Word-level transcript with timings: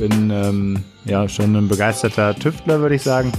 bin 0.00 0.30
ähm, 0.30 0.82
ja 1.04 1.28
schon 1.28 1.54
ein 1.54 1.68
begeisterter 1.68 2.34
Tüftler, 2.34 2.80
würde 2.80 2.94
ich 2.94 3.02
sagen. 3.02 3.30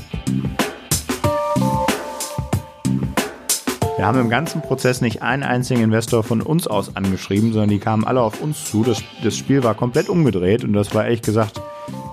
Wir 3.97 4.05
haben 4.05 4.19
im 4.19 4.29
ganzen 4.29 4.61
Prozess 4.61 5.01
nicht 5.01 5.23
einen 5.23 5.41
einzigen 5.41 5.81
Investor 5.81 6.23
von 6.23 6.39
uns 6.39 6.67
aus 6.67 6.95
angeschrieben, 6.95 7.51
sondern 7.51 7.71
die 7.71 7.79
kamen 7.79 8.05
alle 8.05 8.21
auf 8.21 8.41
uns 8.41 8.65
zu. 8.69 8.83
Das, 8.83 9.01
das 9.23 9.35
Spiel 9.35 9.63
war 9.63 9.73
komplett 9.73 10.07
umgedreht 10.07 10.63
und 10.63 10.73
das 10.73 10.93
war 10.93 11.05
ehrlich 11.05 11.23
gesagt 11.23 11.59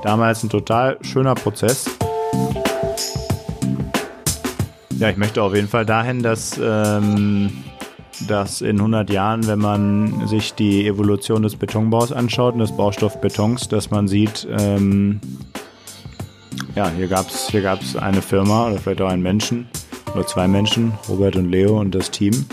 damals 0.03 0.43
ein 0.43 0.49
total 0.49 0.97
schöner 1.03 1.35
Prozess. 1.35 1.91
Ja, 4.99 5.11
ich 5.11 5.19
möchte 5.19 5.43
auf 5.43 5.55
jeden 5.55 5.69
Fall 5.69 5.85
dahin, 5.85 6.23
dass, 6.23 6.59
ähm, 6.59 7.53
dass 8.27 8.61
in 8.61 8.79
100 8.79 9.11
Jahren, 9.11 9.47
wenn 9.47 9.59
man 9.59 10.27
sich 10.27 10.55
die 10.55 10.87
Evolution 10.87 11.43
des 11.43 11.57
Betonbaus 11.57 12.13
anschaut 12.13 12.55
und 12.55 12.61
des 12.61 12.73
Baustoffbetons, 12.73 13.69
dass 13.69 13.91
man 13.91 14.09
sieht, 14.09 14.47
ähm, 14.59 15.21
ja, 16.75 16.91
hier 16.91 17.09
gab 17.09 17.29
es 17.29 17.49
hier 17.49 17.63
gab's 17.63 17.97
eine 17.97 18.23
Firma 18.23 18.67
oder 18.67 18.79
vielleicht 18.79 19.01
auch 19.01 19.09
einen 19.09 19.23
Menschen 19.23 19.69
oder 20.15 20.27
zwei 20.27 20.49
Menschen, 20.49 20.93
Robert 21.09 21.37
und 21.37 21.51
Leo 21.51 21.79
und 21.79 21.95
das 21.95 22.11
Team. 22.11 22.47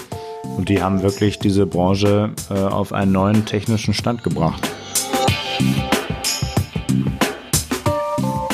Und 0.57 0.69
die 0.69 0.81
haben 0.81 1.01
wirklich 1.01 1.39
diese 1.39 1.65
Branche 1.65 2.31
äh, 2.49 2.53
auf 2.53 2.93
einen 2.93 3.11
neuen 3.11 3.45
technischen 3.45 3.93
Stand 3.93 4.23
gebracht. 4.23 4.69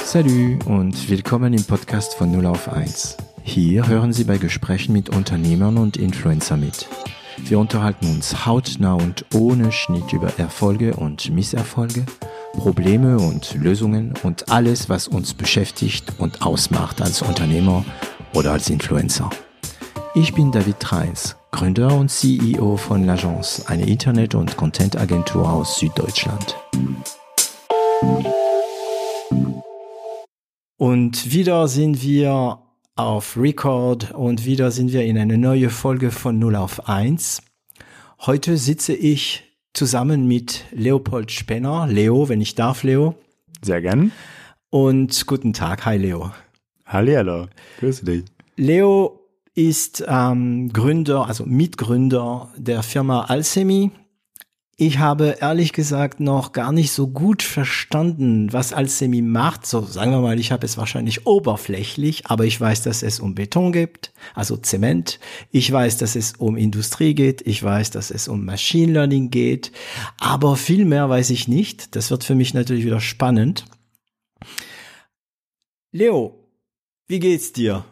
Salut 0.04 0.66
und 0.66 1.10
willkommen 1.10 1.54
im 1.54 1.64
Podcast 1.64 2.16
von 2.16 2.32
0 2.32 2.46
auf 2.46 2.68
1. 2.68 3.31
Hier 3.54 3.86
hören 3.86 4.14
Sie 4.14 4.24
bei 4.24 4.38
Gesprächen 4.38 4.94
mit 4.94 5.10
Unternehmern 5.10 5.78
und 5.78 5.98
Influencer 5.98 6.56
mit. 6.56 6.88
Wir 7.36 7.60
unterhalten 7.60 8.06
uns 8.06 8.46
hautnah 8.46 8.94
und 8.94 9.26
ohne 9.34 9.74
Schnitt 9.74 10.14
über 10.14 10.32
Erfolge 10.40 10.94
und 10.94 11.30
Misserfolge, 11.30 12.06
Probleme 12.54 13.18
und 13.18 13.54
Lösungen 13.56 14.14
und 14.24 14.50
alles, 14.50 14.88
was 14.88 15.10
uns 15.10 15.34
beschäftigt 15.34 16.14
und 16.18 16.42
ausmacht 16.44 17.02
als 17.02 17.22
Unternehmer 17.22 17.84
oder 18.34 18.54
als 18.54 18.70
Influencer. 18.70 19.30
Ich 20.16 20.34
bin 20.34 20.54
David 20.54 20.80
Treins, 20.80 21.36
Gründer 21.52 21.94
und 21.94 22.10
CEO 22.10 22.78
von 22.78 23.06
L'Agence, 23.06 23.68
eine 23.68 23.86
Internet- 23.86 24.34
und 24.34 24.56
Content-Agentur 24.56 25.52
aus 25.52 25.78
Süddeutschland. 25.78 26.56
Und 30.78 31.34
wieder 31.34 31.68
sind 31.68 32.02
wir 32.02 32.60
auf 33.02 33.36
Record 33.38 34.12
und 34.12 34.46
wieder 34.46 34.72
sind 34.72 34.94
wir 34.94 35.04
in 35.04 35.18
eine 35.18 35.38
neue 35.38 35.70
Folge 35.70 36.12
von 36.12 36.38
0 36.40 36.56
auf 36.56 36.88
1. 36.88 37.42
Heute 38.22 38.58
sitze 38.58 38.94
ich 38.94 39.44
zusammen 39.74 40.28
mit 40.28 40.66
Leopold 40.72 41.32
Spenner. 41.32 41.88
Leo, 41.88 42.30
wenn 42.30 42.42
ich 42.42 42.56
darf, 42.56 42.84
Leo. 42.84 43.16
Sehr 43.62 43.82
gern. 43.82 44.12
Und 44.70 45.26
guten 45.26 45.54
Tag. 45.54 45.86
Hi, 45.86 45.98
Leo. 45.98 46.32
Hallihallo. 46.86 47.48
Grüße 47.80 48.06
dich. 48.06 48.26
Leo 48.56 49.20
ist 49.56 50.04
ähm, 50.08 50.72
Gründer, 50.72 51.28
also 51.28 51.46
Mitgründer 51.46 52.50
der 52.56 52.84
Firma 52.84 53.22
Alchemy. 53.26 53.92
Ich 54.78 54.98
habe 54.98 55.38
ehrlich 55.42 55.74
gesagt 55.74 56.20
noch 56.20 56.54
gar 56.54 56.72
nicht 56.72 56.92
so 56.92 57.08
gut 57.08 57.44
verstanden, 57.44 58.52
was 58.52 58.74
Alchemy 58.74 59.22
macht. 59.22 59.66
So 59.66 59.82
sagen 59.82 60.12
wir 60.12 60.22
mal, 60.22 60.40
ich 60.40 60.52
habe 60.52 60.66
es 60.66 60.78
wahrscheinlich 60.78 61.28
oberflächlich, 61.28 62.26
aber 62.26 62.46
ich 62.46 62.60
weiß, 62.60 62.82
dass 62.82 63.04
es 63.04 63.20
um 63.20 63.36
Beton 63.36 63.74
geht, 63.74 64.12
also 64.34 64.58
Zement. 64.58 65.20
Ich 65.52 65.72
weiß, 65.72 65.98
dass 65.98 66.16
es 66.16 66.34
um 66.34 66.58
Industrie 66.58 67.14
geht. 67.14 67.46
Ich 67.46 67.62
weiß, 67.62 67.92
dass 67.92 68.10
es 68.10 68.28
um 68.28 68.44
Machine 68.44 68.94
Learning 68.94 69.30
geht. 69.30 69.72
Aber 70.20 70.56
viel 70.56 70.86
mehr 70.86 71.10
weiß 71.10 71.30
ich 71.30 71.48
nicht. 71.48 71.96
Das 71.96 72.10
wird 72.10 72.24
für 72.24 72.36
mich 72.36 72.54
natürlich 72.54 72.86
wieder 72.86 73.02
spannend. 73.02 73.66
Leo, 75.92 76.48
wie 77.08 77.20
geht's 77.20 77.52
dir? 77.54 77.86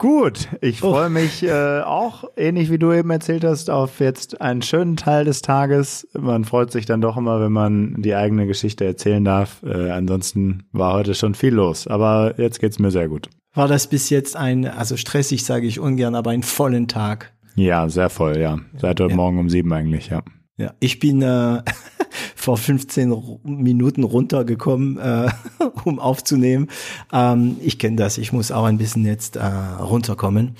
Gut, 0.00 0.48
ich 0.62 0.82
Oh. 0.82 0.92
freue 0.94 1.10
mich 1.10 1.42
äh, 1.42 1.80
auch, 1.82 2.24
ähnlich 2.34 2.70
wie 2.70 2.78
du 2.78 2.90
eben 2.90 3.10
erzählt 3.10 3.44
hast, 3.44 3.68
auf 3.68 4.00
jetzt 4.00 4.40
einen 4.40 4.62
schönen 4.62 4.96
Teil 4.96 5.26
des 5.26 5.42
Tages. 5.42 6.08
Man 6.18 6.46
freut 6.46 6.72
sich 6.72 6.86
dann 6.86 7.02
doch 7.02 7.18
immer, 7.18 7.38
wenn 7.42 7.52
man 7.52 7.96
die 7.98 8.14
eigene 8.14 8.46
Geschichte 8.46 8.86
erzählen 8.86 9.22
darf. 9.22 9.62
Äh, 9.62 9.90
ansonsten 9.90 10.62
war 10.72 10.94
heute 10.94 11.14
schon 11.14 11.34
viel 11.34 11.52
los, 11.52 11.86
aber 11.86 12.32
jetzt 12.38 12.60
geht's 12.60 12.78
mir 12.78 12.90
sehr 12.90 13.08
gut. 13.10 13.28
War 13.52 13.68
das 13.68 13.88
bis 13.88 14.08
jetzt 14.08 14.36
ein, 14.36 14.64
also 14.64 14.96
stressig 14.96 15.44
sage 15.44 15.66
ich 15.66 15.78
ungern, 15.78 16.14
aber 16.14 16.30
einen 16.30 16.44
vollen 16.44 16.88
Tag? 16.88 17.34
Ja, 17.54 17.86
sehr 17.90 18.08
voll, 18.08 18.38
ja. 18.38 18.58
Seit 18.78 19.00
heute 19.00 19.10
Ja. 19.10 19.16
Morgen 19.16 19.38
um 19.38 19.50
sieben 19.50 19.70
eigentlich, 19.74 20.08
ja. 20.08 20.22
Ja, 20.60 20.74
ich 20.78 20.98
bin 20.98 21.22
äh, 21.22 21.62
vor 22.36 22.58
15 22.58 23.10
Ru- 23.12 23.40
Minuten 23.44 24.04
runtergekommen, 24.04 24.98
äh, 24.98 25.30
um 25.84 25.98
aufzunehmen. 25.98 26.68
Ähm, 27.12 27.56
ich 27.60 27.78
kenne 27.78 27.96
das, 27.96 28.18
ich 28.18 28.32
muss 28.34 28.52
auch 28.52 28.64
ein 28.64 28.76
bisschen 28.76 29.06
jetzt 29.06 29.36
äh, 29.36 29.44
runterkommen. 29.44 30.56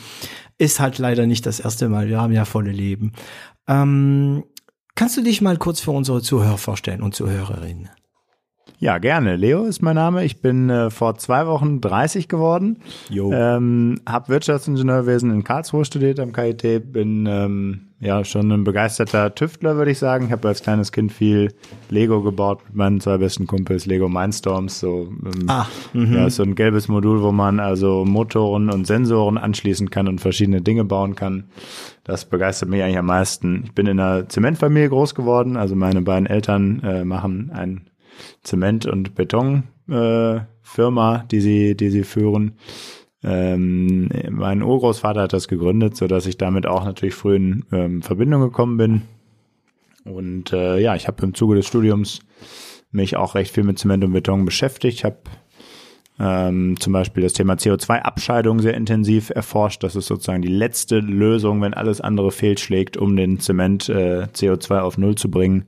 Ist 0.57 0.81
halt 0.81 0.97
leider 0.99 1.27
nicht 1.27 1.45
das 1.45 1.61
erste 1.61 1.91
Mal, 1.91 2.09
wir 2.09 2.19
haben 2.19 2.33
ja 2.33 2.47
volle 2.47 2.73
Leben. 2.73 3.13
Ähm, 3.69 4.45
kannst 4.95 5.19
du 5.19 5.23
dich 5.23 5.43
mal 5.43 5.59
kurz 5.59 5.81
für 5.81 5.91
unsere 5.91 6.23
Zuhörer 6.23 6.57
vorstellen 6.57 7.03
und 7.03 7.15
Zuhörerinnen? 7.15 7.91
Ja, 8.83 8.97
gerne. 8.97 9.37
Leo 9.37 9.65
ist 9.67 9.83
mein 9.83 9.95
Name. 9.97 10.25
Ich 10.25 10.41
bin 10.41 10.71
äh, 10.71 10.89
vor 10.89 11.17
zwei 11.19 11.47
Wochen 11.47 11.83
30 11.83 12.29
geworden. 12.29 12.79
Jo. 13.11 13.31
Ähm, 13.31 14.01
hab 14.09 14.31
Wirtschaftsingenieurwesen 14.31 15.31
in 15.31 15.45
Karlsruhe 15.45 15.85
studiert 15.85 16.19
am 16.19 16.33
KIT. 16.33 16.91
Bin 16.91 17.27
ähm, 17.27 17.81
ja 18.01 18.25
schon 18.25 18.51
ein 18.51 18.65
begeisterter 18.65 19.35
Tüftler, 19.35 19.77
würde 19.77 19.91
ich 19.91 19.99
sagen. 19.99 20.25
Ich 20.25 20.33
habe 20.33 20.49
als 20.49 20.63
kleines 20.63 20.93
Kind 20.93 21.13
viel 21.13 21.53
Lego 21.91 22.23
gebaut 22.23 22.61
mit 22.69 22.75
meinen 22.75 23.01
zwei 23.01 23.19
besten 23.19 23.47
Kumpels, 23.47 23.85
Lego 23.85 24.09
Mindstorms. 24.09 24.81
So, 24.81 25.13
ähm, 25.27 25.45
Ah, 25.47 25.67
mhm. 25.93 26.15
ja, 26.15 26.31
so 26.31 26.43
ein 26.43 26.55
gelbes 26.55 26.89
Modul, 26.89 27.21
wo 27.21 27.33
man 27.33 27.61
also 27.61 28.07
Motoren 28.07 28.71
und 28.71 28.87
Sensoren 28.87 29.37
anschließen 29.37 29.91
kann 29.91 30.09
und 30.09 30.23
verschiedene 30.23 30.63
Dinge 30.63 30.85
bauen 30.87 31.17
kann. 31.17 31.45
Das 32.05 32.25
begeistert 32.25 32.71
mich 32.71 32.83
eigentlich 32.83 32.97
am 32.97 33.07
meisten. 33.07 33.65
Ich 33.67 33.73
bin 33.75 33.87
in 33.87 34.01
einer 34.01 34.27
Zementfamilie 34.27 34.89
groß 34.89 35.15
geworden. 35.15 35.59
Also 35.59 35.77
meine 35.77 36.01
beiden 36.01 36.25
Eltern 36.25 36.81
äh, 36.83 37.05
machen 37.05 37.51
ein 37.53 37.83
Zement- 38.43 38.87
und 38.87 39.15
Betonfirma, 39.15 41.17
äh, 41.17 41.23
die 41.31 41.41
sie, 41.41 41.77
die 41.77 41.91
sie 41.91 42.05
führen. 42.05 42.57
Ähm, 43.23 44.09
mein 44.31 44.63
Urgroßvater 44.63 45.23
hat 45.23 45.33
das 45.33 45.49
gegründet, 45.49 45.97
so 45.97 46.07
dass 46.07 46.27
ich 46.27 46.39
damit 46.39 46.67
auch 46.67 46.85
natürlich 46.85 47.15
früh 47.15 47.37
in 47.37 47.65
ähm, 47.73 48.03
Verbindung 48.03 48.41
gekommen 48.41 48.77
bin. 48.77 49.03
Und 50.05 50.53
äh, 50.53 50.79
ja, 50.79 50.97
ich 50.97 51.07
habe 51.07 51.23
im 51.25 51.35
Zuge 51.35 51.57
des 51.57 51.67
Studiums 51.67 52.21
mich 52.91 53.17
auch 53.17 53.35
recht 53.35 53.55
viel 53.55 53.65
mit 53.65 53.79
Zement 53.79 54.05
und 54.05 54.13
Beton 54.13 54.45
beschäftigt. 54.45 54.99
Ich 54.99 55.05
habe 55.05 55.19
ähm, 56.19 56.79
zum 56.79 56.93
Beispiel 56.93 57.23
das 57.23 57.33
Thema 57.33 57.55
CO2-Abscheidung 57.55 58.61
sehr 58.61 58.75
intensiv 58.75 59.31
erforscht. 59.31 59.83
Das 59.83 59.97
ist 59.97 60.07
sozusagen 60.07 60.43
die 60.43 60.49
letzte 60.49 60.99
Lösung, 60.99 61.63
wenn 61.63 61.75
alles 61.75 62.01
andere 62.01 62.31
fehlschlägt, 62.31 62.97
um 62.97 63.17
den 63.17 63.41
Zement 63.41 63.89
äh, 63.89 64.27
CO2 64.35 64.81
auf 64.81 64.99
Null 64.99 65.15
zu 65.15 65.31
bringen. 65.31 65.67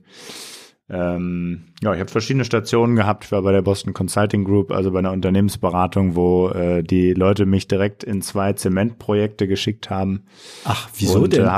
Ähm, 0.93 1.63
ja, 1.81 1.93
ich 1.93 1.99
habe 1.99 2.11
verschiedene 2.11 2.45
Stationen 2.45 2.95
gehabt. 2.95 3.25
Ich 3.25 3.31
war 3.31 3.41
bei 3.41 3.51
der 3.51 3.63
Boston 3.63 3.93
Consulting 3.93 4.43
Group, 4.43 4.71
also 4.71 4.91
bei 4.91 4.99
einer 4.99 5.11
Unternehmensberatung, 5.11 6.15
wo 6.15 6.49
äh, 6.49 6.83
die 6.83 7.13
Leute 7.13 7.47
mich 7.47 7.67
direkt 7.67 8.03
in 8.03 8.21
zwei 8.21 8.53
Zementprojekte 8.53 9.47
geschickt 9.47 9.89
haben. 9.89 10.25
Ach, 10.65 10.89
wieso 10.95 11.23
Und, 11.23 11.33
denn? 11.33 11.47
Äh, 11.47 11.57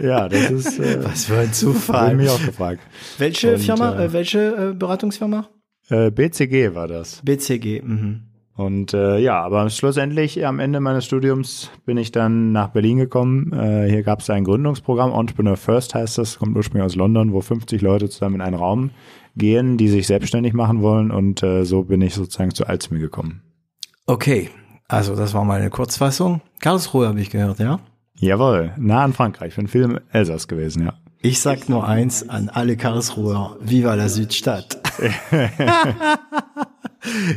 ja, 0.06 0.28
das 0.28 0.50
ist 0.50 0.78
äh, 0.78 1.04
Was 1.04 1.26
für 1.26 1.34
ein 1.34 1.38
habe 1.40 1.46
ich 1.46 1.52
Zufall. 1.52 2.16
mich 2.16 2.30
auch 2.30 2.44
gefragt. 2.44 2.80
Welche 3.18 3.54
Und, 3.54 3.60
Firma, 3.60 3.98
äh, 3.98 4.06
äh, 4.06 4.12
welche 4.14 4.70
äh, 4.70 4.74
Beratungsfirma? 4.74 5.50
Äh, 5.90 6.10
BCG 6.10 6.74
war 6.74 6.88
das. 6.88 7.20
BCG. 7.22 7.82
Mhm. 7.82 8.31
Und 8.62 8.94
äh, 8.94 9.18
ja, 9.18 9.42
aber 9.42 9.68
schlussendlich 9.70 10.46
am 10.46 10.60
Ende 10.60 10.78
meines 10.78 11.04
Studiums 11.04 11.70
bin 11.84 11.96
ich 11.96 12.12
dann 12.12 12.52
nach 12.52 12.68
Berlin 12.68 12.96
gekommen. 12.96 13.52
Äh, 13.52 13.88
hier 13.90 14.04
gab 14.04 14.20
es 14.20 14.30
ein 14.30 14.44
Gründungsprogramm, 14.44 15.12
Entrepreneur 15.12 15.56
First 15.56 15.96
heißt 15.96 16.18
das, 16.18 16.38
kommt 16.38 16.56
ursprünglich 16.56 16.86
aus 16.86 16.94
London, 16.94 17.32
wo 17.32 17.40
50 17.40 17.82
Leute 17.82 18.08
zusammen 18.08 18.36
in 18.36 18.40
einen 18.40 18.54
Raum 18.54 18.90
gehen, 19.36 19.78
die 19.78 19.88
sich 19.88 20.06
selbstständig 20.06 20.52
machen 20.52 20.80
wollen. 20.80 21.10
Und 21.10 21.42
äh, 21.42 21.64
so 21.64 21.82
bin 21.82 22.02
ich 22.02 22.14
sozusagen 22.14 22.54
zu 22.54 22.66
Alzmi 22.66 23.00
gekommen. 23.00 23.42
Okay, 24.06 24.48
also 24.86 25.16
das 25.16 25.34
war 25.34 25.44
mal 25.44 25.60
eine 25.60 25.70
Kurzfassung. 25.70 26.40
Karlsruhe 26.60 27.08
habe 27.08 27.20
ich 27.20 27.30
gehört, 27.30 27.58
ja? 27.58 27.80
Jawohl, 28.14 28.74
nah 28.78 29.02
an 29.02 29.12
Frankreich. 29.12 29.50
Ich 29.50 29.56
bin 29.56 29.66
viel 29.66 29.82
im 29.82 29.98
Elsass 30.12 30.46
gewesen, 30.46 30.84
ja. 30.84 30.94
Ich 31.20 31.40
sag 31.40 31.68
nur 31.68 31.86
eins 31.86 32.28
an 32.28 32.48
alle 32.48 32.76
Karlsruher. 32.76 33.56
Viva 33.60 33.94
la 33.94 34.08
Südstadt. 34.08 34.80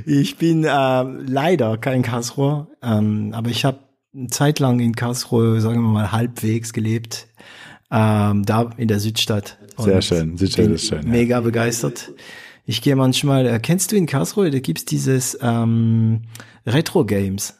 ich 0.05 0.37
bin 0.37 0.63
äh, 0.63 1.03
leider 1.03 1.77
kein 1.77 2.01
Karlsruher, 2.01 2.67
ähm, 2.81 3.31
aber 3.33 3.49
ich 3.49 3.65
habe 3.65 3.79
eine 4.13 4.27
Zeit 4.27 4.59
lang 4.59 4.79
in 4.79 4.95
Karlsruhe, 4.95 5.59
sagen 5.61 5.81
wir 5.81 5.89
mal, 5.89 6.11
halbwegs 6.11 6.73
gelebt. 6.73 7.27
Ähm, 7.91 8.43
da 8.45 8.71
in 8.77 8.87
der 8.87 8.99
Südstadt. 8.99 9.59
Sehr 9.77 9.95
Und 9.95 10.03
schön. 10.03 10.37
Südstadt 10.37 10.67
ist 10.67 10.87
schön, 10.87 11.03
ja. 11.03 11.09
Mega 11.09 11.39
begeistert. 11.41 12.11
Ich 12.65 12.81
gehe 12.81 12.95
manchmal, 12.95 13.45
äh, 13.45 13.59
kennst 13.59 13.91
du 13.91 13.95
in 13.95 14.07
Karlsruhe, 14.07 14.49
da 14.49 14.59
gibt's 14.59 14.85
dieses 14.85 15.37
ähm, 15.41 16.23
Retro 16.65 17.05
Games. 17.05 17.53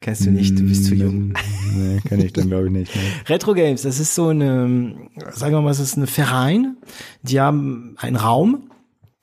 Kennst 0.00 0.26
du 0.26 0.30
nicht, 0.30 0.56
du 0.56 0.62
bist 0.62 0.84
zu 0.84 0.94
jung. 0.94 1.30
Mm, 1.30 1.34
Nee, 1.74 2.00
kenne 2.06 2.24
ich 2.24 2.32
dann 2.32 2.48
glaube 2.48 2.66
ich 2.66 2.72
nicht. 2.72 2.94
Nee. 2.94 3.00
Retro 3.26 3.54
Games, 3.54 3.82
das 3.82 3.98
ist 3.98 4.14
so 4.14 4.28
eine, 4.28 4.94
sagen 5.32 5.54
wir 5.54 5.60
mal, 5.60 5.70
das 5.70 5.80
ist 5.80 5.96
ein 5.96 6.06
Verein, 6.06 6.76
die 7.22 7.40
haben 7.40 7.96
einen 7.98 8.14
Raum 8.14 8.70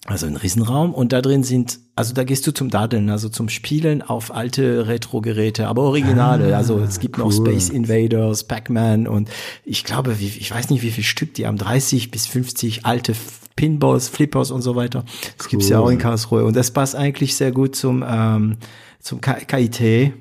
Also 0.08 0.28
ein 0.28 0.36
Riesenraum 0.36 0.94
und 0.94 1.14
da 1.14 1.22
drin 1.22 1.44
sind, 1.44 1.80
also 1.96 2.14
da 2.14 2.24
gehst 2.24 2.46
du 2.46 2.52
zum 2.52 2.70
Daddeln, 2.70 3.10
also 3.10 3.28
zum 3.28 3.50
Spielen 3.50 4.04
auf 4.04 4.36
alte 4.36 4.88
Retro-Geräte, 4.88 5.68
aber 5.68 5.82
originale. 5.82 6.54
Ah, 6.54 6.58
also 6.58 6.80
es 6.80 7.00
gibt 7.00 7.18
cool. 7.18 7.26
noch 7.26 7.32
Space 7.32 7.70
Invaders, 7.70 8.44
Pac-Man 8.44 9.08
und 9.08 9.30
ich 9.64 9.84
glaube, 9.84 10.20
wie, 10.20 10.28
ich 10.28 10.52
weiß 10.52 10.70
nicht, 10.70 10.84
wie 10.84 10.92
viel 10.92 11.04
Stück 11.04 11.34
die 11.34 11.48
haben, 11.48 11.58
30 11.58 12.12
bis 12.12 12.28
50 12.28 12.86
alte 12.86 13.16
Pinballs, 13.56 14.08
Flippers 14.08 14.52
und 14.52 14.62
so 14.62 14.76
weiter. 14.76 15.06
Das 15.38 15.48
cool. 15.48 15.52
gibt's 15.52 15.70
ja 15.70 15.80
auch 15.80 15.90
in 15.90 15.98
Karlsruhe 15.98 16.46
und 16.46 16.56
das 16.56 16.70
passt 16.70 16.96
eigentlich 16.96 17.36
sehr 17.36 17.52
gut 17.52 17.76
zum 17.76 18.06
ähm, 18.08 18.58
zum 19.00 19.22
KIT. 19.22 20.14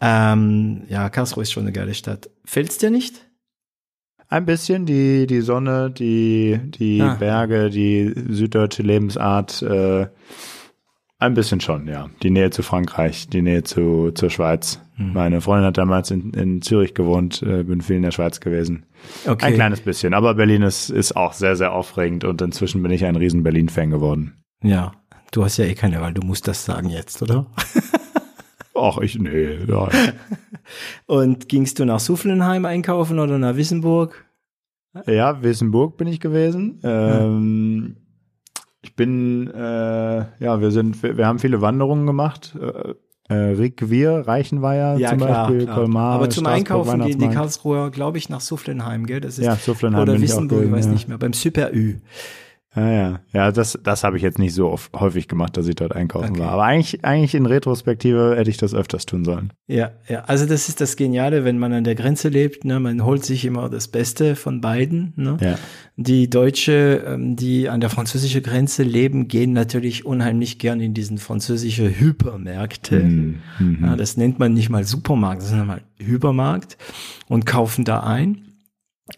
Ähm, 0.00 0.82
ja, 0.88 1.10
Karlsruhe 1.10 1.42
ist 1.42 1.52
schon 1.52 1.64
eine 1.64 1.72
geile 1.72 1.92
Stadt. 1.92 2.30
Fällt's 2.46 2.78
dir 2.78 2.90
nicht? 2.90 3.26
Ein 4.32 4.46
bisschen 4.46 4.86
die, 4.86 5.26
die 5.26 5.42
Sonne, 5.42 5.90
die, 5.90 6.58
die 6.64 7.02
ah. 7.02 7.16
Berge, 7.16 7.68
die 7.68 8.14
süddeutsche 8.30 8.82
Lebensart, 8.82 9.60
äh, 9.60 10.06
ein 11.18 11.34
bisschen 11.34 11.60
schon, 11.60 11.86
ja. 11.86 12.08
Die 12.22 12.30
Nähe 12.30 12.48
zu 12.48 12.62
Frankreich, 12.62 13.28
die 13.28 13.42
Nähe 13.42 13.62
zu, 13.62 14.10
zur 14.12 14.30
Schweiz. 14.30 14.80
Hm. 14.94 15.12
Meine 15.12 15.42
Freundin 15.42 15.66
hat 15.66 15.76
damals 15.76 16.10
in, 16.10 16.30
in 16.30 16.62
Zürich 16.62 16.94
gewohnt, 16.94 17.42
äh, 17.42 17.62
bin 17.64 17.82
viel 17.82 17.96
in 17.96 18.04
der 18.04 18.10
Schweiz 18.10 18.40
gewesen. 18.40 18.86
Okay. 19.26 19.44
Ein 19.44 19.54
kleines 19.54 19.82
bisschen, 19.82 20.14
aber 20.14 20.32
Berlin 20.32 20.62
ist, 20.62 20.88
ist 20.88 21.14
auch 21.14 21.34
sehr, 21.34 21.54
sehr 21.54 21.74
aufregend 21.74 22.24
und 22.24 22.40
inzwischen 22.40 22.82
bin 22.82 22.90
ich 22.90 23.04
ein 23.04 23.16
riesen 23.16 23.42
Berlin-Fan 23.42 23.90
geworden. 23.90 24.42
Ja, 24.64 24.92
du 25.32 25.44
hast 25.44 25.58
ja 25.58 25.66
eh 25.66 25.74
keine 25.74 26.00
Wahl, 26.00 26.14
du 26.14 26.22
musst 26.22 26.48
das 26.48 26.64
sagen 26.64 26.88
jetzt, 26.88 27.20
oder? 27.20 27.48
Ach, 28.74 28.98
ich, 28.98 29.18
nee, 29.18 29.58
ja. 29.68 29.88
Und 31.06 31.48
gingst 31.48 31.78
du 31.78 31.84
nach 31.84 32.00
Sufflenheim 32.00 32.64
einkaufen 32.64 33.18
oder 33.18 33.38
nach 33.38 33.56
Wissenburg? 33.56 34.24
Ja, 35.06 35.42
Wissenburg 35.42 35.96
bin 35.96 36.06
ich 36.06 36.20
gewesen. 36.20 36.80
Ähm, 36.82 37.96
ich 38.82 38.94
bin, 38.94 39.48
äh, 39.48 40.16
ja, 40.38 40.60
wir 40.60 40.70
sind, 40.70 41.02
wir, 41.02 41.16
wir, 41.16 41.26
haben 41.26 41.38
viele 41.38 41.60
Wanderungen 41.60 42.06
gemacht. 42.06 42.56
Äh, 42.60 42.94
äh 43.28 43.52
Rickwier, 43.52 44.26
Reichenweier 44.26 44.98
ja, 44.98 45.10
zum 45.10 45.18
klar, 45.18 45.46
Beispiel, 45.46 45.64
klar. 45.64 45.76
Colmar, 45.76 46.14
Aber 46.14 46.30
zum 46.30 46.46
Einkaufen 46.46 47.00
gehen 47.00 47.18
die 47.18 47.28
Karlsruher, 47.28 47.90
glaube 47.90 48.18
ich, 48.18 48.28
nach 48.28 48.40
Sufflenheim, 48.40 49.06
gell? 49.06 49.20
Das 49.20 49.38
ist, 49.38 49.46
ja, 49.46 49.56
Sufflenheim 49.56 50.02
oder 50.02 50.20
Wissenburg, 50.20 50.64
ich 50.64 50.72
weiß 50.72 50.86
ja. 50.86 50.92
nicht 50.92 51.08
mehr, 51.08 51.18
beim 51.18 51.32
Super 51.32 51.72
Ü. 51.72 51.96
Ja, 52.74 52.90
ja. 52.90 53.20
Ja, 53.32 53.52
das, 53.52 53.78
das 53.82 54.02
habe 54.02 54.16
ich 54.16 54.22
jetzt 54.22 54.38
nicht 54.38 54.54
so 54.54 54.70
oft, 54.70 54.92
häufig 54.94 55.28
gemacht, 55.28 55.56
dass 55.56 55.66
ich 55.66 55.74
dort 55.74 55.94
einkaufen 55.94 56.30
okay. 56.30 56.40
war. 56.40 56.52
Aber 56.52 56.64
eigentlich, 56.64 57.04
eigentlich 57.04 57.34
in 57.34 57.44
Retrospektive 57.44 58.34
hätte 58.36 58.48
ich 58.48 58.56
das 58.56 58.74
öfters 58.74 59.04
tun 59.04 59.24
sollen. 59.24 59.52
Ja, 59.66 59.92
ja. 60.08 60.22
Also 60.24 60.46
das 60.46 60.68
ist 60.68 60.80
das 60.80 60.96
Geniale, 60.96 61.44
wenn 61.44 61.58
man 61.58 61.72
an 61.72 61.84
der 61.84 61.94
Grenze 61.94 62.28
lebt. 62.28 62.64
Ne? 62.64 62.80
Man 62.80 63.04
holt 63.04 63.24
sich 63.24 63.44
immer 63.44 63.68
das 63.68 63.88
Beste 63.88 64.36
von 64.36 64.62
beiden. 64.62 65.12
Ne? 65.16 65.36
Ja. 65.40 65.58
Die 65.96 66.30
Deutsche, 66.30 67.04
ähm, 67.06 67.36
die 67.36 67.68
an 67.68 67.80
der 67.80 67.90
französischen 67.90 68.42
Grenze 68.42 68.84
leben, 68.84 69.28
gehen 69.28 69.52
natürlich 69.52 70.06
unheimlich 70.06 70.58
gern 70.58 70.80
in 70.80 70.94
diesen 70.94 71.18
französische 71.18 72.00
Hypermärkte. 72.00 73.00
Mhm. 73.00 73.38
Ja, 73.82 73.96
das 73.96 74.16
nennt 74.16 74.38
man 74.38 74.54
nicht 74.54 74.70
mal 74.70 74.84
Supermarkt, 74.84 75.42
sondern 75.42 75.66
mal 75.66 75.82
Hypermarkt 75.98 76.78
und 77.28 77.44
kaufen 77.44 77.84
da 77.84 78.00
ein. 78.00 78.51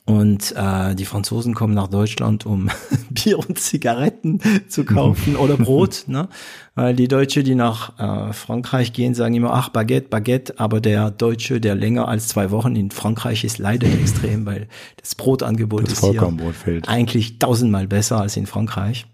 Und 0.06 0.54
äh, 0.56 0.94
die 0.94 1.04
Franzosen 1.04 1.54
kommen 1.54 1.74
nach 1.74 1.88
Deutschland, 1.88 2.46
um 2.46 2.70
Bier 3.10 3.38
und 3.38 3.58
Zigaretten 3.58 4.40
zu 4.66 4.84
kaufen 4.84 5.36
oder 5.36 5.56
Brot. 5.58 6.04
Ne? 6.06 6.28
Weil 6.74 6.96
die 6.96 7.06
Deutsche, 7.06 7.42
die 7.42 7.54
nach 7.54 7.98
äh, 7.98 8.32
Frankreich 8.32 8.94
gehen, 8.94 9.14
sagen 9.14 9.34
immer, 9.34 9.52
ach, 9.52 9.68
Baguette, 9.68 10.08
Baguette. 10.08 10.58
Aber 10.58 10.80
der 10.80 11.10
Deutsche, 11.10 11.60
der 11.60 11.74
länger 11.74 12.08
als 12.08 12.28
zwei 12.28 12.50
Wochen 12.50 12.76
in 12.76 12.90
Frankreich 12.90 13.44
ist, 13.44 13.58
leidet 13.58 13.94
extrem, 14.00 14.46
weil 14.46 14.68
das 14.96 15.14
Brotangebot 15.14 15.84
das 15.84 15.92
ist 15.92 16.04
hier 16.04 16.82
eigentlich 16.86 17.38
tausendmal 17.38 17.86
besser 17.86 18.20
als 18.20 18.36
in 18.36 18.46
Frankreich. 18.46 19.06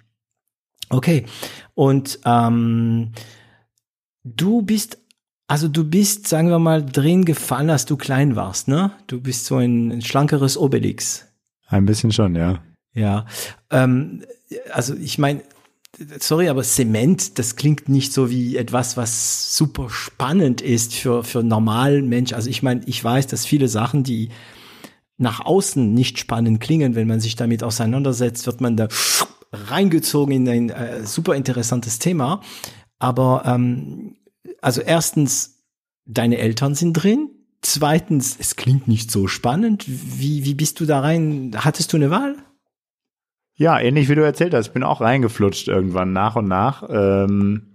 Okay, 0.89 1.25
und 1.75 2.19
ähm, 2.25 3.13
du 4.25 4.63
bist 4.63 4.99
also 5.51 5.67
du 5.67 5.83
bist, 5.83 6.29
sagen 6.29 6.49
wir 6.49 6.61
mal, 6.61 6.87
drin 6.87 7.25
gefallen, 7.25 7.71
als 7.71 7.85
du 7.85 7.97
klein 7.97 8.37
warst, 8.37 8.69
ne? 8.69 8.93
Du 9.09 9.21
bist 9.21 9.47
so 9.47 9.57
ein, 9.57 9.91
ein 9.91 10.01
schlankeres 10.01 10.57
Obelix. 10.57 11.27
Ein 11.67 11.87
bisschen 11.87 12.13
schon, 12.13 12.37
ja. 12.37 12.63
Ja. 12.95 13.27
Ähm, 13.69 14.23
also 14.73 14.95
ich 14.95 15.19
meine, 15.19 15.43
sorry, 16.21 16.49
aber 16.49 16.63
Zement, 16.63 17.37
das 17.41 17.57
klingt 17.57 17.89
nicht 17.89 18.13
so 18.13 18.31
wie 18.31 18.57
etwas, 18.57 18.97
was 18.97 19.57
super 19.57 19.91
spannend 19.91 20.61
ist 20.61 20.95
für, 20.95 21.25
für 21.25 21.43
normalen 21.43 22.09
Mensch. 22.09 22.33
Also 22.33 22.49
ich 22.49 22.63
meine, 22.63 22.83
ich 22.87 23.03
weiß, 23.03 23.27
dass 23.27 23.45
viele 23.45 23.67
Sachen, 23.67 24.05
die 24.05 24.29
nach 25.19 25.41
außen 25.45 25.93
nicht 25.93 26.21
spannend 26.21 26.61
klingen, 26.61 26.95
wenn 26.95 27.09
man 27.09 27.19
sich 27.19 27.35
damit 27.35 27.65
auseinandersetzt, 27.65 28.47
wird 28.47 28.61
man 28.61 28.77
da 28.77 28.87
reingezogen 29.53 30.33
in 30.33 30.49
ein 30.49 30.71
äh, 30.71 31.05
super 31.05 31.35
interessantes 31.35 31.99
Thema. 31.99 32.41
Aber 33.01 33.43
ähm, 33.47 34.15
also 34.61 34.81
erstens, 34.81 35.65
deine 36.07 36.39
Eltern 36.39 36.75
sind 36.75 36.95
drin. 36.95 37.31
Zweitens, 37.63 38.37
es 38.39 38.57
klingt 38.57 38.89
nicht 38.89 39.11
so 39.11 39.27
spannend. 39.27 39.85
Wie, 39.87 40.45
wie 40.45 40.55
bist 40.55 40.81
du 40.81 40.87
da 40.87 41.01
rein? 41.01 41.53
Hattest 41.57 41.93
du 41.93 41.97
eine 41.97 42.11
Wahl? 42.11 42.37
Ja, 43.55 43.79
ähnlich 43.79 44.09
wie 44.09 44.15
du 44.15 44.23
erzählt 44.23 44.55
hast. 44.55 44.69
Ich 44.69 44.73
bin 44.73 44.83
auch 44.83 45.03
reingeflutscht 45.03 45.69
irgendwann 45.69 46.15
nach 46.15 46.37
und 46.37 46.49
nach. 46.49 46.89
Ähm, 46.89 47.75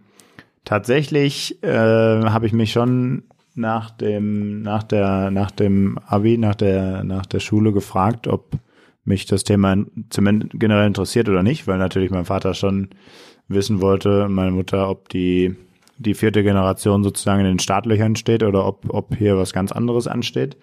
tatsächlich 0.63 1.61
äh, 1.63 1.69
habe 1.69 2.47
ich 2.47 2.53
mich 2.53 2.71
schon 2.71 3.25
nach 3.53 3.91
dem, 3.91 4.63
nach 4.63 4.81
der, 4.81 5.29
nach 5.29 5.51
dem 5.51 5.99
Abi, 5.99 6.39
nach 6.39 6.55
der, 6.55 7.03
nach 7.03 7.27
der 7.27 7.39
Schule 7.39 7.71
gefragt, 7.71 8.27
ob 8.27 8.57
mich 9.03 9.27
das 9.27 9.43
Thema 9.43 9.77
zumindest 10.09 10.53
generell 10.55 10.87
interessiert 10.87 11.29
oder 11.29 11.43
nicht, 11.43 11.67
weil 11.67 11.77
natürlich 11.77 12.09
mein 12.09 12.25
Vater 12.25 12.55
schon 12.55 12.89
wissen 13.47 13.79
wollte, 13.79 14.27
meine 14.27 14.51
Mutter, 14.51 14.89
ob 14.89 15.09
die 15.09 15.55
die 15.97 16.13
vierte 16.13 16.43
Generation 16.43 17.03
sozusagen 17.03 17.41
in 17.41 17.47
den 17.47 17.59
Startlöchern 17.59 18.15
steht 18.15 18.43
oder 18.43 18.65
ob, 18.65 18.85
ob 18.89 19.15
hier 19.15 19.37
was 19.37 19.53
ganz 19.53 19.71
anderes 19.71 20.07
ansteht. 20.07 20.57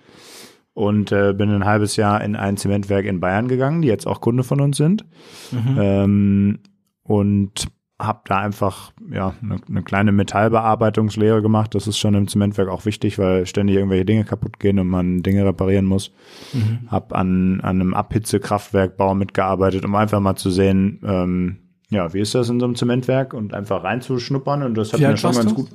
Und 0.74 1.12
äh, 1.12 1.34
bin 1.34 1.50
ein 1.50 1.66
halbes 1.66 1.96
Jahr 1.96 2.22
in 2.22 2.34
ein 2.34 2.56
Zementwerk 2.56 3.04
in 3.04 3.20
Bayern 3.20 3.46
gegangen, 3.46 3.82
die 3.82 3.88
jetzt 3.88 4.06
auch 4.06 4.22
Kunde 4.22 4.42
von 4.42 4.60
uns 4.60 4.78
sind. 4.78 5.04
Mhm. 5.50 5.78
Ähm, 5.78 6.58
und 7.02 7.66
habe 7.98 8.22
da 8.26 8.38
einfach 8.38 8.92
ja 9.10 9.34
eine, 9.42 9.60
eine 9.68 9.82
kleine 9.82 10.12
Metallbearbeitungslehre 10.12 11.42
gemacht. 11.42 11.74
Das 11.74 11.86
ist 11.86 11.98
schon 11.98 12.14
im 12.14 12.28
Zementwerk 12.28 12.68
auch 12.68 12.84
wichtig, 12.84 13.18
weil 13.18 13.46
ständig 13.46 13.76
irgendwelche 13.76 14.04
Dinge 14.04 14.24
kaputt 14.24 14.58
gehen 14.58 14.78
und 14.78 14.88
man 14.88 15.22
Dinge 15.22 15.44
reparieren 15.44 15.86
muss. 15.86 16.12
Mhm. 16.52 16.88
Hab 16.88 17.12
an, 17.12 17.60
an 17.60 17.80
einem 17.80 17.94
Abhitzekraftwerkbau 17.94 19.14
mitgearbeitet, 19.14 19.84
um 19.84 19.94
einfach 19.94 20.20
mal 20.20 20.36
zu 20.36 20.50
sehen, 20.50 21.00
ähm, 21.04 21.58
ja, 21.92 22.12
wie 22.14 22.20
ist 22.20 22.34
das 22.34 22.48
in 22.48 22.58
so 22.58 22.66
einem 22.66 22.74
Zementwerk 22.74 23.34
und 23.34 23.54
einfach 23.54 23.84
reinzuschnuppern 23.84 24.62
und 24.62 24.74
das 24.74 24.92
hat 24.92 25.00
wie 25.00 25.06
mir 25.06 25.16
schon 25.16 25.34
ganz 25.34 25.50
du? 25.50 25.54
gut. 25.54 25.68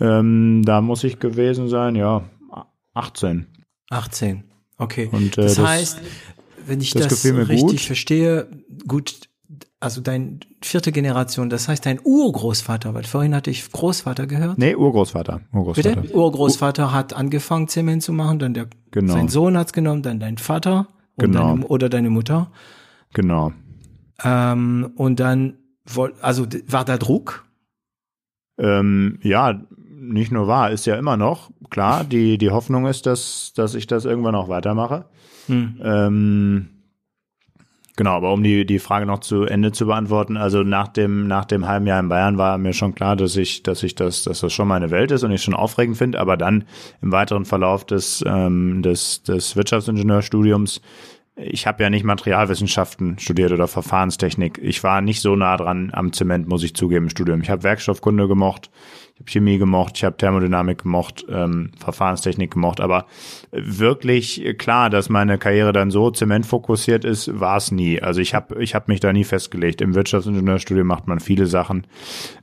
Ähm, 0.00 0.62
da 0.64 0.80
muss 0.80 1.04
ich 1.04 1.18
gewesen 1.18 1.68
sein, 1.68 1.96
ja, 1.96 2.22
18. 2.94 3.46
18, 3.90 4.44
okay. 4.78 5.08
Und, 5.10 5.38
äh, 5.38 5.42
das, 5.42 5.56
das 5.56 5.66
heißt, 5.66 6.02
wenn 6.66 6.80
ich 6.80 6.90
das, 6.90 7.08
das 7.08 7.24
richtig 7.24 7.60
gut. 7.60 7.80
verstehe, 7.80 8.48
gut, 8.86 9.28
also 9.80 10.00
dein 10.00 10.40
vierte 10.62 10.92
Generation, 10.92 11.50
das 11.50 11.68
heißt 11.68 11.86
dein 11.86 12.00
Urgroßvater, 12.02 12.94
weil 12.94 13.04
vorhin 13.04 13.34
hatte 13.34 13.50
ich 13.50 13.70
Großvater 13.70 14.26
gehört. 14.26 14.58
Nee, 14.58 14.74
Urgroßvater. 14.74 15.40
Urgroßvater. 15.52 16.00
Bitte? 16.00 16.14
Urgroßvater 16.14 16.92
hat 16.92 17.14
angefangen 17.14 17.68
Zement 17.68 18.02
zu 18.02 18.12
machen, 18.12 18.38
dann 18.38 18.54
der 18.54 18.68
genau. 18.90 19.14
sein 19.14 19.28
Sohn 19.28 19.56
hat's 19.56 19.72
genommen, 19.72 20.02
dann 20.02 20.20
dein 20.20 20.38
Vater 20.38 20.88
genau. 21.16 21.50
Deine, 21.54 21.66
oder 21.66 21.88
deine 21.88 22.10
Mutter. 22.10 22.50
Genau. 23.12 23.52
Ähm, 24.24 24.92
und 24.96 25.20
dann, 25.20 25.58
also 26.20 26.46
war 26.66 26.84
da 26.84 26.96
Druck? 26.96 27.44
Ähm, 28.58 29.18
ja, 29.22 29.60
nicht 29.78 30.32
nur 30.32 30.46
war, 30.46 30.70
ist 30.70 30.86
ja 30.86 30.96
immer 30.96 31.16
noch. 31.16 31.50
Klar, 31.70 32.04
die, 32.04 32.38
die 32.38 32.50
Hoffnung 32.50 32.86
ist, 32.86 33.06
dass, 33.06 33.52
dass 33.54 33.74
ich 33.74 33.86
das 33.86 34.04
irgendwann 34.04 34.34
auch 34.34 34.48
weitermache. 34.48 35.06
Hm. 35.46 35.80
Ähm, 35.82 36.68
genau, 37.96 38.12
aber 38.12 38.32
um 38.32 38.42
die, 38.42 38.64
die 38.64 38.78
Frage 38.78 39.06
noch 39.06 39.20
zu 39.20 39.44
Ende 39.44 39.72
zu 39.72 39.86
beantworten, 39.86 40.36
also 40.36 40.62
nach 40.62 40.88
dem, 40.88 41.26
nach 41.26 41.44
dem 41.44 41.66
halben 41.66 41.86
Jahr 41.86 42.00
in 42.00 42.08
Bayern 42.08 42.38
war 42.38 42.56
mir 42.58 42.72
schon 42.72 42.94
klar, 42.94 43.16
dass 43.16 43.36
ich, 43.36 43.62
dass 43.62 43.82
ich 43.82 43.94
das, 43.94 44.22
dass 44.22 44.40
das 44.40 44.52
schon 44.52 44.68
meine 44.68 44.90
Welt 44.90 45.10
ist 45.10 45.24
und 45.24 45.32
ich 45.32 45.42
schon 45.42 45.54
aufregend 45.54 45.96
finde, 45.96 46.20
aber 46.20 46.36
dann 46.36 46.64
im 47.02 47.12
weiteren 47.12 47.44
Verlauf 47.44 47.84
des, 47.84 48.24
ähm, 48.26 48.82
des, 48.82 49.22
des 49.22 49.56
Wirtschaftsingenieurstudiums 49.56 50.80
ich 51.36 51.66
habe 51.66 51.82
ja 51.82 51.90
nicht 51.90 52.04
Materialwissenschaften 52.04 53.18
studiert 53.18 53.52
oder 53.52 53.68
Verfahrenstechnik. 53.68 54.58
Ich 54.62 54.82
war 54.82 55.02
nicht 55.02 55.20
so 55.20 55.36
nah 55.36 55.56
dran 55.56 55.90
am 55.92 56.12
Zement, 56.12 56.48
muss 56.48 56.62
ich 56.62 56.74
zugeben, 56.74 57.06
im 57.06 57.10
Studium. 57.10 57.42
Ich 57.42 57.50
habe 57.50 57.62
Werkstoffkunde 57.62 58.26
gemocht. 58.26 58.70
Ich 59.16 59.20
habe 59.20 59.30
Chemie 59.30 59.56
gemocht, 59.56 59.94
ich 59.96 60.04
habe 60.04 60.18
Thermodynamik 60.18 60.82
gemocht, 60.82 61.24
ähm, 61.30 61.70
Verfahrenstechnik 61.78 62.50
gemocht, 62.50 62.82
aber 62.82 63.06
wirklich 63.50 64.44
klar, 64.58 64.90
dass 64.90 65.08
meine 65.08 65.38
Karriere 65.38 65.72
dann 65.72 65.90
so 65.90 66.10
zementfokussiert 66.10 67.06
ist, 67.06 67.40
war 67.40 67.56
es 67.56 67.70
nie. 67.72 68.02
Also 68.02 68.20
ich 68.20 68.34
habe 68.34 68.62
ich 68.62 68.74
hab 68.74 68.88
mich 68.88 69.00
da 69.00 69.14
nie 69.14 69.24
festgelegt. 69.24 69.80
Im 69.80 69.94
Wirtschaftsingenieurstudium 69.94 70.86
macht 70.86 71.06
man 71.06 71.20
viele 71.20 71.46
Sachen. 71.46 71.86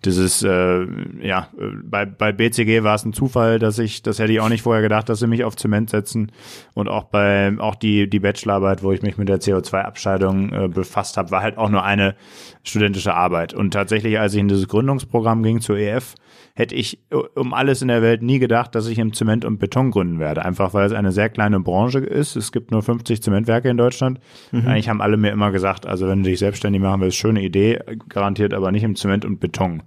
Das 0.01 0.18
ist, 0.18 0.42
äh, 0.42 0.88
ja, 1.22 1.50
bei, 1.84 2.08
bei 2.08 2.32
BCG 2.32 2.82
war 2.82 2.96
es 2.96 3.06
ein 3.06 3.13
Zufall, 3.13 3.60
dass 3.60 3.77
ich, 3.77 4.01
das 4.01 4.18
hätte 4.18 4.34
ich 4.34 4.39
auch 4.39 4.50
nicht 4.50 4.63
vorher 4.63 4.82
gedacht, 4.82 5.10
dass 5.10 5.20
sie 5.20 5.27
mich 5.27 5.44
auf 5.44 5.56
Zement 5.56 5.92
setzen. 5.92 6.32
Und 6.74 6.89
auch 6.89 7.03
bei, 7.03 7.53
auch 7.60 7.75
die, 7.75 8.10
die 8.10 8.20
Bachelorarbeit, 8.20 8.82
wo 8.82 8.92
ich 8.92 9.03
mich 9.03 9.20
mit 9.20 9.30
der 9.30 9.39
CO2-Abscheidung 9.39 10.51
äh, 10.51 10.68
befasst 10.70 11.18
habe, 11.18 11.30
war 11.30 11.44
halt 11.44 11.60
auch 11.60 11.70
nur 11.70 11.84
eine 11.84 12.15
studentische 12.63 13.13
Arbeit. 13.13 13.53
Und 13.53 13.72
tatsächlich, 13.72 14.20
als 14.20 14.34
ich 14.34 14.39
in 14.39 14.48
dieses 14.48 14.68
Gründungsprogramm 14.68 15.44
ging 15.44 15.62
zur 15.62 15.77
EF, 15.77 16.15
hätte 16.55 16.75
ich 16.75 17.00
äh, 17.12 17.15
um 17.15 17.53
alles 17.53 17.81
in 17.81 17.88
der 17.88 18.01
Welt 18.01 18.22
nie 18.22 18.39
gedacht, 18.39 18.75
dass 18.75 18.88
ich 18.88 19.00
im 19.00 19.13
Zement 19.13 19.43
und 19.43 19.57
Beton 19.57 19.91
gründen 19.91 20.19
werde. 20.19 20.45
Einfach 20.45 20.74
weil 20.74 20.86
es 20.86 20.93
eine 20.93 21.12
sehr 21.12 21.29
kleine 21.29 21.60
Branche 21.60 22.00
ist. 22.00 22.36
Es 22.36 22.51
gibt 22.51 22.72
nur 22.72 22.83
50 22.83 23.22
Zementwerke 23.24 23.69
in 23.69 23.77
Deutschland. 23.77 24.19
Mhm. 24.51 24.67
Eigentlich 24.67 24.89
haben 24.89 25.01
alle 25.01 25.17
mir 25.17 25.31
immer 25.31 25.51
gesagt, 25.51 25.86
also 25.86 26.07
wenn 26.07 26.24
du 26.24 26.29
dich 26.29 26.39
selbstständig 26.39 26.81
machen 26.81 27.01
willst, 27.01 27.17
schöne 27.17 27.41
Idee, 27.41 27.79
garantiert 28.07 28.53
aber 28.53 28.72
nicht 28.72 28.83
im 28.83 28.95
Zement 28.95 29.25
und 29.25 29.39
Beton. 29.39 29.83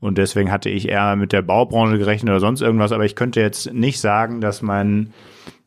Und 0.00 0.18
deswegen 0.18 0.50
hatte 0.50 0.70
ich 0.70 0.88
eher 0.88 1.16
mit 1.16 1.32
der 1.32 1.42
Baubranche 1.42 1.98
gerechnet 1.98 2.30
oder 2.30 2.40
sonst 2.40 2.62
irgendwas. 2.62 2.92
Aber 2.92 3.04
ich 3.04 3.14
könnte 3.14 3.40
jetzt 3.40 3.72
nicht 3.72 4.00
sagen, 4.00 4.40
dass 4.40 4.62
mein 4.62 5.12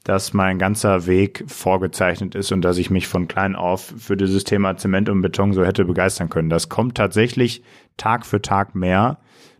dass 0.05 0.33
mein 0.33 0.57
ganzer 0.57 1.05
Weg 1.05 1.43
vorgezeichnet 1.47 2.33
ist 2.33 2.51
und 2.51 2.61
dass 2.61 2.77
ich 2.77 2.89
mich 2.89 3.07
von 3.07 3.27
klein 3.27 3.55
auf 3.55 3.93
für 3.97 4.15
dieses 4.15 4.45
Thema 4.45 4.77
Zement 4.77 5.09
und 5.09 5.21
Beton 5.21 5.53
so 5.53 5.63
hätte 5.63 5.85
begeistern 5.85 6.29
können. 6.29 6.49
Das 6.49 6.69
kommt 6.69 6.95
tatsächlich 6.95 7.61
Tag 7.97 8.25
für 8.25 8.41
Tag 8.41 8.73
mehr 8.73 9.19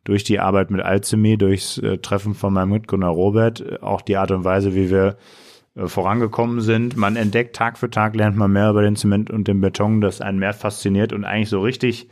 durch 0.10 0.24
die 0.24 0.40
Arbeit 0.40 0.72
mit 0.72 0.82
Alzemi, 0.82 1.38
durchs 1.38 1.78
äh, 1.78 2.00
Treffen 2.00 2.34
von 2.34 2.54
meinem 2.54 2.72
Mitgründer 2.72 3.08
Robert, 3.08 3.62
äh, 3.62 3.78
auch 3.82 4.02
die 4.02 4.18
Art 4.18 4.32
und 4.32 4.44
Weise, 4.44 4.74
wie 4.76 4.90
wir 4.90 5.18
äh, 5.76 5.88
vorangekommen 5.88 6.62
sind. 6.62 6.98
Man 6.98 7.16
entdeckt 7.16 7.56
Tag 7.56 7.78
für 7.78 7.90
Tag, 7.90 8.16
lernt 8.16 8.36
man 8.36 8.52
mehr 8.52 8.72
über 8.72 8.82
den 8.82 8.96
Zement 8.96 9.30
und 9.30 9.48
den 9.48 9.62
Beton, 9.62 10.02
das 10.02 10.20
einen 10.20 10.40
mehr 10.40 10.54
fasziniert 10.54 11.14
und 11.14 11.26
eigentlich 11.26 11.50
so 11.50 11.62
richtig 11.62 12.10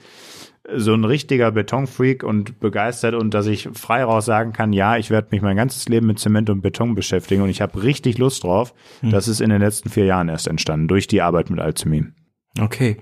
so 0.75 0.94
ein 0.94 1.06
richtiger 1.06 1.51
Betonfreak 1.51 2.24
und 2.24 2.60
begeistert 2.60 3.16
und 3.16 3.34
dass 3.34 3.48
ich 3.48 3.70
frei 3.74 4.04
raus 4.04 4.25
sagen 4.25 4.51
kann, 4.51 4.74
ja, 4.74 4.98
ich 4.98 5.10
werde 5.10 5.30
mich 5.32 5.42
mein 5.42 5.56
ganzes 5.56 5.88
Leben 5.88 6.08
mit 6.08 6.20
Zement 6.20 6.50
und 6.50 6.62
Beton 6.62 6.94
beschäftigen 6.94 7.42
und 7.42 7.50
ich 7.50 7.62
habe 7.62 7.84
richtig 7.84 8.18
Lust 8.18 8.44
drauf. 8.44 8.74
Hm. 9.00 9.12
Das 9.12 9.30
ist 9.30 9.39
in 9.39 9.50
den 9.50 9.62
letzten 9.62 9.89
vier 9.89 10.04
Jahren 10.04 10.27
erst 10.27 10.48
entstanden, 10.48 10.89
durch 10.89 11.08
die 11.08 11.22
Arbeit 11.22 11.50
mit 11.50 11.62
Alzemi. 11.62 12.08
Okay. 12.60 12.98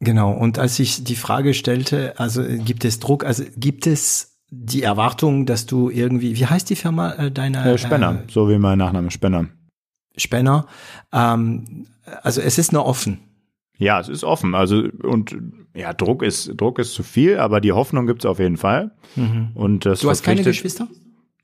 Genau. 0.00 0.32
Und 0.32 0.58
als 0.58 0.78
ich 0.78 1.04
die 1.04 1.16
Frage 1.16 1.54
stellte, 1.54 2.18
also 2.18 2.42
gibt 2.46 2.84
es 2.84 3.00
Druck, 3.00 3.24
also 3.24 3.44
gibt 3.56 3.86
es 3.86 4.38
die 4.50 4.82
Erwartung, 4.82 5.44
dass 5.44 5.66
du 5.66 5.90
irgendwie, 5.90 6.36
wie 6.36 6.46
heißt 6.46 6.70
die 6.70 6.76
Firma 6.76 7.12
äh, 7.12 7.30
deiner? 7.30 7.66
Äh, 7.66 7.78
Spenner, 7.78 8.22
äh, 8.26 8.30
so 8.32 8.48
wie 8.48 8.58
mein 8.58 8.78
Nachname, 8.78 9.10
Spenner. 9.10 9.48
Spenner. 10.16 10.66
Ähm, 11.12 11.86
also 12.22 12.40
es 12.40 12.58
ist 12.58 12.72
nur 12.72 12.86
offen. 12.86 13.18
Ja, 13.76 14.00
es 14.00 14.08
ist 14.08 14.24
offen. 14.24 14.54
Also 14.54 14.84
und 15.02 15.36
ja, 15.74 15.92
Druck 15.92 16.22
ist 16.22 16.52
Druck 16.56 16.78
ist 16.78 16.94
zu 16.94 17.02
viel, 17.02 17.38
aber 17.38 17.60
die 17.60 17.72
Hoffnung 17.72 18.06
gibt's 18.06 18.26
auf 18.26 18.38
jeden 18.38 18.56
Fall. 18.56 18.92
Mhm. 19.16 19.50
Und 19.54 19.86
das 19.86 20.00
du 20.00 20.10
hast 20.10 20.22
keine 20.22 20.42
Geschwister? 20.42 20.88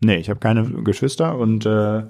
Nee, 0.00 0.16
ich 0.16 0.30
habe 0.30 0.40
keine 0.40 0.64
Geschwister 0.82 1.38
und 1.38 1.66
äh, 1.66 2.04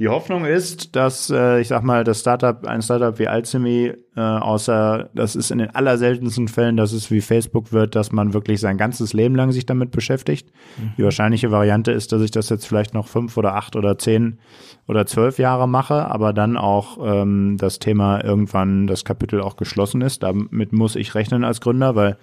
die 0.00 0.08
Hoffnung 0.08 0.44
ist, 0.44 0.96
dass 0.96 1.30
äh, 1.30 1.60
ich 1.60 1.68
sag 1.68 1.84
mal, 1.84 2.02
das 2.02 2.18
Startup, 2.18 2.66
ein 2.66 2.82
Startup 2.82 3.16
wie 3.20 3.28
Alchemy, 3.28 3.92
äh, 4.16 4.20
außer 4.20 5.08
das 5.14 5.36
ist 5.36 5.52
in 5.52 5.58
den 5.58 5.70
allerseltensten 5.70 6.48
Fällen, 6.48 6.76
dass 6.76 6.92
es 6.92 7.12
wie 7.12 7.20
Facebook 7.20 7.72
wird, 7.72 7.94
dass 7.94 8.10
man 8.10 8.34
wirklich 8.34 8.58
sein 8.58 8.76
ganzes 8.76 9.12
Leben 9.12 9.36
lang 9.36 9.52
sich 9.52 9.66
damit 9.66 9.92
beschäftigt. 9.92 10.50
Mhm. 10.78 10.92
Die 10.98 11.04
wahrscheinliche 11.04 11.52
Variante 11.52 11.92
ist, 11.92 12.10
dass 12.10 12.22
ich 12.22 12.32
das 12.32 12.48
jetzt 12.48 12.66
vielleicht 12.66 12.92
noch 12.92 13.06
fünf 13.06 13.36
oder 13.36 13.54
acht 13.54 13.76
oder 13.76 13.96
zehn 13.96 14.40
oder 14.88 15.06
zwölf 15.06 15.38
Jahre 15.38 15.68
mache, 15.68 16.06
aber 16.06 16.32
dann 16.32 16.56
auch 16.56 16.98
ähm, 17.00 17.56
das 17.58 17.78
Thema 17.78 18.24
irgendwann 18.24 18.88
das 18.88 19.04
Kapitel 19.04 19.40
auch 19.40 19.54
geschlossen 19.54 20.00
ist. 20.00 20.24
Damit 20.24 20.72
muss 20.72 20.96
ich 20.96 21.14
rechnen 21.14 21.44
als 21.44 21.60
Gründer, 21.60 21.94
weil 21.94 22.18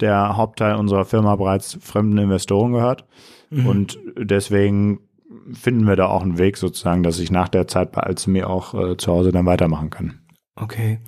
der 0.00 0.36
Hauptteil 0.36 0.76
unserer 0.76 1.06
Firma 1.06 1.36
bereits 1.36 1.78
fremden 1.80 2.18
Investoren 2.18 2.72
gehört. 2.72 3.06
Mhm. 3.50 3.66
Und 3.66 3.98
deswegen 4.16 5.00
finden 5.52 5.86
wir 5.86 5.96
da 5.96 6.06
auch 6.06 6.22
einen 6.22 6.38
Weg 6.38 6.56
sozusagen, 6.56 7.02
dass 7.02 7.18
ich 7.18 7.30
nach 7.30 7.48
der 7.48 7.68
Zeit 7.68 7.92
bei 7.92 8.02
Alzemi 8.02 8.42
auch 8.42 8.74
äh, 8.74 8.96
zu 8.96 9.12
Hause 9.12 9.32
dann 9.32 9.46
weitermachen 9.46 9.90
kann. 9.90 10.20
Okay. 10.56 11.00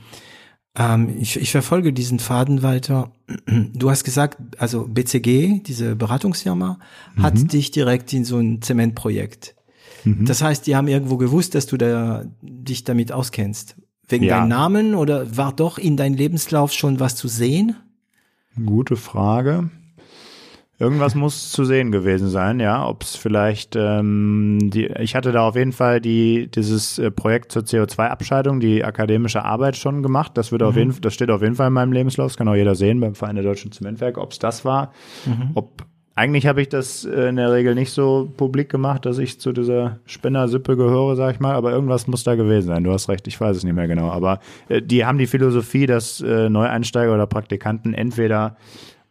Ähm, 0.76 1.16
ich, 1.18 1.40
ich 1.40 1.50
verfolge 1.50 1.92
diesen 1.92 2.18
Faden 2.18 2.62
weiter. 2.62 3.12
Du 3.46 3.90
hast 3.90 4.04
gesagt, 4.04 4.38
also 4.58 4.86
BCG, 4.86 5.62
diese 5.62 5.96
Beratungsfirma, 5.96 6.78
mhm. 7.16 7.22
hat 7.22 7.52
dich 7.52 7.70
direkt 7.70 8.12
in 8.12 8.24
so 8.24 8.38
ein 8.38 8.62
Zementprojekt. 8.62 9.56
Mhm. 10.04 10.24
Das 10.26 10.42
heißt, 10.42 10.66
die 10.66 10.76
haben 10.76 10.88
irgendwo 10.88 11.16
gewusst, 11.16 11.54
dass 11.54 11.66
du 11.66 11.76
da, 11.76 12.24
dich 12.42 12.84
damit 12.84 13.12
auskennst. 13.12 13.76
Wegen 14.08 14.24
ja. 14.24 14.38
deinem 14.38 14.48
Namen 14.48 14.94
oder 14.94 15.36
war 15.36 15.52
doch 15.52 15.78
in 15.78 15.96
deinem 15.96 16.14
Lebenslauf 16.14 16.72
schon 16.72 17.00
was 17.00 17.16
zu 17.16 17.28
sehen? 17.28 17.76
Gute 18.66 18.96
Frage. 18.96 19.70
Irgendwas 20.80 21.14
muss 21.14 21.52
zu 21.52 21.66
sehen 21.66 21.92
gewesen 21.92 22.30
sein, 22.30 22.58
ja. 22.58 22.88
Ob 22.88 23.02
es 23.02 23.14
vielleicht, 23.14 23.76
ähm, 23.76 24.70
die, 24.72 24.86
ich 24.86 25.14
hatte 25.14 25.30
da 25.30 25.46
auf 25.46 25.54
jeden 25.54 25.72
Fall 25.72 26.00
die 26.00 26.50
dieses 26.50 26.98
äh, 26.98 27.10
Projekt 27.10 27.52
zur 27.52 27.64
CO2-Abscheidung, 27.64 28.60
die 28.60 28.82
akademische 28.82 29.44
Arbeit 29.44 29.76
schon 29.76 30.02
gemacht. 30.02 30.38
Das 30.38 30.52
wird 30.52 30.62
mhm. 30.62 30.68
auf 30.68 30.76
jeden, 30.76 31.00
das 31.02 31.12
steht 31.12 31.30
auf 31.30 31.42
jeden 31.42 31.54
Fall 31.54 31.66
in 31.66 31.74
meinem 31.74 31.92
Lebenslauf. 31.92 32.32
Das 32.32 32.38
kann 32.38 32.48
auch 32.48 32.54
jeder 32.54 32.74
sehen 32.74 32.98
beim 32.98 33.14
Verein 33.14 33.34
der 33.34 33.44
Deutschen 33.44 33.72
Zementwerke, 33.72 34.18
ob 34.22 34.32
es 34.32 34.38
das 34.38 34.64
war. 34.64 34.92
Mhm. 35.26 35.50
Ob 35.52 35.84
eigentlich 36.14 36.46
habe 36.46 36.62
ich 36.62 36.70
das 36.70 37.04
äh, 37.04 37.28
in 37.28 37.36
der 37.36 37.52
Regel 37.52 37.74
nicht 37.74 37.92
so 37.92 38.32
publik 38.36 38.70
gemacht, 38.70 39.04
dass 39.04 39.18
ich 39.18 39.38
zu 39.38 39.52
dieser 39.52 40.00
Spinnersippe 40.06 40.76
gehöre, 40.76 41.14
sag 41.14 41.34
ich 41.34 41.40
mal, 41.40 41.54
aber 41.54 41.72
irgendwas 41.72 42.06
muss 42.06 42.24
da 42.24 42.34
gewesen 42.34 42.68
sein. 42.68 42.84
Du 42.84 42.92
hast 42.92 43.10
recht, 43.10 43.26
ich 43.26 43.38
weiß 43.38 43.56
es 43.56 43.64
nicht 43.64 43.74
mehr 43.74 43.86
genau. 43.86 44.10
Aber 44.10 44.40
äh, 44.68 44.80
die 44.80 45.04
haben 45.04 45.18
die 45.18 45.26
Philosophie, 45.26 45.84
dass 45.84 46.22
äh, 46.22 46.48
Neueinsteiger 46.48 47.12
oder 47.12 47.26
Praktikanten 47.26 47.92
entweder 47.92 48.56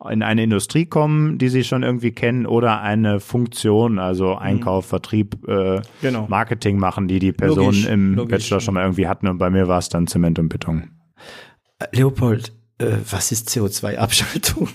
in 0.07 0.23
eine 0.23 0.43
Industrie 0.43 0.85
kommen, 0.85 1.37
die 1.37 1.49
sie 1.49 1.63
schon 1.63 1.83
irgendwie 1.83 2.11
kennen, 2.11 2.45
oder 2.45 2.81
eine 2.81 3.19
Funktion, 3.19 3.99
also 3.99 4.35
Einkauf, 4.35 4.85
mhm. 4.85 4.89
Vertrieb, 4.89 5.47
äh, 5.47 5.81
genau. 6.01 6.27
Marketing 6.29 6.77
machen, 6.77 7.07
die 7.07 7.19
die 7.19 7.33
Person 7.33 7.65
logisch, 7.65 7.85
im 7.85 8.15
logisch, 8.15 8.31
Bachelor 8.31 8.61
schon 8.61 8.73
mal 8.75 8.83
irgendwie 8.83 9.07
hatten. 9.07 9.27
Und 9.27 9.37
bei 9.37 9.49
mir 9.49 9.67
war 9.67 9.79
es 9.79 9.89
dann 9.89 10.07
Zement 10.07 10.39
und 10.39 10.49
Beton. 10.49 10.91
Äh, 11.79 11.87
Leopold, 11.91 12.53
äh, 12.77 12.97
was 13.09 13.31
ist 13.31 13.49
CO2-Abschaltung? 13.49 14.69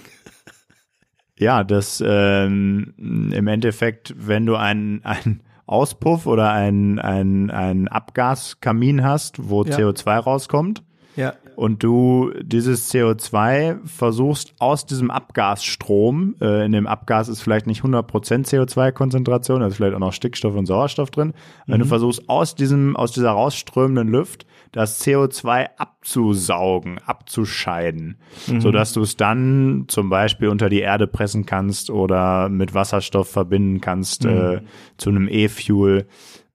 Ja, 1.38 1.64
das 1.64 2.02
ähm, 2.06 2.94
im 2.96 3.46
Endeffekt, 3.48 4.14
wenn 4.16 4.46
du 4.46 4.56
einen, 4.56 5.04
einen 5.04 5.42
Auspuff 5.66 6.26
oder 6.26 6.52
einen, 6.52 7.00
einen 7.00 7.88
Abgaskamin 7.88 9.02
hast, 9.02 9.48
wo 9.48 9.64
ja. 9.64 9.76
CO2 9.76 10.18
rauskommt, 10.18 10.84
ja. 11.16 11.34
Und 11.56 11.82
du 11.82 12.32
dieses 12.42 12.92
CO2 12.92 13.78
versuchst 13.86 14.54
aus 14.58 14.86
diesem 14.86 15.10
Abgasstrom, 15.10 16.36
äh, 16.40 16.64
in 16.66 16.72
dem 16.72 16.86
Abgas 16.86 17.28
ist 17.28 17.40
vielleicht 17.42 17.66
nicht 17.66 17.82
100% 17.82 18.46
CO2-Konzentration, 18.46 19.60
da 19.60 19.66
ist 19.66 19.76
vielleicht 19.76 19.94
auch 19.94 20.00
noch 20.00 20.12
Stickstoff 20.12 20.54
und 20.54 20.66
Sauerstoff 20.66 21.10
drin. 21.10 21.32
Wenn 21.66 21.76
mhm. 21.76 21.82
du 21.82 21.88
versuchst 21.88 22.28
aus 22.28 22.54
diesem, 22.54 22.96
aus 22.96 23.12
dieser 23.12 23.30
rausströmenden 23.30 24.08
Luft 24.08 24.46
das 24.72 25.04
CO2 25.04 25.68
abzusaugen, 25.76 26.98
abzuscheiden, 27.06 28.16
mhm. 28.48 28.60
so 28.60 28.72
dass 28.72 28.92
du 28.92 29.02
es 29.02 29.16
dann 29.16 29.84
zum 29.86 30.10
Beispiel 30.10 30.48
unter 30.48 30.68
die 30.68 30.80
Erde 30.80 31.06
pressen 31.06 31.46
kannst 31.46 31.90
oder 31.90 32.48
mit 32.48 32.74
Wasserstoff 32.74 33.30
verbinden 33.30 33.80
kannst 33.80 34.24
mhm. 34.24 34.30
äh, 34.30 34.60
zu 34.96 35.10
einem 35.10 35.28
E-Fuel. 35.28 36.06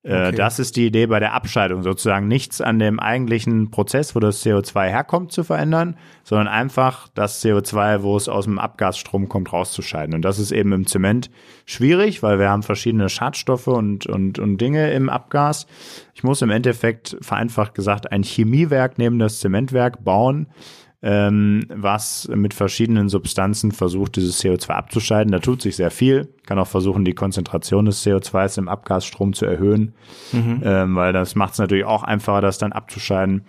Äh, 0.03 0.27
okay. 0.27 0.36
Das 0.38 0.60
ist 0.60 0.77
die 0.77 0.86
Idee 0.86 1.08
bei 1.08 1.20
der 1.20 1.34
Abscheidung, 1.34 1.84
sozusagen 1.84 2.27
nichts 2.27 2.62
an 2.62 2.79
dem 2.79 3.00
eigentlichen 3.00 3.70
Prozess, 3.70 4.15
wo 4.15 4.20
das 4.20 4.46
CO2 4.46 4.88
herkommt, 4.88 5.34
zu 5.34 5.44
verändern, 5.44 5.98
sondern 6.24 6.48
einfach 6.48 7.10
das 7.10 7.44
CO2, 7.44 8.01
wo 8.01 8.15
es 8.15 8.29
aus 8.29 8.46
dem 8.46 8.60
Abgasstrom 8.60 9.27
kommt, 9.27 9.51
rauszuscheiden. 9.51 10.15
Und 10.15 10.24
das 10.24 10.39
ist 10.39 10.51
eben 10.51 10.72
im 10.72 10.88
Zement 10.88 11.29
schwierig, 11.65 12.24
weil 12.24 12.39
wir 12.39 12.50
haben 12.50 12.63
verschiedene 12.63 13.10
Schadstoffe 13.10 13.68
und, 13.68 14.08
und, 14.08 14.39
und 14.39 14.58
Dinge 14.60 14.91
im 14.94 15.10
Abgas. 15.10 15.68
Ich 16.13 16.24
muss 16.24 16.41
im 16.41 16.50
Endeffekt, 16.50 17.18
vereinfacht 17.20 17.74
gesagt, 17.74 18.12
ein 18.12 18.24
Chemiewerk 18.24 18.98
neben 18.98 19.20
das 19.20 19.39
Zementwerk 19.39 20.03
bauen, 20.03 20.48
ähm, 21.01 21.65
was 21.70 22.29
mit 22.34 22.53
verschiedenen 22.53 23.08
Substanzen 23.08 23.72
versucht, 23.72 24.18
dieses 24.18 24.44
CO2 24.44 24.70
abzuscheiden. 24.70 25.32
Da 25.32 25.39
tut 25.39 25.62
sich 25.62 25.75
sehr 25.75 25.91
viel. 25.91 26.27
Kann 26.46 26.60
auch 26.60 26.68
versuchen, 26.68 27.06
die 27.06 27.13
Konzentration 27.13 27.86
des 27.86 28.06
CO2s 28.06 28.58
im 28.58 28.68
Abgasstrom 28.68 29.34
zu 29.34 29.46
erhöhen, 29.46 29.94
mhm. 30.34 30.62
ähm, 30.63 30.96
weil 30.96 31.13
das 31.13 31.36
macht 31.36 31.53
es 31.53 31.60
natürlich 31.60 31.86
auch 31.86 32.03
einfacher, 32.03 32.41
das 32.41 32.58
dann 32.58 32.74
abzuscheiden. 32.74 33.46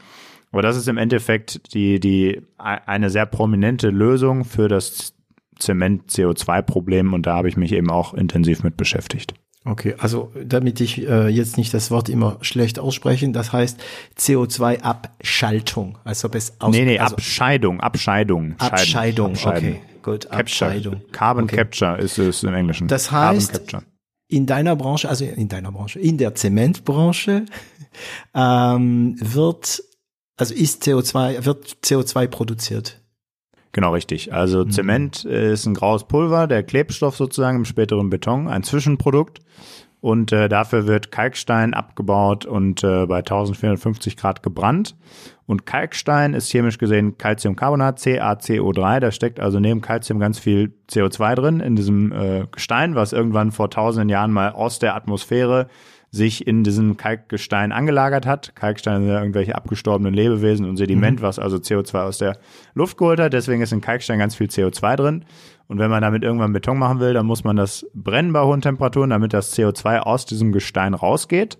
Aber 0.52 0.62
das 0.62 0.76
ist 0.76 0.88
im 0.88 0.96
Endeffekt 0.96 1.74
die, 1.74 2.00
die, 2.00 2.42
eine 2.58 3.10
sehr 3.10 3.26
prominente 3.26 3.90
Lösung 3.90 4.44
für 4.44 4.68
das 4.68 5.14
Zement-CO2-Problem 5.58 7.12
und 7.12 7.26
da 7.26 7.36
habe 7.36 7.48
ich 7.48 7.56
mich 7.56 7.72
eben 7.72 7.90
auch 7.90 8.14
intensiv 8.14 8.62
mit 8.62 8.76
beschäftigt. 8.76 9.34
Okay, 9.64 9.94
also 9.98 10.32
damit 10.42 10.80
ich 10.80 11.06
äh, 11.06 11.28
jetzt 11.28 11.58
nicht 11.58 11.74
das 11.74 11.90
Wort 11.90 12.08
immer 12.08 12.38
schlecht 12.40 12.78
aussprechen, 12.78 13.34
das 13.34 13.52
heißt 13.52 13.78
CO2-Abschaltung, 14.18 15.98
als 16.02 16.24
ob 16.24 16.34
es 16.34 16.58
aus 16.60 16.74
Nee, 16.74 16.86
nee, 16.86 16.98
also 16.98 17.16
Abscheidung, 17.16 17.80
Abscheidung. 17.80 18.54
Abscheidung, 18.58 19.32
okay, 19.32 19.80
gut, 20.02 20.22
Capture. 20.22 20.38
Abscheidung. 20.38 21.02
Carbon 21.12 21.44
okay. 21.44 21.56
Capture 21.56 21.98
ist 21.98 22.16
es 22.18 22.42
im 22.42 22.54
Englischen. 22.54 22.88
Das 22.88 23.12
heißt, 23.12 23.60
in 24.28 24.46
deiner 24.46 24.76
Branche, 24.76 25.10
also 25.10 25.26
in 25.26 25.48
deiner 25.48 25.72
Branche, 25.72 25.98
in 25.98 26.16
der 26.16 26.34
Zementbranche 26.34 27.44
ähm, 28.34 29.16
wird, 29.20 29.82
also 30.36 30.54
ist 30.54 30.84
CO2, 30.84 31.44
wird 31.44 31.76
CO2 31.84 32.28
produziert. 32.28 32.99
Genau, 33.72 33.92
richtig. 33.92 34.32
Also 34.32 34.64
mhm. 34.64 34.70
Zement 34.70 35.24
ist 35.24 35.66
ein 35.66 35.74
graues 35.74 36.04
Pulver, 36.04 36.46
der 36.46 36.62
Klebstoff 36.62 37.16
sozusagen 37.16 37.58
im 37.58 37.64
späteren 37.64 38.10
Beton, 38.10 38.48
ein 38.48 38.62
Zwischenprodukt. 38.62 39.40
Und 40.00 40.32
äh, 40.32 40.48
dafür 40.48 40.86
wird 40.86 41.12
Kalkstein 41.12 41.74
abgebaut 41.74 42.46
und 42.46 42.82
äh, 42.82 43.04
bei 43.06 43.18
1450 43.18 44.16
Grad 44.16 44.42
gebrannt. 44.42 44.96
Und 45.44 45.66
Kalkstein 45.66 46.32
ist 46.32 46.50
chemisch 46.50 46.78
gesehen 46.78 47.18
Calciumcarbonat, 47.18 47.98
CaCO3. 47.98 49.00
Da 49.00 49.10
steckt 49.10 49.40
also 49.40 49.60
neben 49.60 49.82
Calcium 49.82 50.18
ganz 50.18 50.38
viel 50.38 50.72
CO2 50.90 51.34
drin 51.34 51.60
in 51.60 51.76
diesem 51.76 52.12
äh, 52.12 52.46
Gestein, 52.50 52.94
was 52.94 53.12
irgendwann 53.12 53.52
vor 53.52 53.68
tausenden 53.68 54.08
Jahren 54.08 54.32
mal 54.32 54.52
aus 54.52 54.78
der 54.78 54.94
Atmosphäre 54.94 55.68
sich 56.10 56.46
in 56.46 56.64
diesem 56.64 56.96
Kalkgestein 56.96 57.70
angelagert 57.70 58.26
hat. 58.26 58.54
Kalkstein 58.56 59.02
sind 59.02 59.10
ja 59.10 59.20
irgendwelche 59.20 59.54
abgestorbenen 59.54 60.12
Lebewesen 60.12 60.68
und 60.68 60.76
Sediment, 60.76 61.20
mhm. 61.20 61.22
was 61.22 61.38
also 61.38 61.58
CO2 61.58 62.02
aus 62.02 62.18
der 62.18 62.36
Luft 62.74 62.98
geholt 62.98 63.20
hat. 63.20 63.32
Deswegen 63.32 63.62
ist 63.62 63.72
in 63.72 63.80
Kalkstein 63.80 64.18
ganz 64.18 64.34
viel 64.34 64.48
CO2 64.48 64.96
drin. 64.96 65.24
Und 65.68 65.78
wenn 65.78 65.90
man 65.90 66.02
damit 66.02 66.24
irgendwann 66.24 66.52
Beton 66.52 66.78
machen 66.78 66.98
will, 66.98 67.14
dann 67.14 67.26
muss 67.26 67.44
man 67.44 67.54
das 67.54 67.86
brennen 67.94 68.32
bei 68.32 68.42
hohen 68.42 68.60
Temperaturen, 68.60 69.10
damit 69.10 69.32
das 69.32 69.56
CO2 69.56 70.00
aus 70.00 70.26
diesem 70.26 70.50
Gestein 70.50 70.94
rausgeht, 70.94 71.58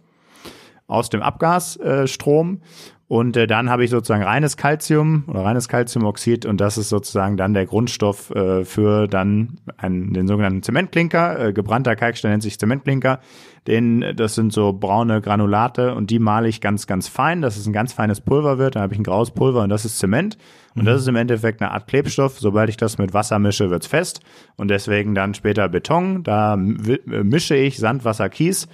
aus 0.89 1.11
dem 1.11 1.23
Abgasstrom. 1.23 2.55
Äh, 2.55 2.67
und 3.11 3.37
äh, 3.37 3.49
dann 3.49 3.71
habe 3.71 3.85
ich 3.85 3.91
sozusagen 3.91 4.23
reines 4.23 4.57
Calcium 4.57 5.25
oder 5.27 5.45
reines 5.45 5.69
Calciumoxid 5.69 6.47
und 6.47 6.61
das 6.61 6.79
ist 6.79 6.91
sozusagen 6.91 7.37
dann 7.37 7.55
der 7.55 7.67
Grundstoff 7.67 8.31
äh, 8.31 8.65
für 8.65 9.09
dann 9.09 9.59
einen, 9.77 10.13
den 10.13 10.29
sogenannten 10.29 10.63
Zementklinker. 10.63 11.47
Äh, 11.49 11.53
gebrannter 11.53 11.97
Kalkstein 11.97 12.31
nennt 12.31 12.45
sich 12.45 12.59
Zementklinker. 12.59 13.19
Den, 13.67 14.17
das 14.17 14.35
sind 14.35 14.53
so 14.53 14.73
braune 14.73 15.21
Granulate 15.21 15.95
und 15.95 16.11
die 16.11 16.19
male 16.19 16.49
ich 16.49 16.61
ganz, 16.61 16.87
ganz 16.87 17.09
fein, 17.09 17.43
dass 17.43 17.57
es 17.57 17.67
ein 17.67 17.73
ganz 17.73 17.93
feines 17.93 18.21
Pulver 18.21 18.59
wird. 18.59 18.75
Dann 18.75 18.83
habe 18.83 18.95
ich 18.95 18.99
ein 18.99 19.05
graues 19.05 19.31
Pulver 19.33 19.63
und 19.63 19.69
das 19.69 19.85
ist 19.85 19.99
Zement. 19.99 20.39
Und 20.77 20.85
das 20.85 21.03
ist 21.03 21.09
im 21.09 21.17
Endeffekt 21.17 21.61
eine 21.61 21.73
Art 21.73 21.87
Klebstoff. 21.89 22.39
Sobald 22.39 22.71
ich 22.71 22.77
das 22.77 22.97
mit 22.97 23.13
Wasser 23.13 23.39
mische, 23.39 23.71
wird's 23.71 23.87
fest. 23.87 24.21
Und 24.57 24.69
deswegen 24.69 25.15
dann 25.15 25.35
später 25.35 25.69
Beton. 25.69 26.23
Da 26.23 26.57
mische 26.57 27.57
ich 27.57 27.79
Sand, 27.79 28.05
Wasser, 28.05 28.29
Kies 28.29 28.69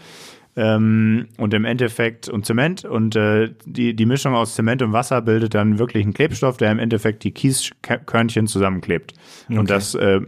ähm, 0.57 1.29
und 1.37 1.53
im 1.53 1.65
Endeffekt 1.65 2.29
und 2.29 2.47
Zement 2.47 2.85
und 2.85 3.15
äh, 3.15 3.51
die, 3.67 3.95
die 3.95 4.07
Mischung 4.07 4.35
aus 4.35 4.55
Zement 4.55 4.81
und 4.83 4.93
Wasser 4.93 5.21
bildet 5.21 5.55
dann 5.55 5.79
wirklich 5.79 6.05
einen 6.05 6.15
Klebstoff, 6.15 6.57
der 6.57 6.73
im 6.73 6.79
Endeffekt 6.79 7.25
die 7.25 7.31
Kieskörnchen 7.31 8.47
zusammenklebt. 8.47 9.13
Okay. 9.45 9.59
Und 9.59 9.71
das 9.71 9.95
äh, 9.95 10.21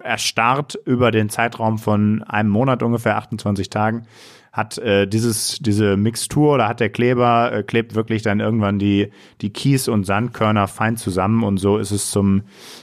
erstarrt 0.00 0.78
über 0.84 1.10
den 1.10 1.30
Zeitraum 1.30 1.78
von 1.78 2.22
einem 2.24 2.50
Monat 2.50 2.82
ungefähr 2.82 3.16
28 3.16 3.70
Tagen 3.70 4.06
hat 4.52 4.76
äh, 4.78 5.06
dieses 5.06 5.58
diese 5.60 5.96
Mixtur 5.96 6.54
oder 6.54 6.68
hat 6.68 6.80
der 6.80 6.90
Kleber 6.90 7.52
äh, 7.52 7.62
klebt 7.62 7.94
wirklich 7.94 8.22
dann 8.22 8.38
irgendwann 8.38 8.78
die 8.78 9.10
die 9.40 9.50
Kies 9.50 9.88
und 9.88 10.04
Sandkörner 10.04 10.68
fein 10.68 10.98
zusammen 10.98 11.42
und 11.42 11.56
so 11.56 11.78
ist 11.78 11.90
es 11.90 12.10
zum 12.10 12.42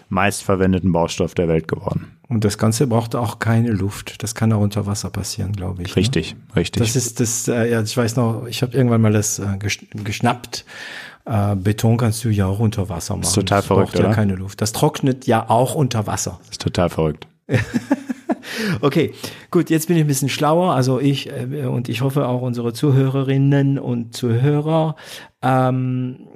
meistverwendeten 0.10 0.92
Baustoff 0.92 1.36
der 1.36 1.48
Welt 1.48 1.68
geworden. 1.68 2.16
Und 2.28 2.46
das 2.46 2.60
Ganze 2.60 2.86
braucht 2.86 3.16
auch 3.16 3.40
keine 3.40 3.72
Luft. 3.72 4.22
Das 4.22 4.36
kann 4.36 4.54
auch 4.54 4.62
unter 4.62 4.86
Wasser 4.86 5.10
passieren, 5.10 5.52
glaube 5.52 5.82
ich. 5.82 5.90
Ne? 5.90 5.96
Richtig, 5.96 6.36
ne? 6.36 6.56
richtig. 6.56 6.82
Das 6.82 6.96
ist 6.96 7.20
das, 7.20 7.48
äh, 7.48 7.72
ja, 7.72 7.82
ich 7.82 7.98
weiß 7.98 8.18
noch, 8.18 8.46
ich 8.48 8.62
habe 8.62 8.78
irgendwann 8.78 9.02
mal 9.02 9.12
das 9.12 9.40
äh, 9.40 9.58
geschnappt. 10.04 10.64
Äh, 11.26 11.56
Beton 11.56 11.98
kannst 11.98 12.24
du 12.24 12.30
ja 12.30 12.46
auch 12.46 12.60
unter 12.60 12.88
Wasser 12.88 13.16
machen. 13.16 13.22
Das 13.22 13.30
ist 13.30 13.36
total 13.36 13.60
das 13.60 13.66
verrückt, 13.66 13.94
braucht 13.94 14.04
ja 14.04 14.14
keine 14.14 14.36
Luft. 14.36 14.62
Das 14.62 14.74
trocknet 14.74 15.26
ja 15.26 15.50
auch 15.50 15.74
unter 15.74 16.06
Wasser. 16.06 16.40
Das 16.42 16.52
ist 16.52 16.62
total 16.62 16.90
verrückt. 16.90 17.28
okay, 18.82 19.14
gut, 19.52 19.70
jetzt 19.70 19.88
bin 19.88 19.98
ich 19.98 20.04
ein 20.04 20.08
bisschen 20.08 20.30
schlauer. 20.30 20.74
Also 20.74 21.00
ich 21.00 21.30
äh, 21.30 21.66
und 21.66 21.90
ich 21.90 22.02
hoffe 22.02 22.28
auch 22.28 22.42
unsere 22.42 22.74
Zuhörerinnen 22.74 23.80
und 23.80 24.16
Zuhörer. 24.16 24.96
Ähm, 25.42 26.28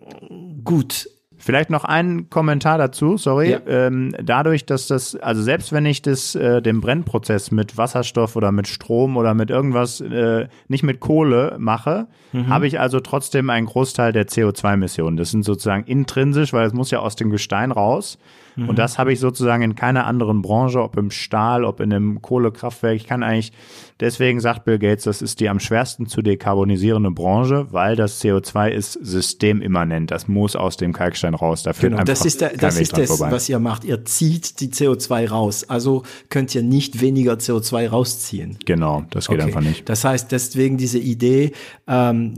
gut, 0.63 1.07
Vielleicht 1.43 1.69
noch 1.69 1.83
ein 1.83 2.29
Kommentar 2.29 2.77
dazu, 2.77 3.17
sorry. 3.17 3.51
Ja. 3.51 3.59
Ähm, 3.67 4.15
dadurch, 4.23 4.65
dass 4.65 4.88
das, 4.88 5.17
also 5.17 5.41
selbst 5.41 5.73
wenn 5.73 5.85
ich 5.85 6.01
das, 6.01 6.35
äh, 6.35 6.62
den 6.62 6.79
Brennprozess 6.79 7.51
mit 7.51 7.75
Wasserstoff 7.77 8.38
oder 8.38 8.53
mit 8.53 8.65
Strom 8.69 9.17
oder 9.17 9.33
mit 9.33 9.50
irgendwas, 9.50 10.00
äh, 10.00 10.47
nicht 10.69 10.83
mit 10.83 11.01
Kohle 11.01 11.57
mache, 11.59 12.07
mhm. 12.32 12.47
habe 12.47 12.65
ich 12.67 12.79
also 12.79 13.01
trotzdem 13.01 13.49
einen 13.49 13.65
Großteil 13.65 14.13
der 14.13 14.25
CO2-Emissionen. 14.25 15.17
Das 15.17 15.32
sind 15.32 15.43
sozusagen 15.43 15.84
intrinsisch, 15.84 16.53
weil 16.53 16.65
es 16.65 16.71
muss 16.71 16.91
ja 16.91 16.99
aus 16.99 17.17
dem 17.17 17.29
Gestein 17.29 17.73
raus. 17.73 18.17
Mhm. 18.56 18.70
Und 18.70 18.80
das 18.80 18.98
habe 18.98 19.13
ich 19.13 19.20
sozusagen 19.20 19.63
in 19.63 19.76
keiner 19.76 20.06
anderen 20.06 20.42
Branche, 20.42 20.82
ob 20.82 20.98
im 20.98 21.12
Stahl, 21.12 21.63
ob 21.63 21.80
in 21.80 21.94
einem 21.94 22.22
Kohlekraftwerk. 22.22 22.96
Ich 22.96 23.08
kann 23.08 23.24
eigentlich, 23.24 23.52
deswegen 24.00 24.39
sagt 24.39 24.66
Bill 24.66 24.80
Gates, 24.80 25.06
das 25.06 25.22
ist 25.22 25.39
die 25.39 25.50
am 25.50 25.60
schwersten 25.60 26.06
zu 26.06 26.22
dekarbonisierende 26.22 27.12
Branche, 27.12 27.68
weil 27.72 27.96
das 27.96 28.22
CO2 28.22 28.70
ist 28.70 28.94
systemimmanent. 29.02 30.12
Das 30.12 30.28
muss 30.28 30.56
aus 30.56 30.78
dem 30.78 30.94
Kalkstein 30.94 31.34
raus. 31.34 31.63
Da 31.63 31.72
genau, 31.72 32.04
das 32.04 32.26
ist, 32.26 32.42
der, 32.42 32.56
das, 32.58 32.80
ist 32.80 32.98
das 32.98 33.20
was 33.20 33.50
ihr 33.50 33.60
macht. 33.60 33.84
Ihr 33.84 34.06
zieht 34.06 34.60
die 34.60 34.70
CO2 34.70 35.30
raus. 35.30 35.70
Also 35.70 36.04
könnt 36.30 36.54
ihr 36.56 36.63
nicht 36.63 37.02
weniger 37.02 37.34
CO2 37.34 37.89
rausziehen. 37.89 38.58
Genau, 38.66 39.04
das 39.10 39.28
geht 39.28 39.39
okay. 39.39 39.48
einfach 39.48 39.62
nicht. 39.62 39.89
Das 39.89 40.04
heißt, 40.04 40.32
deswegen 40.32 40.78
diese 40.78 41.00
Idee, 41.00 41.52
ähm, 41.88 42.36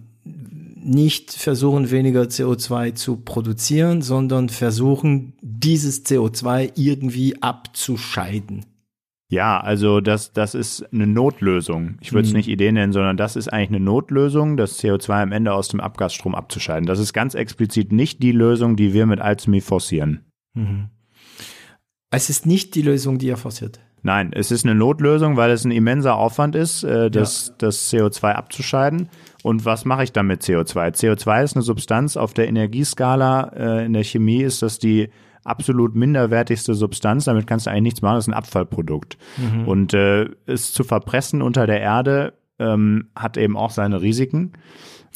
nicht 0.86 1.32
versuchen, 1.32 1.92
weniger 1.92 2.24
CO2 2.24 2.94
zu 2.94 3.18
produzieren, 3.18 4.02
sondern 4.02 4.50
versuchen, 4.50 5.34
dieses 5.42 6.06
CO2 6.06 6.74
irgendwie 6.76 7.42
abzuscheiden. 7.42 8.66
Ja, 9.28 9.60
also 9.60 10.02
das, 10.02 10.34
das 10.34 10.54
ist 10.54 10.94
eine 10.94 11.08
Notlösung. 11.08 11.98
Ich 12.00 12.14
würde 12.14 12.28
es 12.28 12.32
mhm. 12.32 12.38
nicht 12.38 12.48
Idee 12.48 12.72
nennen, 12.72 12.94
sondern 12.94 13.18
das 13.18 13.36
ist 13.36 13.52
eigentlich 13.52 13.70
eine 13.70 13.80
Notlösung, 13.80 14.56
das 14.56 14.80
CO2 14.80 15.24
am 15.24 15.32
Ende 15.32 15.54
aus 15.54 15.68
dem 15.68 15.80
Abgasstrom 15.80 16.36
abzuscheiden. 16.36 16.86
Das 16.86 17.00
ist 17.00 17.14
ganz 17.14 17.34
explizit 17.34 17.92
nicht 17.92 18.22
die 18.22 18.32
Lösung, 18.32 18.76
die 18.76 18.94
wir 18.94 19.08
mit 19.08 19.20
Alzmi 19.20 19.62
forcieren. 19.62 20.26
Mhm. 20.54 20.90
Es 22.12 22.30
ist 22.30 22.46
nicht 22.46 22.76
die 22.76 22.84
Lösung, 22.84 23.18
die 23.18 23.28
ihr 23.28 23.38
forciert. 23.38 23.80
Nein, 24.04 24.32
es 24.34 24.52
ist 24.52 24.64
eine 24.64 24.76
Notlösung, 24.76 25.36
weil 25.36 25.50
es 25.50 25.66
ein 25.66 25.72
immenser 25.72 26.16
Aufwand 26.16 26.56
ist, 26.56 26.84
äh, 26.84 27.10
das, 27.10 27.48
ja. 27.48 27.56
das 27.58 27.92
CO2 27.92 28.34
abzuscheiden. 28.34 29.10
Und 29.46 29.64
was 29.64 29.86
mache 29.86 30.04
ich 30.04 30.12
dann 30.12 30.26
mit 30.26 30.42
CO2? 30.42 30.96
CO2 30.96 31.44
ist 31.44 31.56
eine 31.56 31.62
Substanz 31.62 32.18
auf 32.18 32.34
der 32.34 32.48
Energieskala 32.48 33.52
äh, 33.56 33.86
in 33.86 33.94
der 33.94 34.04
Chemie 34.04 34.42
ist 34.42 34.64
das 34.64 34.80
die 34.80 35.12
absolut 35.44 35.94
minderwertigste 35.94 36.74
Substanz. 36.74 37.26
Damit 37.26 37.46
kannst 37.46 37.68
du 37.68 37.70
eigentlich 37.70 37.84
nichts 37.84 38.02
machen. 38.02 38.16
Das 38.16 38.24
ist 38.24 38.30
ein 38.30 38.34
Abfallprodukt. 38.34 39.20
Mhm. 39.38 39.68
Und 39.68 39.94
äh, 39.94 40.30
es 40.48 40.74
zu 40.74 40.84
verpressen 40.84 41.44
unter 41.44 41.68
der 41.68 41.80
Erde 41.80 42.34
ähm, 42.58 43.10
hat 43.16 43.38
eben 43.38 43.56
auch 43.56 43.70
seine 43.70 44.02
Risiken 44.02 44.54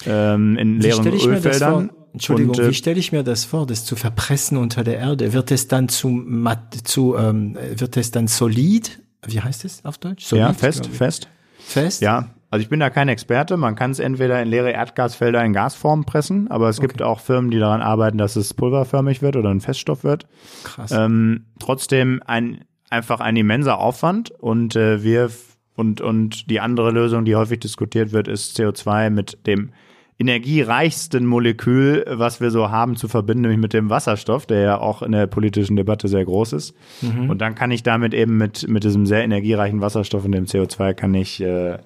ähm, 0.05 0.57
in 0.57 0.79
leeren 0.79 1.07
Ölfeldern. 1.07 1.89
Entschuldigung, 2.13 2.55
und, 2.55 2.61
äh, 2.61 2.69
wie 2.69 2.75
stelle 2.75 2.99
ich 2.99 3.11
mir 3.11 3.23
das 3.23 3.45
vor, 3.45 3.65
das 3.65 3.83
zu 3.83 3.95
verpressen 3.95 4.59
unter 4.59 4.83
der 4.83 4.99
Erde? 4.99 5.33
Wird 5.33 5.49
es 5.49 5.67
dann 5.67 5.89
zu, 5.89 6.07
matt, 6.07 6.75
zu 6.83 7.17
ähm, 7.17 7.57
wird 7.75 7.97
es 7.97 8.11
dann 8.11 8.27
solid? 8.27 9.01
Wie 9.25 9.41
heißt 9.41 9.65
es 9.65 9.83
auf 9.85 9.97
Deutsch? 9.97 10.25
Solid, 10.25 10.43
ja, 10.43 10.53
fest, 10.53 10.85
fest. 10.85 11.29
Fest? 11.57 12.03
Ja, 12.03 12.29
also 12.51 12.63
ich 12.63 12.69
bin 12.69 12.79
da 12.79 12.89
kein 12.89 13.09
Experte. 13.09 13.57
Man 13.57 13.75
kann 13.75 13.91
es 13.91 13.99
entweder 13.99 14.41
in 14.41 14.47
leere 14.47 14.71
Erdgasfelder 14.71 15.43
in 15.43 15.53
Gasform 15.53 16.05
pressen, 16.05 16.49
aber 16.49 16.69
es 16.69 16.79
okay. 16.79 16.87
gibt 16.87 17.01
auch 17.01 17.19
Firmen, 17.19 17.51
die 17.51 17.59
daran 17.59 17.81
arbeiten, 17.81 18.17
dass 18.17 18.35
es 18.35 18.53
pulverförmig 18.53 19.21
wird 19.21 19.35
oder 19.35 19.49
ein 19.49 19.61
Feststoff 19.61 20.03
wird. 20.03 20.25
Krass. 20.63 20.91
Ähm, 20.91 21.45
trotzdem 21.59 22.21
ein 22.25 22.65
einfach 22.89 23.19
ein 23.19 23.35
immenser 23.35 23.77
Aufwand 23.77 24.31
und 24.31 24.75
äh, 24.75 25.03
wir 25.03 25.29
und 25.75 26.01
und 26.01 26.49
die 26.49 26.59
andere 26.59 26.91
Lösung, 26.91 27.23
die 27.23 27.35
häufig 27.35 27.59
diskutiert 27.59 28.11
wird, 28.11 28.27
ist 28.27 28.59
CO2 28.59 29.11
mit 29.11 29.45
dem 29.45 29.71
energiereichsten 30.19 31.25
Molekül, 31.25 32.03
was 32.09 32.41
wir 32.41 32.51
so 32.51 32.69
haben, 32.69 32.97
zu 32.97 33.07
verbinden, 33.07 33.43
nämlich 33.43 33.59
mit 33.59 33.71
dem 33.71 33.89
Wasserstoff, 33.89 34.45
der 34.45 34.59
ja 34.59 34.77
auch 34.77 35.01
in 35.01 35.13
der 35.13 35.27
politischen 35.27 35.77
Debatte 35.77 36.09
sehr 36.09 36.25
groß 36.25 36.53
ist. 36.53 36.75
Mhm. 37.01 37.29
Und 37.29 37.39
dann 37.39 37.55
kann 37.55 37.71
ich 37.71 37.83
damit 37.83 38.13
eben 38.13 38.35
mit, 38.35 38.67
mit 38.67 38.83
diesem 38.83 39.05
sehr 39.05 39.23
energiereichen 39.23 39.79
Wasserstoff 39.79 40.25
und 40.25 40.33
dem 40.33 40.45
CO2 40.45 40.93
kann 40.93 41.13
ich 41.13 41.39
äh, 41.39 41.77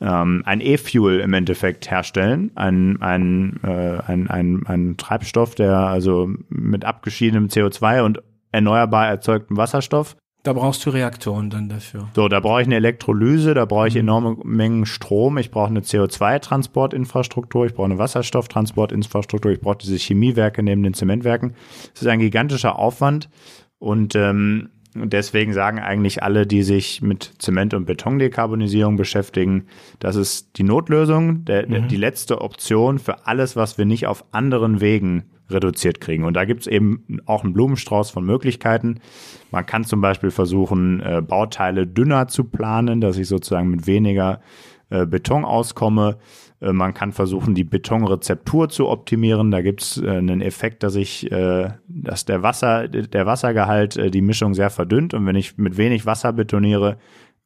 ähm, 0.00 0.42
ein 0.44 0.60
E-Fuel 0.60 1.20
im 1.20 1.32
Endeffekt 1.32 1.90
herstellen, 1.90 2.52
ein, 2.54 3.00
ein, 3.02 3.60
äh, 3.62 3.98
ein, 4.06 4.28
ein, 4.28 4.62
ein 4.66 4.96
Treibstoff, 4.96 5.54
der 5.54 5.76
also 5.76 6.30
mit 6.48 6.84
abgeschiedenem 6.84 7.48
CO2 7.48 8.02
und 8.02 8.22
erneuerbar 8.52 9.08
erzeugtem 9.08 9.56
Wasserstoff 9.56 10.16
da 10.44 10.52
brauchst 10.52 10.86
du 10.86 10.90
Reaktoren 10.90 11.50
dann 11.50 11.68
dafür. 11.68 12.08
So, 12.14 12.28
da 12.28 12.40
brauche 12.40 12.62
ich 12.62 12.66
eine 12.66 12.76
Elektrolyse, 12.76 13.54
da 13.54 13.64
brauche 13.64 13.88
ich 13.88 13.94
mhm. 13.94 14.00
enorme 14.00 14.36
Mengen 14.44 14.86
Strom, 14.86 15.36
ich 15.36 15.50
brauche 15.50 15.68
eine 15.68 15.80
CO2-Transportinfrastruktur, 15.80 17.66
ich 17.66 17.74
brauche 17.74 17.86
eine 17.86 17.98
Wasserstofftransportinfrastruktur, 17.98 19.50
ich 19.50 19.60
brauche 19.60 19.78
diese 19.78 19.96
Chemiewerke 19.96 20.62
neben 20.62 20.82
den 20.82 20.94
Zementwerken. 20.94 21.54
Es 21.94 22.02
ist 22.02 22.08
ein 22.08 22.20
gigantischer 22.20 22.78
Aufwand 22.78 23.28
und 23.78 24.14
ähm, 24.14 24.70
deswegen 24.94 25.52
sagen 25.52 25.78
eigentlich 25.78 26.22
alle, 26.22 26.46
die 26.46 26.62
sich 26.62 27.02
mit 27.02 27.34
Zement- 27.38 27.74
und 27.74 27.84
Betondekarbonisierung 27.84 28.96
beschäftigen, 28.96 29.66
das 29.98 30.16
ist 30.16 30.58
die 30.58 30.62
Notlösung, 30.62 31.44
der, 31.44 31.68
mhm. 31.68 31.88
die 31.88 31.96
letzte 31.96 32.40
Option 32.40 32.98
für 32.98 33.26
alles, 33.26 33.56
was 33.56 33.78
wir 33.78 33.84
nicht 33.84 34.06
auf 34.06 34.24
anderen 34.32 34.80
Wegen 34.80 35.24
reduziert 35.50 36.00
kriegen. 36.00 36.24
Und 36.24 36.34
da 36.34 36.44
gibt 36.44 36.62
es 36.62 36.66
eben 36.66 37.20
auch 37.26 37.42
einen 37.42 37.54
Blumenstrauß 37.54 38.10
von 38.10 38.24
Möglichkeiten. 38.24 39.00
Man 39.50 39.64
kann 39.64 39.84
zum 39.84 40.00
Beispiel 40.00 40.30
versuchen, 40.30 41.00
äh, 41.00 41.22
Bauteile 41.22 41.86
dünner 41.86 42.28
zu 42.28 42.44
planen, 42.44 43.00
dass 43.00 43.16
ich 43.16 43.28
sozusagen 43.28 43.70
mit 43.70 43.86
weniger 43.86 44.40
äh, 44.90 45.06
Beton 45.06 45.44
auskomme. 45.44 46.18
Äh, 46.60 46.72
man 46.72 46.94
kann 46.94 47.12
versuchen, 47.12 47.54
die 47.54 47.64
Betonrezeptur 47.64 48.68
zu 48.68 48.88
optimieren. 48.88 49.50
Da 49.50 49.62
gibt 49.62 49.82
es 49.82 50.02
äh, 50.02 50.08
einen 50.08 50.40
Effekt, 50.40 50.82
dass 50.82 50.96
ich, 50.96 51.30
äh, 51.30 51.70
dass 51.86 52.24
der 52.24 52.42
Wasser, 52.42 52.88
der 52.88 53.26
Wassergehalt 53.26 54.14
die 54.14 54.22
Mischung 54.22 54.54
sehr 54.54 54.70
verdünnt. 54.70 55.14
Und 55.14 55.26
wenn 55.26 55.36
ich 55.36 55.56
mit 55.58 55.76
wenig 55.76 56.06
Wasser 56.06 56.32
betoniere, 56.32 56.98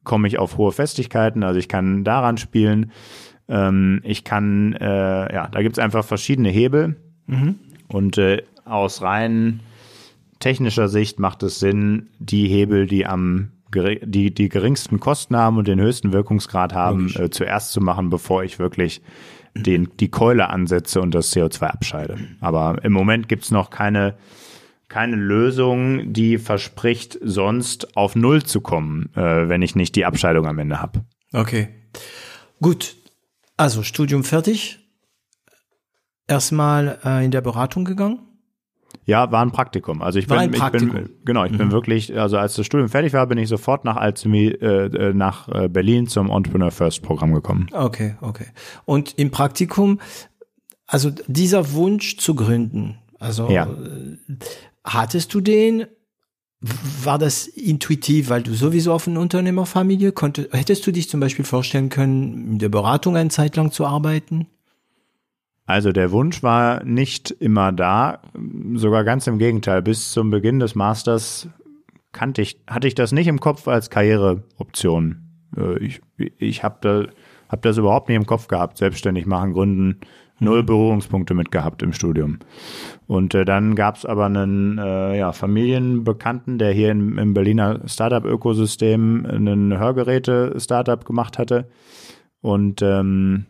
komme 0.03 0.27
ich 0.27 0.37
auf 0.39 0.57
hohe 0.57 0.71
Festigkeiten. 0.71 1.43
Also 1.43 1.59
ich 1.59 1.69
kann 1.69 2.03
daran 2.03 2.37
spielen. 2.37 2.91
Ähm, 3.47 4.01
ich 4.03 4.23
kann, 4.23 4.75
ja, 4.79 5.47
da 5.47 5.61
gibt 5.61 5.77
es 5.77 5.83
einfach 5.83 6.03
verschiedene 6.03 6.49
Hebel. 6.49 6.97
Mhm. 7.27 7.55
Und 7.87 8.19
aus 8.65 9.01
rein 9.01 9.59
technischer 10.39 10.89
Sicht 10.89 11.19
macht 11.19 11.43
es 11.43 11.59
Sinn, 11.59 12.09
die 12.19 12.47
Hebel, 12.47 12.87
die 12.87 13.05
am 13.05 13.51
die, 13.75 14.33
die 14.33 14.49
geringsten 14.49 14.99
Kosten 14.99 15.35
haben 15.35 15.57
und 15.57 15.67
den 15.67 15.79
höchsten 15.79 16.13
Wirkungsgrad 16.13 16.73
haben, 16.73 17.13
äh, 17.15 17.29
zuerst 17.29 17.71
zu 17.71 17.81
machen, 17.81 18.09
bevor 18.09 18.43
ich 18.43 18.59
wirklich 18.59 19.01
den, 19.55 19.89
die 19.99 20.09
Keule 20.09 20.49
ansetze 20.49 21.01
und 21.01 21.13
das 21.13 21.33
CO2 21.33 21.67
abscheide. 21.67 22.17
Aber 22.39 22.83
im 22.83 22.91
Moment 22.91 23.29
gibt's 23.29 23.51
noch 23.51 23.69
keine, 23.69 24.15
keine 24.87 25.15
Lösung, 25.15 26.13
die 26.13 26.37
verspricht, 26.37 27.17
sonst 27.21 27.95
auf 27.95 28.15
Null 28.15 28.43
zu 28.43 28.61
kommen, 28.61 29.09
äh, 29.15 29.49
wenn 29.49 29.61
ich 29.61 29.75
nicht 29.75 29.95
die 29.95 30.05
Abscheidung 30.05 30.47
am 30.47 30.59
Ende 30.59 30.81
habe. 30.81 31.05
Okay. 31.31 31.69
Gut. 32.61 32.95
Also 33.57 33.83
Studium 33.83 34.23
fertig. 34.23 34.79
Erstmal 36.27 36.99
äh, 37.03 37.25
in 37.25 37.31
der 37.31 37.41
Beratung 37.41 37.85
gegangen. 37.85 38.19
Ja, 39.05 39.31
war 39.31 39.41
ein 39.41 39.51
Praktikum. 39.51 40.01
Also 40.01 40.19
ich 40.19 40.29
war 40.29 40.47
bin, 40.47 40.53
ich 40.53 40.69
bin 40.69 41.09
genau, 41.25 41.43
ich 41.45 41.51
mhm. 41.51 41.57
bin 41.57 41.71
wirklich, 41.71 42.17
also 42.17 42.37
als 42.37 42.55
das 42.55 42.65
Studium 42.65 42.89
fertig 42.89 43.13
war, 43.13 43.25
bin 43.27 43.37
ich 43.37 43.49
sofort 43.49 43.83
nach 43.85 43.97
Alzheimer 43.97 44.35
äh, 44.35 44.85
äh, 44.85 45.13
nach 45.13 45.49
äh, 45.49 45.67
Berlin 45.67 46.07
zum 46.07 46.29
Entrepreneur 46.29 46.71
First 46.71 47.01
Programm 47.01 47.33
gekommen. 47.33 47.67
Okay, 47.73 48.15
okay. 48.21 48.47
Und 48.85 49.17
im 49.17 49.31
Praktikum, 49.31 49.99
also 50.87 51.11
dieser 51.27 51.73
Wunsch 51.73 52.17
zu 52.17 52.35
gründen, 52.35 52.97
also 53.19 53.49
ja. 53.49 53.65
Äh, 53.65 54.17
hattest 54.83 55.33
du 55.33 55.41
den? 55.41 55.85
War 57.03 57.17
das 57.17 57.45
intuitiv, 57.45 58.29
weil 58.29 58.41
du 58.41 58.53
sowieso 58.53 58.93
auf 58.93 59.05
eine 59.05 59.19
Unternehmerfamilie 59.19 60.13
konnte? 60.13 60.47
Hättest 60.53 60.87
du 60.87 60.91
dich 60.93 61.09
zum 61.09 61.19
Beispiel 61.19 61.43
vorstellen 61.43 61.89
können, 61.89 62.51
in 62.51 62.59
der 62.59 62.69
Beratung 62.69 63.17
eine 63.17 63.29
Zeit 63.29 63.57
lang 63.57 63.71
zu 63.71 63.85
arbeiten? 63.85 64.47
Also 65.65 65.91
der 65.91 66.11
Wunsch 66.11 66.43
war 66.43 66.83
nicht 66.83 67.31
immer 67.31 67.71
da, 67.71 68.19
sogar 68.73 69.03
ganz 69.03 69.27
im 69.27 69.37
Gegenteil. 69.37 69.81
Bis 69.81 70.11
zum 70.11 70.29
Beginn 70.29 70.59
des 70.59 70.75
Masters 70.75 71.47
kannte 72.11 72.41
ich, 72.41 72.59
hatte 72.67 72.87
ich 72.87 72.95
das 72.95 73.11
nicht 73.11 73.27
im 73.27 73.39
Kopf 73.39 73.67
als 73.67 73.89
Karriereoption. 73.89 75.23
Äh, 75.57 75.79
ich, 75.79 76.01
ich 76.17 76.63
habe 76.63 76.77
da, 76.81 77.03
hab 77.49 77.61
das 77.61 77.77
überhaupt 77.77 78.09
nicht 78.09 78.17
im 78.17 78.25
Kopf 78.25 78.47
gehabt, 78.47 78.77
selbstständig 78.77 79.25
machen, 79.25 79.53
gründen, 79.53 79.99
null 80.39 80.61
mhm. 80.61 80.65
Berührungspunkte 80.65 81.33
mit 81.33 81.51
gehabt 81.51 81.81
im 81.81 81.93
Studium. 81.93 82.39
Und 83.07 83.33
äh, 83.33 83.45
dann 83.45 83.75
gab 83.75 83.95
es 83.95 84.05
aber 84.05 84.25
einen 84.25 84.77
äh, 84.77 85.17
ja, 85.17 85.31
Familienbekannten, 85.31 86.57
der 86.57 86.71
hier 86.71 86.91
im, 86.91 87.17
im 87.17 87.33
Berliner 87.33 87.81
Startup-Ökosystem 87.85 89.25
einen 89.25 89.77
Hörgeräte-Startup 89.77 91.05
gemacht 91.05 91.37
hatte. 91.37 91.69
Und 92.41 92.81
ähm, 92.81 93.45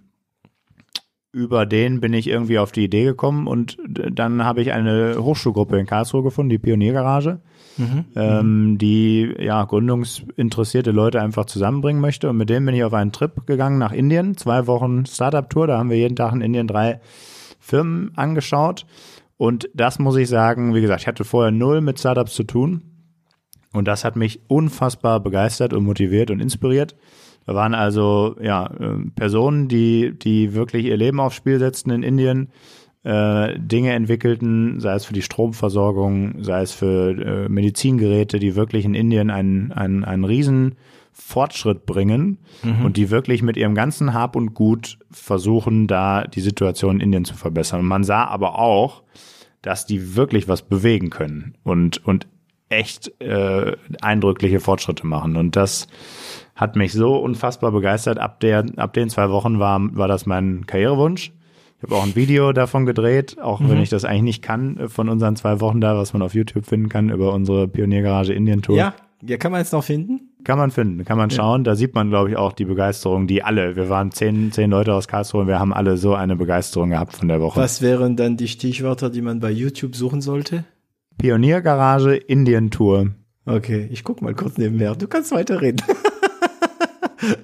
über 1.33 1.65
den 1.65 1.99
bin 1.99 2.13
ich 2.13 2.27
irgendwie 2.27 2.59
auf 2.59 2.71
die 2.71 2.83
Idee 2.83 3.05
gekommen 3.05 3.47
und 3.47 3.77
dann 3.87 4.45
habe 4.45 4.61
ich 4.61 4.71
eine 4.71 5.15
Hochschulgruppe 5.17 5.79
in 5.79 5.87
Karlsruhe 5.87 6.21
gefunden, 6.21 6.51
die 6.51 6.59
Pioniergarage, 6.59 7.39
mhm. 7.75 8.05
ähm, 8.15 8.77
die 8.77 9.33
ja 9.39 9.65
gründungsinteressierte 9.65 10.91
Leute 10.91 11.19
einfach 11.19 11.45
zusammenbringen 11.45 11.99
möchte. 12.01 12.29
Und 12.29 12.37
mit 12.37 12.51
dem 12.51 12.67
bin 12.67 12.75
ich 12.75 12.83
auf 12.83 12.93
einen 12.93 13.11
Trip 13.11 13.47
gegangen 13.47 13.79
nach 13.79 13.91
Indien, 13.91 14.37
zwei 14.37 14.67
Wochen 14.67 15.07
Startup-Tour. 15.07 15.65
Da 15.65 15.79
haben 15.79 15.89
wir 15.89 15.97
jeden 15.97 16.15
Tag 16.15 16.33
in 16.33 16.41
Indien 16.41 16.67
drei 16.67 17.01
Firmen 17.59 18.11
angeschaut. 18.15 18.85
Und 19.35 19.69
das 19.73 19.97
muss 19.97 20.15
ich 20.17 20.29
sagen, 20.29 20.75
wie 20.75 20.81
gesagt, 20.81 21.01
ich 21.01 21.07
hatte 21.07 21.23
vorher 21.23 21.51
null 21.51 21.81
mit 21.81 21.99
Startups 21.99 22.35
zu 22.35 22.43
tun. 22.43 22.83
Und 23.73 23.87
das 23.87 24.05
hat 24.05 24.15
mich 24.15 24.41
unfassbar 24.47 25.19
begeistert 25.19 25.73
und 25.73 25.83
motiviert 25.83 26.29
und 26.29 26.39
inspiriert. 26.39 26.95
Da 27.45 27.55
waren 27.55 27.73
also 27.73 28.35
ja 28.41 28.69
ähm, 28.79 29.11
Personen, 29.15 29.67
die 29.67 30.13
die 30.17 30.53
wirklich 30.53 30.85
ihr 30.85 30.97
Leben 30.97 31.19
aufs 31.19 31.35
Spiel 31.35 31.59
setzten 31.59 31.91
in 31.91 32.03
Indien, 32.03 32.49
äh, 33.03 33.59
Dinge 33.59 33.91
entwickelten, 33.91 34.79
sei 34.79 34.93
es 34.93 35.05
für 35.05 35.13
die 35.13 35.21
Stromversorgung, 35.21 36.43
sei 36.43 36.61
es 36.61 36.71
für 36.71 37.45
äh, 37.45 37.49
Medizingeräte, 37.49 38.39
die 38.39 38.55
wirklich 38.55 38.85
in 38.85 38.93
Indien 38.93 39.29
einen 39.29 39.71
einen, 39.71 40.03
einen 40.03 40.23
riesen 40.23 40.75
Fortschritt 41.11 41.85
bringen 41.85 42.39
mhm. 42.63 42.85
und 42.85 42.97
die 42.97 43.11
wirklich 43.11 43.43
mit 43.43 43.55
ihrem 43.55 43.75
ganzen 43.75 44.13
Hab 44.13 44.35
und 44.35 44.53
Gut 44.53 44.97
versuchen, 45.11 45.87
da 45.87 46.23
die 46.23 46.41
Situation 46.41 46.95
in 46.95 47.01
Indien 47.01 47.25
zu 47.25 47.35
verbessern. 47.35 47.81
Und 47.81 47.87
man 47.87 48.03
sah 48.03 48.25
aber 48.25 48.57
auch, 48.57 49.03
dass 49.61 49.85
die 49.85 50.15
wirklich 50.15 50.47
was 50.47 50.63
bewegen 50.63 51.09
können 51.09 51.55
und 51.63 52.05
und 52.05 52.27
echt 52.69 53.11
äh, 53.21 53.75
eindrückliche 54.01 54.59
Fortschritte 54.59 55.05
machen. 55.05 55.35
Und 55.35 55.55
das 55.55 55.87
hat 56.55 56.75
mich 56.75 56.93
so 56.93 57.17
unfassbar 57.17 57.71
begeistert. 57.71 58.19
Ab 58.19 58.39
der, 58.39 58.65
ab 58.77 58.93
den 58.93 59.09
zwei 59.09 59.29
Wochen 59.29 59.59
war, 59.59 59.79
war 59.95 60.07
das 60.07 60.25
mein 60.25 60.65
Karrierewunsch. 60.67 61.31
Ich 61.77 61.83
habe 61.83 61.95
auch 61.95 62.03
ein 62.05 62.15
Video 62.15 62.53
davon 62.53 62.85
gedreht, 62.85 63.41
auch 63.41 63.59
mhm. 63.59 63.69
wenn 63.69 63.81
ich 63.81 63.89
das 63.89 64.05
eigentlich 64.05 64.21
nicht 64.21 64.41
kann, 64.41 64.77
äh, 64.77 64.89
von 64.89 65.09
unseren 65.09 65.35
zwei 65.35 65.59
Wochen 65.59 65.81
da, 65.81 65.97
was 65.97 66.13
man 66.13 66.21
auf 66.21 66.33
YouTube 66.33 66.65
finden 66.65 66.87
kann, 66.87 67.09
über 67.09 67.33
unsere 67.33 67.67
Pioniergarage 67.67 68.33
Indien 68.33 68.61
Tour. 68.61 68.77
Ja, 68.77 68.93
ja, 69.21 69.37
kann 69.37 69.51
man 69.51 69.61
jetzt 69.61 69.73
noch 69.73 69.83
finden? 69.83 70.29
Kann 70.43 70.57
man 70.57 70.71
finden, 70.71 71.05
kann 71.05 71.17
man 71.17 71.29
ja. 71.29 71.37
schauen. 71.37 71.63
Da 71.63 71.75
sieht 71.75 71.95
man, 71.95 72.09
glaube 72.09 72.29
ich, 72.29 72.35
auch 72.35 72.51
die 72.51 72.65
Begeisterung, 72.65 73.27
die 73.27 73.43
alle, 73.43 73.75
wir 73.75 73.89
waren 73.89 74.11
zehn, 74.11 74.51
zehn 74.51 74.69
Leute 74.69 74.93
aus 74.93 75.07
Karlsruhe 75.07 75.41
und 75.41 75.47
wir 75.47 75.59
haben 75.59 75.73
alle 75.73 75.95
so 75.97 76.13
eine 76.13 76.35
Begeisterung 76.35 76.89
gehabt 76.89 77.13
von 77.13 77.29
der 77.29 77.39
Woche. 77.39 77.59
Was 77.59 77.81
wären 77.81 78.17
dann 78.17 78.35
die 78.35 78.49
Stichwörter, 78.49 79.09
die 79.09 79.21
man 79.21 79.39
bei 79.39 79.51
YouTube 79.51 79.95
suchen 79.95 80.21
sollte? 80.21 80.65
Pioniergarage 81.17 82.15
Indien 82.15 82.71
Tour. 82.71 83.11
Okay, 83.45 83.87
ich 83.91 84.03
guck 84.03 84.21
mal 84.21 84.33
kurz 84.33 84.57
nebenher. 84.57 84.95
Du 84.95 85.07
kannst 85.07 85.31
weiterreden. 85.31 85.81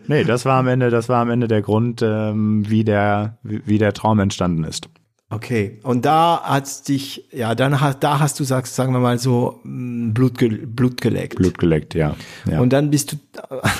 nee, 0.07 0.23
das 0.23 0.45
war 0.45 0.59
am 0.59 0.67
Ende, 0.67 0.89
das 0.89 1.09
war 1.09 1.21
am 1.21 1.29
Ende 1.29 1.47
der 1.47 1.61
Grund, 1.61 2.01
ähm, 2.01 2.69
wie 2.69 2.83
der, 2.83 3.37
wie 3.43 3.77
der 3.77 3.93
Traum 3.93 4.19
entstanden 4.19 4.63
ist. 4.63 4.89
Okay, 5.31 5.77
und 5.83 6.05
da 6.05 6.41
hat 6.41 6.87
dich, 6.87 7.27
ja, 7.31 7.53
dann 7.53 7.79
hast, 7.79 7.99
da 7.99 8.19
hast 8.19 8.39
du 8.39 8.43
sagst, 8.43 8.73
sagen 8.73 8.93
wir 8.93 8.99
mal 8.99 9.19
so 9.19 9.59
mm, 9.63 10.11
Blut, 10.11 10.39
ge, 10.39 10.65
Blut 10.65 10.99
geleckt. 11.01 11.35
Blut 11.35 11.59
geleckt, 11.59 11.93
ja. 11.93 12.15
ja. 12.49 12.59
Und 12.59 12.73
dann 12.73 12.89
bist 12.89 13.11
du 13.11 13.17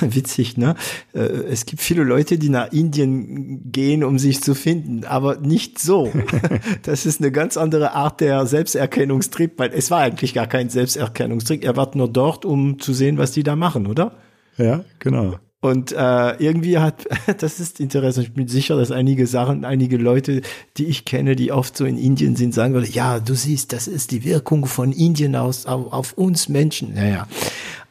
witzig, 0.00 0.56
ne? 0.56 0.76
Äh, 1.12 1.22
es 1.22 1.66
gibt 1.66 1.82
viele 1.82 2.04
Leute, 2.04 2.38
die 2.38 2.50
nach 2.50 2.70
Indien 2.70 3.72
gehen, 3.72 4.04
um 4.04 4.20
sich 4.20 4.42
zu 4.42 4.54
finden, 4.54 5.04
aber 5.04 5.38
nicht 5.40 5.80
so. 5.80 6.12
das 6.82 7.04
ist 7.04 7.20
eine 7.20 7.32
ganz 7.32 7.56
andere 7.56 7.94
Art 7.94 8.20
der 8.20 8.46
Selbsterkennungstrieb, 8.46 9.58
weil 9.58 9.72
es 9.74 9.90
war 9.90 10.02
eigentlich 10.02 10.34
gar 10.34 10.46
kein 10.46 10.70
Selbsterkennungstrieb. 10.70 11.64
Er 11.64 11.76
war 11.76 11.90
nur 11.96 12.08
dort, 12.08 12.44
um 12.44 12.78
zu 12.78 12.92
sehen, 12.92 13.18
was 13.18 13.32
die 13.32 13.42
da 13.42 13.56
machen, 13.56 13.88
oder? 13.88 14.12
Ja, 14.56 14.84
genau. 15.00 15.40
Und 15.60 15.92
äh, 15.92 16.36
irgendwie 16.42 16.78
hat, 16.78 17.06
das 17.38 17.60
ist 17.60 17.80
interessant, 17.80 18.28
ich 18.28 18.34
bin 18.34 18.48
sicher, 18.48 18.76
dass 18.76 18.90
einige 18.90 19.26
Sachen, 19.26 19.64
einige 19.64 19.98
Leute, 19.98 20.40
die 20.78 20.86
ich 20.86 21.04
kenne, 21.04 21.36
die 21.36 21.52
oft 21.52 21.76
so 21.76 21.84
in 21.84 21.98
Indien 21.98 22.34
sind, 22.34 22.54
sagen 22.54 22.72
würden, 22.72 22.90
ja, 22.90 23.20
du 23.20 23.34
siehst, 23.34 23.72
das 23.72 23.86
ist 23.86 24.10
die 24.10 24.24
Wirkung 24.24 24.64
von 24.66 24.92
Indien 24.92 25.36
aus, 25.36 25.66
auf, 25.66 25.92
auf 25.92 26.12
uns 26.14 26.48
Menschen. 26.48 26.94
Naja. 26.94 27.26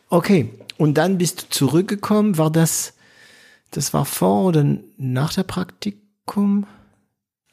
Okay, 0.10 0.49
und 0.77 0.97
dann 0.97 1.19
bist 1.19 1.41
du 1.41 1.49
zurückgekommen, 1.49 2.39
war 2.39 2.49
das, 2.49 2.93
das 3.69 3.93
war 3.93 4.05
vor 4.05 4.45
oder 4.45 4.65
nach 4.97 5.34
der 5.34 5.43
Praktikum? 5.43 6.65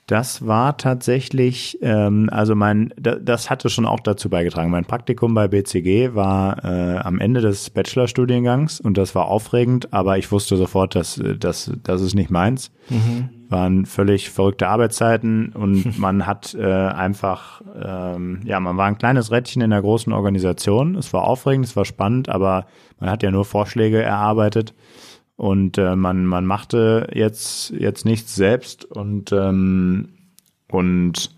Das 0.07 0.47
war 0.47 0.77
tatsächlich, 0.77 1.79
ähm, 1.83 2.29
also 2.31 2.55
mein, 2.55 2.95
das 2.97 3.51
hatte 3.51 3.69
schon 3.69 3.87
auch 3.87 3.99
dazu 3.99 4.31
beigetragen. 4.31 4.71
Mein 4.71 4.85
Praktikum 4.85 5.35
bei 5.35 5.49
BCG 5.49 6.15
war 6.15 6.65
äh, 6.65 6.99
am 6.99 7.19
Ende 7.19 7.41
des 7.41 7.71
Bachelorstudiengangs 7.71 8.81
und 8.81 8.99
das 8.99 9.17
war 9.17 9.27
aufregend, 9.27 9.93
aber 9.93 10.17
ich 10.17 10.31
wusste 10.31 10.57
sofort, 10.57 10.95
dass 10.95 11.21
das, 11.41 11.73
das 11.83 12.03
ist 12.03 12.15
nicht 12.15 12.31
meins. 12.31 12.71
Mhm. 12.89 13.31
Waren 13.49 13.85
völlig 13.85 14.31
verrückte 14.31 14.69
Arbeitszeiten 14.69 15.49
und 15.49 15.99
man 15.99 16.25
hat 16.25 16.55
äh, 16.55 16.65
einfach, 16.65 17.63
ähm, 17.75 18.43
ja, 18.45 18.61
man 18.61 18.77
war 18.77 18.87
ein 18.87 18.99
kleines 18.99 19.33
Rädchen 19.33 19.61
in 19.61 19.73
einer 19.73 19.83
großen 19.83 20.13
Organisation. 20.13 20.95
Es 20.95 21.13
war 21.13 21.25
aufregend, 21.25 21.67
es 21.67 21.75
war 21.75 21.85
spannend, 21.85 22.29
aber 22.29 22.67
man 23.01 23.11
hat 23.11 23.25
ja 23.25 23.33
nur 23.33 23.45
Vorschläge 23.45 24.01
erarbeitet 24.03 24.73
und 25.37 25.79
äh, 25.79 25.97
man 25.97 26.27
man 26.27 26.47
machte 26.47 27.09
jetzt 27.13 27.71
jetzt 27.71 28.05
nichts 28.05 28.35
selbst 28.35 28.85
und 28.85 29.33
ähm, 29.33 30.09
und 30.71 31.35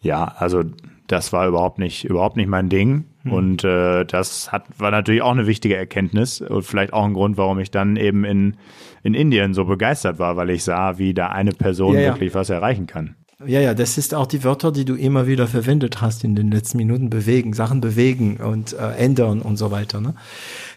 ja 0.00 0.24
also 0.24 0.62
das 1.06 1.32
war 1.32 1.46
überhaupt 1.46 1.78
nicht 1.78 2.04
überhaupt 2.04 2.36
nicht 2.36 2.48
mein 2.48 2.68
Ding 2.68 3.04
Mhm. 3.26 3.32
Und 3.32 3.64
äh, 3.64 4.04
das 4.04 4.52
hat, 4.52 4.64
war 4.78 4.90
natürlich 4.90 5.22
auch 5.22 5.32
eine 5.32 5.46
wichtige 5.46 5.76
Erkenntnis 5.76 6.40
und 6.40 6.62
vielleicht 6.62 6.92
auch 6.92 7.04
ein 7.04 7.14
Grund, 7.14 7.36
warum 7.36 7.58
ich 7.58 7.70
dann 7.70 7.96
eben 7.96 8.24
in, 8.24 8.56
in 9.02 9.14
Indien 9.14 9.54
so 9.54 9.64
begeistert 9.64 10.18
war, 10.18 10.36
weil 10.36 10.50
ich 10.50 10.64
sah, 10.64 10.98
wie 10.98 11.12
da 11.12 11.28
eine 11.28 11.52
Person 11.52 11.94
ja, 11.94 12.00
ja. 12.00 12.14
wirklich 12.14 12.34
was 12.34 12.50
erreichen 12.50 12.86
kann. 12.86 13.16
Ja, 13.44 13.60
ja, 13.60 13.74
das 13.74 13.98
ist 13.98 14.14
auch 14.14 14.26
die 14.26 14.44
Wörter, 14.44 14.72
die 14.72 14.86
du 14.86 14.94
immer 14.94 15.26
wieder 15.26 15.46
verwendet 15.46 16.00
hast 16.00 16.24
in 16.24 16.34
den 16.34 16.50
letzten 16.50 16.78
Minuten. 16.78 17.10
Bewegen, 17.10 17.52
Sachen 17.52 17.82
bewegen 17.82 18.38
und 18.38 18.72
äh, 18.72 18.92
ändern 18.92 19.42
und 19.42 19.58
so 19.58 19.70
weiter. 19.70 20.00
Ne? 20.00 20.14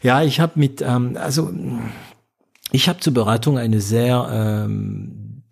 Ja, 0.02 0.24
ich 0.24 0.42
habe 0.42 0.54
mit, 0.56 0.82
ähm, 0.82 1.18
also 1.18 1.54
ich 2.72 2.90
habe 2.90 3.00
zur 3.00 3.14
Beratung 3.14 3.58
eine 3.58 3.82
sehr 3.82 4.30
ähm, 4.32 5.44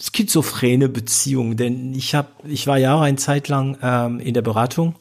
schizophrene 0.00 0.88
Beziehung, 0.88 1.56
denn 1.56 1.94
ich 1.94 2.14
habe, 2.14 2.28
ich 2.44 2.66
war 2.66 2.78
ja 2.78 2.94
auch 2.94 3.00
eine 3.00 3.16
Zeit 3.16 3.48
lang 3.48 3.78
ähm, 3.82 4.20
in 4.20 4.34
der 4.34 4.42
Beratung 4.42 4.94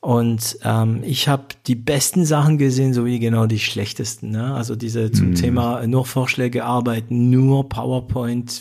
und 0.00 0.58
ähm, 0.62 1.00
ich 1.02 1.28
habe 1.28 1.44
die 1.66 1.74
besten 1.74 2.24
Sachen 2.24 2.58
gesehen, 2.58 2.92
sowie 2.92 3.18
genau 3.18 3.46
die 3.46 3.58
schlechtesten. 3.58 4.30
Ne? 4.30 4.54
Also 4.54 4.76
diese 4.76 5.10
zum 5.10 5.30
mm. 5.30 5.34
Thema 5.34 5.86
nur 5.86 6.04
Vorschläge 6.04 6.64
arbeiten, 6.64 7.30
nur 7.30 7.68
PowerPoint, 7.68 8.60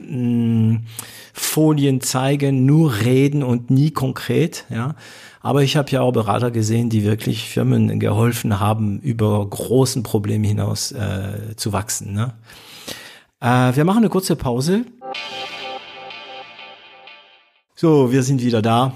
mh, 0.00 0.80
Folien 1.32 2.00
zeigen, 2.00 2.66
nur 2.66 3.00
reden 3.00 3.42
und 3.42 3.70
nie 3.70 3.92
konkret. 3.92 4.64
Ja, 4.68 4.96
aber 5.40 5.62
ich 5.62 5.76
habe 5.76 5.90
ja 5.90 6.00
auch 6.00 6.12
Berater 6.12 6.50
gesehen, 6.50 6.90
die 6.90 7.04
wirklich 7.04 7.48
Firmen 7.48 8.00
geholfen 8.00 8.60
haben, 8.60 9.00
über 9.00 9.46
großen 9.48 10.02
Probleme 10.02 10.46
hinaus 10.46 10.92
äh, 10.92 11.54
zu 11.56 11.72
wachsen. 11.72 12.12
Ne? 12.12 12.34
Äh, 13.40 13.76
wir 13.76 13.84
machen 13.84 13.98
eine 13.98 14.08
kurze 14.08 14.36
Pause. 14.36 14.84
So, 17.74 18.10
wir 18.10 18.22
sind 18.22 18.42
wieder 18.42 18.62
da. 18.62 18.92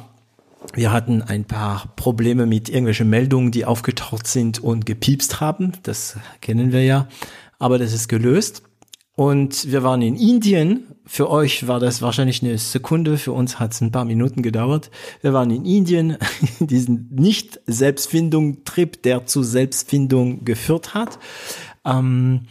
Wir 0.74 0.92
hatten 0.92 1.22
ein 1.22 1.44
paar 1.44 1.92
Probleme 1.96 2.46
mit 2.46 2.68
irgendwelchen 2.68 3.10
Meldungen, 3.10 3.50
die 3.52 3.64
aufgetaucht 3.64 4.26
sind 4.26 4.58
und 4.58 4.86
gepiepst 4.86 5.40
haben. 5.40 5.72
Das 5.82 6.16
kennen 6.40 6.72
wir 6.72 6.84
ja. 6.84 7.08
Aber 7.58 7.78
das 7.78 7.92
ist 7.92 8.08
gelöst. 8.08 8.62
Und 9.14 9.70
wir 9.70 9.82
waren 9.82 10.00
in 10.00 10.16
Indien. 10.16 10.86
Für 11.04 11.28
euch 11.28 11.68
war 11.68 11.80
das 11.80 12.00
wahrscheinlich 12.00 12.42
eine 12.42 12.56
Sekunde, 12.56 13.18
für 13.18 13.32
uns 13.32 13.58
hat 13.58 13.72
es 13.72 13.80
ein 13.80 13.92
paar 13.92 14.06
Minuten 14.06 14.42
gedauert. 14.42 14.90
Wir 15.20 15.34
waren 15.34 15.50
in 15.50 15.66
Indien, 15.66 16.16
diesen 16.60 17.08
Nicht-Selbstfindung-Trip, 17.10 19.02
der 19.02 19.26
zu 19.26 19.42
Selbstfindung 19.42 20.44
geführt 20.44 20.94
hat. 20.94 21.18
Ähm, 21.84 22.46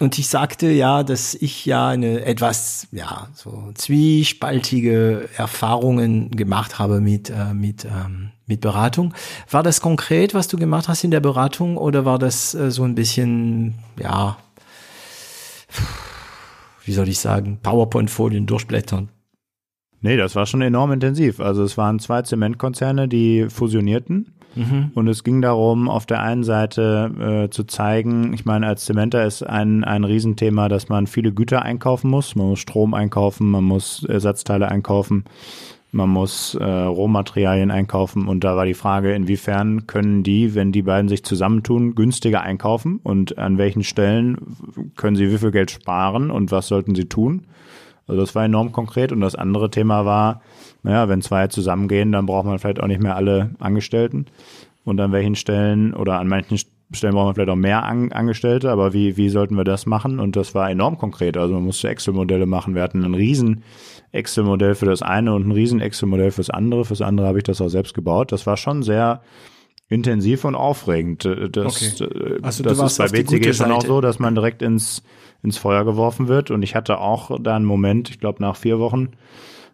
und 0.00 0.18
ich 0.18 0.28
sagte 0.28 0.70
ja, 0.70 1.02
dass 1.02 1.34
ich 1.34 1.66
ja 1.66 1.88
eine 1.88 2.24
etwas, 2.24 2.88
ja, 2.90 3.28
so 3.34 3.70
zwiespaltige 3.74 5.28
Erfahrungen 5.36 6.30
gemacht 6.30 6.78
habe 6.78 7.00
mit, 7.00 7.28
äh, 7.30 7.52
mit, 7.52 7.84
ähm, 7.84 8.30
mit 8.46 8.62
Beratung. 8.62 9.14
War 9.50 9.62
das 9.62 9.80
konkret, 9.80 10.32
was 10.32 10.48
du 10.48 10.56
gemacht 10.56 10.88
hast 10.88 11.04
in 11.04 11.10
der 11.10 11.20
Beratung 11.20 11.76
oder 11.76 12.04
war 12.06 12.18
das 12.18 12.54
äh, 12.54 12.70
so 12.70 12.84
ein 12.84 12.94
bisschen, 12.94 13.74
ja, 13.98 14.38
wie 16.84 16.92
soll 16.92 17.08
ich 17.08 17.18
sagen, 17.18 17.58
PowerPoint-Folien 17.62 18.46
durchblättern? 18.46 19.10
Nee, 20.00 20.16
das 20.16 20.34
war 20.34 20.46
schon 20.46 20.62
enorm 20.62 20.92
intensiv. 20.92 21.40
Also 21.40 21.62
es 21.62 21.76
waren 21.76 21.98
zwei 21.98 22.22
Zementkonzerne, 22.22 23.06
die 23.06 23.48
fusionierten 23.50 24.34
Mhm. 24.54 24.90
Und 24.94 25.08
es 25.08 25.24
ging 25.24 25.42
darum, 25.42 25.88
auf 25.88 26.06
der 26.06 26.22
einen 26.22 26.44
Seite 26.44 27.46
äh, 27.46 27.50
zu 27.50 27.64
zeigen, 27.64 28.32
ich 28.32 28.44
meine, 28.44 28.66
als 28.66 28.84
Zementer 28.84 29.24
ist 29.24 29.42
ein, 29.42 29.84
ein 29.84 30.04
Riesenthema, 30.04 30.68
dass 30.68 30.88
man 30.88 31.06
viele 31.06 31.32
Güter 31.32 31.62
einkaufen 31.62 32.10
muss. 32.10 32.34
Man 32.34 32.48
muss 32.48 32.60
Strom 32.60 32.94
einkaufen, 32.94 33.50
man 33.50 33.64
muss 33.64 34.04
Ersatzteile 34.04 34.70
einkaufen, 34.70 35.24
man 35.92 36.08
muss 36.08 36.54
äh, 36.54 36.64
Rohmaterialien 36.64 37.70
einkaufen. 37.70 38.28
Und 38.28 38.44
da 38.44 38.56
war 38.56 38.64
die 38.64 38.74
Frage, 38.74 39.12
inwiefern 39.12 39.86
können 39.86 40.22
die, 40.22 40.54
wenn 40.54 40.72
die 40.72 40.82
beiden 40.82 41.08
sich 41.08 41.24
zusammentun, 41.24 41.94
günstiger 41.94 42.42
einkaufen 42.42 43.00
und 43.02 43.38
an 43.38 43.58
welchen 43.58 43.82
Stellen 43.82 44.56
können 44.96 45.16
sie 45.16 45.30
wie 45.30 45.38
viel 45.38 45.50
Geld 45.50 45.70
sparen 45.70 46.30
und 46.30 46.52
was 46.52 46.68
sollten 46.68 46.94
sie 46.94 47.06
tun? 47.06 47.46
Also 48.06 48.20
das 48.20 48.34
war 48.34 48.44
enorm 48.44 48.72
konkret. 48.72 49.12
Und 49.12 49.20
das 49.20 49.34
andere 49.34 49.70
Thema 49.70 50.04
war, 50.04 50.42
naja, 50.82 51.08
wenn 51.08 51.22
zwei 51.22 51.46
zusammengehen, 51.48 52.12
dann 52.12 52.26
braucht 52.26 52.46
man 52.46 52.58
vielleicht 52.58 52.80
auch 52.80 52.88
nicht 52.88 53.02
mehr 53.02 53.16
alle 53.16 53.50
Angestellten. 53.58 54.26
Und 54.84 55.00
an 55.00 55.12
welchen 55.12 55.36
Stellen 55.36 55.94
oder 55.94 56.18
an 56.18 56.26
manchen 56.26 56.58
Stellen 56.92 57.14
braucht 57.14 57.26
man 57.26 57.34
vielleicht 57.34 57.50
auch 57.50 57.56
mehr 57.56 57.84
an 57.84 58.10
Angestellte, 58.10 58.70
aber 58.70 58.92
wie, 58.92 59.16
wie 59.16 59.28
sollten 59.28 59.54
wir 59.54 59.64
das 59.64 59.86
machen? 59.86 60.18
Und 60.18 60.34
das 60.34 60.54
war 60.54 60.70
enorm 60.70 60.98
konkret. 60.98 61.36
Also 61.36 61.54
man 61.54 61.64
musste 61.64 61.88
Excel-Modelle 61.88 62.46
machen. 62.46 62.74
Wir 62.74 62.82
hatten 62.82 63.04
ein 63.04 63.14
riesen 63.14 63.62
Excel-Modell 64.12 64.74
für 64.74 64.86
das 64.86 65.02
eine 65.02 65.34
und 65.34 65.46
ein 65.46 65.52
riesen 65.52 65.80
Excel-Modell 65.80 66.30
fürs 66.30 66.50
andere. 66.50 66.84
Fürs 66.84 67.02
andere 67.02 67.26
habe 67.26 67.38
ich 67.38 67.44
das 67.44 67.60
auch 67.60 67.68
selbst 67.68 67.94
gebaut. 67.94 68.32
Das 68.32 68.46
war 68.46 68.56
schon 68.56 68.82
sehr 68.82 69.22
intensiv 69.88 70.44
und 70.44 70.54
aufregend. 70.54 71.24
Das, 71.24 72.00
okay. 72.00 72.38
also 72.42 72.62
das 72.62 72.80
ist 72.80 72.98
bei 72.98 73.08
BCG 73.08 73.52
schon 73.52 73.72
auch 73.72 73.84
so, 73.84 74.00
dass 74.00 74.18
man 74.18 74.34
direkt 74.34 74.62
ins, 74.62 75.02
ins 75.42 75.58
Feuer 75.58 75.84
geworfen 75.84 76.28
wird. 76.28 76.50
Und 76.50 76.62
ich 76.62 76.74
hatte 76.74 76.98
auch 76.98 77.38
da 77.40 77.56
einen 77.56 77.64
Moment, 77.64 78.10
ich 78.10 78.20
glaube 78.20 78.42
nach 78.42 78.56
vier 78.56 78.78
Wochen, 78.78 79.10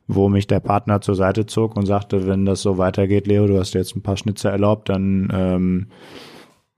wo 0.09 0.29
mich 0.29 0.47
der 0.47 0.61
Partner 0.61 1.01
zur 1.01 1.15
Seite 1.15 1.47
zog 1.47 1.77
und 1.77 1.87
sagte, 1.87 2.27
wenn 2.27 2.45
das 2.45 2.63
so 2.63 2.79
weitergeht, 2.79 3.27
Leo, 3.27 3.47
du 3.47 3.59
hast 3.59 3.75
jetzt 3.75 3.97
ein 3.97 4.03
paar 4.03 4.17
Schnitzer 4.17 4.51
erlaubt, 4.51 4.89
dann 4.89 5.29
ähm, 5.33 5.87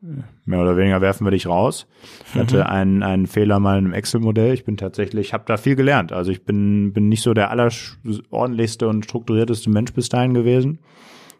mehr 0.00 0.60
oder 0.60 0.76
weniger 0.76 1.00
werfen 1.00 1.26
wir 1.26 1.32
dich 1.32 1.46
raus. 1.46 1.86
Ich 2.28 2.34
mhm. 2.34 2.40
hatte 2.40 2.68
einen, 2.68 3.02
einen 3.02 3.26
Fehler 3.26 3.58
mal 3.58 3.78
in 3.78 3.86
einem 3.86 3.94
Excel-Modell. 3.94 4.54
Ich 4.54 4.64
bin 4.64 4.76
tatsächlich, 4.76 5.32
habe 5.32 5.44
da 5.46 5.56
viel 5.56 5.76
gelernt. 5.76 6.12
Also 6.12 6.30
ich 6.30 6.44
bin, 6.44 6.92
bin 6.92 7.08
nicht 7.08 7.22
so 7.22 7.34
der 7.34 7.50
allerordentlichste 7.50 8.88
und 8.88 9.04
strukturierteste 9.04 9.70
Mensch 9.70 9.92
bis 9.92 10.08
dahin 10.08 10.34
gewesen. 10.34 10.78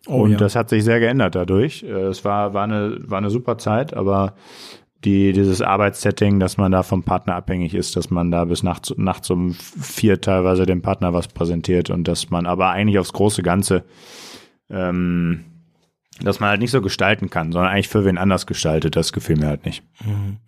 Oh, 0.07 0.23
und 0.23 0.33
ja. 0.33 0.37
das 0.39 0.57
hat 0.57 0.71
sich 0.71 0.85
sehr 0.85 1.01
geändert 1.01 1.35
dadurch. 1.35 1.83
Äh, 1.83 2.07
es 2.07 2.25
war, 2.25 2.55
war, 2.55 2.65
eine, 2.65 2.99
war 3.03 3.19
eine 3.19 3.31
super 3.31 3.59
Zeit, 3.59 3.95
aber 3.95 4.35
die, 5.05 5.33
dieses 5.33 5.63
Arbeitssetting, 5.63 6.41
dass 6.41 6.57
man 6.57 6.73
da 6.73 6.83
vom 6.83 7.05
Partner 7.05 7.37
abhängig 7.37 7.75
ist, 7.75 7.95
dass 7.97 8.11
man 8.11 8.31
da 8.31 8.45
bis 8.45 8.63
nachts, 8.63 8.93
nachts 8.97 9.31
um 9.31 9.53
vier 9.53 10.21
teilweise 10.21 10.67
dem 10.67 10.83
Partner 10.83 11.15
was 11.15 11.29
präsentiert 11.29 11.91
und 11.91 12.09
dass 12.09 12.31
man 12.31 12.47
aber 12.47 12.71
eigentlich 12.71 12.99
aufs 12.99 13.13
große 13.13 13.43
Ganze, 13.43 13.85
ähm, 14.71 15.45
dass 16.23 16.41
man 16.41 16.51
halt 16.51 16.61
nicht 16.61 16.71
so 16.71 16.81
gestalten 16.81 17.31
kann, 17.31 17.53
sondern 17.53 17.73
eigentlich 17.73 17.89
für 17.89 18.05
wen 18.05 18.19
anders 18.19 18.47
gestaltet, 18.47 18.97
das 18.97 19.13
gefiel 19.13 19.37
mir 19.37 19.47
halt 19.47 19.65
nicht. 19.65 19.83
Mhm. 20.05 20.39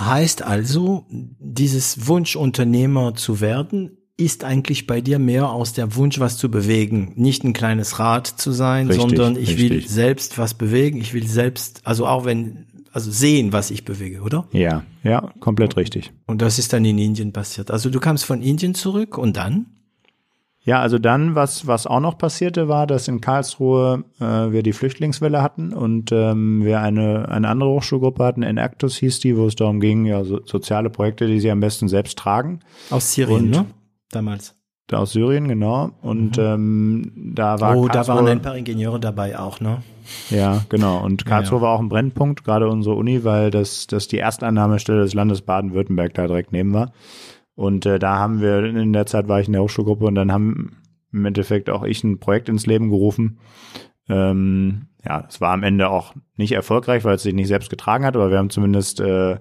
Heißt 0.00 0.42
also, 0.42 1.06
dieses 1.10 2.06
Wunsch, 2.08 2.34
Unternehmer 2.34 3.14
zu 3.14 3.40
werden, 3.40 3.98
ist 4.16 4.44
eigentlich 4.44 4.86
bei 4.86 5.00
dir 5.00 5.18
mehr 5.18 5.50
aus 5.50 5.72
der 5.72 5.96
Wunsch, 5.96 6.20
was 6.20 6.36
zu 6.36 6.50
bewegen. 6.50 7.12
Nicht 7.16 7.44
ein 7.44 7.52
kleines 7.52 7.98
Rad 7.98 8.26
zu 8.26 8.52
sein, 8.52 8.86
richtig, 8.86 9.02
sondern 9.02 9.36
ich 9.36 9.50
richtig. 9.50 9.70
will 9.70 9.88
selbst 9.88 10.38
was 10.38 10.54
bewegen. 10.54 11.00
Ich 11.00 11.14
will 11.14 11.26
selbst, 11.26 11.80
also 11.84 12.06
auch 12.06 12.24
wenn 12.24 12.66
also 12.94 13.10
sehen, 13.10 13.52
was 13.52 13.72
ich 13.72 13.84
bewege, 13.84 14.20
oder? 14.20 14.46
Ja, 14.52 14.84
ja, 15.02 15.32
komplett 15.40 15.76
richtig. 15.76 16.12
Und 16.26 16.42
das 16.42 16.60
ist 16.60 16.72
dann 16.72 16.84
in 16.84 16.96
Indien 16.96 17.32
passiert. 17.32 17.72
Also 17.72 17.90
du 17.90 17.98
kamst 17.98 18.24
von 18.24 18.40
Indien 18.40 18.74
zurück 18.74 19.18
und 19.18 19.36
dann? 19.36 19.66
Ja, 20.64 20.80
also 20.80 20.98
dann, 20.98 21.34
was, 21.34 21.66
was 21.66 21.86
auch 21.86 22.00
noch 22.00 22.16
passierte, 22.16 22.68
war, 22.68 22.86
dass 22.86 23.06
in 23.06 23.20
Karlsruhe 23.20 24.04
äh, 24.18 24.24
wir 24.24 24.62
die 24.62 24.72
Flüchtlingswelle 24.72 25.42
hatten 25.42 25.74
und 25.74 26.10
ähm, 26.10 26.64
wir 26.64 26.80
eine, 26.80 27.28
eine 27.28 27.48
andere 27.48 27.68
Hochschulgruppe 27.68 28.24
hatten, 28.24 28.42
Enactus 28.42 28.96
hieß 28.96 29.20
die, 29.20 29.36
wo 29.36 29.46
es 29.46 29.56
darum 29.56 29.78
ging, 29.78 30.06
ja, 30.06 30.24
so, 30.24 30.40
soziale 30.46 30.88
Projekte, 30.88 31.26
die 31.26 31.38
sie 31.38 31.50
am 31.50 31.60
besten 31.60 31.88
selbst 31.88 32.18
tragen. 32.18 32.60
Aus 32.88 33.12
Syrien, 33.12 33.44
und, 33.44 33.50
ne? 33.50 33.66
Damals. 34.10 34.54
Aus 34.90 35.12
Syrien, 35.12 35.48
genau. 35.48 35.90
Und 36.00 36.38
mhm. 36.38 36.44
ähm, 36.44 37.32
da 37.34 37.60
war. 37.60 37.76
Oh, 37.76 37.86
Karlsruhe, 37.86 37.90
da 37.92 38.08
waren 38.08 38.28
ein 38.28 38.42
paar 38.42 38.56
Ingenieure 38.56 39.00
dabei 39.00 39.38
auch, 39.38 39.60
ne? 39.60 39.82
Ja, 40.30 40.64
genau. 40.68 41.02
Und 41.02 41.24
Karlsruhe 41.24 41.58
ja, 41.58 41.62
ja. 41.62 41.68
war 41.68 41.74
auch 41.76 41.80
ein 41.80 41.88
Brennpunkt, 41.88 42.44
gerade 42.44 42.68
unsere 42.68 42.94
Uni, 42.94 43.24
weil 43.24 43.50
das, 43.50 43.86
das 43.86 44.08
die 44.08 44.18
Erstannahmestelle 44.18 45.00
des 45.00 45.14
Landes 45.14 45.42
Baden-Württemberg 45.42 46.14
da 46.14 46.26
direkt 46.26 46.52
neben 46.52 46.72
war. 46.74 46.92
Und 47.54 47.86
äh, 47.86 47.98
da 47.98 48.18
haben 48.18 48.40
wir, 48.40 48.64
in 48.64 48.92
der 48.92 49.06
Zeit 49.06 49.28
war 49.28 49.40
ich 49.40 49.46
in 49.46 49.52
der 49.52 49.62
Hochschulgruppe 49.62 50.06
und 50.06 50.14
dann 50.14 50.32
haben 50.32 50.76
im 51.12 51.24
Endeffekt 51.24 51.70
auch 51.70 51.84
ich 51.84 52.02
ein 52.02 52.18
Projekt 52.18 52.48
ins 52.48 52.66
Leben 52.66 52.90
gerufen. 52.90 53.38
Ähm, 54.08 54.88
ja, 55.04 55.24
es 55.28 55.40
war 55.40 55.52
am 55.52 55.62
Ende 55.62 55.88
auch 55.88 56.14
nicht 56.36 56.52
erfolgreich, 56.52 57.04
weil 57.04 57.14
es 57.14 57.22
sich 57.22 57.34
nicht 57.34 57.48
selbst 57.48 57.70
getragen 57.70 58.04
hat, 58.04 58.16
aber 58.16 58.30
wir 58.30 58.38
haben 58.38 58.50
zumindest 58.50 59.00
äh, 59.00 59.38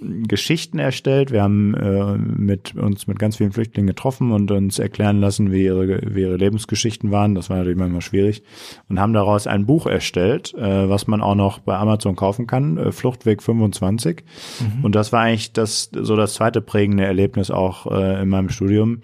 Geschichten 0.00 0.78
erstellt. 0.78 1.30
Wir 1.30 1.42
haben 1.42 1.74
äh, 1.74 2.16
mit 2.16 2.74
uns 2.74 3.06
mit 3.06 3.18
ganz 3.18 3.36
vielen 3.36 3.52
Flüchtlingen 3.52 3.88
getroffen 3.88 4.32
und 4.32 4.50
uns 4.50 4.78
erklären 4.78 5.20
lassen, 5.20 5.52
wie 5.52 5.64
ihre, 5.64 6.00
wie 6.14 6.22
ihre 6.22 6.36
Lebensgeschichten 6.36 7.10
waren. 7.10 7.34
Das 7.34 7.50
war 7.50 7.58
natürlich 7.58 7.78
manchmal 7.78 8.00
schwierig. 8.00 8.42
Und 8.88 8.98
haben 8.98 9.12
daraus 9.12 9.46
ein 9.46 9.66
Buch 9.66 9.86
erstellt, 9.86 10.54
äh, 10.54 10.88
was 10.88 11.06
man 11.06 11.20
auch 11.20 11.34
noch 11.34 11.58
bei 11.58 11.76
Amazon 11.76 12.16
kaufen 12.16 12.46
kann, 12.46 12.78
äh, 12.78 12.92
Fluchtweg 12.92 13.42
25. 13.42 14.24
Mhm. 14.60 14.84
Und 14.84 14.94
das 14.94 15.12
war 15.12 15.20
eigentlich 15.20 15.52
das 15.52 15.90
so 15.92 16.16
das 16.16 16.34
zweite 16.34 16.62
prägende 16.62 17.04
Erlebnis 17.04 17.50
auch 17.50 17.86
äh, 17.90 18.22
in 18.22 18.28
meinem 18.28 18.48
Studium. 18.48 19.02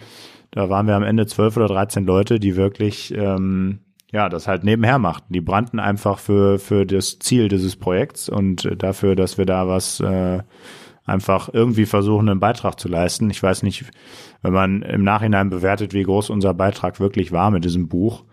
Da 0.51 0.71
waren 0.71 0.87
wir 0.87 0.95
am 0.95 1.03
Ende 1.03 1.27
zwölf 1.27 1.57
oder 1.57 1.67
dreizehn 1.67 2.07
Leute, 2.07 2.41
die 2.41 2.57
wirklich 2.57 3.13
ähm, 3.15 3.81
ja, 4.13 4.29
das 4.29 4.49
halt 4.49 4.65
nebenher 4.65 4.99
machten. 4.99 5.33
Die 5.33 5.41
brannten 5.41 5.79
einfach 5.79 6.19
für, 6.19 6.59
für 6.59 6.87
das 6.87 7.19
Ziel 7.19 7.49
dieses 7.49 7.77
Projekts 7.77 8.29
und 8.31 8.67
dafür, 8.79 9.17
dass 9.17 9.37
wir 9.37 9.45
da 9.45 9.69
was 9.69 10.01
äh, 10.01 10.39
einfach 11.07 11.49
irgendwie 11.53 11.87
versuchen, 11.87 12.29
einen 12.29 12.41
Beitrag 12.41 12.79
zu 12.79 12.89
leisten. 12.89 13.31
Ich 13.31 13.43
weiß 13.43 13.63
nicht, 13.63 13.85
wenn 14.43 14.53
man 14.53 14.83
im 14.83 15.05
Nachhinein 15.05 15.51
bewertet, 15.51 15.95
wie 15.95 16.03
groß 16.03 16.31
unser 16.31 16.53
Beitrag 16.53 16.99
wirklich 16.99 17.31
war 17.31 17.51
mit 17.51 17.65
diesem 17.65 17.89
Buch, 17.89 18.25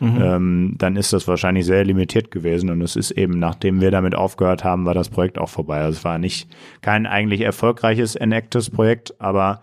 mhm. 0.00 0.18
ähm, 0.20 0.74
dann 0.78 0.96
ist 0.96 1.12
das 1.12 1.28
wahrscheinlich 1.28 1.66
sehr 1.66 1.84
limitiert 1.84 2.30
gewesen. 2.30 2.70
Und 2.70 2.80
es 2.80 2.96
ist 2.96 3.10
eben, 3.12 3.38
nachdem 3.38 3.80
wir 3.82 3.90
damit 3.90 4.14
aufgehört 4.14 4.64
haben, 4.64 4.86
war 4.86 4.94
das 4.94 5.10
Projekt 5.10 5.38
auch 5.38 5.50
vorbei. 5.50 5.80
Also 5.80 5.98
es 5.98 6.04
war 6.04 6.18
nicht 6.18 6.48
kein 6.80 7.06
eigentlich 7.06 7.42
erfolgreiches 7.42 8.16
Enactus-Projekt, 8.16 9.20
aber 9.20 9.62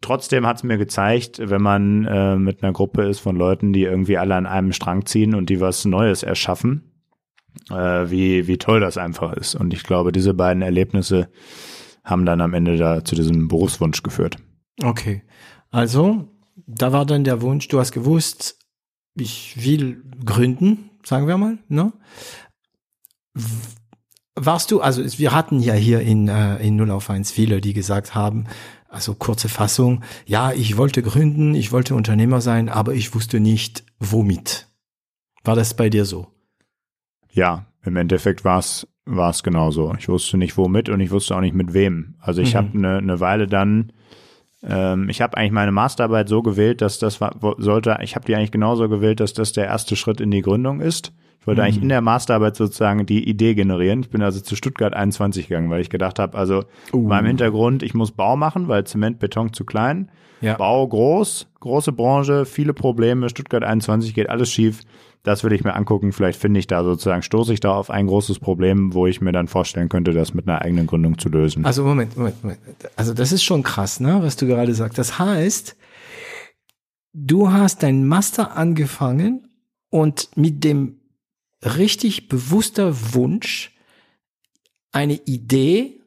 trotzdem 0.00 0.46
hat 0.46 0.58
es 0.58 0.62
mir 0.62 0.78
gezeigt, 0.78 1.40
wenn 1.42 1.62
man 1.62 2.04
äh, 2.04 2.36
mit 2.36 2.62
einer 2.62 2.72
Gruppe 2.72 3.02
ist 3.02 3.18
von 3.18 3.34
Leuten, 3.34 3.72
die 3.72 3.82
irgendwie 3.82 4.18
alle 4.18 4.36
an 4.36 4.46
einem 4.46 4.72
Strang 4.72 5.04
ziehen 5.04 5.34
und 5.34 5.50
die 5.50 5.60
was 5.60 5.84
Neues 5.84 6.22
erschaffen, 6.22 6.92
äh, 7.70 8.08
wie, 8.08 8.46
wie 8.46 8.58
toll 8.58 8.78
das 8.78 8.98
einfach 8.98 9.32
ist. 9.32 9.56
Und 9.56 9.74
ich 9.74 9.82
glaube, 9.82 10.12
diese 10.12 10.32
beiden 10.32 10.62
Erlebnisse 10.62 11.28
haben 12.08 12.24
dann 12.24 12.40
am 12.40 12.54
Ende 12.54 12.76
da 12.76 13.04
zu 13.04 13.14
diesem 13.14 13.48
Berufswunsch 13.48 14.02
geführt. 14.02 14.36
Okay. 14.82 15.22
Also, 15.70 16.28
da 16.66 16.92
war 16.92 17.04
dann 17.04 17.24
der 17.24 17.42
Wunsch, 17.42 17.68
du 17.68 17.78
hast 17.78 17.92
gewusst, 17.92 18.58
ich 19.14 19.62
will 19.62 20.02
gründen, 20.24 20.90
sagen 21.04 21.26
wir 21.26 21.36
mal, 21.36 21.58
ne? 21.68 21.92
Warst 24.34 24.70
du, 24.70 24.80
also 24.80 25.02
wir 25.18 25.32
hatten 25.32 25.60
ja 25.60 25.74
hier 25.74 26.00
in, 26.00 26.28
äh, 26.28 26.56
in 26.58 26.76
0 26.76 26.90
auf 26.92 27.10
1 27.10 27.30
viele, 27.30 27.60
die 27.60 27.72
gesagt 27.72 28.14
haben, 28.14 28.46
also 28.88 29.14
kurze 29.14 29.48
Fassung, 29.48 30.02
ja, 30.26 30.52
ich 30.52 30.76
wollte 30.76 31.02
gründen, 31.02 31.54
ich 31.54 31.72
wollte 31.72 31.94
Unternehmer 31.94 32.40
sein, 32.40 32.68
aber 32.68 32.94
ich 32.94 33.14
wusste 33.14 33.40
nicht, 33.40 33.84
womit. 33.98 34.68
War 35.44 35.56
das 35.56 35.74
bei 35.74 35.90
dir 35.90 36.04
so? 36.04 36.28
Ja, 37.30 37.66
im 37.82 37.96
Endeffekt 37.96 38.44
war 38.44 38.58
es 38.58 38.86
war 39.08 39.30
es 39.30 39.42
genauso. 39.42 39.94
Ich 39.98 40.08
wusste 40.08 40.36
nicht 40.36 40.56
womit 40.56 40.88
und 40.88 41.00
ich 41.00 41.10
wusste 41.10 41.34
auch 41.34 41.40
nicht 41.40 41.54
mit 41.54 41.74
wem. 41.74 42.14
Also 42.20 42.42
ich 42.42 42.54
mhm. 42.54 42.58
habe 42.58 42.68
eine 42.74 43.02
ne 43.02 43.20
Weile 43.20 43.46
dann, 43.46 43.92
ähm, 44.62 45.08
ich 45.08 45.20
habe 45.20 45.36
eigentlich 45.36 45.52
meine 45.52 45.72
Masterarbeit 45.72 46.28
so 46.28 46.42
gewählt, 46.42 46.82
dass 46.82 46.98
das 46.98 47.20
war, 47.20 47.34
sollte, 47.58 47.98
ich 48.02 48.14
habe 48.14 48.26
die 48.26 48.34
eigentlich 48.34 48.52
genauso 48.52 48.88
gewählt, 48.88 49.20
dass 49.20 49.32
das 49.32 49.52
der 49.52 49.66
erste 49.66 49.96
Schritt 49.96 50.20
in 50.20 50.30
die 50.30 50.42
Gründung 50.42 50.80
ist. 50.80 51.12
Ich 51.40 51.46
wollte 51.46 51.62
mhm. 51.62 51.66
eigentlich 51.66 51.82
in 51.82 51.88
der 51.88 52.00
Masterarbeit 52.00 52.56
sozusagen 52.56 53.06
die 53.06 53.28
Idee 53.28 53.54
generieren. 53.54 54.00
Ich 54.00 54.10
bin 54.10 54.22
also 54.22 54.40
zu 54.40 54.56
Stuttgart 54.56 54.94
21 54.94 55.48
gegangen, 55.48 55.70
weil 55.70 55.80
ich 55.80 55.90
gedacht 55.90 56.18
habe, 56.18 56.36
also 56.36 56.64
uh. 56.92 57.08
meinem 57.08 57.26
Hintergrund, 57.26 57.82
ich 57.82 57.94
muss 57.94 58.12
Bau 58.12 58.36
machen, 58.36 58.68
weil 58.68 58.84
Zement, 58.84 59.18
Beton 59.18 59.52
zu 59.52 59.64
klein. 59.64 60.10
Ja. 60.40 60.56
Bau 60.56 60.86
groß, 60.86 61.48
große 61.60 61.92
Branche, 61.92 62.44
viele 62.44 62.72
Probleme. 62.72 63.28
Stuttgart 63.28 63.64
21 63.64 64.14
geht 64.14 64.28
alles 64.28 64.50
schief 64.50 64.82
das 65.22 65.42
würde 65.42 65.56
ich 65.56 65.64
mir 65.64 65.74
angucken. 65.74 66.12
Vielleicht 66.12 66.40
finde 66.40 66.60
ich 66.60 66.66
da 66.66 66.82
sozusagen, 66.84 67.22
stoße 67.22 67.52
ich 67.52 67.60
da 67.60 67.72
auf 67.72 67.90
ein 67.90 68.06
großes 68.06 68.38
Problem, 68.38 68.94
wo 68.94 69.06
ich 69.06 69.20
mir 69.20 69.32
dann 69.32 69.48
vorstellen 69.48 69.88
könnte, 69.88 70.12
das 70.12 70.34
mit 70.34 70.48
einer 70.48 70.62
eigenen 70.62 70.86
Gründung 70.86 71.18
zu 71.18 71.28
lösen. 71.28 71.64
Also 71.64 71.84
Moment, 71.84 72.16
Moment, 72.16 72.42
Moment. 72.42 72.60
Also 72.96 73.14
das 73.14 73.32
ist 73.32 73.42
schon 73.42 73.62
krass, 73.62 74.00
ne, 74.00 74.20
was 74.22 74.36
du 74.36 74.46
gerade 74.46 74.74
sagst. 74.74 74.98
Das 74.98 75.18
heißt, 75.18 75.76
du 77.12 77.52
hast 77.52 77.82
dein 77.82 78.06
Master 78.06 78.56
angefangen 78.56 79.48
und 79.90 80.30
mit 80.36 80.64
dem 80.64 81.00
richtig 81.62 82.28
bewusster 82.28 83.14
Wunsch, 83.14 83.74
eine 84.92 85.14
Idee 85.26 85.98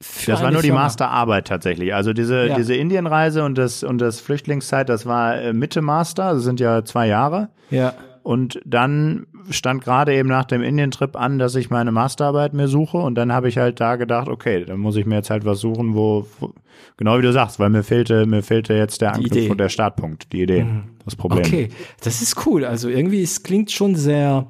für 0.00 0.32
das 0.32 0.42
war 0.42 0.50
nur 0.50 0.60
Firma. 0.60 0.80
die 0.80 0.82
Masterarbeit 0.82 1.46
tatsächlich. 1.46 1.94
Also 1.94 2.12
diese, 2.12 2.48
ja. 2.48 2.56
diese 2.56 2.74
Indienreise 2.74 3.42
und 3.44 3.56
das, 3.56 3.82
und 3.82 3.98
das 3.98 4.20
Flüchtlingszeit, 4.20 4.88
das 4.88 5.06
war 5.06 5.40
äh, 5.40 5.52
Mitte 5.52 5.80
Master, 5.80 6.34
das 6.34 6.42
sind 6.42 6.60
ja 6.60 6.84
zwei 6.84 7.06
Jahre. 7.06 7.48
Ja. 7.70 7.94
Und 8.24 8.58
dann 8.64 9.26
stand 9.50 9.84
gerade 9.84 10.14
eben 10.14 10.30
nach 10.30 10.46
dem 10.46 10.62
Indien-Trip 10.62 11.14
an, 11.14 11.38
dass 11.38 11.54
ich 11.56 11.68
meine 11.68 11.92
Masterarbeit 11.92 12.54
mir 12.54 12.68
suche. 12.68 12.96
Und 12.96 13.16
dann 13.16 13.30
habe 13.34 13.50
ich 13.50 13.58
halt 13.58 13.80
da 13.80 13.96
gedacht, 13.96 14.28
okay, 14.28 14.64
dann 14.64 14.80
muss 14.80 14.96
ich 14.96 15.04
mir 15.04 15.16
jetzt 15.16 15.28
halt 15.28 15.44
was 15.44 15.60
suchen, 15.60 15.94
wo, 15.94 16.26
wo 16.40 16.54
genau 16.96 17.18
wie 17.18 17.22
du 17.22 17.34
sagst, 17.34 17.58
weil 17.58 17.68
mir 17.68 17.82
fehlte, 17.82 18.24
mir 18.24 18.42
fehlte 18.42 18.72
jetzt 18.72 19.02
der 19.02 19.12
Angriff 19.14 19.50
und 19.50 19.58
der 19.58 19.68
Startpunkt, 19.68 20.32
die 20.32 20.40
Idee, 20.40 20.64
mhm. 20.64 20.84
das 21.04 21.16
Problem. 21.16 21.44
Okay, 21.44 21.68
das 22.02 22.22
ist 22.22 22.46
cool. 22.46 22.64
Also 22.64 22.88
irgendwie, 22.88 23.22
es 23.22 23.42
klingt 23.42 23.70
schon 23.70 23.94
sehr 23.94 24.48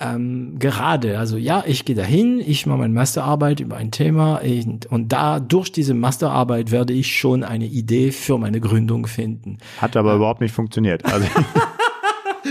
ähm, 0.00 0.58
gerade. 0.58 1.20
Also 1.20 1.36
ja, 1.36 1.62
ich 1.68 1.84
gehe 1.84 1.94
dahin, 1.94 2.42
ich 2.44 2.66
mache 2.66 2.78
meine 2.78 2.94
Masterarbeit 2.94 3.60
über 3.60 3.76
ein 3.76 3.92
Thema 3.92 4.40
und 4.90 5.12
da 5.12 5.38
durch 5.38 5.70
diese 5.70 5.94
Masterarbeit 5.94 6.72
werde 6.72 6.92
ich 6.92 7.16
schon 7.16 7.44
eine 7.44 7.66
Idee 7.66 8.10
für 8.10 8.38
meine 8.38 8.60
Gründung 8.60 9.06
finden. 9.06 9.58
Hat 9.80 9.96
aber 9.96 10.14
äh, 10.14 10.16
überhaupt 10.16 10.40
nicht 10.40 10.52
funktioniert. 10.52 11.04
Also 11.04 11.26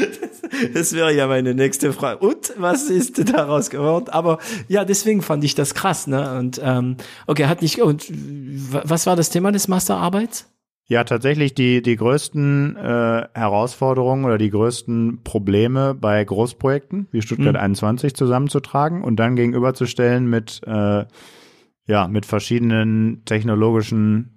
das 0.73 0.93
wäre 0.93 1.13
ja 1.13 1.27
meine 1.27 1.53
nächste 1.53 1.93
Frage. 1.93 2.25
Und 2.25 2.53
was 2.58 2.89
ist 2.89 3.34
daraus 3.34 3.69
geworden? 3.69 4.10
Aber 4.10 4.39
ja, 4.67 4.86
deswegen 4.86 5.21
fand 5.21 5.43
ich 5.43 5.55
das 5.55 5.73
krass. 5.73 6.08
Ne? 6.08 6.38
Und 6.38 6.60
ähm, 6.63 6.97
okay, 7.27 7.45
hat 7.45 7.62
nicht. 7.62 7.81
Und 7.81 8.05
was 8.10 9.05
war 9.05 9.15
das 9.15 9.29
Thema 9.29 9.51
des 9.51 9.67
Masterarbeits? 9.67 10.47
Ja, 10.88 11.03
tatsächlich 11.03 11.55
die, 11.55 11.81
die 11.81 11.95
größten 11.95 12.75
äh, 12.75 13.27
Herausforderungen 13.34 14.23
oder 14.25 14.38
die 14.38 14.51
größten 14.51 15.23
Probleme 15.23 15.95
bei 15.95 16.23
Großprojekten 16.23 17.08
wie 17.12 17.23
Stuttgart 17.23 17.55
mhm. 17.55 17.62
21 17.62 18.13
zusammenzutragen 18.13 19.03
und 19.03 19.15
dann 19.15 19.36
gegenüberzustellen 19.36 20.29
mit, 20.29 20.62
äh, 20.67 21.05
ja, 21.88 22.08
mit 22.08 22.27
verschiedenen 22.27 23.23
technologischen 23.25 24.34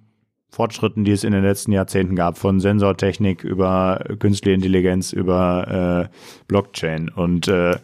Fortschritten, 0.49 1.03
die 1.03 1.11
es 1.11 1.23
in 1.23 1.31
den 1.31 1.43
letzten 1.43 1.71
Jahrzehnten 1.71 2.15
gab, 2.15 2.37
von 2.37 2.59
Sensortechnik 2.59 3.43
über 3.43 4.03
künstliche 4.19 4.55
Intelligenz, 4.55 5.13
über 5.13 6.09
äh, 6.09 6.43
Blockchain 6.47 7.09
und 7.09 7.47
äh, 7.47 7.77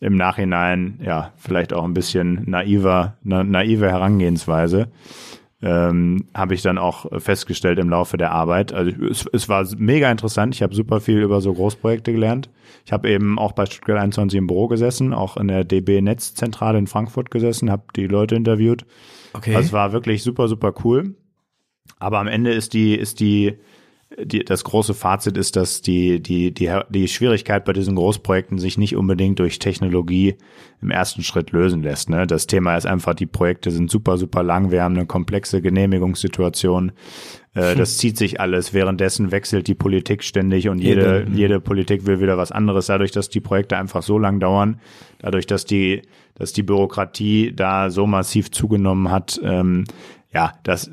im 0.00 0.16
Nachhinein 0.16 0.98
ja 1.02 1.32
vielleicht 1.36 1.72
auch 1.72 1.84
ein 1.84 1.94
bisschen 1.94 2.42
naiver, 2.46 3.16
na, 3.22 3.44
naive 3.44 3.88
Herangehensweise. 3.88 4.88
Ähm, 5.64 6.26
habe 6.34 6.54
ich 6.54 6.62
dann 6.62 6.76
auch 6.76 7.06
festgestellt 7.20 7.78
im 7.78 7.88
Laufe 7.88 8.16
der 8.16 8.32
Arbeit. 8.32 8.72
Also 8.72 8.90
es, 9.08 9.26
es 9.32 9.48
war 9.48 9.64
mega 9.76 10.10
interessant. 10.10 10.56
Ich 10.56 10.62
habe 10.62 10.74
super 10.74 11.00
viel 11.00 11.22
über 11.22 11.40
so 11.40 11.54
Großprojekte 11.54 12.12
gelernt. 12.12 12.50
Ich 12.84 12.92
habe 12.92 13.08
eben 13.08 13.38
auch 13.38 13.52
bei 13.52 13.66
Stuttgart 13.66 14.00
21 14.00 14.38
im 14.38 14.48
Büro 14.48 14.66
gesessen, 14.66 15.14
auch 15.14 15.36
in 15.36 15.46
der 15.46 15.62
DB 15.62 16.00
Netzzentrale 16.00 16.78
in 16.78 16.88
Frankfurt 16.88 17.30
gesessen, 17.30 17.70
habe 17.70 17.84
die 17.94 18.08
Leute 18.08 18.34
interviewt. 18.34 18.84
Okay. 19.34 19.54
Also 19.54 19.66
es 19.66 19.72
war 19.72 19.92
wirklich 19.92 20.24
super, 20.24 20.48
super 20.48 20.74
cool. 20.82 21.14
Aber 21.98 22.18
am 22.18 22.26
Ende 22.26 22.52
ist 22.52 22.72
die, 22.74 22.94
ist 22.94 23.20
die, 23.20 23.58
die, 24.18 24.44
das 24.44 24.64
große 24.64 24.94
Fazit 24.94 25.36
ist, 25.36 25.56
dass 25.56 25.82
die, 25.82 26.20
die, 26.20 26.52
die, 26.52 26.70
die 26.90 27.08
Schwierigkeit 27.08 27.64
bei 27.64 27.72
diesen 27.72 27.94
Großprojekten 27.94 28.58
sich 28.58 28.78
nicht 28.78 28.96
unbedingt 28.96 29.38
durch 29.38 29.58
Technologie 29.58 30.36
im 30.80 30.90
ersten 30.90 31.22
Schritt 31.22 31.52
lösen 31.52 31.82
lässt. 31.82 32.10
Ne? 32.10 32.26
Das 32.26 32.46
Thema 32.46 32.76
ist 32.76 32.86
einfach, 32.86 33.14
die 33.14 33.26
Projekte 33.26 33.70
sind 33.70 33.90
super, 33.90 34.18
super 34.18 34.42
lang. 34.42 34.70
Wir 34.70 34.82
haben 34.82 34.96
eine 34.96 35.06
komplexe 35.06 35.62
Genehmigungssituation. 35.62 36.92
Äh, 37.54 37.76
das 37.76 37.98
zieht 37.98 38.16
sich 38.16 38.40
alles. 38.40 38.74
Währenddessen 38.74 39.30
wechselt 39.30 39.68
die 39.68 39.74
Politik 39.74 40.24
ständig 40.24 40.68
und 40.68 40.78
jede, 40.78 41.26
jede 41.32 41.60
Politik 41.60 42.06
will 42.06 42.20
wieder 42.20 42.36
was 42.36 42.52
anderes. 42.52 42.86
Dadurch, 42.86 43.12
dass 43.12 43.28
die 43.28 43.40
Projekte 43.40 43.76
einfach 43.76 44.02
so 44.02 44.18
lang 44.18 44.40
dauern, 44.40 44.80
dadurch, 45.20 45.46
dass 45.46 45.64
die, 45.64 46.02
dass 46.34 46.52
die 46.52 46.62
Bürokratie 46.62 47.52
da 47.54 47.90
so 47.90 48.06
massiv 48.06 48.50
zugenommen 48.50 49.10
hat, 49.10 49.40
ähm, 49.42 49.84
ja, 50.32 50.54
das, 50.62 50.90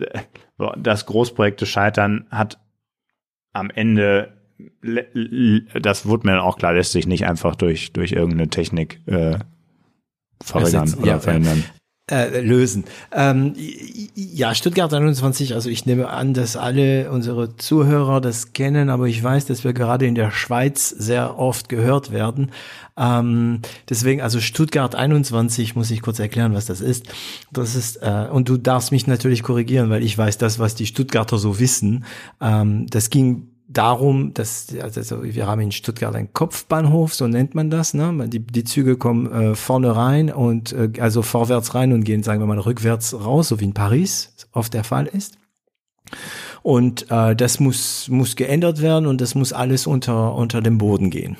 dass 0.77 1.05
Großprojekte 1.05 1.65
scheitern, 1.65 2.27
hat 2.29 2.59
am 3.53 3.69
Ende, 3.69 4.33
das 5.79 6.05
wurde 6.05 6.27
mir 6.27 6.33
dann 6.33 6.41
auch 6.41 6.57
klar, 6.57 6.73
lässt 6.73 6.91
sich 6.91 7.07
nicht 7.07 7.25
einfach 7.25 7.55
durch, 7.55 7.93
durch 7.93 8.11
irgendeine 8.11 8.49
Technik 8.49 9.01
äh, 9.07 9.39
verringern 10.43 10.93
oder 10.95 11.07
ja, 11.07 11.19
verhindern 11.19 11.63
äh, 12.09 12.41
lösen. 12.41 12.85
Ähm, 13.11 13.53
ja, 14.15 14.55
Stuttgart 14.55 14.93
21, 14.93 15.53
also 15.53 15.69
ich 15.69 15.85
nehme 15.85 16.09
an, 16.09 16.33
dass 16.33 16.57
alle 16.57 17.11
unsere 17.11 17.55
Zuhörer 17.57 18.21
das 18.21 18.53
kennen, 18.53 18.89
aber 18.89 19.07
ich 19.07 19.23
weiß, 19.23 19.45
dass 19.45 19.63
wir 19.63 19.73
gerade 19.73 20.05
in 20.05 20.15
der 20.15 20.31
Schweiz 20.31 20.89
sehr 20.89 21.37
oft 21.37 21.69
gehört 21.69 22.11
werden. 22.11 22.51
Ähm, 22.97 23.61
deswegen, 23.89 24.21
also 24.21 24.39
Stuttgart 24.39 24.95
21, 24.95 25.75
muss 25.75 25.91
ich 25.91 26.01
kurz 26.01 26.19
erklären, 26.19 26.53
was 26.53 26.65
das 26.65 26.81
ist. 26.81 27.07
Das 27.51 27.75
ist, 27.75 27.97
äh, 27.97 28.27
und 28.31 28.49
du 28.49 28.57
darfst 28.57 28.91
mich 28.91 29.07
natürlich 29.07 29.43
korrigieren, 29.43 29.89
weil 29.89 30.03
ich 30.03 30.17
weiß 30.17 30.37
das, 30.37 30.59
was 30.59 30.75
die 30.75 30.85
Stuttgarter 30.85 31.37
so 31.37 31.59
wissen. 31.59 32.05
Ähm, 32.41 32.87
das 32.87 33.09
ging 33.09 33.48
darum, 33.69 34.33
dass 34.33 34.75
also 34.81 35.23
wir 35.23 35.47
haben 35.47 35.61
in 35.61 35.71
Stuttgart 35.71 36.15
einen 36.15 36.33
Kopfbahnhof, 36.33 37.13
so 37.13 37.27
nennt 37.27 37.53
man 37.53 37.69
das. 37.69 37.93
Ne? 37.93 38.27
Die, 38.27 38.39
die 38.39 38.63
Züge 38.63 38.97
kommen 38.97 39.31
äh, 39.31 39.55
vorne 39.55 39.95
rein 39.95 40.31
und 40.33 40.73
äh, 40.73 40.89
also 40.99 41.21
vorwärts 41.21 41.75
rein 41.75 41.93
und 41.93 42.03
gehen, 42.03 42.23
sagen 42.23 42.41
wir 42.41 42.47
mal, 42.47 42.59
rückwärts 42.59 43.13
raus, 43.13 43.49
so 43.49 43.59
wie 43.59 43.65
in 43.65 43.73
Paris 43.73 44.33
oft 44.51 44.73
der 44.73 44.83
Fall 44.83 45.05
ist. 45.05 45.37
Und 46.63 47.09
äh, 47.11 47.35
das 47.35 47.59
muss 47.59 48.09
muss 48.09 48.35
geändert 48.35 48.81
werden 48.81 49.05
und 49.05 49.21
das 49.21 49.35
muss 49.35 49.53
alles 49.53 49.85
unter 49.85 50.35
unter 50.35 50.61
dem 50.61 50.79
Boden 50.79 51.11
gehen, 51.11 51.37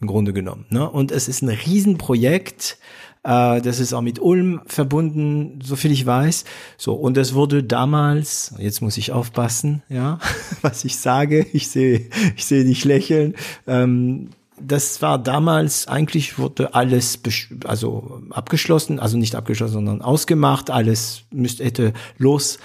im 0.00 0.06
Grunde 0.06 0.32
genommen. 0.32 0.66
Ne? 0.70 0.88
Und 0.88 1.10
es 1.10 1.26
ist 1.26 1.42
ein 1.42 1.48
Riesenprojekt 1.48 2.78
äh, 3.24 3.60
das 3.60 3.80
ist 3.80 3.92
auch 3.92 4.00
mit 4.00 4.20
Ulm 4.20 4.60
verbunden, 4.66 5.60
so 5.62 5.76
viel 5.76 5.92
ich 5.92 6.06
weiß. 6.06 6.44
So, 6.76 6.94
und 6.94 7.16
es 7.16 7.34
wurde 7.34 7.62
damals, 7.62 8.54
jetzt 8.58 8.82
muss 8.82 8.96
ich 8.96 9.12
aufpassen, 9.12 9.82
ja, 9.88 10.18
was 10.62 10.84
ich 10.84 10.98
sage, 10.98 11.46
ich 11.52 11.68
sehe, 11.68 12.08
ich 12.36 12.44
sehe 12.44 12.64
dich 12.64 12.84
lächeln. 12.84 13.34
Ähm, 13.66 14.30
das 14.60 15.02
war 15.02 15.18
damals 15.18 15.88
eigentlich 15.88 16.38
wurde 16.38 16.74
alles 16.74 17.20
also 17.64 18.22
abgeschlossen, 18.30 19.00
also 19.00 19.16
nicht 19.16 19.34
abgeschlossen, 19.34 19.74
sondern 19.74 20.02
ausgemacht, 20.02 20.70
alles 20.70 21.22
müsste 21.30 21.64
hätte 21.64 21.92
los 22.18 22.58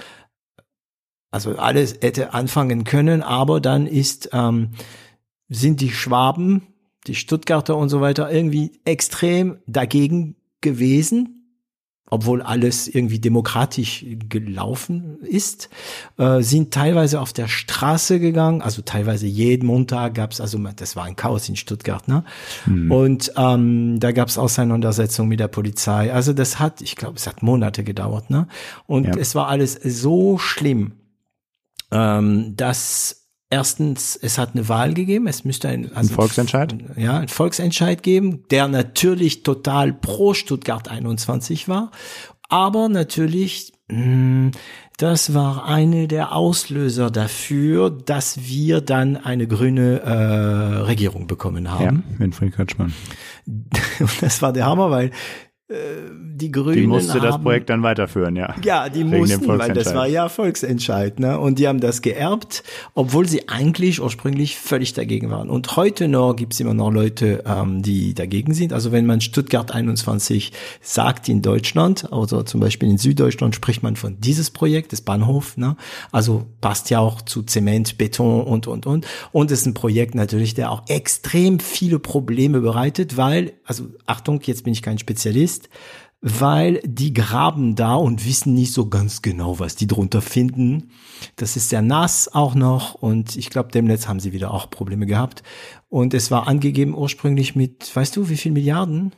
also 1.30 1.56
alles 1.56 1.98
hätte 2.00 2.32
anfangen 2.32 2.84
können, 2.84 3.22
aber 3.22 3.60
dann 3.60 3.86
ist 3.86 4.30
ähm, 4.32 4.70
sind 5.48 5.80
die 5.80 5.90
Schwaben, 5.90 6.68
die 7.06 7.14
Stuttgarter 7.14 7.76
und 7.76 7.88
so 7.88 8.00
weiter 8.00 8.30
irgendwie 8.30 8.80
extrem 8.84 9.58
dagegen 9.66 10.36
gewesen 10.60 11.38
obwohl 12.10 12.42
alles 12.42 12.88
irgendwie 12.88 13.18
demokratisch 13.18 14.04
gelaufen 14.28 15.18
ist, 15.22 15.68
äh, 16.16 16.40
sind 16.40 16.72
teilweise 16.72 17.20
auf 17.20 17.32
der 17.32 17.48
Straße 17.48 18.18
gegangen, 18.18 18.62
also 18.62 18.82
teilweise 18.82 19.26
jeden 19.26 19.66
Montag 19.66 20.14
gab 20.14 20.32
es, 20.32 20.40
also 20.40 20.58
das 20.58 20.96
war 20.96 21.04
ein 21.04 21.16
Chaos 21.16 21.48
in 21.48 21.56
Stuttgart, 21.56 22.08
ne? 22.08 22.24
Mhm. 22.66 22.90
Und 22.90 23.32
ähm, 23.36 24.00
da 24.00 24.12
gab 24.12 24.28
es 24.28 24.38
Auseinandersetzungen 24.38 25.28
mit 25.28 25.40
der 25.40 25.48
Polizei. 25.48 26.12
Also 26.12 26.32
das 26.32 26.58
hat, 26.58 26.80
ich 26.80 26.96
glaube, 26.96 27.16
es 27.16 27.26
hat 27.26 27.42
Monate 27.42 27.84
gedauert, 27.84 28.30
ne? 28.30 28.48
Und 28.86 29.06
ja. 29.06 29.16
es 29.16 29.34
war 29.34 29.48
alles 29.48 29.74
so 29.74 30.38
schlimm, 30.38 30.92
ähm, 31.90 32.54
dass 32.56 33.27
Erstens, 33.50 34.18
es 34.20 34.36
hat 34.36 34.54
eine 34.54 34.68
Wahl 34.68 34.92
gegeben, 34.92 35.26
es 35.26 35.44
müsste 35.44 35.68
ein, 35.68 35.90
also 35.94 36.12
ein 36.12 36.14
Volksentscheid. 36.14 36.74
Ja, 36.96 37.18
ein 37.18 37.28
Volksentscheid 37.28 38.02
geben, 38.02 38.44
der 38.50 38.68
natürlich 38.68 39.42
total 39.42 39.94
pro 39.94 40.34
Stuttgart 40.34 40.88
21 40.88 41.66
war, 41.66 41.90
aber 42.50 42.88
natürlich, 42.90 43.72
mh, 43.88 43.96
hm, 43.96 44.50
das 44.98 45.32
war 45.32 45.64
eine 45.64 46.08
der 46.08 46.32
Auslöser 46.32 47.12
dafür, 47.12 47.88
dass 47.88 48.48
wir 48.48 48.80
dann 48.80 49.16
eine 49.16 49.46
grüne 49.46 50.00
äh, 50.00 50.10
Regierung 50.80 51.28
bekommen 51.28 51.70
haben. 51.70 52.02
Ja, 52.10 52.18
Winfried 52.18 52.52
Kretschmann. 52.52 52.92
das 54.20 54.42
war 54.42 54.52
der 54.52 54.66
Hammer, 54.66 54.90
weil 54.90 55.12
die 55.70 56.50
Grünen. 56.50 56.80
Die 56.80 56.86
musste 56.86 57.14
haben, 57.14 57.22
das 57.22 57.42
Projekt 57.42 57.68
dann 57.68 57.82
weiterführen, 57.82 58.36
ja. 58.36 58.54
Ja, 58.64 58.88
die 58.88 59.04
mussten, 59.04 59.46
weil 59.46 59.74
das 59.74 59.94
war 59.94 60.06
ja 60.06 60.30
Volksentscheid, 60.30 61.20
ne? 61.20 61.38
Und 61.38 61.58
die 61.58 61.68
haben 61.68 61.80
das 61.80 62.00
geerbt, 62.00 62.62
obwohl 62.94 63.28
sie 63.28 63.50
eigentlich 63.50 64.00
ursprünglich 64.00 64.56
völlig 64.56 64.94
dagegen 64.94 65.30
waren. 65.30 65.50
Und 65.50 65.76
heute 65.76 66.08
noch 66.08 66.34
gibt's 66.34 66.58
immer 66.60 66.72
noch 66.72 66.90
Leute, 66.90 67.44
ähm, 67.44 67.82
die 67.82 68.14
dagegen 68.14 68.54
sind. 68.54 68.72
Also 68.72 68.92
wenn 68.92 69.04
man 69.04 69.20
Stuttgart 69.20 69.70
21 69.70 70.52
sagt 70.80 71.28
in 71.28 71.42
Deutschland, 71.42 72.10
also 72.10 72.42
zum 72.44 72.60
Beispiel 72.60 72.88
in 72.88 72.96
Süddeutschland 72.96 73.54
spricht 73.54 73.82
man 73.82 73.96
von 73.96 74.18
dieses 74.20 74.50
Projekt, 74.50 74.94
das 74.94 75.02
Bahnhof, 75.02 75.58
ne? 75.58 75.76
Also 76.12 76.46
passt 76.62 76.88
ja 76.88 77.00
auch 77.00 77.20
zu 77.20 77.42
Zement, 77.42 77.98
Beton 77.98 78.42
und, 78.42 78.66
und, 78.66 78.86
und. 78.86 79.06
Und 79.32 79.50
es 79.50 79.60
ist 79.60 79.66
ein 79.66 79.74
Projekt 79.74 80.14
natürlich, 80.14 80.54
der 80.54 80.70
auch 80.70 80.84
extrem 80.88 81.60
viele 81.60 81.98
Probleme 81.98 82.60
bereitet, 82.60 83.18
weil, 83.18 83.52
also 83.64 83.88
Achtung, 84.06 84.40
jetzt 84.44 84.64
bin 84.64 84.72
ich 84.72 84.80
kein 84.80 84.98
Spezialist, 84.98 85.57
ist, 85.58 85.68
weil 86.20 86.80
die 86.84 87.12
graben 87.12 87.76
da 87.76 87.94
und 87.94 88.26
wissen 88.26 88.52
nicht 88.52 88.72
so 88.72 88.88
ganz 88.88 89.22
genau, 89.22 89.60
was 89.60 89.76
die 89.76 89.86
drunter 89.86 90.20
finden. 90.20 90.90
Das 91.36 91.56
ist 91.56 91.68
sehr 91.68 91.82
nass 91.82 92.32
auch 92.32 92.54
noch 92.54 92.94
und 92.94 93.36
ich 93.36 93.50
glaube, 93.50 93.70
demnächst 93.72 94.08
haben 94.08 94.18
sie 94.18 94.32
wieder 94.32 94.52
auch 94.52 94.68
Probleme 94.68 95.06
gehabt. 95.06 95.42
Und 95.88 96.14
es 96.14 96.30
war 96.30 96.48
angegeben 96.48 96.94
ursprünglich 96.94 97.54
mit, 97.54 97.94
weißt 97.94 98.16
du, 98.16 98.28
wie 98.28 98.36
viel 98.36 98.52
Milliarden? 98.52 99.12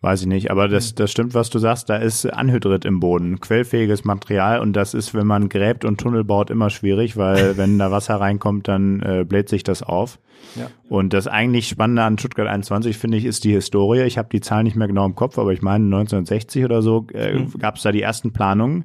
Weiß 0.00 0.20
ich 0.20 0.28
nicht, 0.28 0.52
aber 0.52 0.68
das, 0.68 0.94
das 0.94 1.10
stimmt, 1.10 1.34
was 1.34 1.50
du 1.50 1.58
sagst. 1.58 1.90
Da 1.90 1.96
ist 1.96 2.24
Anhydrit 2.24 2.84
im 2.84 3.00
Boden, 3.00 3.40
quellfähiges 3.40 4.04
Material 4.04 4.60
und 4.60 4.74
das 4.74 4.94
ist, 4.94 5.12
wenn 5.12 5.26
man 5.26 5.48
gräbt 5.48 5.84
und 5.84 5.98
Tunnel 5.98 6.22
baut, 6.22 6.50
immer 6.50 6.70
schwierig, 6.70 7.16
weil 7.16 7.56
wenn 7.56 7.78
da 7.78 7.90
Wasser 7.90 8.14
reinkommt, 8.16 8.68
dann 8.68 9.00
äh, 9.02 9.24
bläht 9.24 9.48
sich 9.48 9.64
das 9.64 9.82
auf. 9.82 10.20
Ja. 10.54 10.68
Und 10.88 11.12
das 11.14 11.26
eigentlich 11.26 11.66
Spannende 11.66 12.02
an 12.02 12.16
Stuttgart 12.16 12.46
21, 12.46 12.96
finde 12.96 13.16
ich, 13.16 13.24
ist 13.24 13.42
die 13.42 13.50
Historie. 13.50 14.02
Ich 14.02 14.18
habe 14.18 14.28
die 14.30 14.40
Zahl 14.40 14.62
nicht 14.62 14.76
mehr 14.76 14.86
genau 14.86 15.04
im 15.04 15.16
Kopf, 15.16 15.36
aber 15.36 15.52
ich 15.52 15.62
meine 15.62 15.84
1960 15.84 16.64
oder 16.64 16.80
so 16.80 17.08
äh, 17.12 17.34
mhm. 17.34 17.58
gab 17.58 17.76
es 17.76 17.82
da 17.82 17.90
die 17.90 18.02
ersten 18.02 18.32
Planungen. 18.32 18.84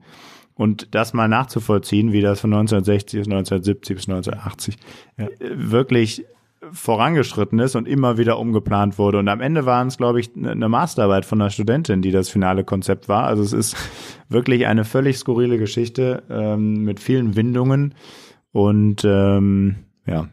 Und 0.56 0.94
das 0.94 1.14
mal 1.14 1.28
nachzuvollziehen, 1.28 2.12
wie 2.12 2.22
das 2.22 2.40
von 2.40 2.54
1960 2.54 3.20
bis 3.20 3.28
1970 3.28 3.96
bis 3.96 4.10
1980 4.10 4.78
ja. 5.18 5.26
Äh, 5.26 5.30
wirklich 5.40 6.26
vorangeschritten 6.72 7.60
ist 7.60 7.76
und 7.76 7.88
immer 7.88 8.18
wieder 8.18 8.40
umgeplant 8.40 8.98
wurde. 8.98 9.20
Und 9.20 9.28
am 9.28 9.42
Ende 9.42 9.66
waren 9.66 9.88
es, 9.88 9.98
glaube 9.98 10.20
ich, 10.20 10.32
eine 10.36 10.70
Masterarbeit 10.70 11.26
von 11.26 11.42
einer 11.42 11.50
Studentin, 11.50 12.02
die 12.02 12.12
das 12.12 12.30
finale 12.30 12.64
Konzept 12.64 13.10
war. 13.10 13.26
Also 13.26 13.44
es 13.44 13.54
ist 13.54 13.76
wirklich 14.30 14.66
eine 14.68 14.86
völlig 14.86 15.18
skurrile 15.18 15.58
Geschichte 15.58 16.24
ähm, 16.30 16.84
mit 16.84 17.00
vielen 17.00 17.36
Windungen 17.36 17.96
und 18.52 19.04
ähm, 19.06 19.76
ja. 20.06 20.30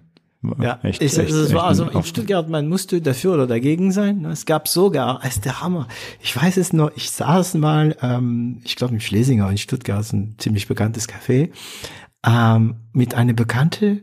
Ja, 0.59 0.79
echt, 0.83 1.03
ich, 1.03 1.19
echt, 1.19 1.31
es 1.31 1.53
war 1.53 1.65
also 1.65 1.85
in 1.85 2.03
Stuttgart, 2.03 2.49
man 2.49 2.67
musste 2.67 3.03
dafür 3.03 3.35
oder 3.35 3.47
dagegen 3.47 3.93
sein. 3.93 4.25
Es 4.25 4.47
gab 4.47 4.69
sogar, 4.69 5.21
es 5.23 5.35
ist 5.35 5.45
der 5.45 5.61
Hammer. 5.61 5.87
Ich 6.23 6.35
weiß 6.35 6.57
es 6.57 6.73
noch, 6.73 6.91
ich 6.97 7.11
saß 7.11 7.55
mal, 7.55 7.95
ähm, 8.01 8.63
ich 8.65 8.77
glaube 8.77 8.95
im 8.95 9.01
Schlesinger 9.01 9.51
in 9.51 9.59
Stuttgart, 9.59 10.01
ist 10.01 10.15
ein 10.15 10.37
ziemlich 10.39 10.67
bekanntes 10.67 11.11
Café, 11.11 11.51
ähm, 12.27 12.77
mit 12.95 13.15
einer 13.15 13.35
Bekannte 13.35 14.03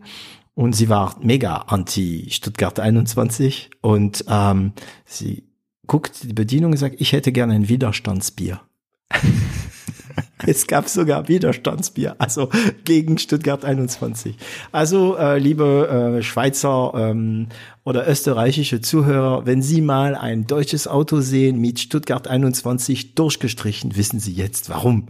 und 0.58 0.74
sie 0.74 0.90
war 0.90 1.16
mega 1.22 1.58
anti 1.68 2.30
Stuttgart 2.32 2.80
21 2.80 3.70
und 3.82 4.26
ähm, 4.28 4.72
sie 5.06 5.44
guckt 5.86 6.24
die 6.24 6.34
Bedienung 6.34 6.72
und 6.72 6.78
sagt, 6.80 7.00
ich 7.00 7.12
hätte 7.12 7.32
gerne 7.32 7.54
ein 7.54 7.70
Widerstandsbier. 7.70 8.62
es 10.48 10.66
gab 10.66 10.90
sogar 10.90 11.28
Widerstandsbier, 11.28 12.16
also 12.18 12.50
gegen 12.86 13.20
Stuttgart 13.20 13.64
21. 13.64 14.36
Also, 14.72 15.16
äh, 15.16 15.38
liebe 15.38 16.18
äh, 16.18 16.24
Schweizer 16.24 16.92
ähm, 16.96 17.50
oder 17.84 18.10
österreichische 18.10 18.82
Zuhörer, 18.82 19.46
wenn 19.46 19.62
Sie 19.62 19.82
mal 19.82 20.16
ein 20.16 20.48
deutsches 20.48 20.88
Auto 20.88 21.22
sehen 21.22 21.62
mit 21.62 21.80
Stuttgart 21.80 22.28
21 22.28 23.14
durchgestrichen, 23.14 23.96
wissen 23.96 24.20
Sie 24.20 24.34
jetzt 24.34 24.72
warum. 24.72 25.08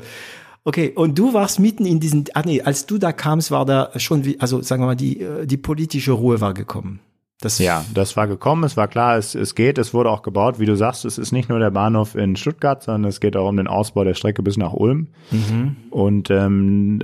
Okay, 0.68 0.92
und 0.94 1.18
du 1.18 1.34
warst 1.34 1.62
mitten 1.62 1.86
in 1.86 2.02
diesen, 2.02 2.26
ah 2.34 2.42
nee, 2.44 2.62
als 2.62 2.86
du 2.86 2.98
da 2.98 3.14
kamst, 3.14 3.52
war 3.52 3.66
da 3.66 3.90
schon, 3.96 4.26
wie, 4.26 4.38
also 4.42 4.62
sagen 4.62 4.82
wir 4.82 4.88
mal, 4.88 4.96
die, 4.98 5.22
äh, 5.22 5.48
die 5.48 5.56
politische 5.56 6.12
Ruhe 6.12 6.42
war 6.42 6.54
gekommen. 6.54 7.00
Das 7.40 7.58
ja, 7.60 7.86
das 7.94 8.18
war 8.18 8.28
gekommen, 8.28 8.66
es 8.66 8.76
war 8.76 8.90
klar, 8.90 9.16
es, 9.16 9.34
es 9.34 9.56
geht, 9.56 9.78
es 9.78 9.94
wurde 9.94 10.10
auch 10.10 10.24
gebaut. 10.24 10.60
Wie 10.60 10.66
du 10.66 10.76
sagst, 10.76 11.06
es 11.06 11.18
ist 11.18 11.32
nicht 11.32 11.48
nur 11.48 11.60
der 11.60 11.72
Bahnhof 11.72 12.16
in 12.16 12.36
Stuttgart, 12.36 12.84
sondern 12.84 13.08
es 13.08 13.22
geht 13.22 13.38
auch 13.38 13.48
um 13.48 13.56
den 13.56 13.68
Ausbau 13.68 14.04
der 14.04 14.14
Strecke 14.14 14.44
bis 14.44 14.58
nach 14.58 14.74
Ulm. 14.74 15.08
Mhm. 15.32 15.78
Und 15.90 16.30
ähm, 16.32 17.00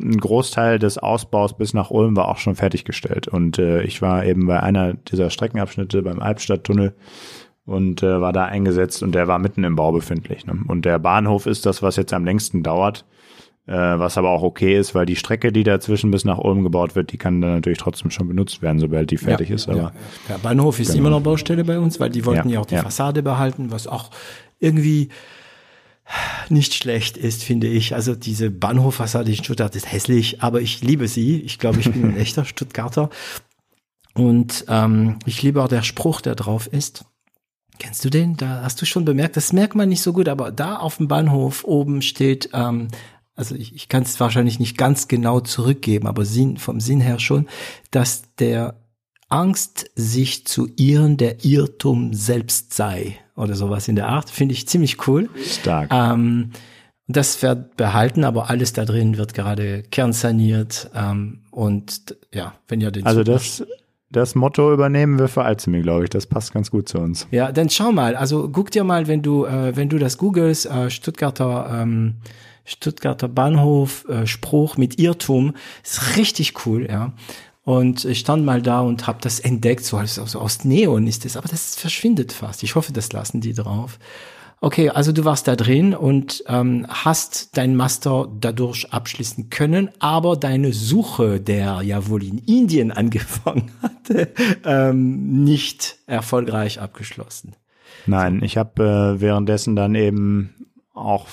ein 0.00 0.16
Großteil 0.18 0.78
des 0.78 0.96
Ausbaus 0.96 1.58
bis 1.58 1.74
nach 1.74 1.90
Ulm 1.90 2.16
war 2.16 2.28
auch 2.28 2.38
schon 2.38 2.54
fertiggestellt. 2.54 3.28
Und 3.28 3.58
äh, 3.58 3.82
ich 3.82 4.00
war 4.00 4.24
eben 4.24 4.46
bei 4.46 4.60
einer 4.60 4.94
dieser 4.94 5.28
Streckenabschnitte 5.28 6.00
beim 6.00 6.20
Albstadttunnel 6.20 6.94
und 7.66 8.02
äh, 8.02 8.20
war 8.20 8.32
da 8.32 8.44
eingesetzt 8.44 9.02
und 9.02 9.14
der 9.14 9.26
war 9.28 9.38
mitten 9.38 9.64
im 9.64 9.76
Bau 9.76 9.92
befindlich. 9.92 10.46
Ne? 10.46 10.58
Und 10.68 10.84
der 10.84 10.98
Bahnhof 10.98 11.46
ist 11.46 11.66
das, 11.66 11.82
was 11.82 11.96
jetzt 11.96 12.12
am 12.12 12.24
längsten 12.24 12.62
dauert, 12.62 13.04
äh, 13.66 13.72
was 13.72 14.18
aber 14.18 14.30
auch 14.30 14.42
okay 14.42 14.78
ist, 14.78 14.94
weil 14.94 15.06
die 15.06 15.16
Strecke, 15.16 15.50
die 15.50 15.64
dazwischen 15.64 16.10
bis 16.10 16.24
nach 16.24 16.38
Ulm 16.38 16.62
gebaut 16.62 16.94
wird, 16.94 17.12
die 17.12 17.16
kann 17.16 17.40
dann 17.40 17.54
natürlich 17.54 17.78
trotzdem 17.78 18.10
schon 18.10 18.28
benutzt 18.28 18.60
werden, 18.60 18.78
sobald 18.78 19.10
die 19.10 19.16
fertig 19.16 19.48
ja, 19.48 19.54
ist. 19.54 19.68
Aber 19.68 19.78
ja, 19.78 19.92
ja. 20.28 20.36
Bahnhof 20.38 20.78
ist 20.78 20.88
genau. 20.88 21.00
immer 21.00 21.10
noch 21.10 21.22
Baustelle 21.22 21.64
bei 21.64 21.78
uns, 21.78 21.98
weil 22.00 22.10
die 22.10 22.26
wollten 22.26 22.48
ja, 22.48 22.54
ja 22.54 22.60
auch 22.60 22.66
die 22.66 22.76
Fassade 22.76 23.22
behalten, 23.22 23.70
was 23.70 23.86
auch 23.86 24.10
irgendwie 24.58 25.08
nicht 26.50 26.74
schlecht 26.74 27.16
ist, 27.16 27.42
finde 27.42 27.66
ich. 27.66 27.94
Also 27.94 28.14
diese 28.14 28.50
Bahnhoffassade 28.50 29.30
in 29.30 29.36
Stuttgart 29.36 29.74
ist 29.74 29.90
hässlich, 29.90 30.42
aber 30.42 30.60
ich 30.60 30.82
liebe 30.82 31.08
sie. 31.08 31.40
Ich 31.40 31.58
glaube, 31.58 31.80
ich 31.80 31.90
bin 31.90 32.04
ein 32.04 32.16
echter 32.18 32.44
Stuttgarter. 32.44 33.08
Und 34.14 34.66
ähm, 34.68 35.18
ich 35.24 35.42
liebe 35.42 35.62
auch 35.62 35.68
der 35.68 35.82
Spruch, 35.82 36.20
der 36.20 36.34
drauf 36.34 36.66
ist. 36.66 37.06
Kennst 37.78 38.04
du 38.04 38.10
den? 38.10 38.36
Da 38.36 38.62
hast 38.62 38.80
du 38.80 38.86
schon 38.86 39.04
bemerkt, 39.04 39.36
das 39.36 39.52
merkt 39.52 39.74
man 39.74 39.88
nicht 39.88 40.02
so 40.02 40.12
gut, 40.12 40.28
aber 40.28 40.52
da 40.52 40.76
auf 40.76 40.98
dem 40.98 41.08
Bahnhof 41.08 41.64
oben 41.64 42.02
steht, 42.02 42.50
ähm, 42.52 42.88
also 43.36 43.54
ich, 43.54 43.74
ich 43.74 43.88
kann 43.88 44.04
es 44.04 44.20
wahrscheinlich 44.20 44.60
nicht 44.60 44.78
ganz 44.78 45.08
genau 45.08 45.40
zurückgeben, 45.40 46.06
aber 46.06 46.24
Sinn, 46.24 46.56
vom 46.56 46.80
Sinn 46.80 47.00
her 47.00 47.18
schon, 47.18 47.48
dass 47.90 48.22
der 48.38 48.76
Angst, 49.28 49.90
sich 49.96 50.46
zu 50.46 50.68
irren, 50.76 51.16
der 51.16 51.44
Irrtum 51.44 52.14
selbst 52.14 52.74
sei 52.74 53.18
oder 53.34 53.54
sowas 53.56 53.88
in 53.88 53.96
der 53.96 54.08
Art, 54.08 54.30
finde 54.30 54.52
ich 54.54 54.68
ziemlich 54.68 55.08
cool. 55.08 55.28
Stark. 55.44 55.90
Ähm, 55.92 56.50
das 57.08 57.42
wird 57.42 57.76
behalten, 57.76 58.24
aber 58.24 58.48
alles 58.48 58.72
da 58.72 58.84
drin 58.84 59.18
wird 59.18 59.34
gerade 59.34 59.82
kernsaniert 59.82 60.90
ähm, 60.94 61.42
und 61.50 62.16
ja, 62.32 62.54
wenn 62.68 62.80
ihr 62.80 62.90
den 62.90 63.04
also 63.04 63.24
das 63.24 63.64
das 64.14 64.34
Motto 64.34 64.72
übernehmen 64.72 65.18
wir 65.18 65.28
für 65.28 65.42
Alzheimer, 65.42 65.80
glaube 65.80 66.04
ich. 66.04 66.10
Das 66.10 66.26
passt 66.26 66.52
ganz 66.52 66.70
gut 66.70 66.88
zu 66.88 66.98
uns. 66.98 67.26
Ja, 67.30 67.52
dann 67.52 67.68
schau 67.70 67.92
mal. 67.92 68.16
Also 68.16 68.48
guck 68.48 68.70
dir 68.70 68.84
mal, 68.84 69.06
wenn 69.06 69.22
du, 69.22 69.44
äh, 69.44 69.76
wenn 69.76 69.88
du 69.88 69.98
das 69.98 70.18
googelst, 70.18 70.66
äh, 70.66 70.90
Stuttgarter, 70.90 71.80
ähm, 71.82 72.14
Stuttgarter 72.64 73.28
Bahnhof, 73.28 74.08
äh, 74.08 74.26
Spruch 74.26 74.76
mit 74.76 74.98
Irrtum, 74.98 75.54
ist 75.82 76.16
richtig 76.16 76.66
cool, 76.66 76.86
ja. 76.88 77.12
Und 77.64 78.04
ich 78.04 78.20
stand 78.20 78.44
mal 78.44 78.60
da 78.60 78.80
und 78.80 79.06
habe 79.06 79.18
das 79.22 79.40
entdeckt, 79.40 79.84
so, 79.84 79.96
also 79.96 80.38
aus 80.38 80.64
Neon 80.64 81.06
ist 81.06 81.24
das, 81.24 81.36
aber 81.36 81.48
das 81.48 81.76
verschwindet 81.76 82.32
fast. 82.32 82.62
Ich 82.62 82.74
hoffe, 82.74 82.92
das 82.92 83.12
lassen 83.12 83.40
die 83.40 83.54
drauf. 83.54 83.98
Okay, 84.64 84.88
also 84.88 85.12
du 85.12 85.26
warst 85.26 85.46
da 85.46 85.56
drin 85.56 85.92
und 85.94 86.42
ähm, 86.48 86.86
hast 86.88 87.58
dein 87.58 87.76
Master 87.76 88.28
dadurch 88.40 88.90
abschließen 88.94 89.50
können, 89.50 89.90
aber 89.98 90.36
deine 90.36 90.72
Suche, 90.72 91.38
der 91.38 91.82
ja 91.82 92.08
wohl 92.08 92.24
in 92.24 92.38
Indien 92.38 92.90
angefangen 92.90 93.72
hatte, 93.82 94.32
ähm, 94.64 95.44
nicht 95.44 95.98
erfolgreich 96.06 96.80
abgeschlossen. 96.80 97.56
Nein, 98.06 98.40
ich 98.42 98.56
habe 98.56 99.16
äh, 99.18 99.20
währenddessen 99.20 99.76
dann 99.76 99.94
eben 99.94 100.54
auch 100.94 101.26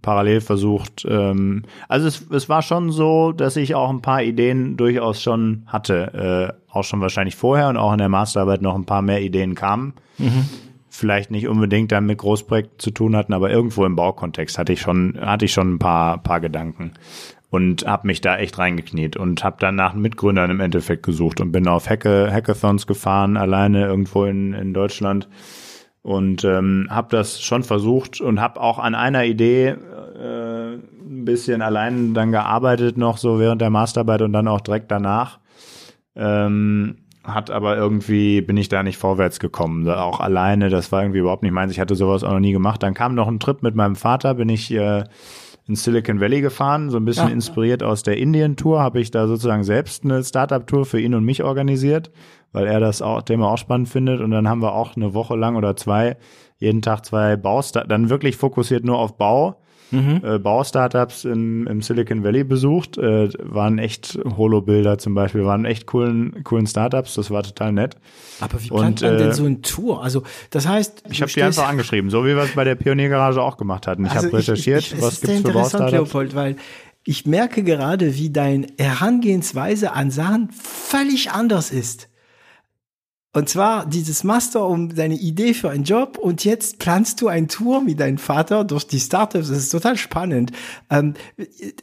parallel 0.00 0.40
versucht. 0.40 1.06
Ähm, 1.06 1.64
also 1.86 2.08
es, 2.08 2.30
es 2.30 2.48
war 2.48 2.62
schon 2.62 2.92
so, 2.92 3.32
dass 3.32 3.56
ich 3.56 3.74
auch 3.74 3.90
ein 3.90 4.00
paar 4.00 4.22
Ideen 4.22 4.78
durchaus 4.78 5.20
schon 5.20 5.64
hatte, 5.66 6.54
äh, 6.56 6.72
auch 6.72 6.84
schon 6.84 7.02
wahrscheinlich 7.02 7.36
vorher 7.36 7.68
und 7.68 7.76
auch 7.76 7.92
in 7.92 7.98
der 7.98 8.08
Masterarbeit 8.08 8.62
noch 8.62 8.74
ein 8.74 8.86
paar 8.86 9.02
mehr 9.02 9.20
Ideen 9.20 9.54
kamen. 9.54 9.92
Mhm. 10.16 10.48
Vielleicht 10.92 11.30
nicht 11.30 11.48
unbedingt 11.48 11.92
dann 11.92 12.04
mit 12.04 12.18
Großprojekten 12.18 12.78
zu 12.78 12.90
tun 12.90 13.16
hatten, 13.16 13.32
aber 13.32 13.50
irgendwo 13.50 13.84
im 13.84 13.96
Baukontext 13.96 14.58
hatte 14.58 14.72
ich 14.72 14.80
schon 14.80 15.18
hatte 15.20 15.44
ich 15.44 15.52
schon 15.52 15.74
ein 15.74 15.78
paar 15.78 16.22
paar 16.22 16.40
Gedanken 16.40 16.92
und 17.50 17.86
habe 17.86 18.06
mich 18.06 18.20
da 18.20 18.36
echt 18.36 18.58
reingekniet 18.58 19.16
und 19.16 19.44
habe 19.44 19.56
dann 19.60 19.74
nach 19.74 19.94
Mitgründern 19.94 20.50
im 20.50 20.60
Endeffekt 20.60 21.04
gesucht 21.04 21.40
und 21.40 21.52
bin 21.52 21.66
auf 21.68 21.88
Hacke, 21.88 22.30
Hackathons 22.32 22.86
gefahren, 22.86 23.36
alleine 23.36 23.84
irgendwo 23.86 24.24
in, 24.24 24.52
in 24.52 24.72
Deutschland 24.72 25.28
und 26.02 26.44
ähm, 26.44 26.86
habe 26.90 27.08
das 27.16 27.42
schon 27.42 27.62
versucht 27.62 28.20
und 28.20 28.40
habe 28.40 28.60
auch 28.60 28.78
an 28.78 28.94
einer 28.94 29.24
Idee 29.24 29.68
äh, 29.68 30.74
ein 30.74 31.24
bisschen 31.24 31.60
allein 31.60 32.14
dann 32.14 32.30
gearbeitet 32.30 32.96
noch 32.96 33.18
so 33.18 33.38
während 33.38 33.60
der 33.60 33.70
Masterarbeit 33.70 34.22
und 34.22 34.32
dann 34.32 34.48
auch 34.48 34.60
direkt 34.60 34.90
danach. 34.90 35.40
Ähm, 36.14 36.98
hat 37.34 37.50
aber 37.50 37.76
irgendwie 37.76 38.40
bin 38.40 38.56
ich 38.56 38.68
da 38.68 38.82
nicht 38.82 38.98
vorwärts 38.98 39.40
gekommen, 39.40 39.88
auch 39.88 40.20
alleine. 40.20 40.68
Das 40.68 40.92
war 40.92 41.02
irgendwie 41.02 41.20
überhaupt 41.20 41.42
nicht 41.42 41.52
meins. 41.52 41.72
Ich 41.72 41.80
hatte 41.80 41.94
sowas 41.94 42.24
auch 42.24 42.32
noch 42.32 42.40
nie 42.40 42.52
gemacht. 42.52 42.82
Dann 42.82 42.94
kam 42.94 43.14
noch 43.14 43.28
ein 43.28 43.40
Trip 43.40 43.62
mit 43.62 43.74
meinem 43.74 43.96
Vater, 43.96 44.34
bin 44.34 44.48
ich 44.48 44.72
äh, 44.72 45.04
in 45.66 45.76
Silicon 45.76 46.20
Valley 46.20 46.40
gefahren, 46.40 46.90
so 46.90 46.96
ein 46.96 47.04
bisschen 47.04 47.28
ja. 47.28 47.34
inspiriert 47.34 47.82
aus 47.82 48.02
der 48.02 48.16
Indien-Tour, 48.16 48.80
habe 48.80 49.00
ich 49.00 49.10
da 49.10 49.28
sozusagen 49.28 49.62
selbst 49.62 50.04
eine 50.04 50.24
Startup-Tour 50.24 50.84
für 50.84 51.00
ihn 51.00 51.14
und 51.14 51.24
mich 51.24 51.44
organisiert 51.44 52.10
weil 52.52 52.66
er 52.66 52.80
das 52.80 53.02
auch 53.02 53.22
Thema 53.22 53.50
auch 53.50 53.58
spannend 53.58 53.88
findet. 53.88 54.20
Und 54.20 54.30
dann 54.30 54.48
haben 54.48 54.62
wir 54.62 54.74
auch 54.74 54.96
eine 54.96 55.14
Woche 55.14 55.36
lang 55.36 55.56
oder 55.56 55.76
zwei 55.76 56.16
jeden 56.58 56.82
Tag 56.82 57.06
zwei 57.06 57.36
Baustartups, 57.36 57.88
dann 57.88 58.10
wirklich 58.10 58.36
fokussiert 58.36 58.84
nur 58.84 58.98
auf 58.98 59.16
Bau. 59.16 59.62
Mhm. 59.90 60.20
Äh, 60.22 60.38
Baustartups 60.38 61.24
im, 61.24 61.66
im 61.66 61.82
Silicon 61.82 62.22
Valley 62.22 62.44
besucht, 62.44 62.98
äh, 62.98 63.28
waren 63.38 63.78
echt 63.78 64.18
Holo-Bilder 64.36 64.98
zum 64.98 65.14
Beispiel, 65.14 65.44
waren 65.44 65.64
echt 65.64 65.86
coolen, 65.86 66.44
coolen 66.44 66.66
Startups, 66.66 67.14
das 67.14 67.30
war 67.30 67.42
total 67.42 67.72
nett. 67.72 67.96
Aber 68.40 68.62
wie 68.62 68.68
plant 68.68 69.02
man 69.02 69.14
äh, 69.14 69.18
denn 69.18 69.32
so 69.32 69.44
ein 69.44 69.62
Tour? 69.62 70.02
Also 70.02 70.22
das 70.50 70.68
heißt, 70.68 71.04
ich 71.10 71.22
habe 71.22 71.32
die 71.32 71.42
einfach 71.42 71.68
angeschrieben, 71.68 72.10
so 72.10 72.24
wie 72.24 72.36
wir 72.36 72.42
es 72.42 72.54
bei 72.54 72.64
der 72.64 72.74
Pioniergarage 72.74 73.42
auch 73.42 73.56
gemacht 73.56 73.86
hatten. 73.86 74.04
Ich 74.04 74.12
also 74.12 74.26
habe 74.26 74.38
recherchiert, 74.38 74.82
ich, 74.82 74.94
ich, 74.94 75.02
was 75.02 75.20
gibt's 75.20 75.40
für 75.40 75.52
Baustartups. 75.52 75.92
Leopold, 75.92 76.34
weil 76.34 76.56
ich 77.04 77.26
merke 77.26 77.62
gerade, 77.62 78.16
wie 78.16 78.30
deine 78.30 78.66
Herangehensweise 78.78 79.92
an 79.92 80.10
Sachen 80.10 80.50
völlig 80.50 81.30
anders 81.30 81.70
ist. 81.70 82.09
Und 83.32 83.48
zwar 83.48 83.86
dieses 83.86 84.24
Master 84.24 84.66
um 84.66 84.92
deine 84.92 85.14
Idee 85.14 85.54
für 85.54 85.70
einen 85.70 85.84
Job 85.84 86.18
und 86.18 86.44
jetzt 86.44 86.80
planst 86.80 87.20
du 87.20 87.28
ein 87.28 87.46
Tour 87.46 87.80
mit 87.80 88.00
deinem 88.00 88.18
Vater 88.18 88.64
durch 88.64 88.88
die 88.88 88.98
Startups. 88.98 89.48
Das 89.48 89.58
ist 89.58 89.70
total 89.70 89.96
spannend. 89.96 90.50
Ähm, 90.90 91.14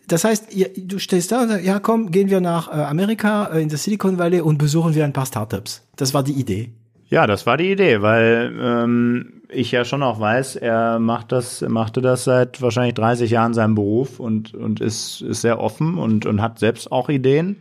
das 0.10 0.26
heißt, 0.26 0.48
du 0.76 1.00
stehst 1.00 1.32
da 1.32 1.44
und 1.44 1.48
sagst, 1.48 1.66
ja 1.66 1.80
komm, 1.80 2.12
gehen 2.12 2.30
wir 2.30 2.42
nach 2.42 2.68
äh, 2.68 2.82
Amerika, 2.82 3.46
äh, 3.46 3.62
in 3.62 3.70
das 3.70 3.86
Silicon 3.86 4.18
Valley 4.18 4.42
und 4.42 4.58
besuchen 4.58 4.94
wir 4.94 5.06
ein 5.06 5.14
paar 5.14 5.26
Startups. 5.26 5.88
Das 5.96 6.14
war 6.14 6.22
die 6.22 6.34
Idee. 6.34 6.74
Ja, 7.10 7.26
das 7.28 7.46
war 7.46 7.56
die 7.56 7.72
Idee, 7.72 8.02
weil 8.02 8.54
ähm, 8.60 9.42
ich 9.48 9.72
ja 9.72 9.86
schon 9.86 10.04
auch 10.04 10.20
weiß, 10.20 10.58
er 10.58 11.00
macht 11.00 11.32
das, 11.32 11.62
machte 11.62 12.02
das 12.02 12.26
seit 12.26 12.62
wahrscheinlich 12.62 12.96
30 12.96 13.32
Jahren 13.32 13.54
seinem 13.54 13.76
Beruf 13.76 14.20
und, 14.20 14.54
und 14.54 14.82
ist, 14.82 15.22
ist 15.22 15.42
sehr 15.42 15.62
offen 15.62 15.98
und, 15.98 16.26
und 16.26 16.42
hat 16.42 16.60
selbst 16.60 16.92
auch 16.92 17.08
Ideen. 17.08 17.56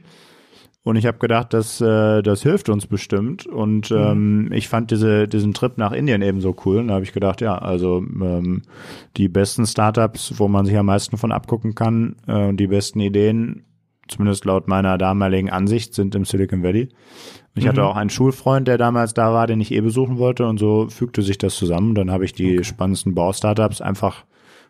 Und 0.86 0.94
ich 0.94 1.04
habe 1.04 1.18
gedacht, 1.18 1.52
dass 1.52 1.80
äh, 1.80 2.22
das 2.22 2.44
hilft 2.44 2.68
uns 2.68 2.86
bestimmt. 2.86 3.44
Und 3.44 3.90
mhm. 3.90 3.96
ähm, 3.96 4.50
ich 4.52 4.68
fand 4.68 4.92
diese, 4.92 5.26
diesen 5.26 5.52
Trip 5.52 5.76
nach 5.78 5.90
Indien 5.90 6.22
eben 6.22 6.40
so 6.40 6.54
cool. 6.64 6.76
Und 6.76 6.86
da 6.86 6.94
habe 6.94 7.04
ich 7.04 7.12
gedacht, 7.12 7.40
ja, 7.40 7.58
also 7.58 7.98
ähm, 7.98 8.62
die 9.16 9.26
besten 9.26 9.66
Startups, 9.66 10.34
wo 10.36 10.46
man 10.46 10.64
sich 10.64 10.78
am 10.78 10.86
meisten 10.86 11.16
von 11.16 11.32
abgucken 11.32 11.74
kann 11.74 12.14
äh, 12.28 12.46
und 12.46 12.58
die 12.58 12.68
besten 12.68 13.00
Ideen, 13.00 13.64
zumindest 14.06 14.44
laut 14.44 14.68
meiner 14.68 14.96
damaligen 14.96 15.50
Ansicht, 15.50 15.92
sind 15.92 16.14
im 16.14 16.24
Silicon 16.24 16.62
Valley. 16.62 16.88
Ich 17.56 17.64
mhm. 17.64 17.68
hatte 17.68 17.84
auch 17.84 17.96
einen 17.96 18.08
Schulfreund, 18.10 18.68
der 18.68 18.78
damals 18.78 19.12
da 19.12 19.32
war, 19.32 19.48
den 19.48 19.60
ich 19.60 19.72
eh 19.72 19.80
besuchen 19.80 20.18
wollte. 20.18 20.46
Und 20.46 20.58
so 20.58 20.86
fügte 20.88 21.22
sich 21.22 21.36
das 21.36 21.56
zusammen. 21.56 21.96
Dann 21.96 22.12
habe 22.12 22.24
ich 22.24 22.32
die 22.32 22.58
okay. 22.58 22.64
spannendsten 22.64 23.12
Baustartups 23.12 23.80
einfach 23.80 24.24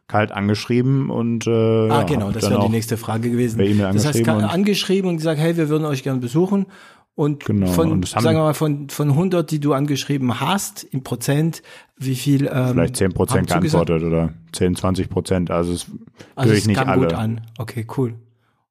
kalt 0.08 0.32
angeschrieben 0.32 1.10
und 1.10 1.46
äh, 1.46 1.50
ah 1.50 1.86
ja, 1.88 2.02
genau, 2.04 2.30
das 2.30 2.48
wäre 2.48 2.60
die 2.62 2.68
nächste 2.68 2.96
Frage 2.96 3.30
gewesen. 3.30 3.60
E 3.60 3.74
das 3.74 4.06
heißt, 4.06 4.20
und 4.20 4.28
angeschrieben 4.28 5.10
und 5.10 5.16
gesagt, 5.16 5.40
hey, 5.40 5.56
wir 5.56 5.68
würden 5.68 5.84
euch 5.84 6.02
gerne 6.02 6.20
besuchen 6.20 6.66
und 7.14 7.44
genau, 7.44 7.66
von 7.66 7.90
und 7.90 8.06
sagen 8.06 8.36
wir 8.36 8.42
mal 8.42 8.54
von 8.54 8.88
von 8.88 9.10
100, 9.10 9.50
die 9.50 9.58
du 9.58 9.72
angeschrieben 9.72 10.40
hast, 10.40 10.84
im 10.84 11.02
Prozent, 11.02 11.62
wie 11.96 12.14
viel 12.14 12.48
ähm, 12.52 12.68
vielleicht 12.72 12.96
10 12.96 13.14
Prozent 13.14 13.48
geantwortet 13.48 14.02
oder 14.02 14.34
10, 14.52 14.76
20 14.76 15.08
Prozent, 15.08 15.50
also 15.50 15.72
es 15.72 15.86
also 16.34 16.52
es 16.52 16.66
nicht 16.66 16.78
kam 16.78 16.88
alle. 16.88 17.02
gut 17.02 17.12
an. 17.14 17.40
Okay, 17.58 17.86
cool. 17.96 18.14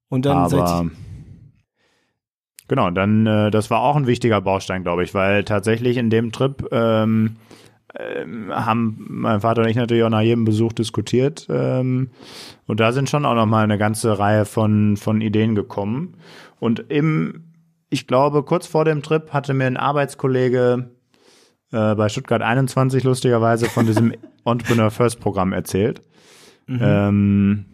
Und 0.09 0.25
dann 0.25 0.38
Aber 0.38 0.86
Genau, 2.67 2.89
dann 2.89 3.27
äh, 3.27 3.51
das 3.51 3.69
war 3.69 3.81
auch 3.81 3.95
ein 3.95 4.07
wichtiger 4.07 4.41
Baustein, 4.41 4.83
glaube 4.83 5.03
ich, 5.03 5.13
weil 5.13 5.43
tatsächlich 5.43 5.97
in 5.97 6.09
dem 6.09 6.31
Trip 6.31 6.67
ähm, 6.71 7.36
ähm, 7.97 8.51
haben 8.53 9.05
mein 9.07 9.41
Vater 9.41 9.61
und 9.61 9.69
ich 9.69 9.75
natürlich 9.75 10.03
auch 10.03 10.09
nach 10.09 10.21
jedem 10.21 10.45
Besuch 10.45 10.73
diskutiert. 10.73 11.47
Ähm, 11.49 12.09
und 12.67 12.79
da 12.79 12.91
sind 12.91 13.09
schon 13.09 13.25
auch 13.25 13.35
noch 13.35 13.45
mal 13.45 13.63
eine 13.63 13.77
ganze 13.77 14.17
Reihe 14.17 14.45
von, 14.45 14.97
von 14.97 15.21
Ideen 15.21 15.55
gekommen. 15.55 16.15
Und 16.59 16.85
im, 16.89 17.53
ich 17.89 18.07
glaube, 18.07 18.43
kurz 18.43 18.67
vor 18.67 18.85
dem 18.85 19.01
Trip 19.01 19.31
hatte 19.31 19.53
mir 19.53 19.65
ein 19.65 19.77
Arbeitskollege 19.77 20.89
äh, 21.71 21.95
bei 21.95 22.09
Stuttgart 22.09 22.41
21 22.41 23.03
lustigerweise 23.03 23.65
von 23.67 23.85
diesem 23.85 24.13
Entrepreneur 24.45 24.91
First 24.91 25.19
Programm 25.19 25.53
erzählt. 25.53 26.01
Mhm. 26.67 26.79
Ähm, 26.81 27.65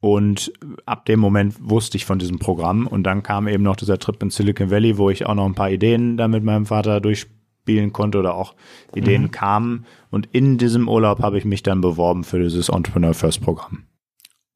und 0.00 0.52
ab 0.84 1.06
dem 1.06 1.18
Moment 1.18 1.56
wusste 1.60 1.96
ich 1.96 2.04
von 2.04 2.18
diesem 2.18 2.38
Programm. 2.38 2.86
Und 2.86 3.04
dann 3.04 3.22
kam 3.22 3.48
eben 3.48 3.62
noch 3.62 3.76
dieser 3.76 3.98
Trip 3.98 4.22
in 4.22 4.28
Silicon 4.28 4.70
Valley, 4.70 4.98
wo 4.98 5.08
ich 5.08 5.24
auch 5.24 5.34
noch 5.34 5.46
ein 5.46 5.54
paar 5.54 5.70
Ideen 5.70 6.18
da 6.18 6.28
mit 6.28 6.44
meinem 6.44 6.66
Vater 6.66 7.00
durch 7.00 7.26
spielen 7.64 7.94
konnte 7.94 8.18
oder 8.18 8.34
auch 8.34 8.54
Ideen 8.94 9.22
mhm. 9.22 9.30
kamen. 9.30 9.86
Und 10.10 10.28
in 10.32 10.58
diesem 10.58 10.86
Urlaub 10.86 11.22
habe 11.22 11.38
ich 11.38 11.46
mich 11.46 11.62
dann 11.62 11.80
beworben 11.80 12.22
für 12.22 12.38
dieses 12.38 12.68
Entrepreneur 12.68 13.14
First 13.14 13.40
Programm. 13.40 13.84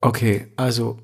Okay, 0.03 0.49
also 0.57 0.99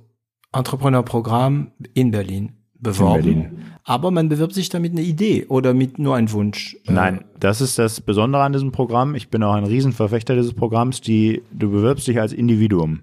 Entrepreneur 0.52 1.02
Programm 1.02 1.72
in 1.94 2.10
Berlin 2.10 2.52
beworben. 2.74 3.16
In 3.16 3.24
Berlin. 3.24 3.62
Aber 3.84 4.10
man 4.10 4.28
bewirbt 4.28 4.52
sich 4.52 4.68
damit 4.68 4.92
eine 4.92 5.00
Idee 5.00 5.46
oder 5.46 5.72
mit 5.72 5.98
nur 5.98 6.14
einem 6.14 6.30
Wunsch. 6.32 6.76
Äh, 6.86 6.92
Nein, 6.92 7.24
das 7.40 7.62
ist 7.62 7.78
das 7.78 8.02
Besondere 8.02 8.42
an 8.42 8.52
diesem 8.52 8.70
Programm. 8.70 9.14
Ich 9.14 9.30
bin 9.30 9.42
auch 9.42 9.54
ein 9.54 9.64
Riesenverfechter 9.64 10.34
dieses 10.36 10.52
Programms. 10.52 11.00
Die, 11.00 11.42
du 11.52 11.70
bewirbst 11.70 12.06
dich 12.06 12.20
als 12.20 12.34
Individuum. 12.34 13.00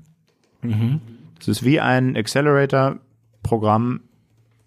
Mhm. 0.62 1.02
Es 1.40 1.48
ist 1.48 1.66
wie 1.66 1.80
ein 1.80 2.16
Accelerator-Programm, 2.16 4.02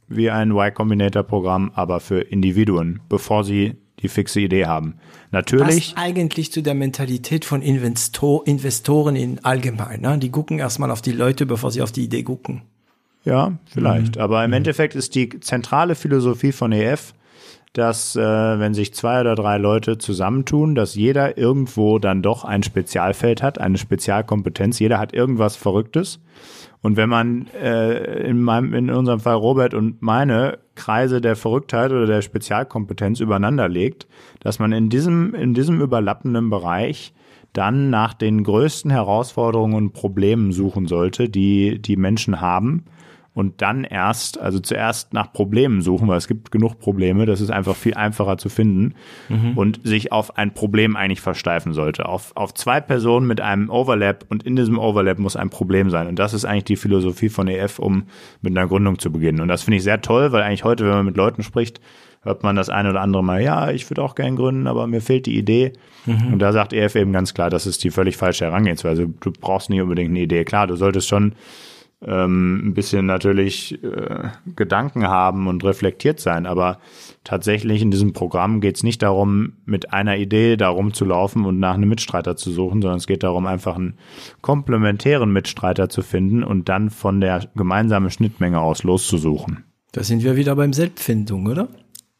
wie 0.08 0.28
ein 0.28 0.50
Y 0.50 0.74
Combinator-Programm, 0.74 1.70
aber 1.74 2.00
für 2.00 2.20
Individuen, 2.20 3.00
bevor 3.08 3.44
sie 3.44 3.76
die 4.04 4.08
fixe 4.08 4.40
Idee 4.40 4.66
haben. 4.66 4.94
Natürlich. 5.32 5.94
Passt 5.94 5.98
eigentlich 5.98 6.52
zu 6.52 6.62
der 6.62 6.74
Mentalität 6.74 7.44
von 7.44 7.62
Investor, 7.62 8.46
Investoren 8.46 9.16
in 9.16 9.44
allgemein. 9.44 10.02
Ne? 10.02 10.18
Die 10.18 10.30
gucken 10.30 10.60
erstmal 10.60 10.92
auf 10.92 11.02
die 11.02 11.12
Leute, 11.12 11.46
bevor 11.46 11.72
sie 11.72 11.82
auf 11.82 11.90
die 11.90 12.04
Idee 12.04 12.22
gucken. 12.22 12.62
Ja, 13.24 13.54
vielleicht. 13.66 14.16
Mhm. 14.16 14.22
Aber 14.22 14.44
im 14.44 14.50
mhm. 14.50 14.58
Endeffekt 14.58 14.94
ist 14.94 15.14
die 15.14 15.40
zentrale 15.40 15.94
Philosophie 15.94 16.52
von 16.52 16.70
EF, 16.72 17.14
dass 17.72 18.14
äh, 18.14 18.20
wenn 18.20 18.74
sich 18.74 18.94
zwei 18.94 19.20
oder 19.20 19.34
drei 19.34 19.56
Leute 19.58 19.98
zusammentun, 19.98 20.74
dass 20.74 20.94
jeder 20.94 21.36
irgendwo 21.38 21.98
dann 21.98 22.22
doch 22.22 22.44
ein 22.44 22.62
Spezialfeld 22.62 23.42
hat, 23.42 23.58
eine 23.58 23.78
Spezialkompetenz. 23.78 24.78
Jeder 24.78 24.98
hat 24.98 25.12
irgendwas 25.14 25.56
Verrücktes. 25.56 26.20
Und 26.84 26.98
wenn 26.98 27.08
man 27.08 27.46
äh, 27.58 28.28
in, 28.28 28.42
meinem, 28.42 28.74
in 28.74 28.90
unserem 28.90 29.18
Fall 29.18 29.36
Robert 29.36 29.72
und 29.72 30.02
meine 30.02 30.58
Kreise 30.74 31.22
der 31.22 31.34
Verrücktheit 31.34 31.90
oder 31.92 32.04
der 32.04 32.20
Spezialkompetenz 32.20 33.20
übereinander 33.20 33.70
legt, 33.70 34.06
dass 34.40 34.58
man 34.58 34.70
in 34.72 34.90
diesem, 34.90 35.34
in 35.34 35.54
diesem 35.54 35.80
überlappenden 35.80 36.50
Bereich 36.50 37.14
dann 37.54 37.88
nach 37.88 38.12
den 38.12 38.44
größten 38.44 38.90
Herausforderungen 38.90 39.76
und 39.76 39.92
Problemen 39.94 40.52
suchen 40.52 40.86
sollte, 40.86 41.30
die 41.30 41.80
die 41.80 41.96
Menschen 41.96 42.42
haben 42.42 42.84
und 43.34 43.62
dann 43.62 43.82
erst, 43.82 44.40
also 44.40 44.60
zuerst 44.60 45.12
nach 45.12 45.32
Problemen 45.32 45.82
suchen, 45.82 46.06
weil 46.06 46.16
es 46.16 46.28
gibt 46.28 46.52
genug 46.52 46.78
Probleme, 46.78 47.26
das 47.26 47.40
ist 47.40 47.50
einfach 47.50 47.74
viel 47.74 47.94
einfacher 47.94 48.38
zu 48.38 48.48
finden 48.48 48.94
mhm. 49.28 49.58
und 49.58 49.80
sich 49.82 50.12
auf 50.12 50.38
ein 50.38 50.54
Problem 50.54 50.94
eigentlich 50.94 51.20
versteifen 51.20 51.72
sollte. 51.72 52.06
Auf, 52.06 52.32
auf 52.36 52.54
zwei 52.54 52.80
Personen 52.80 53.26
mit 53.26 53.40
einem 53.40 53.70
Overlap 53.70 54.24
und 54.28 54.44
in 54.44 54.54
diesem 54.54 54.78
Overlap 54.78 55.18
muss 55.18 55.34
ein 55.34 55.50
Problem 55.50 55.90
sein. 55.90 56.06
Und 56.06 56.18
das 56.20 56.32
ist 56.32 56.44
eigentlich 56.44 56.64
die 56.64 56.76
Philosophie 56.76 57.28
von 57.28 57.48
EF, 57.48 57.80
um 57.80 58.04
mit 58.40 58.56
einer 58.56 58.68
Gründung 58.68 59.00
zu 59.00 59.10
beginnen. 59.10 59.40
Und 59.40 59.48
das 59.48 59.64
finde 59.64 59.78
ich 59.78 59.82
sehr 59.82 60.00
toll, 60.00 60.30
weil 60.30 60.42
eigentlich 60.42 60.62
heute, 60.62 60.84
wenn 60.84 60.94
man 60.94 61.06
mit 61.06 61.16
Leuten 61.16 61.42
spricht, 61.42 61.80
hört 62.22 62.44
man 62.44 62.54
das 62.54 62.68
eine 62.68 62.90
oder 62.90 63.00
andere 63.00 63.24
Mal, 63.24 63.42
ja, 63.42 63.70
ich 63.70 63.90
würde 63.90 64.02
auch 64.02 64.14
gern 64.14 64.36
gründen, 64.36 64.68
aber 64.68 64.86
mir 64.86 65.00
fehlt 65.00 65.26
die 65.26 65.36
Idee. 65.36 65.72
Mhm. 66.06 66.34
Und 66.34 66.38
da 66.38 66.52
sagt 66.52 66.72
EF 66.72 66.94
eben 66.94 67.12
ganz 67.12 67.34
klar, 67.34 67.50
das 67.50 67.66
ist 67.66 67.82
die 67.82 67.90
völlig 67.90 68.16
falsche 68.16 68.44
Herangehensweise. 68.44 69.08
Du 69.20 69.32
brauchst 69.32 69.70
nicht 69.70 69.82
unbedingt 69.82 70.10
eine 70.10 70.20
Idee. 70.20 70.44
Klar, 70.44 70.68
du 70.68 70.76
solltest 70.76 71.08
schon 71.08 71.34
ähm, 72.06 72.68
ein 72.68 72.74
bisschen 72.74 73.06
natürlich 73.06 73.82
äh, 73.82 74.28
Gedanken 74.56 75.06
haben 75.06 75.46
und 75.46 75.64
reflektiert 75.64 76.20
sein. 76.20 76.46
Aber 76.46 76.78
tatsächlich 77.24 77.82
in 77.82 77.90
diesem 77.90 78.12
Programm 78.12 78.60
geht 78.60 78.76
es 78.76 78.82
nicht 78.82 79.02
darum, 79.02 79.54
mit 79.64 79.92
einer 79.92 80.16
Idee 80.16 80.56
darum 80.56 80.92
zu 80.92 81.04
laufen 81.04 81.44
und 81.44 81.58
nach 81.58 81.74
einem 81.74 81.88
Mitstreiter 81.88 82.36
zu 82.36 82.50
suchen, 82.50 82.82
sondern 82.82 82.98
es 82.98 83.06
geht 83.06 83.22
darum, 83.22 83.46
einfach 83.46 83.76
einen 83.76 83.98
komplementären 84.40 85.32
Mitstreiter 85.32 85.88
zu 85.88 86.02
finden 86.02 86.42
und 86.42 86.68
dann 86.68 86.90
von 86.90 87.20
der 87.20 87.48
gemeinsamen 87.54 88.10
Schnittmenge 88.10 88.60
aus 88.60 88.82
loszusuchen. 88.82 89.64
Da 89.92 90.02
sind 90.02 90.24
wir 90.24 90.36
wieder 90.36 90.56
beim 90.56 90.72
Selbstfindung, 90.72 91.46
oder? 91.46 91.68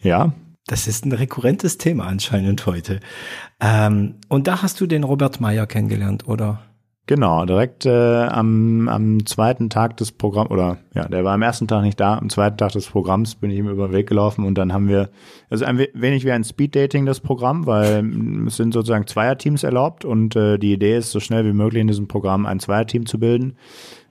Ja. 0.01 0.33
Das 0.67 0.87
ist 0.87 1.05
ein 1.05 1.13
rekurrentes 1.13 1.77
Thema 1.77 2.07
anscheinend 2.07 2.65
heute. 2.67 3.01
Ähm, 3.61 4.15
und 4.29 4.47
da 4.47 4.63
hast 4.63 4.81
du 4.81 4.87
den 4.87 5.05
Robert 5.05 5.41
Meyer 5.41 5.67
kennengelernt, 5.67 6.27
oder? 6.27 6.63
Genau, 7.07 7.45
direkt 7.45 7.85
äh, 7.85 7.91
am, 7.91 8.89
am 8.89 9.27
zweiten 9.27 9.69
Tag 9.69 9.99
des 9.99 10.11
Programms, 10.11 10.51
oder 10.51 10.79
ja, 10.95 11.07
der 11.07 11.23
war 11.23 11.35
am 11.35 11.43
ersten 11.43 11.69
Tag 11.69 11.83
nicht 11.83 12.01
da, 12.01 12.17
am 12.17 12.31
zweiten 12.31 12.57
Tag 12.57 12.73
des 12.73 12.87
Programms 12.87 13.35
bin 13.35 13.51
ich 13.51 13.59
ihm 13.59 13.69
über 13.69 13.89
den 13.89 13.93
Weg 13.93 14.09
gelaufen 14.09 14.43
und 14.47 14.57
dann 14.57 14.73
haben 14.73 14.89
wir, 14.89 15.11
also 15.51 15.67
ein 15.67 15.87
wenig 15.93 16.25
wie 16.25 16.33
ein 16.33 16.45
Speed-Dating 16.45 17.05
das 17.05 17.21
Programm, 17.21 17.67
weil 17.67 18.03
es 18.47 18.57
sind 18.57 18.73
sozusagen 18.73 19.07
Zweierteams 19.07 19.65
erlaubt 19.65 20.07
und 20.07 20.35
äh, 20.35 20.57
die 20.57 20.73
Idee 20.73 20.97
ist, 20.97 21.11
so 21.11 21.21
schnell 21.21 21.45
wie 21.45 21.53
möglich 21.53 21.83
in 21.83 21.89
diesem 21.89 22.09
Programm 22.09 22.47
ein 22.47 22.59
Zweierteam 22.59 23.05
zu 23.05 23.19
bilden. 23.19 23.59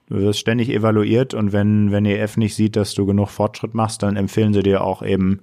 Du 0.06 0.16
wirst 0.16 0.38
ständig 0.38 0.68
evaluiert 0.68 1.32
und 1.32 1.52
wenn, 1.52 1.90
wenn 1.90 2.04
EF 2.04 2.36
nicht 2.36 2.54
sieht, 2.54 2.76
dass 2.76 2.92
du 2.92 3.06
genug 3.06 3.30
Fortschritt 3.30 3.72
machst, 3.72 4.02
dann 4.02 4.16
empfehlen 4.16 4.52
sie 4.52 4.62
dir 4.62 4.84
auch 4.84 5.02
eben, 5.02 5.40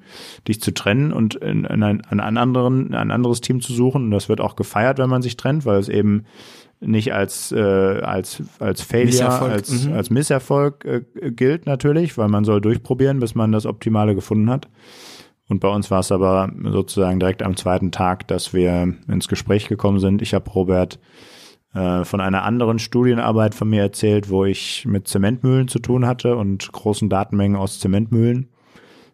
dich 0.48 0.62
zu 0.62 0.72
trennen 0.72 1.12
und 1.12 1.34
in, 1.36 1.66
in 1.66 1.82
ein, 1.82 2.02
ein, 2.06 2.38
anderen, 2.38 2.94
ein 2.94 3.10
anderes 3.10 3.42
Team 3.42 3.60
zu 3.60 3.74
suchen. 3.74 4.06
Und 4.06 4.12
das 4.12 4.30
wird 4.30 4.40
auch 4.40 4.56
gefeiert, 4.56 5.00
wenn 5.00 5.10
man 5.10 5.24
sich 5.24 5.36
trennt, 5.36 5.66
weil 5.66 5.80
es 5.80 5.90
eben 5.90 6.26
nicht 6.82 7.14
als, 7.14 7.52
äh, 7.52 7.60
als, 7.60 8.44
als 8.60 8.82
Failure, 8.82 9.06
Misserfolg. 9.06 9.52
als, 9.52 9.86
mhm. 9.86 9.94
als 9.94 10.10
Misserfolg 10.10 10.86
äh, 10.86 11.32
gilt 11.32 11.66
natürlich, 11.66 12.18
weil 12.18 12.28
man 12.28 12.44
soll 12.44 12.60
durchprobieren, 12.60 13.20
bis 13.20 13.36
man 13.36 13.52
das 13.52 13.66
Optimale 13.66 14.16
gefunden 14.16 14.50
hat. 14.50 14.68
Und 15.48 15.60
bei 15.60 15.68
uns 15.68 15.92
war 15.92 16.00
es 16.00 16.12
aber 16.12 16.52
sozusagen 16.64 17.20
direkt 17.20 17.44
am 17.44 17.56
zweiten 17.56 17.92
Tag, 17.92 18.28
dass 18.28 18.54
wir 18.54 18.94
ins 19.08 19.28
Gespräch 19.28 19.68
gekommen 19.68 20.00
sind. 20.00 20.22
Ich 20.22 20.34
habe 20.34 20.50
Robert 20.50 21.00
äh, 21.74 22.04
von 22.04 22.22
einer 22.22 22.44
anderen 22.44 22.80
Studienarbeit 22.80 23.54
von 23.54 23.70
mir 23.70 23.82
erzählt, 23.82 24.30
wo 24.30 24.46
ich 24.46 24.86
mit 24.86 25.08
Zementmühlen 25.08 25.68
zu 25.68 25.80
tun 25.80 26.08
hatte 26.08 26.36
und 26.36 26.72
großen 26.72 27.10
Datenmengen 27.10 27.58
aus 27.58 27.80
Zementmühlen. 27.80 28.50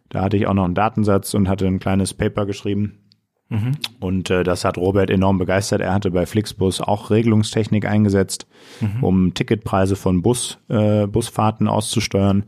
Da 0.08 0.22
hatte 0.22 0.36
ich 0.36 0.46
auch 0.46 0.54
noch 0.54 0.64
einen 0.64 0.74
Datensatz 0.74 1.34
und 1.34 1.48
hatte 1.48 1.66
ein 1.66 1.80
kleines 1.80 2.14
Paper 2.14 2.46
geschrieben. 2.46 3.00
Mhm. 3.48 3.72
Und 4.00 4.30
äh, 4.30 4.44
das 4.44 4.64
hat 4.64 4.76
Robert 4.76 5.10
enorm 5.10 5.38
begeistert. 5.38 5.80
Er 5.80 5.94
hatte 5.94 6.10
bei 6.10 6.26
Flixbus 6.26 6.80
auch 6.80 7.10
Regelungstechnik 7.10 7.86
eingesetzt, 7.86 8.46
mhm. 8.80 9.02
um 9.04 9.34
Ticketpreise 9.34 9.96
von 9.96 10.22
Bus, 10.22 10.58
äh, 10.68 11.06
Busfahrten 11.06 11.66
auszusteuern. 11.66 12.44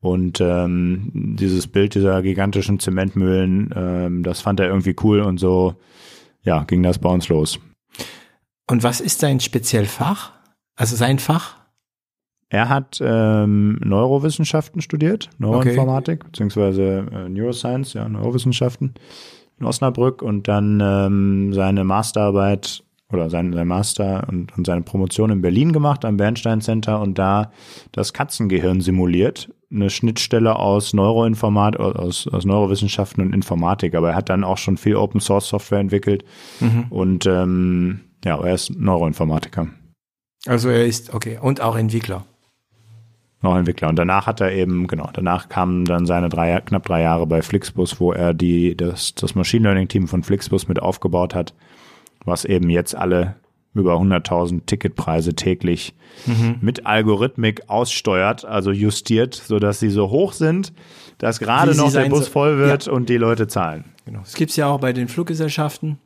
Und 0.00 0.40
ähm, 0.40 1.34
dieses 1.38 1.66
Bild 1.66 1.94
dieser 1.94 2.22
gigantischen 2.22 2.78
Zementmühlen, 2.78 3.70
ähm, 3.74 4.22
das 4.22 4.40
fand 4.40 4.60
er 4.60 4.68
irgendwie 4.68 4.96
cool 5.02 5.20
und 5.20 5.38
so, 5.38 5.76
ja, 6.42 6.64
ging 6.64 6.82
das 6.82 6.98
bei 6.98 7.08
uns 7.08 7.28
los. 7.28 7.58
Und 8.70 8.82
was 8.82 9.00
ist 9.00 9.20
sein 9.20 9.40
Speziellfach? 9.40 10.32
Also 10.76 10.96
sein 10.96 11.18
Fach? 11.18 11.56
Er 12.50 12.68
hat 12.68 12.98
ähm, 13.02 13.78
Neurowissenschaften 13.82 14.80
studiert, 14.80 15.30
Neuroinformatik, 15.38 16.20
okay. 16.20 16.30
beziehungsweise 16.30 17.06
äh, 17.10 17.28
Neuroscience, 17.28 17.94
ja, 17.94 18.08
Neurowissenschaften 18.08 18.94
in 19.58 19.66
Osnabrück 19.66 20.22
und 20.22 20.48
dann 20.48 20.80
ähm, 20.82 21.52
seine 21.52 21.84
Masterarbeit 21.84 22.84
oder 23.12 23.30
sein, 23.30 23.52
sein 23.52 23.68
Master 23.68 24.26
und, 24.28 24.56
und 24.56 24.66
seine 24.66 24.82
Promotion 24.82 25.30
in 25.30 25.40
Berlin 25.40 25.72
gemacht 25.72 26.04
am 26.04 26.16
Bernstein 26.16 26.60
Center 26.60 27.00
und 27.00 27.18
da 27.18 27.52
das 27.92 28.12
Katzengehirn 28.12 28.80
simuliert. 28.80 29.50
Eine 29.70 29.90
Schnittstelle 29.90 30.56
aus 30.56 30.94
Neuroinformat, 30.94 31.76
aus, 31.78 32.28
aus 32.28 32.44
Neurowissenschaften 32.44 33.24
und 33.24 33.32
Informatik, 33.32 33.94
aber 33.94 34.10
er 34.10 34.16
hat 34.16 34.28
dann 34.28 34.44
auch 34.44 34.58
schon 34.58 34.76
viel 34.76 34.96
Open 34.96 35.20
Source 35.20 35.48
Software 35.48 35.80
entwickelt 35.80 36.24
mhm. 36.60 36.86
und 36.90 37.26
ähm, 37.26 38.00
ja, 38.24 38.40
er 38.40 38.54
ist 38.54 38.70
Neuroinformatiker. 38.76 39.68
Also 40.46 40.68
er 40.68 40.84
ist, 40.84 41.14
okay, 41.14 41.38
und 41.40 41.60
auch 41.60 41.76
Entwickler 41.76 42.24
noch 43.44 43.56
Entwickler. 43.56 43.88
Und 43.88 43.96
danach 43.96 44.26
hat 44.26 44.40
er 44.40 44.52
eben, 44.52 44.86
genau, 44.86 45.08
danach 45.12 45.48
kamen 45.48 45.84
dann 45.84 46.06
seine 46.06 46.28
drei, 46.28 46.60
knapp 46.60 46.84
drei 46.84 47.02
Jahre 47.02 47.26
bei 47.26 47.42
Flixbus, 47.42 48.00
wo 48.00 48.12
er 48.12 48.34
die, 48.34 48.76
das, 48.76 49.14
das 49.14 49.34
Machine 49.34 49.64
Learning 49.64 49.88
Team 49.88 50.08
von 50.08 50.22
Flixbus 50.22 50.66
mit 50.66 50.80
aufgebaut 50.80 51.34
hat, 51.34 51.54
was 52.24 52.44
eben 52.44 52.70
jetzt 52.70 52.96
alle 52.96 53.36
über 53.74 53.94
100.000 53.94 54.66
Ticketpreise 54.66 55.34
täglich 55.34 55.94
mhm. 56.26 56.56
mit 56.60 56.86
Algorithmik 56.86 57.68
aussteuert, 57.68 58.44
also 58.44 58.70
justiert, 58.70 59.34
so 59.34 59.58
dass 59.58 59.80
sie 59.80 59.90
so 59.90 60.10
hoch 60.10 60.32
sind, 60.32 60.72
dass 61.18 61.40
gerade 61.40 61.76
noch 61.76 61.92
der 61.92 62.08
Bus 62.08 62.28
voll 62.28 62.58
wird 62.58 62.86
ja. 62.86 62.92
und 62.92 63.08
die 63.08 63.16
Leute 63.16 63.48
zahlen. 63.48 63.84
Genau. 64.04 64.20
Das 64.20 64.34
gibt's 64.34 64.56
ja 64.56 64.68
auch 64.68 64.80
bei 64.80 64.92
den 64.92 65.08
Fluggesellschaften. 65.08 65.98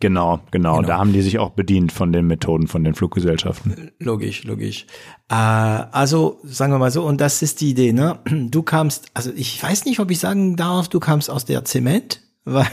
Genau, 0.00 0.40
genau, 0.50 0.76
genau. 0.76 0.88
Da 0.88 0.98
haben 0.98 1.12
die 1.12 1.22
sich 1.22 1.38
auch 1.38 1.50
bedient 1.50 1.92
von 1.92 2.12
den 2.12 2.26
Methoden 2.26 2.66
von 2.66 2.84
den 2.84 2.94
Fluggesellschaften. 2.94 3.92
Logisch, 3.98 4.44
logisch. 4.44 4.86
Äh, 5.30 5.34
also 5.34 6.40
sagen 6.42 6.72
wir 6.72 6.78
mal 6.78 6.90
so, 6.90 7.04
und 7.04 7.20
das 7.20 7.42
ist 7.42 7.60
die 7.60 7.70
Idee, 7.70 7.92
ne? 7.92 8.18
Du 8.50 8.62
kamst, 8.62 9.06
also 9.14 9.30
ich 9.34 9.62
weiß 9.62 9.84
nicht, 9.84 10.00
ob 10.00 10.10
ich 10.10 10.18
sagen 10.18 10.56
darf, 10.56 10.88
du 10.88 11.00
kamst 11.00 11.30
aus 11.30 11.44
der 11.44 11.64
Zement, 11.64 12.20
weil. 12.44 12.66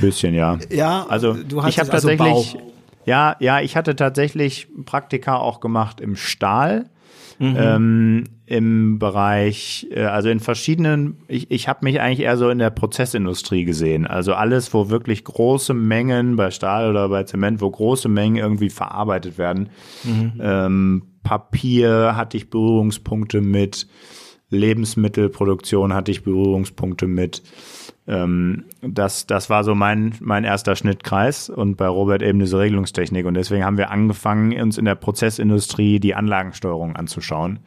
Bisschen, 0.00 0.34
ja. 0.34 0.58
Ja, 0.70 1.06
also 1.08 1.34
du 1.34 1.62
hast 1.62 1.70
ich 1.70 1.78
habe 1.78 1.92
also 1.92 2.08
tatsächlich, 2.08 2.54
Bau. 2.54 2.72
ja, 3.04 3.36
ja, 3.38 3.60
ich 3.60 3.76
hatte 3.76 3.94
tatsächlich 3.94 4.68
Praktika 4.84 5.36
auch 5.36 5.60
gemacht 5.60 6.00
im 6.00 6.16
Stahl. 6.16 6.90
Mhm. 7.38 7.56
Ähm, 7.58 8.24
im 8.46 8.98
Bereich, 8.98 9.86
äh, 9.90 10.04
also 10.04 10.28
in 10.28 10.40
verschiedenen, 10.40 11.18
ich, 11.28 11.50
ich 11.50 11.68
habe 11.68 11.80
mich 11.82 12.00
eigentlich 12.00 12.20
eher 12.20 12.36
so 12.36 12.48
in 12.48 12.58
der 12.58 12.70
Prozessindustrie 12.70 13.64
gesehen. 13.64 14.06
Also 14.06 14.34
alles, 14.34 14.72
wo 14.72 14.88
wirklich 14.88 15.24
große 15.24 15.74
Mengen 15.74 16.36
bei 16.36 16.50
Stahl 16.50 16.88
oder 16.88 17.08
bei 17.08 17.24
Zement, 17.24 17.60
wo 17.60 17.70
große 17.70 18.08
Mengen 18.08 18.36
irgendwie 18.36 18.70
verarbeitet 18.70 19.36
werden. 19.36 19.70
Mhm. 20.04 20.32
Ähm, 20.40 21.02
Papier 21.24 22.14
hatte 22.16 22.36
ich 22.36 22.50
Berührungspunkte 22.50 23.40
mit, 23.40 23.88
Lebensmittelproduktion 24.50 25.92
hatte 25.92 26.12
ich 26.12 26.22
Berührungspunkte 26.22 27.08
mit. 27.08 27.42
Ähm, 28.08 28.64
das, 28.82 29.26
das 29.26 29.50
war 29.50 29.64
so 29.64 29.74
mein, 29.74 30.14
mein 30.20 30.44
erster 30.44 30.76
Schnittkreis 30.76 31.48
und 31.48 31.76
bei 31.76 31.88
Robert 31.88 32.22
eben 32.22 32.38
diese 32.38 32.58
Regelungstechnik. 32.58 33.26
Und 33.26 33.34
deswegen 33.34 33.64
haben 33.64 33.78
wir 33.78 33.90
angefangen, 33.90 34.58
uns 34.60 34.78
in 34.78 34.84
der 34.84 34.94
Prozessindustrie 34.94 35.98
die 35.98 36.14
Anlagensteuerung 36.14 36.94
anzuschauen. 36.96 37.58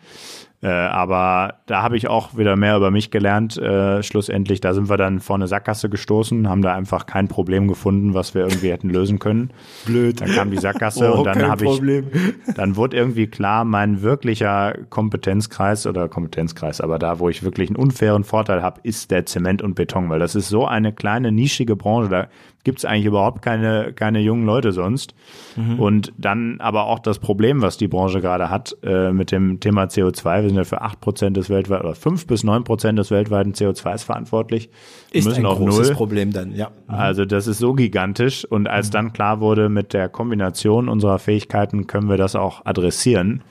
Äh, 0.62 0.68
aber 0.68 1.55
da 1.68 1.82
habe 1.82 1.95
ich 1.95 2.10
auch 2.10 2.36
wieder 2.36 2.57
mehr 2.57 2.76
über 2.76 2.91
mich 2.91 3.12
gelernt. 3.12 3.57
Äh, 3.57 4.03
schlussendlich, 4.03 4.60
da 4.60 4.74
sind 4.74 4.89
wir 4.89 4.97
dann 4.97 5.22
vor 5.22 5.38
eine 5.38 5.47
Sackgasse 5.47 5.89
gestoßen, 5.89 6.49
haben 6.49 6.62
da 6.62 6.74
einfach 6.74 7.05
kein 7.05 7.30
Problem 7.30 7.70
gefunden, 7.70 8.14
was 8.14 8.34
wir 8.34 8.41
irgendwie 8.41 8.72
hätten 8.72 8.89
lösen 8.89 9.20
können. 9.20 9.51
Blöd. 9.86 10.20
Dann 10.20 10.32
kam 10.32 10.51
die 10.51 10.57
Sackgasse 10.57 11.14
oh, 11.14 11.20
und 11.20 11.24
dann 11.24 11.47
habe 11.47 11.66
ich, 11.66 11.82
dann 12.55 12.76
wurde 12.76 12.97
irgendwie 12.97 13.28
klar, 13.28 13.64
mein 13.64 14.01
wirklicher 14.01 14.74
Kompetenzkreis 14.89 15.88
oder 15.88 16.10
Kompetenzkreis, 16.10 16.82
aber 16.82 16.99
da, 16.99 17.20
wo 17.20 17.30
ich 17.30 17.41
wirklich 17.43 17.70
einen 17.70 17.78
unfairen 17.78 18.26
Vorteil 18.26 18.62
habe, 18.62 18.82
ist 18.84 19.12
der 19.12 19.26
Zement 19.26 19.62
und 19.62 19.76
Beton, 19.76 20.10
weil 20.10 20.20
das 20.20 20.36
ist 20.36 20.49
so 20.49 20.68
eine 20.68 20.91
kleine 20.91 21.32
nischige 21.32 21.78
Branche. 21.78 22.10
Da 22.10 22.28
gibt 22.64 22.80
es 22.80 22.86
eigentlich 22.86 23.05
überhaupt 23.05 23.41
keine, 23.41 23.93
keine 23.93 24.20
jungen 24.20 24.45
Leute 24.45 24.72
sonst. 24.72 25.14
Mhm. 25.55 25.80
Und 25.80 26.14
dann 26.18 26.60
aber 26.60 26.86
auch 26.86 26.99
das 26.99 27.20
Problem, 27.20 27.62
was 27.62 27.78
die 27.78 27.88
Branche 27.88 28.22
gerade 28.22 28.49
hat 28.49 28.76
äh, 28.84 29.12
mit 29.12 29.32
dem 29.32 29.60
Thema 29.60 29.86
CO2. 29.86 30.41
Wir 30.41 30.49
sind 30.49 30.57
ja 30.57 30.64
für 30.66 30.82
acht 30.82 30.99
Prozent 30.99 31.38
des 31.38 31.49
weltweiten 31.49 31.86
oder 31.86 31.95
fünf 31.95 32.28
bis 32.28 32.43
neun 32.43 32.64
Prozent 32.64 32.99
des 32.99 33.12
weltweiten 33.12 33.53
CO2s 33.53 34.05
verantwortlich. 34.05 34.70
Wir 35.12 35.20
ist 35.20 35.26
müssen 35.26 35.41
ein 35.41 35.45
auf 35.45 35.57
großes 35.57 35.89
null. 35.89 35.95
Problem 35.95 36.34
dann, 36.34 36.53
ja. 36.53 36.70
Mhm. 36.88 36.95
Also 36.95 37.26
das 37.26 37.47
ist 37.47 37.60
so 37.60 37.74
gigantisch. 37.74 38.45
Und 38.45 38.68
als 38.68 38.88
mhm. 38.88 38.91
dann 38.91 39.14
klar 39.14 39.39
wurde, 39.39 39.70
mit 39.70 39.93
der 39.93 40.10
Kombination 40.10 40.89
unserer 40.89 41.20
Fähigkeiten 41.20 41.88
können 41.88 42.10
wir 42.10 42.18
das 42.18 42.36
auch 42.36 42.66
adressieren. 42.66 43.43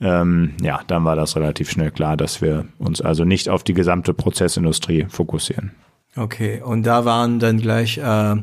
Ähm, 0.00 0.52
ja, 0.60 0.80
dann 0.86 1.04
war 1.04 1.16
das 1.16 1.36
relativ 1.36 1.70
schnell 1.70 1.90
klar, 1.90 2.16
dass 2.16 2.42
wir 2.42 2.66
uns 2.78 3.00
also 3.00 3.24
nicht 3.24 3.48
auf 3.48 3.62
die 3.62 3.74
gesamte 3.74 4.12
Prozessindustrie 4.12 5.06
fokussieren. 5.08 5.72
Okay, 6.16 6.62
und 6.62 6.84
da 6.84 7.04
waren 7.04 7.38
dann 7.40 7.60
gleich, 7.60 7.98
äh, 7.98 8.36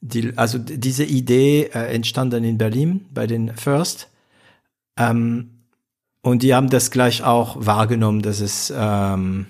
die, 0.00 0.32
also 0.36 0.58
diese 0.58 1.04
Idee 1.04 1.70
äh, 1.72 1.94
entstand 1.94 2.32
dann 2.32 2.44
in 2.44 2.58
Berlin 2.58 3.06
bei 3.12 3.26
den 3.26 3.54
First. 3.54 4.08
Ähm, 4.98 5.50
Und 6.22 6.42
die 6.42 6.54
haben 6.54 6.70
das 6.70 6.90
gleich 6.90 7.22
auch 7.22 7.56
wahrgenommen, 7.64 8.20
dass 8.20 8.40
es 8.40 8.72
ähm, 8.76 9.46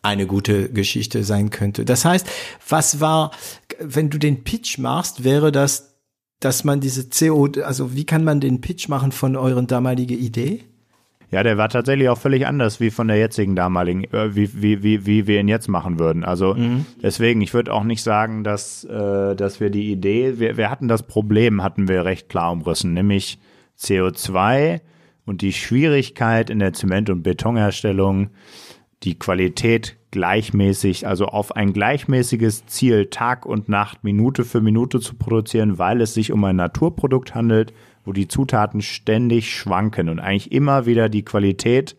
eine 0.00 0.26
gute 0.26 0.70
Geschichte 0.72 1.22
sein 1.22 1.50
könnte. 1.50 1.84
Das 1.84 2.06
heißt, 2.06 2.26
was 2.66 3.00
war, 3.00 3.30
wenn 3.78 4.08
du 4.08 4.18
den 4.18 4.42
Pitch 4.42 4.78
machst, 4.78 5.22
wäre 5.22 5.52
das, 5.52 5.96
dass 6.40 6.64
man 6.64 6.80
diese 6.80 7.10
CO, 7.10 7.48
also 7.62 7.94
wie 7.94 8.06
kann 8.06 8.24
man 8.24 8.40
den 8.40 8.62
Pitch 8.62 8.88
machen 8.88 9.12
von 9.12 9.36
euren 9.36 9.66
damaligen 9.66 10.18
Idee? 10.18 10.64
Ja, 11.30 11.42
der 11.42 11.58
war 11.58 11.68
tatsächlich 11.68 12.08
auch 12.08 12.18
völlig 12.18 12.46
anders 12.46 12.78
wie 12.78 12.90
von 12.90 13.08
der 13.08 13.16
jetzigen 13.16 13.56
damaligen, 13.56 14.04
äh, 14.04 14.36
wie, 14.36 14.62
wie, 14.62 14.82
wie, 14.82 15.06
wie 15.06 15.26
wir 15.26 15.40
ihn 15.40 15.48
jetzt 15.48 15.68
machen 15.68 15.98
würden. 15.98 16.24
Also 16.24 16.54
mhm. 16.54 16.86
deswegen, 17.02 17.40
ich 17.40 17.52
würde 17.52 17.72
auch 17.72 17.82
nicht 17.82 18.02
sagen, 18.02 18.44
dass, 18.44 18.84
äh, 18.84 19.34
dass 19.34 19.58
wir 19.58 19.70
die 19.70 19.90
Idee, 19.90 20.38
wir, 20.38 20.56
wir 20.56 20.70
hatten 20.70 20.86
das 20.88 21.02
Problem, 21.02 21.62
hatten 21.62 21.88
wir 21.88 22.04
recht 22.04 22.28
klar 22.28 22.52
umrissen, 22.52 22.94
nämlich 22.94 23.38
CO2 23.78 24.80
und 25.24 25.42
die 25.42 25.52
Schwierigkeit 25.52 26.48
in 26.48 26.60
der 26.60 26.72
Zement- 26.72 27.10
und 27.10 27.22
Betonherstellung, 27.22 28.30
die 29.02 29.18
Qualität 29.18 29.96
gleichmäßig, 30.12 31.06
also 31.06 31.26
auf 31.26 31.56
ein 31.56 31.72
gleichmäßiges 31.72 32.66
Ziel 32.66 33.06
Tag 33.06 33.44
und 33.44 33.68
Nacht, 33.68 34.04
Minute 34.04 34.44
für 34.44 34.60
Minute 34.60 35.00
zu 35.00 35.14
produzieren, 35.14 35.78
weil 35.78 36.00
es 36.00 36.14
sich 36.14 36.32
um 36.32 36.42
ein 36.44 36.56
Naturprodukt 36.56 37.34
handelt, 37.34 37.74
wo 38.06 38.12
die 38.12 38.28
Zutaten 38.28 38.80
ständig 38.80 39.54
schwanken 39.54 40.08
und 40.08 40.20
eigentlich 40.20 40.52
immer 40.52 40.86
wieder 40.86 41.08
die 41.10 41.24
Qualität 41.24 41.96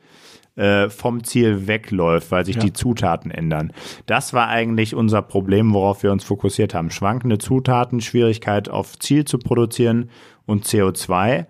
äh, 0.55 0.89
vom 0.89 1.23
Ziel 1.23 1.67
wegläuft, 1.67 2.31
weil 2.31 2.45
sich 2.45 2.55
ja. 2.55 2.63
die 2.63 2.73
Zutaten 2.73 3.29
ändern. 3.29 3.71
Das 4.07 4.33
war 4.33 4.47
eigentlich 4.47 4.95
unser 4.95 5.21
Problem, 5.21 5.73
worauf 5.73 6.01
wir 6.01 6.11
uns 6.11 6.23
fokussiert 6.23 6.73
haben. 6.73 6.89
Schwankende 6.89 7.37
Zutaten, 7.37 8.01
Schwierigkeit 8.01 8.67
auf 8.69 8.97
Ziel 8.97 9.25
zu 9.25 9.37
produzieren 9.37 10.09
und 10.47 10.65
CO2. 10.65 11.45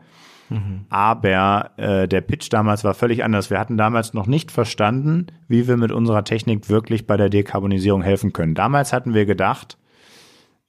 Mhm. 0.50 0.86
Aber 0.90 1.72
äh, 1.78 2.08
der 2.08 2.22
Pitch 2.22 2.52
damals 2.52 2.84
war 2.84 2.94
völlig 2.94 3.24
anders. 3.24 3.50
Wir 3.50 3.60
hatten 3.60 3.78
damals 3.78 4.14
noch 4.14 4.28
nicht 4.28 4.52
verstanden, 4.52 5.28
wie 5.48 5.68
wir 5.68 5.78
mit 5.78 5.92
unserer 5.92 6.24
Technik 6.24 6.70
wirklich 6.70 7.08
bei 7.08 7.18
der 7.18 7.30
Dekarbonisierung 7.30 8.02
helfen 8.02 8.34
können. 8.34 8.56
Damals 8.56 8.94
hatten 8.94 9.14
wir 9.14 9.26
gedacht, 9.26 9.78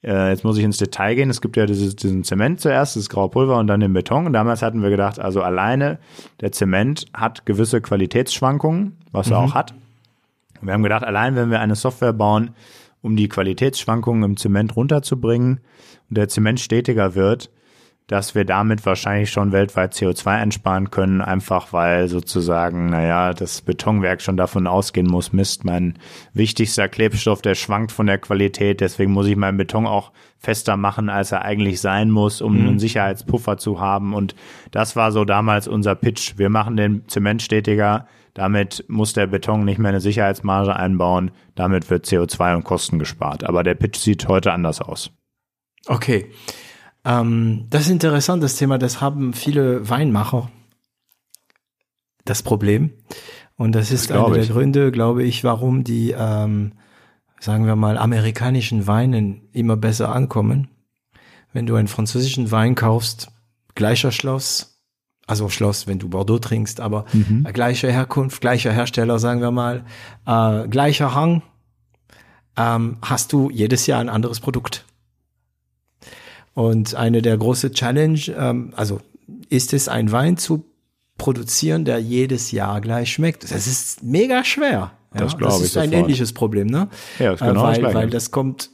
äh, 0.03 0.29
jetzt 0.29 0.43
muss 0.43 0.57
ich 0.57 0.63
ins 0.63 0.77
Detail 0.77 1.15
gehen, 1.15 1.29
es 1.29 1.41
gibt 1.41 1.57
ja 1.57 1.65
dieses, 1.65 1.95
diesen 1.95 2.23
Zement 2.23 2.61
zuerst, 2.61 2.95
das 2.95 3.09
graue 3.09 3.29
Pulver 3.29 3.57
und 3.57 3.67
dann 3.67 3.79
den 3.79 3.93
Beton. 3.93 4.25
Und 4.25 4.33
damals 4.33 4.61
hatten 4.61 4.81
wir 4.81 4.89
gedacht, 4.89 5.19
also 5.19 5.41
alleine 5.41 5.99
der 6.41 6.51
Zement 6.51 7.05
hat 7.13 7.45
gewisse 7.45 7.81
Qualitätsschwankungen, 7.81 8.97
was 9.11 9.27
mhm. 9.27 9.33
er 9.33 9.39
auch 9.39 9.53
hat. 9.53 9.73
Und 10.61 10.67
wir 10.67 10.73
haben 10.73 10.83
gedacht, 10.83 11.03
allein 11.03 11.35
wenn 11.35 11.51
wir 11.51 11.59
eine 11.59 11.75
Software 11.75 12.13
bauen, 12.13 12.51
um 13.01 13.15
die 13.15 13.29
Qualitätsschwankungen 13.29 14.23
im 14.23 14.37
Zement 14.37 14.75
runterzubringen 14.75 15.59
und 16.09 16.17
der 16.17 16.27
Zement 16.27 16.59
stetiger 16.59 17.15
wird, 17.15 17.49
dass 18.09 18.33
wir 18.33 18.43
damit 18.43 18.87
wahrscheinlich 18.87 19.29
schon 19.29 19.51
weltweit 19.51 19.93
CO2 19.93 20.25
einsparen 20.25 20.89
können, 20.89 21.21
einfach 21.21 21.73
weil 21.73 22.07
sozusagen, 22.07 22.89
naja, 22.89 23.35
das 23.35 23.61
Betonwerk 23.61 24.23
schon 24.23 24.35
davon 24.35 24.65
ausgehen 24.65 25.05
muss, 25.05 25.31
Mist, 25.31 25.63
mein 25.63 25.93
wichtigster 26.33 26.89
Klebstoff, 26.89 27.43
der 27.43 27.53
schwankt 27.53 27.91
von 27.91 28.07
der 28.07 28.17
Qualität, 28.17 28.81
deswegen 28.81 29.11
muss 29.11 29.27
ich 29.27 29.35
meinen 29.35 29.57
Beton 29.59 29.85
auch 29.85 30.11
fester 30.39 30.75
machen, 30.75 31.09
als 31.09 31.31
er 31.31 31.43
eigentlich 31.43 31.81
sein 31.81 32.09
muss, 32.09 32.41
um 32.41 32.59
mhm. 32.59 32.67
einen 32.67 32.79
Sicherheitspuffer 32.79 33.59
zu 33.59 33.79
haben. 33.79 34.15
Und 34.15 34.33
das 34.71 34.95
war 34.95 35.11
so 35.11 35.23
damals 35.23 35.67
unser 35.67 35.93
Pitch. 35.93 36.33
Wir 36.37 36.49
machen 36.49 36.77
den 36.77 37.07
Zement 37.07 37.43
stetiger, 37.43 38.07
damit 38.33 38.85
muss 38.87 39.13
der 39.13 39.27
Beton 39.27 39.65
nicht 39.65 39.77
mehr 39.77 39.89
eine 39.89 40.01
Sicherheitsmarge 40.01 40.75
einbauen, 40.75 41.29
damit 41.53 41.91
wird 41.91 42.07
CO2 42.07 42.55
und 42.55 42.63
Kosten 42.63 42.97
gespart. 42.97 43.43
Aber 43.43 43.61
der 43.61 43.75
Pitch 43.75 43.99
sieht 43.99 44.27
heute 44.27 44.51
anders 44.51 44.81
aus. 44.81 45.11
Okay. 45.85 46.31
Ähm, 47.05 47.65
das 47.69 47.83
ist 47.83 47.89
interessant, 47.89 48.43
das 48.43 48.55
Thema. 48.55 48.77
Das 48.77 49.01
haben 49.01 49.33
viele 49.33 49.89
Weinmacher 49.89 50.49
das 52.25 52.43
Problem. 52.43 52.91
Und 53.55 53.73
das 53.73 53.91
ist 53.91 54.09
das 54.09 54.17
einer 54.17 54.33
der 54.33 54.45
Gründe, 54.45 54.91
glaube 54.91 55.23
ich, 55.23 55.43
warum 55.43 55.83
die, 55.83 56.15
ähm, 56.17 56.73
sagen 57.39 57.65
wir 57.65 57.75
mal, 57.75 57.97
amerikanischen 57.97 58.87
Weinen 58.87 59.49
immer 59.51 59.75
besser 59.75 60.13
ankommen. 60.13 60.69
Wenn 61.51 61.65
du 61.65 61.75
einen 61.75 61.87
französischen 61.87 62.51
Wein 62.51 62.75
kaufst, 62.75 63.31
gleicher 63.75 64.11
Schloss, 64.11 64.79
also 65.27 65.49
Schloss, 65.49 65.87
wenn 65.87 65.99
du 65.99 66.09
Bordeaux 66.09 66.39
trinkst, 66.39 66.79
aber 66.79 67.05
mhm. 67.11 67.43
gleiche 67.53 67.91
Herkunft, 67.91 68.41
gleicher 68.41 68.71
Hersteller, 68.71 69.19
sagen 69.19 69.41
wir 69.41 69.51
mal, 69.51 69.83
äh, 70.25 70.67
gleicher 70.67 71.13
Hang, 71.13 71.41
ähm, 72.55 72.97
hast 73.01 73.33
du 73.33 73.49
jedes 73.49 73.87
Jahr 73.87 73.99
ein 73.99 74.09
anderes 74.09 74.39
Produkt. 74.39 74.85
Und 76.53 76.95
eine 76.95 77.21
der 77.21 77.37
großen 77.37 77.73
Challenge, 77.73 78.19
ähm, 78.37 78.73
also 78.75 78.99
ist 79.49 79.73
es 79.73 79.87
ein 79.87 80.11
Wein 80.11 80.37
zu 80.37 80.65
produzieren, 81.17 81.85
der 81.85 81.99
jedes 81.99 82.51
Jahr 82.51 82.81
gleich 82.81 83.13
schmeckt. 83.13 83.43
Das 83.51 83.67
ist 83.67 84.03
mega 84.03 84.43
schwer. 84.43 84.91
Ja, 85.13 85.21
das 85.21 85.37
glaube 85.37 85.53
ich. 85.53 85.59
Das 85.61 85.69
ist 85.69 85.77
ein 85.77 85.91
ähnliches 85.91 86.33
Problem, 86.33 86.67
ne? 86.67 86.87
Ja, 87.17 87.31
das 87.31 87.39
genau 87.39 87.63
weil, 87.63 87.81
das 87.81 87.93
weil 87.95 88.09
das 88.11 88.29
kommt, 88.29 88.69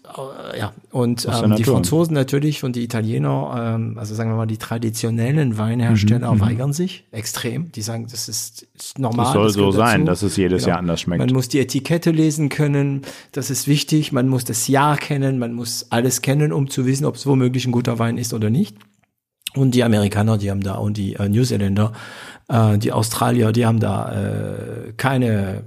äh, 0.54 0.60
ja. 0.60 0.74
Und 0.92 1.26
ähm, 1.32 1.56
die 1.56 1.64
Franzosen 1.64 2.14
natürlich 2.14 2.64
und 2.66 2.76
die 2.76 2.84
Italiener, 2.84 3.76
ähm, 3.76 3.98
also 3.98 4.16
sagen 4.16 4.32
wir 4.32 4.36
mal, 4.36 4.46
die 4.46 4.58
traditionellen 4.58 5.58
Weinhersteller 5.58 6.32
mhm, 6.34 6.38
mhm. 6.38 6.42
weigern 6.42 6.74
sich 6.74 7.06
extrem. 7.12 7.72
Die 7.72 7.82
sagen, 7.82 8.08
das 8.12 8.28
ist, 8.28 8.68
ist 8.76 9.00
normal. 9.00 9.26
Das 9.26 9.34
soll 9.34 9.46
das 9.46 9.54
so 9.54 9.72
sein, 9.72 10.06
dass 10.06 10.24
es 10.24 10.36
jedes 10.36 10.64
genau. 10.64 10.72
Jahr 10.72 10.80
anders 10.80 11.02
schmeckt. 11.02 11.20
Man 11.20 11.34
muss 11.34 11.48
die 11.48 11.60
Etikette 11.60 12.12
lesen 12.12 12.50
können, 12.50 13.04
das 13.32 13.50
ist 13.50 13.68
wichtig. 13.68 14.12
Man 14.12 14.28
muss 14.28 14.44
das 14.44 14.68
Jahr 14.68 14.98
kennen, 14.98 15.40
man 15.40 15.54
muss 15.54 15.88
alles 15.90 16.22
kennen, 16.22 16.52
um 16.52 16.70
zu 16.70 16.86
wissen, 16.86 17.06
ob 17.06 17.16
es 17.16 17.26
womöglich 17.26 17.66
ein 17.66 17.72
guter 17.72 17.98
Wein 17.98 18.18
ist 18.18 18.34
oder 18.34 18.50
nicht. 18.50 18.76
Und 19.56 19.72
die 19.72 19.86
Amerikaner, 19.86 20.38
die 20.38 20.52
haben 20.52 20.62
da, 20.62 20.76
und 20.76 20.98
die 20.98 21.14
äh, 21.14 21.30
New 21.30 21.44
Zealänder, 21.44 21.94
äh, 22.50 22.78
die 22.78 22.92
Australier, 22.92 23.54
die 23.54 23.66
haben 23.66 23.80
da 23.80 24.12
äh, 24.12 24.94
keine 24.98 25.64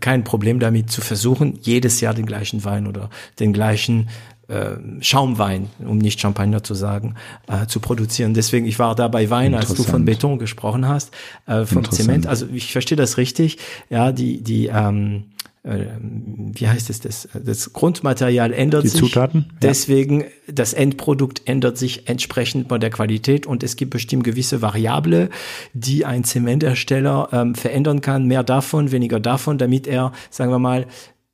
kein 0.00 0.24
Problem 0.24 0.60
damit 0.60 0.90
zu 0.90 1.00
versuchen, 1.00 1.58
jedes 1.62 2.00
Jahr 2.00 2.14
den 2.14 2.26
gleichen 2.26 2.64
Wein 2.64 2.86
oder 2.86 3.10
den 3.38 3.52
gleichen 3.52 4.08
äh, 4.48 4.76
Schaumwein, 5.00 5.70
um 5.78 5.98
nicht 5.98 6.20
Champagner 6.20 6.62
zu 6.62 6.74
sagen, 6.74 7.14
äh, 7.46 7.66
zu 7.66 7.80
produzieren. 7.80 8.34
Deswegen, 8.34 8.66
ich 8.66 8.78
war 8.78 8.94
da 8.94 9.08
bei 9.08 9.30
Wein, 9.30 9.54
als 9.54 9.72
du 9.74 9.82
von 9.84 10.04
Beton 10.04 10.38
gesprochen 10.38 10.88
hast, 10.88 11.12
äh, 11.46 11.64
vom 11.64 11.88
Zement. 11.90 12.26
Also 12.26 12.46
ich 12.52 12.72
verstehe 12.72 12.96
das 12.96 13.16
richtig. 13.16 13.58
Ja, 13.90 14.12
die, 14.12 14.42
die, 14.42 14.66
ähm, 14.66 15.24
äh, 15.44 15.49
wie 15.62 16.68
heißt 16.68 16.88
es 16.88 17.00
das? 17.00 17.28
Das 17.34 17.72
Grundmaterial 17.74 18.52
ändert 18.52 18.84
die 18.84 18.88
sich. 18.88 19.00
Die 19.00 19.06
Zutaten. 19.08 19.52
Deswegen, 19.60 20.22
ja. 20.22 20.26
das 20.50 20.72
Endprodukt 20.72 21.42
ändert 21.44 21.76
sich 21.76 22.08
entsprechend 22.08 22.66
bei 22.66 22.78
der 22.78 22.88
Qualität 22.88 23.46
und 23.46 23.62
es 23.62 23.76
gibt 23.76 23.90
bestimmt 23.90 24.24
gewisse 24.24 24.62
Variable, 24.62 25.28
die 25.74 26.06
ein 26.06 26.24
Zementersteller 26.24 27.28
ähm, 27.32 27.54
verändern 27.54 28.00
kann. 28.00 28.26
Mehr 28.26 28.42
davon, 28.42 28.90
weniger 28.90 29.20
davon, 29.20 29.58
damit 29.58 29.86
er, 29.86 30.12
sagen 30.30 30.50
wir 30.50 30.58
mal, 30.58 30.86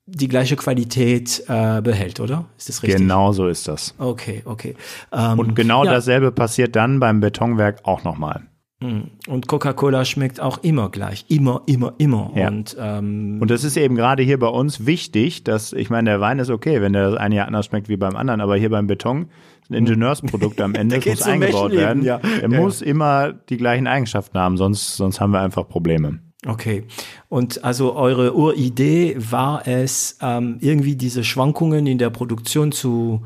die 0.06 0.28
gleiche 0.28 0.56
Qualität 0.56 1.44
äh, 1.48 1.80
behält, 1.82 2.18
oder? 2.18 2.46
Ist 2.58 2.68
das 2.68 2.82
richtig? 2.82 3.00
Genau 3.00 3.32
so 3.32 3.46
ist 3.46 3.68
das. 3.68 3.94
Okay, 3.98 4.42
okay. 4.44 4.74
Ähm, 5.12 5.38
und 5.38 5.54
genau 5.54 5.84
ja. 5.84 5.92
dasselbe 5.92 6.32
passiert 6.32 6.74
dann 6.74 6.98
beim 7.00 7.20
Betonwerk 7.20 7.80
auch 7.84 8.02
nochmal. 8.02 8.42
Mm. 8.80 9.02
Und 9.26 9.48
Coca-Cola 9.48 10.04
schmeckt 10.04 10.40
auch 10.40 10.58
immer 10.58 10.90
gleich. 10.90 11.24
Immer, 11.28 11.62
immer, 11.66 11.94
immer. 11.98 12.30
Ja. 12.34 12.48
Und, 12.48 12.76
ähm, 12.78 13.38
und 13.40 13.50
das 13.50 13.64
ist 13.64 13.76
eben 13.76 13.96
gerade 13.96 14.22
hier 14.22 14.38
bei 14.38 14.48
uns 14.48 14.84
wichtig, 14.84 15.44
dass, 15.44 15.72
ich 15.72 15.88
meine, 15.88 16.10
der 16.10 16.20
Wein 16.20 16.38
ist 16.38 16.50
okay, 16.50 16.82
wenn 16.82 16.92
der 16.92 17.10
das 17.10 17.18
eine 17.18 17.36
Jahr 17.36 17.46
anders 17.46 17.66
schmeckt 17.66 17.88
wie 17.88 17.96
beim 17.96 18.16
anderen, 18.16 18.40
aber 18.40 18.56
hier 18.56 18.70
beim 18.70 18.86
Beton 18.86 19.28
ein 19.70 19.74
Ingenieursprodukt 19.74 20.60
am 20.60 20.74
Ende, 20.76 20.96
es 20.96 21.06
muss 21.06 21.22
eingebaut 21.22 21.72
werden. 21.72 22.02
Ja. 22.02 22.18
Er 22.18 22.50
ja. 22.50 22.60
muss 22.60 22.82
immer 22.82 23.32
die 23.32 23.56
gleichen 23.56 23.86
Eigenschaften 23.86 24.38
haben, 24.38 24.56
sonst, 24.58 24.96
sonst 24.96 25.20
haben 25.20 25.32
wir 25.32 25.40
einfach 25.40 25.68
Probleme. 25.68 26.20
Okay. 26.46 26.84
Und 27.28 27.64
also 27.64 27.94
eure 27.94 28.36
Uridee 28.36 29.16
war 29.18 29.66
es, 29.66 30.18
ähm, 30.20 30.58
irgendwie 30.60 30.96
diese 30.96 31.24
Schwankungen 31.24 31.86
in 31.86 31.98
der 31.98 32.10
Produktion 32.10 32.72
zu 32.72 33.22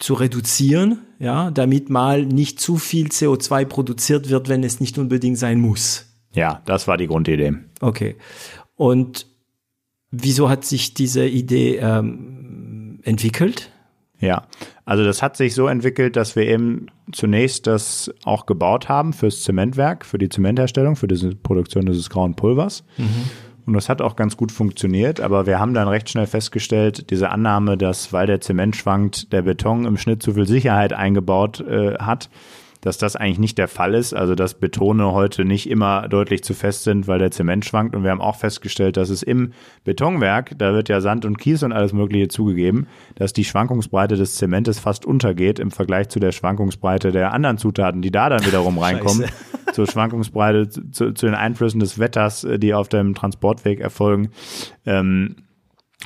zu 0.00 0.14
reduzieren, 0.14 0.98
ja, 1.20 1.50
damit 1.50 1.90
mal 1.90 2.24
nicht 2.24 2.60
zu 2.60 2.78
viel 2.78 3.08
CO2 3.08 3.66
produziert 3.66 4.30
wird, 4.30 4.48
wenn 4.48 4.64
es 4.64 4.80
nicht 4.80 4.98
unbedingt 4.98 5.38
sein 5.38 5.60
muss. 5.60 6.06
Ja, 6.32 6.62
das 6.64 6.88
war 6.88 6.96
die 6.96 7.06
Grundidee. 7.06 7.52
Okay. 7.80 8.16
Und 8.74 9.26
wieso 10.10 10.48
hat 10.48 10.64
sich 10.64 10.94
diese 10.94 11.26
Idee 11.26 11.76
ähm, 11.76 13.00
entwickelt? 13.02 13.70
Ja, 14.18 14.46
also 14.84 15.04
das 15.04 15.22
hat 15.22 15.36
sich 15.36 15.54
so 15.54 15.66
entwickelt, 15.66 16.16
dass 16.16 16.36
wir 16.36 16.46
eben 16.46 16.86
zunächst 17.12 17.66
das 17.66 18.10
auch 18.24 18.46
gebaut 18.46 18.88
haben 18.88 19.12
fürs 19.12 19.42
Zementwerk, 19.42 20.04
für 20.04 20.18
die 20.18 20.28
Zementherstellung, 20.28 20.96
für 20.96 21.08
diese 21.08 21.34
Produktion 21.34 21.86
dieses 21.86 22.08
grauen 22.08 22.34
Pulvers. 22.34 22.82
Mhm. 22.96 23.30
Und 23.70 23.74
das 23.74 23.88
hat 23.88 24.02
auch 24.02 24.16
ganz 24.16 24.36
gut 24.36 24.50
funktioniert, 24.50 25.20
aber 25.20 25.46
wir 25.46 25.60
haben 25.60 25.74
dann 25.74 25.86
recht 25.86 26.10
schnell 26.10 26.26
festgestellt, 26.26 27.08
diese 27.10 27.30
Annahme, 27.30 27.78
dass 27.78 28.12
weil 28.12 28.26
der 28.26 28.40
Zement 28.40 28.74
schwankt, 28.74 29.32
der 29.32 29.42
Beton 29.42 29.84
im 29.84 29.96
Schnitt 29.96 30.24
zu 30.24 30.34
viel 30.34 30.48
Sicherheit 30.48 30.92
eingebaut 30.92 31.60
äh, 31.60 31.94
hat, 32.00 32.30
dass 32.80 32.98
das 32.98 33.16
eigentlich 33.16 33.38
nicht 33.38 33.58
der 33.58 33.68
Fall 33.68 33.94
ist. 33.94 34.14
Also 34.14 34.34
dass 34.34 34.54
Betone 34.54 35.12
heute 35.12 35.44
nicht 35.44 35.68
immer 35.68 36.08
deutlich 36.08 36.42
zu 36.42 36.54
fest 36.54 36.84
sind, 36.84 37.06
weil 37.06 37.18
der 37.18 37.30
Zement 37.30 37.64
schwankt. 37.64 37.94
Und 37.94 38.04
wir 38.04 38.10
haben 38.10 38.20
auch 38.20 38.36
festgestellt, 38.36 38.96
dass 38.96 39.10
es 39.10 39.22
im 39.22 39.52
Betonwerk, 39.84 40.58
da 40.58 40.72
wird 40.72 40.88
ja 40.88 41.00
Sand 41.00 41.24
und 41.24 41.38
Kies 41.38 41.62
und 41.62 41.72
alles 41.72 41.92
Mögliche 41.92 42.28
zugegeben, 42.28 42.86
dass 43.16 43.32
die 43.32 43.44
Schwankungsbreite 43.44 44.16
des 44.16 44.36
Zementes 44.36 44.78
fast 44.78 45.04
untergeht 45.04 45.58
im 45.58 45.70
Vergleich 45.70 46.08
zu 46.08 46.20
der 46.20 46.32
Schwankungsbreite 46.32 47.12
der 47.12 47.32
anderen 47.32 47.58
Zutaten, 47.58 48.02
die 48.02 48.10
da 48.10 48.28
dann 48.28 48.44
wiederum 48.46 48.78
reinkommen. 48.78 49.26
zur 49.72 49.86
Schwankungsbreite, 49.86 50.68
zu, 50.68 51.12
zu 51.12 51.26
den 51.26 51.34
Einflüssen 51.34 51.78
des 51.78 51.98
Wetters, 51.98 52.42
äh, 52.42 52.58
die 52.58 52.74
auf 52.74 52.88
dem 52.88 53.14
Transportweg 53.14 53.80
erfolgen. 53.80 54.30
Ähm, 54.84 55.36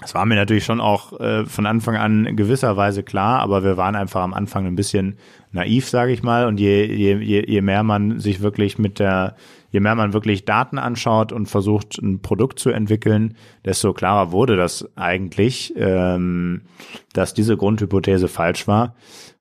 das 0.00 0.14
war 0.14 0.26
mir 0.26 0.34
natürlich 0.34 0.64
schon 0.64 0.80
auch 0.80 1.18
äh, 1.20 1.46
von 1.46 1.66
Anfang 1.66 1.96
an 1.96 2.36
gewisserweise 2.36 3.04
klar, 3.04 3.40
aber 3.40 3.62
wir 3.62 3.76
waren 3.76 3.94
einfach 3.94 4.22
am 4.22 4.34
Anfang 4.34 4.66
ein 4.66 4.74
bisschen 4.74 5.16
naiv, 5.54 5.88
sage 5.88 6.12
ich 6.12 6.22
mal. 6.22 6.46
Und 6.46 6.60
je, 6.60 6.84
je, 6.84 7.16
je, 7.18 7.44
je 7.46 7.60
mehr 7.62 7.82
man 7.82 8.20
sich 8.20 8.40
wirklich 8.40 8.78
mit 8.78 8.98
der, 8.98 9.36
je 9.70 9.80
mehr 9.80 9.94
man 9.94 10.12
wirklich 10.12 10.44
Daten 10.44 10.78
anschaut 10.78 11.32
und 11.32 11.46
versucht, 11.46 11.98
ein 11.98 12.20
Produkt 12.20 12.58
zu 12.58 12.70
entwickeln, 12.70 13.36
desto 13.64 13.92
klarer 13.92 14.32
wurde 14.32 14.56
das 14.56 14.88
eigentlich, 14.96 15.72
ähm, 15.76 16.62
dass 17.12 17.34
diese 17.34 17.56
Grundhypothese 17.56 18.28
falsch 18.28 18.66
war. 18.66 18.94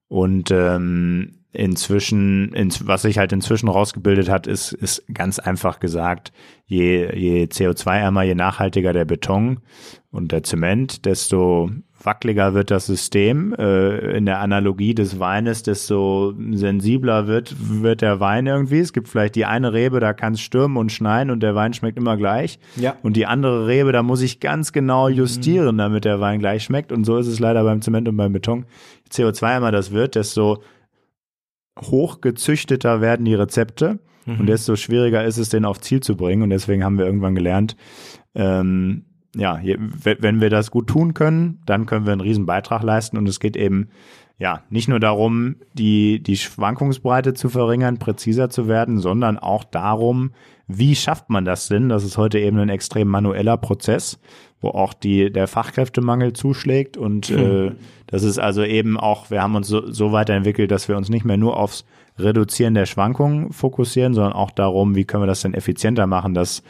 Und 0.08 0.52
ähm, 0.52 1.40
inzwischen, 1.54 2.52
ins, 2.54 2.88
was 2.88 3.04
sich 3.04 3.18
halt 3.18 3.32
inzwischen 3.32 3.70
rausgebildet 3.70 4.30
hat, 4.30 4.48
ist, 4.48 4.74
ist 4.74 5.04
ganz 5.14 5.40
einfach 5.40 5.80
gesagt, 5.80 6.34
je, 6.66 7.16
je 7.16 7.46
CO2-ärmer, 7.46 8.24
je 8.24 8.36
nachhaltiger 8.36 8.94
der 8.94 9.06
Beton 9.06 9.60
und 10.12 10.32
der 10.32 10.44
Zement, 10.44 11.06
desto 11.06 11.70
wackeliger 12.06 12.54
wird 12.54 12.72
das 12.72 12.86
System. 12.86 13.54
Äh, 13.54 14.18
in 14.18 14.26
der 14.26 14.40
Analogie 14.40 14.94
des 14.94 15.20
Weines, 15.20 15.64
desto 15.64 16.34
sensibler 16.52 17.28
wird, 17.28 17.56
wird 17.60 18.02
der 18.02 18.20
Wein 18.20 18.48
irgendwie. 18.48 18.80
Es 18.80 18.94
gibt 18.94 19.08
vielleicht 19.08 19.36
die 19.36 19.46
eine 19.46 19.74
Rebe, 19.74 20.00
da 20.00 20.14
kann 20.14 20.34
es 20.34 20.42
stürmen 20.42 20.78
und 20.78 20.92
schneien 20.92 21.32
und 21.32 21.42
der 21.42 21.56
Wein 21.56 21.74
schmeckt 21.74 21.98
immer 21.98 22.18
gleich. 22.18 22.60
Ja. 22.76 22.96
Und 23.04 23.16
die 23.16 23.26
andere 23.26 23.68
Rebe, 23.68 23.92
da 23.92 24.04
muss 24.04 24.22
ich 24.22 24.40
ganz 24.40 24.72
genau 24.72 25.08
justieren, 25.08 25.78
damit 25.78 26.06
der 26.06 26.20
Wein 26.20 26.40
gleich 26.40 26.64
schmeckt. 26.64 26.92
Und 26.92 27.06
so 27.06 27.18
ist 27.18 27.28
es 27.28 27.40
leider 27.40 27.64
beim 27.64 27.82
Zement 27.82 28.08
und 28.08 28.18
beim 28.18 28.34
Beton. 28.34 28.66
Je 29.12 29.26
CO2-ärmer 29.26 29.72
das 29.72 29.92
wird, 29.92 30.16
desto 30.16 30.64
hochgezüchteter 31.80 33.02
werden 33.02 33.26
die 33.26 33.36
Rezepte 33.36 34.00
mhm. 34.26 34.42
und 34.42 34.46
desto 34.48 34.76
schwieriger 34.76 35.24
ist 35.24 35.38
es, 35.38 35.50
den 35.50 35.66
auf 35.66 35.80
Ziel 35.82 36.02
zu 36.02 36.16
bringen. 36.16 36.44
Und 36.44 36.50
deswegen 36.50 36.84
haben 36.84 36.98
wir 36.98 37.06
irgendwann 37.06 37.36
gelernt, 37.36 37.76
ähm, 38.36 39.06
ja, 39.36 39.60
je, 39.60 39.78
wenn 39.80 40.42
wir 40.42 40.50
das 40.50 40.72
gut 40.72 40.88
tun 40.88 41.14
können, 41.14 41.60
dann 41.66 41.86
können 41.86 42.06
wir 42.06 42.14
einen 42.14 42.22
riesen 42.22 42.46
Beitrag 42.46 42.84
leisten. 42.84 43.18
Und 43.18 43.28
es 43.28 43.40
geht 43.40 43.58
eben 43.58 43.90
ja 44.38 44.62
nicht 44.70 44.88
nur 44.88 45.00
darum, 45.00 45.56
die, 45.74 46.22
die 46.22 46.38
Schwankungsbreite 46.38 47.34
zu 47.34 47.50
verringern, 47.50 47.98
präziser 47.98 48.50
zu 48.50 48.68
werden, 48.68 49.00
sondern 49.00 49.40
auch 49.40 49.64
darum, 49.64 50.32
wie 50.68 50.96
schafft 50.96 51.30
man 51.30 51.46
das 51.46 51.68
denn? 51.68 51.90
Das 51.90 52.04
ist 52.04 52.18
heute 52.18 52.40
eben 52.40 52.58
ein 52.60 52.70
extrem 52.70 53.08
manueller 53.08 53.58
Prozess, 53.58 54.20
wo 54.62 54.70
auch 54.70 54.94
die, 54.94 55.32
der 55.32 55.48
Fachkräftemangel 55.48 56.34
zuschlägt. 56.34 56.96
Und 56.96 57.28
hm. 57.28 57.68
äh, 57.68 57.72
das 58.08 58.24
ist 58.24 58.40
also 58.40 58.64
eben 58.64 59.00
auch, 59.00 59.32
wir 59.32 59.42
haben 59.42 59.56
uns 59.56 59.68
so, 59.68 59.92
so 59.92 60.12
weiterentwickelt, 60.12 60.72
dass 60.72 60.88
wir 60.88 60.98
uns 60.98 61.10
nicht 61.10 61.26
mehr 61.26 61.38
nur 61.38 61.58
aufs 61.58 61.86
Reduzieren 62.18 62.74
der 62.74 62.86
Schwankungen 62.86 63.52
fokussieren, 63.52 64.14
sondern 64.14 64.34
auch 64.34 64.52
darum, 64.52 64.96
wie 64.96 65.06
können 65.06 65.24
wir 65.24 65.28
das 65.28 65.42
denn 65.42 65.54
effizienter 65.54 66.08
machen, 66.08 66.34
dass 66.34 66.64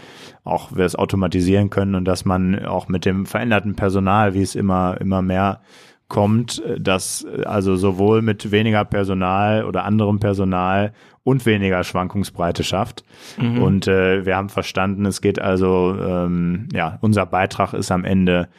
auch 0.43 0.75
wir 0.75 0.85
es 0.85 0.95
automatisieren 0.95 1.69
können 1.69 1.95
und 1.95 2.05
dass 2.05 2.25
man 2.25 2.65
auch 2.65 2.87
mit 2.87 3.05
dem 3.05 3.25
veränderten 3.25 3.75
Personal, 3.75 4.33
wie 4.33 4.41
es 4.41 4.55
immer, 4.55 4.99
immer 5.01 5.21
mehr 5.21 5.61
kommt, 6.07 6.61
dass 6.77 7.25
also 7.45 7.75
sowohl 7.75 8.21
mit 8.21 8.51
weniger 8.51 8.85
Personal 8.85 9.65
oder 9.65 9.83
anderem 9.83 10.19
Personal 10.19 10.93
und 11.23 11.45
weniger 11.45 11.83
Schwankungsbreite 11.83 12.63
schafft. 12.63 13.03
Mhm. 13.39 13.61
Und 13.61 13.87
äh, 13.87 14.25
wir 14.25 14.35
haben 14.35 14.49
verstanden, 14.49 15.05
es 15.05 15.21
geht 15.21 15.39
also, 15.39 15.95
ähm, 15.99 16.67
ja, 16.73 16.97
unser 17.01 17.25
Beitrag 17.25 17.73
ist 17.73 17.91
am 17.91 18.03
Ende, 18.05 18.49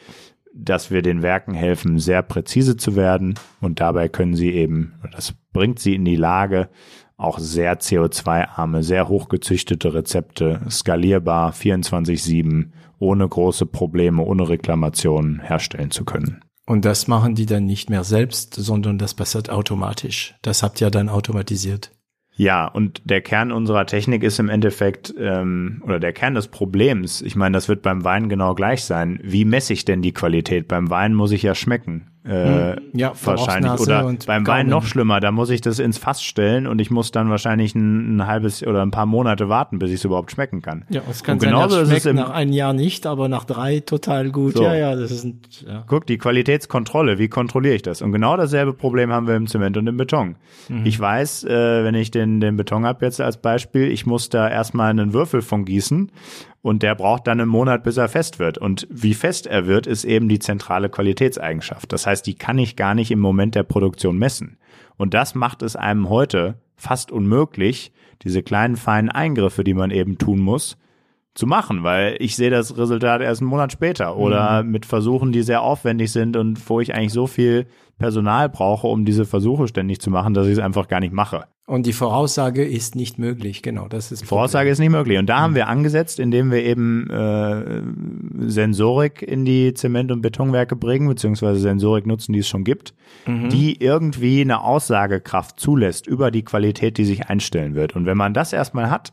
dass 0.55 0.89
wir 0.89 1.01
den 1.01 1.21
Werken 1.21 1.53
helfen, 1.53 1.99
sehr 1.99 2.23
präzise 2.23 2.77
zu 2.77 2.95
werden 2.95 3.35
und 3.61 3.79
dabei 3.79 4.07
können 4.07 4.35
sie 4.35 4.51
eben, 4.51 4.93
das 5.11 5.33
bringt 5.51 5.79
sie 5.79 5.95
in 5.95 6.05
die 6.05 6.15
Lage, 6.15 6.69
auch 7.17 7.39
sehr 7.39 7.79
CO2-arme, 7.79 8.83
sehr 8.83 9.07
hochgezüchtete 9.07 9.93
Rezepte, 9.93 10.61
skalierbar 10.69 11.53
24-7, 11.53 12.71
ohne 12.99 13.27
große 13.27 13.65
Probleme, 13.65 14.23
ohne 14.23 14.49
Reklamationen 14.49 15.39
herstellen 15.41 15.91
zu 15.91 16.05
können. 16.05 16.41
Und 16.65 16.83
das 16.83 17.07
machen 17.07 17.35
die 17.35 17.45
dann 17.45 17.65
nicht 17.65 17.89
mehr 17.89 18.03
selbst, 18.03 18.55
sondern 18.55 18.97
das 18.97 19.13
passiert 19.13 19.49
automatisch. 19.49 20.35
Das 20.41 20.63
habt 20.63 20.81
ihr 20.81 20.89
dann 20.89 21.09
automatisiert. 21.09 21.91
Ja, 22.37 22.67
und 22.67 23.01
der 23.05 23.21
Kern 23.21 23.51
unserer 23.51 23.85
Technik 23.85 24.23
ist 24.23 24.39
im 24.39 24.49
Endeffekt, 24.49 25.13
ähm, 25.17 25.81
oder 25.85 25.99
der 25.99 26.11
Kern 26.11 26.35
des 26.35 26.49
Problems, 26.49 27.21
ich 27.21 27.35
meine, 27.35 27.55
das 27.55 27.69
wird 27.69 27.81
beim 27.81 28.03
Wein 28.03 28.27
genau 28.27 28.55
gleich 28.55 28.83
sein. 28.83 29.19
Wie 29.23 29.45
messe 29.45 29.71
ich 29.71 29.85
denn 29.85 30.01
die 30.01 30.13
Qualität? 30.13 30.67
Beim 30.67 30.89
Wein 30.89 31.13
muss 31.13 31.31
ich 31.31 31.43
ja 31.43 31.55
schmecken. 31.55 32.11
Äh, 32.25 32.75
hm. 32.75 32.81
ja, 32.93 33.13
wahrscheinlich. 33.23 33.79
Oder 33.79 34.11
beim 34.25 34.47
Wein 34.47 34.67
noch 34.67 34.85
schlimmer, 34.85 35.19
da 35.19 35.31
muss 35.31 35.51
ich 35.51 35.61
das 35.61 35.77
ins 35.77 35.99
Fass 35.99 36.23
stellen 36.23 36.65
und 36.65 36.79
ich 36.79 36.89
muss 36.89 37.11
dann 37.11 37.29
wahrscheinlich 37.29 37.75
ein, 37.75 38.17
ein 38.17 38.27
halbes 38.27 38.65
oder 38.65 38.81
ein 38.81 38.89
paar 38.89 39.05
Monate 39.05 39.47
warten, 39.47 39.77
bis 39.77 39.89
ich 39.89 39.97
es 39.97 40.05
überhaupt 40.05 40.31
schmecken 40.31 40.63
kann. 40.63 40.85
Ja, 40.89 41.01
es 41.09 41.23
kann 41.23 41.35
und 41.35 41.41
sein, 41.41 41.51
genauso 41.51 41.79
das 41.79 41.89
schmeckt 41.89 42.15
nach 42.15 42.31
einem 42.31 42.51
Jahr 42.51 42.73
nicht, 42.73 43.05
aber 43.05 43.27
nach 43.27 43.43
drei 43.43 43.79
total 43.79 44.31
gut. 44.31 44.57
So. 44.57 44.63
Ja, 44.63 44.73
ja, 44.73 44.95
das 44.95 45.11
ist 45.11 45.23
ein, 45.23 45.41
ja. 45.67 45.83
Guck, 45.85 46.07
die 46.07 46.17
Qualitätskontrolle, 46.17 47.19
wie 47.19 47.27
kontrolliere 47.27 47.75
ich 47.75 47.83
das? 47.83 48.01
Und 48.01 48.11
genau 48.11 48.37
dasselbe 48.37 48.73
Problem 48.73 49.11
haben 49.11 49.27
wir 49.27 49.35
im 49.35 49.45
Zement 49.45 49.77
und 49.77 49.85
im 49.85 49.97
Beton. 49.97 50.35
Mhm. 50.67 50.85
Ich 50.85 50.99
weiß, 50.99 51.43
äh, 51.43 51.83
wenn 51.83 51.93
ich 51.93 52.09
den, 52.09 52.39
den 52.39 52.57
Beton 52.57 52.85
habe 52.85 53.05
jetzt 53.05 53.21
als 53.21 53.37
Beispiel, 53.37 53.91
ich 53.91 54.07
muss 54.07 54.29
da 54.29 54.49
erstmal 54.49 54.89
einen 54.89 55.13
Würfel 55.13 55.43
von 55.43 55.63
gießen 55.63 56.11
und 56.65 56.81
der 56.81 56.95
braucht 56.95 57.27
dann 57.27 57.39
einen 57.39 57.47
Monat, 57.47 57.83
bis 57.83 57.97
er 57.97 58.09
fest 58.09 58.39
wird. 58.39 58.57
Und 58.57 58.87
wie 58.89 59.13
fest 59.13 59.45
er 59.45 59.67
wird, 59.67 59.85
ist 59.85 60.03
eben 60.03 60.27
die 60.27 60.39
zentrale 60.39 60.89
Qualitätseigenschaft. 60.89 61.93
Das 61.93 62.07
heißt, 62.07 62.25
die 62.25 62.33
kann 62.33 62.57
ich 62.57 62.75
gar 62.75 62.95
nicht 62.95 63.11
im 63.11 63.19
Moment 63.19 63.53
der 63.53 63.61
Produktion 63.61 64.17
messen. 64.17 64.57
Und 64.97 65.13
das 65.13 65.35
macht 65.35 65.61
es 65.61 65.75
einem 65.75 66.09
heute 66.09 66.55
fast 66.75 67.11
unmöglich, 67.11 67.91
diese 68.23 68.41
kleinen 68.41 68.77
feinen 68.77 69.11
Eingriffe, 69.11 69.63
die 69.63 69.75
man 69.75 69.91
eben 69.91 70.17
tun 70.17 70.39
muss, 70.39 70.79
zu 71.35 71.45
machen, 71.45 71.83
weil 71.83 72.15
ich 72.17 72.35
sehe 72.35 72.49
das 72.49 72.75
Resultat 72.75 73.21
erst 73.21 73.41
einen 73.41 73.51
Monat 73.51 73.71
später 73.71 74.17
oder 74.17 74.63
mhm. 74.63 74.71
mit 74.71 74.87
Versuchen, 74.87 75.31
die 75.31 75.43
sehr 75.43 75.61
aufwendig 75.61 76.11
sind 76.11 76.35
und 76.35 76.67
wo 76.67 76.79
ich 76.79 76.95
eigentlich 76.95 77.13
so 77.13 77.27
viel 77.27 77.67
Personal 77.99 78.49
brauche, 78.49 78.87
um 78.87 79.05
diese 79.05 79.25
Versuche 79.25 79.67
ständig 79.67 80.01
zu 80.01 80.09
machen, 80.09 80.33
dass 80.33 80.47
ich 80.47 80.53
es 80.53 80.59
einfach 80.59 80.87
gar 80.87 80.99
nicht 80.99 81.13
mache. 81.13 81.45
Und 81.67 81.87
die 81.87 81.93
Voraussage 81.93 82.63
ist 82.63 82.95
nicht 82.95 83.17
möglich, 83.17 83.63
genau, 83.63 83.87
das 83.87 84.11
ist. 84.11 84.21
Die 84.21 84.27
Voraussage 84.27 84.69
ist 84.69 84.77
nicht 84.77 84.91
möglich. 84.91 85.17
Und 85.17 85.25
da 85.25 85.39
haben 85.39 85.55
wir 85.55 85.67
angesetzt, 85.67 86.19
indem 86.19 86.51
wir 86.51 86.63
eben 86.63 87.09
äh, 87.09 87.81
Sensorik 88.47 89.23
in 89.23 89.45
die 89.45 89.73
Zement- 89.73 90.11
und 90.11 90.21
Betonwerke 90.21 90.75
bringen, 90.75 91.07
beziehungsweise 91.07 91.59
Sensorik 91.59 92.05
nutzen, 92.05 92.33
die 92.33 92.39
es 92.39 92.47
schon 92.47 92.65
gibt, 92.65 92.93
mhm. 93.25 93.49
die 93.49 93.81
irgendwie 93.81 94.41
eine 94.41 94.61
Aussagekraft 94.61 95.59
zulässt 95.59 96.05
über 96.05 96.29
die 96.29 96.43
Qualität, 96.43 96.99
die 96.99 97.05
sich 97.05 97.29
einstellen 97.29 97.73
wird. 97.73 97.95
Und 97.95 98.05
wenn 98.05 98.17
man 98.17 98.35
das 98.35 98.53
erstmal 98.53 98.91
hat, 98.91 99.11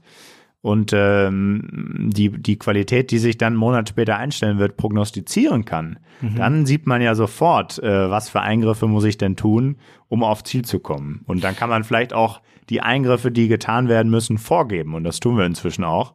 und 0.62 0.92
ähm, 0.94 2.10
die, 2.14 2.30
die 2.30 2.56
Qualität, 2.56 3.10
die 3.10 3.18
sich 3.18 3.36
dann 3.36 3.54
einen 3.54 3.56
Monat 3.56 3.88
später 3.88 4.16
einstellen 4.16 4.58
wird, 4.58 4.76
prognostizieren 4.76 5.64
kann, 5.64 5.98
mhm. 6.20 6.36
dann 6.36 6.66
sieht 6.66 6.86
man 6.86 7.02
ja 7.02 7.16
sofort, 7.16 7.82
äh, 7.82 8.10
was 8.10 8.30
für 8.30 8.40
Eingriffe 8.40 8.86
muss 8.86 9.04
ich 9.04 9.18
denn 9.18 9.36
tun, 9.36 9.76
um 10.08 10.22
auf 10.22 10.44
Ziel 10.44 10.64
zu 10.64 10.78
kommen. 10.78 11.22
Und 11.26 11.42
dann 11.42 11.56
kann 11.56 11.68
man 11.68 11.82
vielleicht 11.82 12.12
auch 12.12 12.40
die 12.70 12.80
Eingriffe, 12.80 13.32
die 13.32 13.48
getan 13.48 13.88
werden 13.88 14.10
müssen, 14.10 14.38
vorgeben. 14.38 14.94
Und 14.94 15.02
das 15.02 15.18
tun 15.18 15.36
wir 15.36 15.44
inzwischen 15.44 15.82
auch 15.82 16.14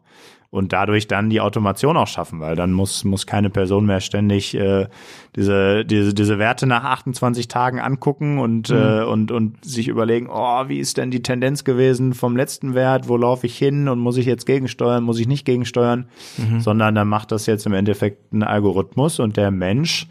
und 0.50 0.72
dadurch 0.72 1.08
dann 1.08 1.30
die 1.30 1.42
Automation 1.42 1.98
auch 1.98 2.08
schaffen, 2.08 2.40
weil 2.40 2.56
dann 2.56 2.72
muss, 2.72 3.04
muss 3.04 3.28
keine 3.28 3.50
Person 3.50 3.86
mehr 3.86 4.00
ständig 4.00 4.56
äh, 4.56 4.88
diese, 5.36 5.84
diese, 5.84 6.14
diese 6.14 6.40
Werte 6.40 6.66
nach 6.68 6.84
28 6.84 7.48
Tagen 7.48 7.80
angucken 7.80 8.40
und, 8.40 8.70
mhm. 8.70 8.76
äh, 8.76 9.04
und, 9.04 9.32
und 9.32 9.64
sich 9.64 9.90
überlegen, 9.90 10.28
oh, 10.32 10.68
wie 10.68 10.80
ist 10.80 10.98
denn 10.98 11.12
die 11.12 11.22
Tendenz 11.22 11.64
gewesen 11.64 12.14
vom 12.14 12.38
letzten 12.38 12.76
Wert, 12.76 13.10
wo 13.10 13.18
laufe 13.18 13.46
ich 13.46 13.58
hin 13.58 13.90
und 13.90 14.00
muss 14.00 14.18
ich 14.18 14.26
jetzt 14.26 14.46
gegensteuern, 14.46 15.04
muss 15.04 15.20
ich 15.20 15.28
nicht 15.28 15.46
gegensteuern, 15.46 16.08
mhm. 16.38 16.62
sondern 16.62 16.96
dann 16.96 17.08
macht 17.10 17.32
das 17.32 17.46
jetzt 17.46 17.66
im 17.66 17.74
Endeffekt 17.74 18.32
ein 18.32 18.44
Algorithmus 18.44 19.20
und 19.20 19.36
der 19.36 19.52
Mensch 19.52 20.08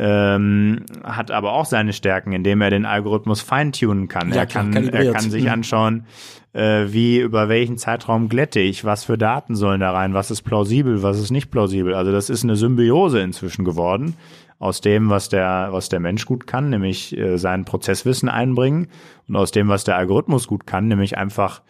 ähm, 0.00 0.86
hat 1.02 1.32
aber 1.32 1.52
auch 1.52 1.64
seine 1.64 1.92
Stärken, 1.92 2.32
indem 2.32 2.60
er 2.60 2.70
den 2.70 2.86
Algorithmus 2.86 3.40
feintunen 3.40 4.06
kann. 4.06 4.30
Ja, 4.30 4.36
er, 4.36 4.46
kann 4.46 4.72
er 4.72 5.12
kann 5.12 5.30
sich 5.30 5.44
mhm. 5.44 5.50
anschauen, 5.50 6.06
äh, 6.52 6.86
wie 6.88 7.18
über 7.18 7.48
welchen 7.48 7.78
Zeitraum 7.78 8.28
glätte 8.28 8.60
ich, 8.60 8.84
was 8.84 9.04
für 9.04 9.18
Daten 9.18 9.54
sollen 9.54 9.80
da 9.80 9.92
rein, 9.92 10.14
was 10.14 10.30
ist 10.30 10.42
plausibel, 10.42 11.02
was 11.02 11.18
ist 11.18 11.30
nicht 11.30 11.50
plausibel. 11.50 11.94
Also 11.94 12.12
das 12.12 12.30
ist 12.30 12.44
eine 12.44 12.56
Symbiose 12.56 13.20
inzwischen 13.20 13.64
geworden 13.64 14.16
aus 14.58 14.80
dem, 14.80 15.08
was 15.08 15.28
der, 15.28 15.68
was 15.70 15.88
der 15.88 16.00
Mensch 16.00 16.26
gut 16.26 16.46
kann, 16.46 16.70
nämlich 16.70 17.16
äh, 17.16 17.38
sein 17.38 17.64
Prozesswissen 17.64 18.28
einbringen 18.28 18.88
und 19.28 19.36
aus 19.36 19.52
dem, 19.52 19.68
was 19.68 19.84
der 19.84 19.96
Algorithmus 19.96 20.48
gut 20.48 20.66
kann, 20.66 20.88
nämlich 20.88 21.16
einfach 21.16 21.62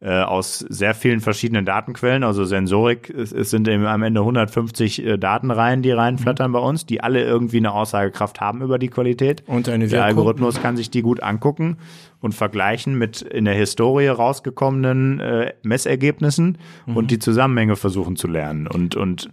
äh, 0.00 0.22
aus 0.22 0.58
sehr 0.58 0.94
vielen 0.94 1.20
verschiedenen 1.20 1.64
Datenquellen, 1.64 2.24
also 2.24 2.44
Sensorik, 2.44 3.08
es, 3.10 3.30
es 3.30 3.50
sind 3.50 3.68
eben 3.68 3.86
am 3.86 4.02
Ende 4.02 4.20
150 4.20 5.06
äh, 5.06 5.18
Datenreihen, 5.18 5.82
die 5.82 5.92
reinflattern 5.92 6.50
mhm. 6.50 6.54
bei 6.54 6.58
uns, 6.58 6.84
die 6.86 7.00
alle 7.00 7.22
irgendwie 7.22 7.58
eine 7.58 7.70
Aussagekraft 7.70 8.40
haben 8.40 8.62
über 8.62 8.80
die 8.80 8.88
Qualität. 8.88 9.44
Und 9.46 9.68
eine 9.68 9.86
Der 9.86 10.04
Algorithmus 10.04 10.60
kann 10.60 10.76
sich 10.76 10.90
die 10.90 11.02
gut 11.02 11.22
angucken 11.22 11.76
und 12.22 12.34
vergleichen 12.34 12.96
mit 12.96 13.20
in 13.20 13.44
der 13.44 13.54
Historie 13.54 14.08
rausgekommenen 14.08 15.20
äh, 15.20 15.52
Messergebnissen 15.62 16.58
mhm. 16.86 16.96
und 16.96 17.10
die 17.10 17.18
Zusammenhänge 17.18 17.76
versuchen 17.76 18.16
zu 18.16 18.28
lernen. 18.28 18.66
Und, 18.66 18.96
und 18.96 19.30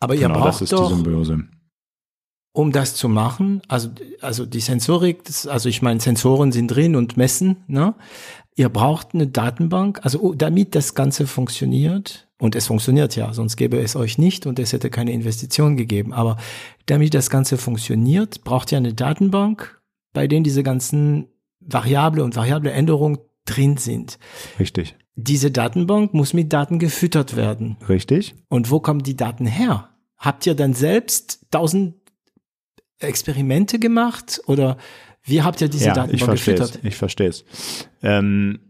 aber 0.00 0.14
ihr 0.14 0.22
genau, 0.22 0.40
braucht 0.40 0.48
das 0.48 0.62
ist 0.62 0.72
doch, 0.72 0.88
die 0.88 0.94
Symbiose 0.94 1.44
um 2.52 2.72
das 2.72 2.94
zu 2.94 3.08
machen, 3.08 3.62
also, 3.68 3.90
also 4.20 4.44
die 4.44 4.60
Sensorik, 4.60 5.24
das, 5.24 5.46
also 5.46 5.68
ich 5.68 5.82
meine, 5.82 6.00
Sensoren 6.00 6.50
sind 6.50 6.68
drin 6.68 6.96
und 6.96 7.16
messen, 7.16 7.58
ne? 7.68 7.94
Ihr 8.56 8.68
braucht 8.68 9.14
eine 9.14 9.28
Datenbank, 9.28 10.00
also 10.02 10.20
oh, 10.20 10.34
damit 10.34 10.74
das 10.74 10.94
Ganze 10.94 11.26
funktioniert, 11.26 12.28
und 12.40 12.56
es 12.56 12.66
funktioniert 12.66 13.14
ja, 13.16 13.32
sonst 13.32 13.56
gäbe 13.56 13.78
es 13.78 13.96
euch 13.96 14.18
nicht 14.18 14.46
und 14.46 14.58
es 14.58 14.72
hätte 14.72 14.90
keine 14.90 15.12
Investition 15.12 15.76
gegeben. 15.76 16.12
Aber 16.12 16.38
damit 16.86 17.14
das 17.14 17.30
Ganze 17.30 17.58
funktioniert, 17.58 18.42
braucht 18.44 18.72
ihr 18.72 18.78
eine 18.78 18.94
Datenbank, 18.94 19.80
bei 20.12 20.26
denen 20.26 20.42
diese 20.42 20.62
ganzen 20.62 21.28
Variable 21.72 22.22
und 22.22 22.36
variable 22.36 22.70
Änderungen 22.70 23.18
drin 23.44 23.76
sind. 23.76 24.18
Richtig. 24.58 24.96
Diese 25.16 25.50
Datenbank 25.50 26.14
muss 26.14 26.32
mit 26.32 26.52
Daten 26.52 26.78
gefüttert 26.78 27.36
werden. 27.36 27.76
Richtig. 27.88 28.34
Und 28.48 28.70
wo 28.70 28.80
kommen 28.80 29.02
die 29.02 29.16
Daten 29.16 29.46
her? 29.46 29.90
Habt 30.16 30.46
ihr 30.46 30.54
dann 30.54 30.74
selbst 30.74 31.46
tausend 31.50 31.94
Experimente 32.98 33.78
gemacht 33.78 34.40
oder 34.46 34.76
wie 35.22 35.42
habt 35.42 35.60
ihr 35.60 35.68
diese 35.68 35.86
ja, 35.86 35.94
Datenbank 35.94 36.34
ich 36.34 36.44
gefüttert? 36.44 36.78
Ich 36.82 36.96
verstehe 36.96 37.28
es. 37.28 37.44
Ähm, 38.02 38.60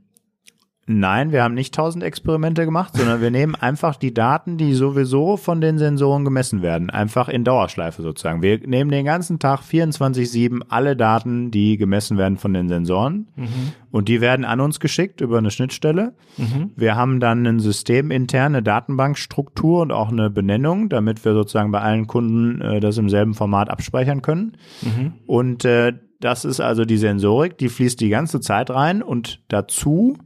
Nein, 0.93 1.30
wir 1.30 1.45
haben 1.45 1.55
nicht 1.55 1.72
tausend 1.72 2.03
Experimente 2.03 2.64
gemacht, 2.64 2.97
sondern 2.97 3.20
wir 3.20 3.30
nehmen 3.30 3.55
einfach 3.55 3.95
die 3.95 4.12
Daten, 4.12 4.57
die 4.57 4.74
sowieso 4.74 5.36
von 5.36 5.61
den 5.61 5.78
Sensoren 5.78 6.24
gemessen 6.24 6.62
werden, 6.62 6.91
einfach 6.91 7.28
in 7.28 7.45
Dauerschleife 7.45 8.03
sozusagen. 8.03 8.43
Wir 8.43 8.59
nehmen 8.66 8.91
den 8.91 9.05
ganzen 9.05 9.38
Tag 9.38 9.61
24-7 9.61 10.62
alle 10.68 10.97
Daten, 10.97 11.53
die 11.53 11.76
gemessen 11.76 12.18
werden 12.18 12.38
von 12.38 12.53
den 12.53 12.68
Sensoren 12.68 13.28
mhm. 13.36 13.72
und 13.93 14.09
die 14.09 14.20
werden 14.20 14.45
an 14.45 14.59
uns 14.59 14.80
geschickt 14.80 15.20
über 15.20 15.38
eine 15.38 15.53
Schnittstelle. 15.53 16.12
Mhm. 16.36 16.72
Wir 16.74 16.97
haben 16.97 17.20
dann 17.20 17.47
ein 17.47 17.61
System 17.61 18.11
interne 18.11 18.61
Datenbankstruktur 18.61 19.82
und 19.82 19.93
auch 19.93 20.11
eine 20.11 20.28
Benennung, 20.28 20.88
damit 20.88 21.24
wir 21.24 21.34
sozusagen 21.34 21.70
bei 21.70 21.80
allen 21.80 22.09
Kunden 22.09 22.61
äh, 22.61 22.80
das 22.80 22.99
im 22.99 23.09
selben 23.09 23.34
Format 23.34 23.70
abspeichern 23.70 24.22
können. 24.22 24.57
Mhm. 24.82 25.12
Und 25.28 25.64
äh, 25.64 25.93
das 26.18 26.45
ist 26.45 26.59
also 26.59 26.84
die 26.84 26.99
Sensorik, 26.99 27.59
die 27.59 27.68
fließt 27.68 28.01
die 28.01 28.09
ganze 28.09 28.41
Zeit 28.41 28.70
rein 28.70 29.03
und 29.03 29.41
dazu 29.47 30.18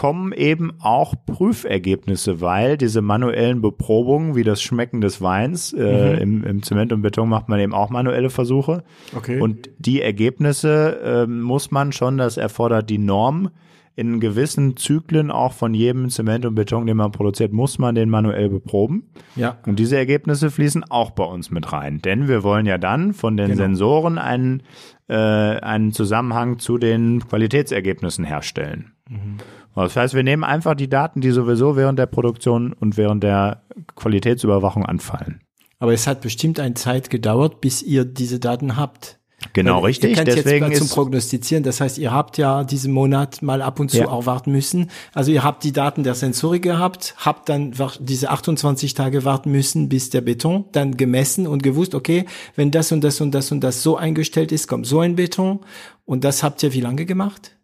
kommen 0.00 0.32
eben 0.32 0.72
auch 0.80 1.14
Prüfergebnisse, 1.26 2.40
weil 2.40 2.78
diese 2.78 3.02
manuellen 3.02 3.60
Beprobungen 3.60 4.34
wie 4.34 4.44
das 4.44 4.62
Schmecken 4.62 5.02
des 5.02 5.20
Weins, 5.20 5.74
äh, 5.74 6.14
mhm. 6.14 6.22
im, 6.22 6.44
im 6.44 6.62
Zement 6.62 6.94
und 6.94 7.02
Beton 7.02 7.28
macht 7.28 7.50
man 7.50 7.60
eben 7.60 7.74
auch 7.74 7.90
manuelle 7.90 8.30
Versuche. 8.30 8.82
Okay. 9.14 9.38
Und 9.42 9.68
die 9.76 10.00
Ergebnisse 10.00 11.02
äh, 11.04 11.26
muss 11.26 11.70
man 11.70 11.92
schon, 11.92 12.16
das 12.16 12.38
erfordert 12.38 12.88
die 12.88 12.96
Norm, 12.96 13.50
in 13.94 14.20
gewissen 14.20 14.78
Zyklen 14.78 15.30
auch 15.30 15.52
von 15.52 15.74
jedem 15.74 16.08
Zement 16.08 16.46
und 16.46 16.54
Beton, 16.54 16.86
den 16.86 16.96
man 16.96 17.12
produziert, 17.12 17.52
muss 17.52 17.78
man 17.78 17.94
den 17.94 18.08
manuell 18.08 18.48
beproben. 18.48 19.10
Ja. 19.36 19.58
Und 19.66 19.78
diese 19.78 19.98
Ergebnisse 19.98 20.50
fließen 20.50 20.82
auch 20.90 21.10
bei 21.10 21.24
uns 21.24 21.50
mit 21.50 21.74
rein. 21.74 22.00
Denn 22.00 22.26
wir 22.26 22.42
wollen 22.42 22.64
ja 22.64 22.78
dann 22.78 23.12
von 23.12 23.36
den 23.36 23.48
genau. 23.48 23.64
Sensoren 23.64 24.16
einen, 24.16 24.62
äh, 25.08 25.14
einen 25.14 25.92
Zusammenhang 25.92 26.58
zu 26.58 26.78
den 26.78 27.20
Qualitätsergebnissen 27.28 28.24
herstellen. 28.24 28.92
Mhm. 29.10 29.36
Das 29.74 29.96
heißt, 29.96 30.14
wir 30.14 30.22
nehmen 30.22 30.44
einfach 30.44 30.74
die 30.74 30.88
Daten, 30.88 31.20
die 31.20 31.30
sowieso 31.30 31.76
während 31.76 31.98
der 31.98 32.06
Produktion 32.06 32.72
und 32.72 32.96
während 32.96 33.22
der 33.22 33.62
Qualitätsüberwachung 33.96 34.84
anfallen. 34.84 35.40
Aber 35.78 35.92
es 35.94 36.06
hat 36.06 36.20
bestimmt 36.20 36.60
eine 36.60 36.74
Zeit 36.74 37.08
gedauert, 37.08 37.60
bis 37.60 37.82
ihr 37.82 38.04
diese 38.04 38.38
Daten 38.38 38.76
habt. 38.76 39.20
Genau, 39.54 39.76
Weil 39.76 39.86
richtig. 39.86 40.18
Ihr 40.18 40.24
Deswegen 40.24 40.70
jetzt 40.70 40.78
zum 40.78 40.88
Prognostizieren. 40.88 41.64
Das 41.64 41.80
heißt, 41.80 41.96
ihr 41.96 42.12
habt 42.12 42.36
ja 42.36 42.62
diesen 42.62 42.92
Monat 42.92 43.40
mal 43.40 43.62
ab 43.62 43.80
und 43.80 43.90
zu 43.90 43.98
ja. 43.98 44.08
auch 44.08 44.26
warten 44.26 44.52
müssen. 44.52 44.90
Also 45.14 45.32
ihr 45.32 45.42
habt 45.42 45.64
die 45.64 45.72
Daten 45.72 46.02
der 46.04 46.14
Sensorik 46.14 46.62
gehabt, 46.62 47.14
habt 47.16 47.48
dann 47.48 47.74
diese 48.00 48.30
28 48.30 48.92
Tage 48.92 49.24
warten 49.24 49.50
müssen, 49.50 49.88
bis 49.88 50.10
der 50.10 50.20
Beton 50.20 50.66
dann 50.72 50.96
gemessen 50.96 51.46
und 51.46 51.62
gewusst, 51.62 51.94
okay, 51.94 52.26
wenn 52.54 52.70
das 52.70 52.92
und 52.92 53.02
das 53.02 53.20
und 53.22 53.32
das 53.32 53.50
und 53.50 53.60
das 53.60 53.82
so 53.82 53.96
eingestellt 53.96 54.52
ist, 54.52 54.68
kommt 54.68 54.86
so 54.86 55.00
ein 55.00 55.16
Beton. 55.16 55.60
Und 56.04 56.24
das 56.24 56.42
habt 56.42 56.62
ihr 56.62 56.74
wie 56.74 56.80
lange 56.80 57.06
gemacht? 57.06 57.56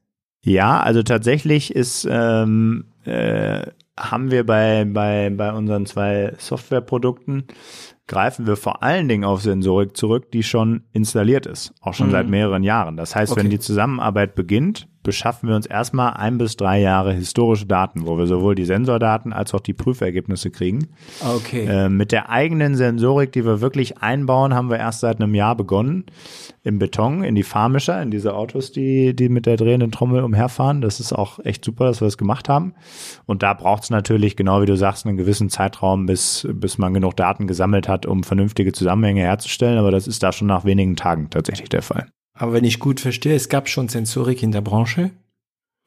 Ja, 0.46 0.78
also 0.78 1.02
tatsächlich 1.02 1.74
ist 1.74 2.06
ähm, 2.08 2.84
äh, 3.04 3.66
haben 3.98 4.30
wir 4.30 4.46
bei, 4.46 4.84
bei, 4.84 5.28
bei 5.30 5.52
unseren 5.52 5.86
zwei 5.86 6.34
Softwareprodukten 6.38 7.48
greifen 8.06 8.46
wir 8.46 8.56
vor 8.56 8.84
allen 8.84 9.08
Dingen 9.08 9.24
auf 9.24 9.42
Sensorik 9.42 9.96
zurück, 9.96 10.30
die 10.30 10.44
schon 10.44 10.84
installiert 10.92 11.46
ist, 11.46 11.74
auch 11.80 11.94
schon 11.94 12.08
mhm. 12.08 12.12
seit 12.12 12.28
mehreren 12.28 12.62
Jahren. 12.62 12.96
Das 12.96 13.16
heißt, 13.16 13.32
okay. 13.32 13.42
wenn 13.42 13.50
die 13.50 13.58
Zusammenarbeit 13.58 14.36
beginnt, 14.36 14.86
beschaffen 15.06 15.48
wir 15.48 15.54
uns 15.54 15.66
erstmal 15.66 16.14
ein 16.14 16.36
bis 16.36 16.56
drei 16.56 16.80
Jahre 16.80 17.12
historische 17.12 17.64
Daten, 17.64 18.06
wo 18.06 18.18
wir 18.18 18.26
sowohl 18.26 18.56
die 18.56 18.64
Sensordaten 18.64 19.32
als 19.32 19.54
auch 19.54 19.60
die 19.60 19.72
Prüfergebnisse 19.72 20.50
kriegen. 20.50 20.88
Okay. 21.24 21.64
Äh, 21.64 21.88
mit 21.88 22.10
der 22.10 22.28
eigenen 22.28 22.74
Sensorik, 22.74 23.30
die 23.30 23.44
wir 23.44 23.60
wirklich 23.60 23.98
einbauen, 23.98 24.52
haben 24.52 24.68
wir 24.68 24.78
erst 24.78 25.00
seit 25.00 25.20
einem 25.20 25.36
Jahr 25.36 25.54
begonnen 25.54 26.06
im 26.64 26.80
Beton, 26.80 27.22
in 27.22 27.36
die 27.36 27.44
Fahrmischer, 27.44 28.02
in 28.02 28.10
diese 28.10 28.34
Autos, 28.34 28.72
die, 28.72 29.14
die 29.14 29.28
mit 29.28 29.46
der 29.46 29.56
drehenden 29.56 29.92
Trommel 29.92 30.24
umherfahren. 30.24 30.80
Das 30.80 30.98
ist 30.98 31.12
auch 31.12 31.38
echt 31.44 31.64
super, 31.64 31.84
dass 31.84 32.00
wir 32.00 32.06
das 32.06 32.18
gemacht 32.18 32.48
haben. 32.48 32.74
Und 33.26 33.44
da 33.44 33.54
braucht 33.54 33.84
es 33.84 33.90
natürlich, 33.90 34.34
genau 34.34 34.60
wie 34.60 34.66
du 34.66 34.76
sagst, 34.76 35.06
einen 35.06 35.16
gewissen 35.16 35.50
Zeitraum, 35.50 36.06
bis, 36.06 36.48
bis 36.52 36.78
man 36.78 36.92
genug 36.92 37.16
Daten 37.16 37.46
gesammelt 37.46 37.86
hat, 37.86 38.06
um 38.06 38.24
vernünftige 38.24 38.72
Zusammenhänge 38.72 39.20
herzustellen. 39.20 39.78
Aber 39.78 39.92
das 39.92 40.08
ist 40.08 40.24
da 40.24 40.32
schon 40.32 40.48
nach 40.48 40.64
wenigen 40.64 40.96
Tagen 40.96 41.30
tatsächlich 41.30 41.68
der 41.68 41.82
Fall. 41.82 42.08
Aber 42.36 42.52
wenn 42.52 42.64
ich 42.64 42.78
gut 42.78 43.00
verstehe, 43.00 43.34
es 43.34 43.48
gab 43.48 43.68
schon 43.68 43.88
Sensorik 43.88 44.42
in 44.42 44.52
der 44.52 44.60
Branche. 44.60 45.10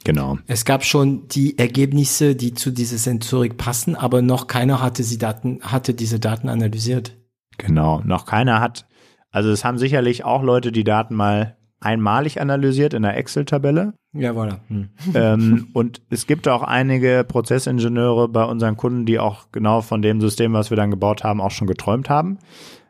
Genau. 0.04 0.38
Es 0.48 0.66
gab 0.66 0.84
schon 0.86 1.28
die 1.28 1.58
Ergebnisse, 1.58 2.36
die 2.36 2.54
zu 2.54 2.72
dieser 2.72 2.98
Sensorik 2.98 3.58
passen, 3.58 3.96
aber 3.96 4.22
noch 4.22 4.48
keiner 4.48 4.82
hatte, 4.82 5.04
sie 5.04 5.18
Daten, 5.18 5.60
hatte 5.62 5.94
diese 5.94 6.20
Daten 6.20 6.50
analysiert. 6.50 7.18
Genau, 7.58 8.02
noch 8.06 8.26
keiner 8.26 8.62
hat 8.62 8.86
also 9.32 9.52
es 9.52 9.64
haben 9.64 9.78
sicherlich 9.78 10.26
auch 10.26 10.44
Leute 10.44 10.72
die 10.72 10.84
Daten 10.84 11.16
mal 11.16 11.56
einmalig 11.80 12.42
analysiert 12.42 12.94
in 12.94 13.06
einer 13.06 13.16
Excel-Tabelle. 13.16 13.94
Ja, 14.14 14.32
voilà. 14.32 14.60
Hm. 14.68 14.90
Ähm, 15.14 15.68
und 15.74 16.02
es 16.10 16.28
gibt 16.28 16.48
auch 16.48 16.64
einige 16.64 17.24
Prozessingenieure 17.28 18.28
bei 18.28 18.44
unseren 18.44 18.76
Kunden, 18.76 19.06
die 19.06 19.20
auch 19.20 19.52
genau 19.52 19.82
von 19.82 20.02
dem 20.02 20.20
System, 20.20 20.54
was 20.54 20.72
wir 20.72 20.78
dann 20.78 20.92
gebaut 20.92 21.24
haben, 21.24 21.40
auch 21.40 21.52
schon 21.52 21.68
geträumt 21.68 22.10
haben. 22.10 22.40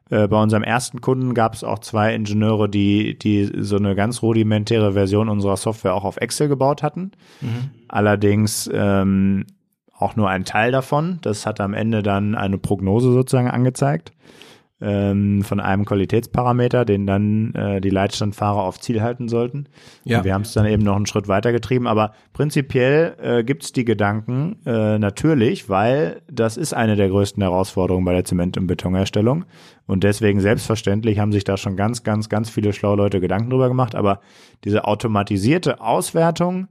Äh, 0.09 0.27
bei 0.27 0.41
unserem 0.41 0.63
ersten 0.63 1.01
Kunden 1.01 1.33
gab 1.33 1.53
es 1.53 1.63
auch 1.63 1.79
zwei 1.79 2.13
Ingenieure, 2.15 2.69
die, 2.69 3.17
die 3.17 3.49
so 3.59 3.77
eine 3.77 3.95
ganz 3.95 4.21
rudimentäre 4.21 4.93
Version 4.93 5.29
unserer 5.29 5.57
Software 5.57 5.93
auch 5.93 6.03
auf 6.03 6.17
Excel 6.17 6.47
gebaut 6.47 6.83
hatten. 6.83 7.11
Mhm. 7.41 7.71
Allerdings 7.87 8.69
ähm, 8.73 9.45
auch 9.93 10.15
nur 10.15 10.29
ein 10.29 10.45
Teil 10.45 10.71
davon. 10.71 11.19
Das 11.21 11.45
hat 11.45 11.59
am 11.59 11.73
Ende 11.73 12.03
dann 12.03 12.35
eine 12.35 12.57
Prognose 12.57 13.11
sozusagen 13.11 13.49
angezeigt 13.49 14.11
ähm, 14.81 15.43
von 15.43 15.59
einem 15.59 15.85
Qualitätsparameter, 15.85 16.85
den 16.85 17.05
dann 17.05 17.53
äh, 17.53 17.81
die 17.81 17.89
Leitstandfahrer 17.89 18.63
auf 18.63 18.79
Ziel 18.79 19.01
halten 19.01 19.27
sollten. 19.27 19.67
Ja. 20.03 20.19
Und 20.19 20.23
wir 20.23 20.33
haben 20.33 20.43
es 20.43 20.53
dann 20.53 20.65
eben 20.65 20.83
noch 20.83 20.95
einen 20.95 21.05
Schritt 21.05 21.27
weiter 21.27 21.51
getrieben, 21.51 21.87
aber 21.87 22.13
prinzipiell 22.33 23.15
äh, 23.21 23.43
gibt 23.43 23.63
es 23.63 23.71
die 23.73 23.85
Gedanken 23.85 24.57
äh, 24.65 24.97
natürlich, 24.97 25.69
weil 25.69 26.21
das 26.31 26.55
ist 26.55 26.73
eine 26.73 26.95
der 26.95 27.09
größten 27.09 27.43
Herausforderungen 27.43 28.05
bei 28.05 28.13
der 28.13 28.25
Zement- 28.25 28.57
und 28.57 28.67
Betonherstellung. 28.67 29.45
Und 29.85 30.03
deswegen 30.03 30.39
selbstverständlich 30.39 31.19
haben 31.19 31.31
sich 31.31 31.43
da 31.43 31.57
schon 31.57 31.75
ganz, 31.75 32.03
ganz, 32.03 32.29
ganz 32.29 32.49
viele 32.49 32.73
schlaue 32.73 32.97
Leute 32.97 33.19
Gedanken 33.19 33.49
drüber 33.49 33.67
gemacht. 33.67 33.95
Aber 33.95 34.21
diese 34.63 34.85
automatisierte 34.85 35.81
Auswertung 35.81 36.67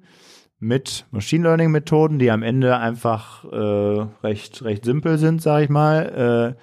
mit 0.61 1.07
Machine 1.11 1.45
Learning 1.45 1.71
Methoden, 1.71 2.19
die 2.19 2.31
am 2.31 2.43
Ende 2.43 2.77
einfach 2.79 3.45
äh, 3.45 4.27
recht, 4.27 4.63
recht 4.65 4.85
simpel 4.85 5.19
sind, 5.19 5.43
sage 5.43 5.65
ich 5.65 5.71
mal, 5.71 6.57
äh, 6.57 6.63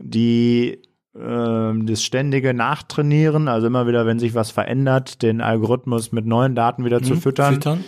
die 0.00 0.82
äh, 1.14 1.72
das 1.84 2.02
ständige 2.02 2.54
Nachtrainieren, 2.54 3.48
also 3.48 3.66
immer 3.66 3.86
wieder, 3.86 4.06
wenn 4.06 4.18
sich 4.18 4.34
was 4.34 4.50
verändert, 4.50 5.22
den 5.22 5.40
Algorithmus 5.40 6.12
mit 6.12 6.26
neuen 6.26 6.54
Daten 6.54 6.84
wieder 6.84 7.00
mhm, 7.00 7.04
zu 7.04 7.16
füttern. 7.16 7.54
füttern. 7.54 7.84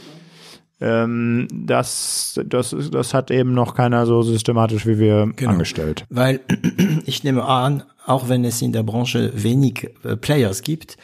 Ähm, 0.81 1.47
das, 1.53 2.41
das, 2.45 2.75
das 2.91 3.15
hat 3.15 3.31
eben 3.31 3.55
noch 3.55 3.75
keiner 3.75 4.05
so 4.05 4.23
systematisch 4.23 4.85
wie 4.85 4.99
wir 4.99 5.31
genau. 5.37 5.53
angestellt. 5.53 6.05
Weil 6.11 6.41
ich 7.07 7.23
nehme 7.23 7.45
an, 7.45 7.85
auch 8.05 8.29
wenn 8.29 8.45
es 8.45 8.61
in 8.63 8.73
der 8.73 8.83
Branche 8.83 9.31
wenig 9.35 9.91
äh, 10.03 10.17
Players 10.17 10.63
gibt, 10.63 10.97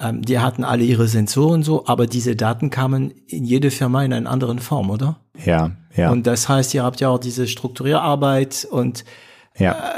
ähm, 0.00 0.22
die 0.22 0.38
hatten 0.38 0.64
alle 0.64 0.84
ihre 0.84 1.06
Sensoren 1.06 1.62
so, 1.62 1.86
aber 1.86 2.06
diese 2.06 2.34
Daten 2.34 2.70
kamen 2.70 3.12
in 3.26 3.44
jede 3.44 3.70
Firma 3.70 4.02
in 4.04 4.14
einer 4.14 4.30
anderen 4.30 4.58
Form, 4.58 4.88
oder? 4.88 5.20
Ja, 5.44 5.72
ja. 5.94 6.10
Und 6.10 6.26
das 6.26 6.48
heißt, 6.48 6.72
ihr 6.72 6.82
habt 6.82 7.00
ja 7.00 7.10
auch 7.10 7.18
diese 7.18 7.46
Strukturierarbeit 7.46 8.66
und 8.70 9.04
ja. 9.58 9.72
Äh, 9.72 9.96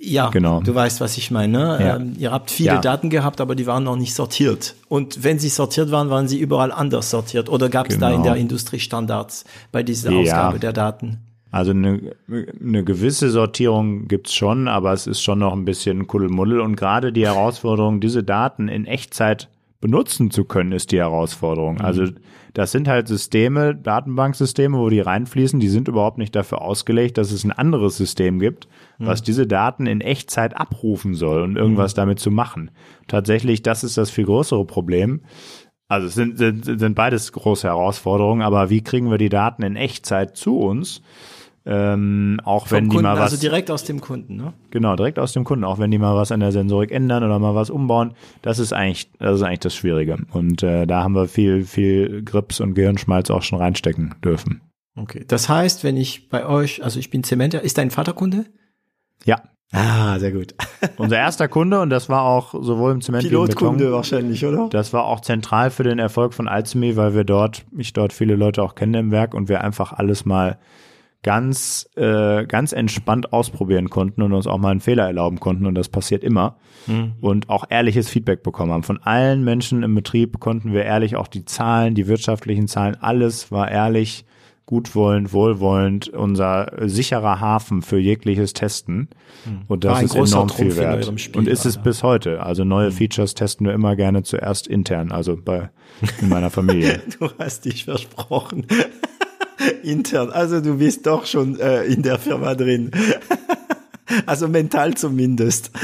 ja, 0.00 0.30
genau. 0.30 0.60
du 0.60 0.74
weißt, 0.74 1.00
was 1.00 1.18
ich 1.18 1.30
meine. 1.30 1.58
Ne? 1.58 1.78
Ja. 1.80 1.96
Ähm, 1.96 2.14
ihr 2.18 2.32
habt 2.32 2.50
viele 2.50 2.74
ja. 2.74 2.80
Daten 2.80 3.10
gehabt, 3.10 3.40
aber 3.40 3.54
die 3.54 3.66
waren 3.66 3.84
noch 3.84 3.96
nicht 3.96 4.14
sortiert. 4.14 4.74
Und 4.88 5.22
wenn 5.22 5.38
sie 5.38 5.48
sortiert 5.48 5.90
waren, 5.90 6.08
waren 6.10 6.28
sie 6.28 6.38
überall 6.38 6.72
anders 6.72 7.10
sortiert. 7.10 7.48
Oder 7.48 7.68
gab 7.68 7.88
es 7.88 7.96
genau. 7.96 8.08
da 8.08 8.14
in 8.14 8.22
der 8.22 8.36
Industrie 8.36 8.78
Standards 8.78 9.44
bei 9.70 9.82
dieser 9.82 10.10
ja. 10.10 10.20
Ausgabe 10.20 10.58
der 10.58 10.72
Daten? 10.72 11.18
Also 11.50 11.70
eine, 11.70 12.14
eine 12.28 12.84
gewisse 12.84 13.30
Sortierung 13.30 14.06
gibt's 14.06 14.34
schon, 14.34 14.68
aber 14.68 14.92
es 14.92 15.06
ist 15.06 15.22
schon 15.22 15.38
noch 15.38 15.54
ein 15.54 15.64
bisschen 15.64 16.06
Kuddelmuddel. 16.06 16.60
Und 16.60 16.76
gerade 16.76 17.12
die 17.12 17.26
Herausforderung, 17.26 18.00
diese 18.00 18.22
Daten 18.22 18.68
in 18.68 18.84
Echtzeit 18.84 19.48
benutzen 19.80 20.30
zu 20.30 20.44
können, 20.44 20.72
ist 20.72 20.92
die 20.92 20.98
Herausforderung. 20.98 21.76
Mhm. 21.76 21.84
Also 21.84 22.04
das 22.58 22.72
sind 22.72 22.88
halt 22.88 23.06
Systeme, 23.06 23.76
Datenbanksysteme, 23.76 24.76
wo 24.76 24.88
die 24.88 24.98
reinfließen, 24.98 25.60
die 25.60 25.68
sind 25.68 25.86
überhaupt 25.86 26.18
nicht 26.18 26.34
dafür 26.34 26.60
ausgelegt, 26.60 27.16
dass 27.16 27.30
es 27.30 27.44
ein 27.44 27.52
anderes 27.52 27.96
System 27.96 28.40
gibt, 28.40 28.66
Mhm. 28.98 29.06
was 29.06 29.22
diese 29.22 29.46
Daten 29.46 29.86
in 29.86 30.00
Echtzeit 30.00 30.56
abrufen 30.56 31.14
soll 31.14 31.42
und 31.42 31.54
irgendwas 31.54 31.94
damit 31.94 32.18
zu 32.18 32.32
machen. 32.32 32.72
Tatsächlich, 33.06 33.62
das 33.62 33.84
ist 33.84 33.96
das 33.96 34.10
viel 34.10 34.24
größere 34.24 34.64
Problem. 34.64 35.20
Also 35.86 36.08
es 36.08 36.14
sind, 36.14 36.36
sind, 36.36 36.64
sind 36.64 36.94
beides 36.96 37.30
große 37.30 37.68
Herausforderungen, 37.68 38.42
aber 38.42 38.70
wie 38.70 38.82
kriegen 38.82 39.08
wir 39.08 39.18
die 39.18 39.28
Daten 39.28 39.62
in 39.62 39.76
Echtzeit 39.76 40.36
zu 40.36 40.58
uns? 40.58 41.00
Ähm, 41.70 42.40
auch 42.44 42.70
wenn 42.70 42.84
Vom 42.84 42.88
die 42.88 42.96
Kunden, 42.96 43.10
mal 43.10 43.16
was 43.16 43.32
also 43.32 43.36
direkt 43.42 43.70
aus 43.70 43.84
dem 43.84 44.00
Kunden, 44.00 44.36
ne? 44.36 44.54
Genau, 44.70 44.96
direkt 44.96 45.18
aus 45.18 45.34
dem 45.34 45.44
Kunden, 45.44 45.64
auch 45.64 45.78
wenn 45.78 45.90
die 45.90 45.98
mal 45.98 46.16
was 46.16 46.32
an 46.32 46.40
der 46.40 46.50
Sensorik 46.50 46.90
ändern 46.90 47.22
oder 47.22 47.38
mal 47.38 47.54
was 47.54 47.68
umbauen, 47.68 48.14
das 48.40 48.58
ist 48.58 48.72
eigentlich, 48.72 49.10
das 49.18 49.36
ist 49.36 49.42
eigentlich 49.42 49.58
das 49.60 49.74
Schwierige. 49.74 50.16
Und 50.32 50.62
äh, 50.62 50.86
da 50.86 51.02
haben 51.02 51.14
wir 51.14 51.28
viel, 51.28 51.64
viel 51.64 52.22
Grips 52.22 52.60
und 52.60 52.72
Gehirnschmalz 52.72 53.28
auch 53.30 53.42
schon 53.42 53.58
reinstecken 53.58 54.14
dürfen. 54.24 54.62
Okay. 54.96 55.26
Das 55.28 55.50
heißt, 55.50 55.84
wenn 55.84 55.98
ich 55.98 56.30
bei 56.30 56.46
euch, 56.46 56.82
also 56.82 56.98
ich 56.98 57.10
bin 57.10 57.22
Zementer, 57.22 57.60
ist 57.60 57.76
dein 57.76 57.90
Vater 57.90 58.14
Kunde? 58.14 58.46
Ja, 59.26 59.42
Ah, 59.70 60.18
sehr 60.18 60.32
gut. 60.32 60.54
unser 60.96 61.18
erster 61.18 61.46
Kunde 61.46 61.80
und 61.80 61.90
das 61.90 62.08
war 62.08 62.22
auch 62.22 62.54
sowohl 62.54 62.92
im 62.92 63.02
Zement 63.02 63.24
wie 63.24 63.26
im 63.26 63.32
Pilotkunde 63.32 63.84
Beton. 63.84 63.92
wahrscheinlich, 63.92 64.46
oder? 64.46 64.68
Das 64.70 64.94
war 64.94 65.04
auch 65.04 65.20
zentral 65.20 65.70
für 65.70 65.82
den 65.82 65.98
Erfolg 65.98 66.32
von 66.32 66.48
Alzemi, 66.48 66.96
weil 66.96 67.14
wir 67.14 67.24
dort, 67.24 67.66
ich 67.76 67.92
dort 67.92 68.14
viele 68.14 68.34
Leute 68.36 68.62
auch 68.62 68.74
kenne 68.74 68.98
im 68.98 69.10
Werk 69.10 69.34
und 69.34 69.50
wir 69.50 69.62
einfach 69.62 69.92
alles 69.92 70.24
mal 70.24 70.58
ganz, 71.22 71.88
äh, 71.96 72.46
ganz 72.46 72.72
entspannt 72.72 73.32
ausprobieren 73.32 73.90
konnten 73.90 74.22
und 74.22 74.32
uns 74.32 74.46
auch 74.46 74.58
mal 74.58 74.70
einen 74.70 74.80
Fehler 74.80 75.06
erlauben 75.06 75.40
konnten 75.40 75.66
und 75.66 75.74
das 75.74 75.88
passiert 75.88 76.22
immer. 76.24 76.56
Und 77.20 77.50
auch 77.50 77.64
ehrliches 77.68 78.08
Feedback 78.08 78.42
bekommen 78.42 78.72
haben. 78.72 78.82
Von 78.82 79.02
allen 79.02 79.44
Menschen 79.44 79.82
im 79.82 79.94
Betrieb 79.94 80.40
konnten 80.40 80.72
wir 80.72 80.84
ehrlich 80.84 81.16
auch 81.16 81.26
die 81.28 81.44
Zahlen, 81.44 81.94
die 81.94 82.06
wirtschaftlichen 82.06 82.66
Zahlen, 82.66 82.96
alles 82.98 83.52
war 83.52 83.70
ehrlich, 83.70 84.24
gutwollend, 84.68 85.32
wohlwollend, 85.32 86.08
unser 86.08 86.72
sicherer 86.82 87.40
Hafen 87.40 87.80
für 87.80 87.98
jegliches 87.98 88.52
Testen. 88.52 89.08
Und 89.66 89.84
das 89.84 90.02
ist 90.02 90.14
enorm 90.14 90.50
viel 90.50 90.68
Trumpf 90.68 90.76
in 90.76 90.82
wert. 90.82 91.20
Spiel, 91.20 91.38
Und 91.38 91.48
ist 91.48 91.64
es 91.64 91.78
bis 91.78 92.02
heute. 92.02 92.42
Also 92.42 92.64
neue 92.64 92.90
Features 92.90 93.34
testen 93.34 93.66
wir 93.66 93.72
immer 93.72 93.96
gerne 93.96 94.24
zuerst 94.24 94.66
intern, 94.66 95.10
also 95.10 95.38
bei 95.42 95.70
in 96.20 96.28
meiner 96.28 96.50
Familie. 96.50 97.02
Du 97.18 97.30
hast 97.38 97.64
dich 97.64 97.84
versprochen. 97.84 98.66
Intern. 99.82 100.30
Also 100.30 100.60
du 100.60 100.78
bist 100.78 101.06
doch 101.06 101.26
schon 101.26 101.58
äh, 101.58 101.84
in 101.84 102.02
der 102.02 102.18
Firma 102.18 102.54
drin. 102.54 102.90
also 104.26 104.48
mental 104.48 104.94
zumindest. 104.94 105.70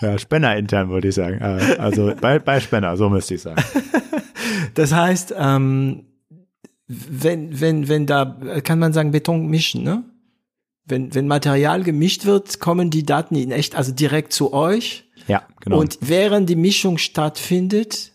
Ja, 0.00 0.16
Spenner 0.16 0.56
intern 0.56 0.90
würde 0.90 1.08
ich 1.08 1.16
sagen. 1.16 1.40
Äh, 1.40 1.76
Also 1.78 2.14
bei, 2.20 2.38
bei 2.38 2.60
Spenner, 2.60 2.96
so 2.96 3.08
müsste 3.08 3.34
ich 3.34 3.42
sagen. 3.42 3.60
Das 4.74 4.92
heißt, 4.92 5.34
ähm, 5.36 6.04
wenn, 6.86 7.60
wenn, 7.60 7.88
wenn 7.88 8.06
da, 8.06 8.38
kann 8.62 8.78
man 8.78 8.92
sagen, 8.92 9.10
Beton 9.10 9.48
mischen, 9.48 9.82
ne? 9.82 10.04
Wenn, 10.84 11.14
wenn 11.16 11.26
Material 11.26 11.82
gemischt 11.82 12.24
wird, 12.26 12.60
kommen 12.60 12.90
die 12.90 13.04
Daten 13.04 13.34
in 13.34 13.50
echt, 13.50 13.74
also 13.74 13.90
direkt 13.92 14.32
zu 14.32 14.52
euch. 14.52 15.04
Ja, 15.26 15.42
genau. 15.60 15.80
Und 15.80 15.98
während 16.00 16.48
die 16.48 16.56
Mischung 16.56 16.96
stattfindet, 16.96 18.12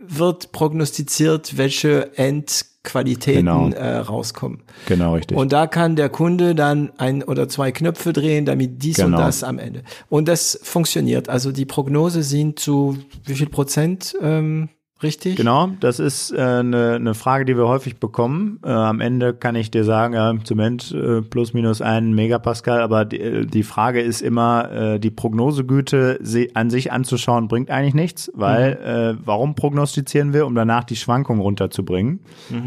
wird 0.00 0.52
prognostiziert, 0.52 1.56
welche 1.56 2.16
Endqualitäten 2.16 3.44
Genau. 3.46 3.68
äh, 3.70 3.96
rauskommen. 3.98 4.62
genau 4.86 5.14
richtig. 5.14 5.36
Und 5.36 5.52
da 5.52 5.66
kann 5.66 5.96
der 5.96 6.08
Kunde 6.08 6.54
dann 6.54 6.92
ein 6.98 7.22
oder 7.22 7.48
zwei 7.48 7.72
Knöpfe 7.72 8.12
drehen, 8.12 8.44
damit 8.46 8.82
dies 8.82 8.96
Genau. 8.96 9.16
und 9.18 9.22
das 9.24 9.42
am 9.44 9.58
Ende. 9.58 9.82
Und 10.08 10.28
das 10.28 10.58
funktioniert. 10.62 11.28
Also 11.28 11.52
die 11.52 11.66
Prognose 11.66 12.22
sind 12.22 12.58
zu 12.58 12.96
wie 13.24 13.34
viel 13.34 13.48
Prozent 13.48 14.16
ähm, 14.22 14.68
richtig? 15.02 15.36
Genau, 15.36 15.70
das 15.80 15.98
ist 16.00 16.32
äh, 16.32 16.36
eine, 16.40 16.94
eine 16.94 17.14
Frage, 17.14 17.44
die 17.44 17.56
wir 17.56 17.68
häufig 17.68 17.98
bekommen. 17.98 18.58
Äh, 18.64 18.68
am 18.70 19.00
Ende 19.00 19.34
kann 19.34 19.54
ich 19.56 19.70
dir 19.70 19.84
sagen, 19.84 20.14
ja, 20.14 20.30
im 20.30 20.44
Zement 20.44 20.92
äh, 20.92 21.22
plus 21.22 21.54
minus 21.54 21.80
ein 21.82 22.14
Megapascal, 22.14 22.80
aber 22.80 23.04
die, 23.04 23.20
äh, 23.20 23.46
die 23.46 23.62
Frage 23.62 24.00
ist 24.00 24.20
immer, 24.22 24.70
äh, 24.72 24.98
die 25.00 25.10
Prognosegüte 25.10 26.18
se- 26.22 26.48
an 26.54 26.70
sich 26.70 26.92
anzuschauen, 26.92 27.48
bringt 27.48 27.70
eigentlich 27.70 27.94
nichts, 27.94 28.30
weil 28.34 28.72
äh, 29.18 29.22
warum 29.24 29.54
prognostizieren 29.54 30.32
wir, 30.32 30.46
um 30.46 30.54
danach 30.54 30.84
die 30.84 30.96
Schwankungen 30.96 31.40
runterzubringen? 31.42 32.20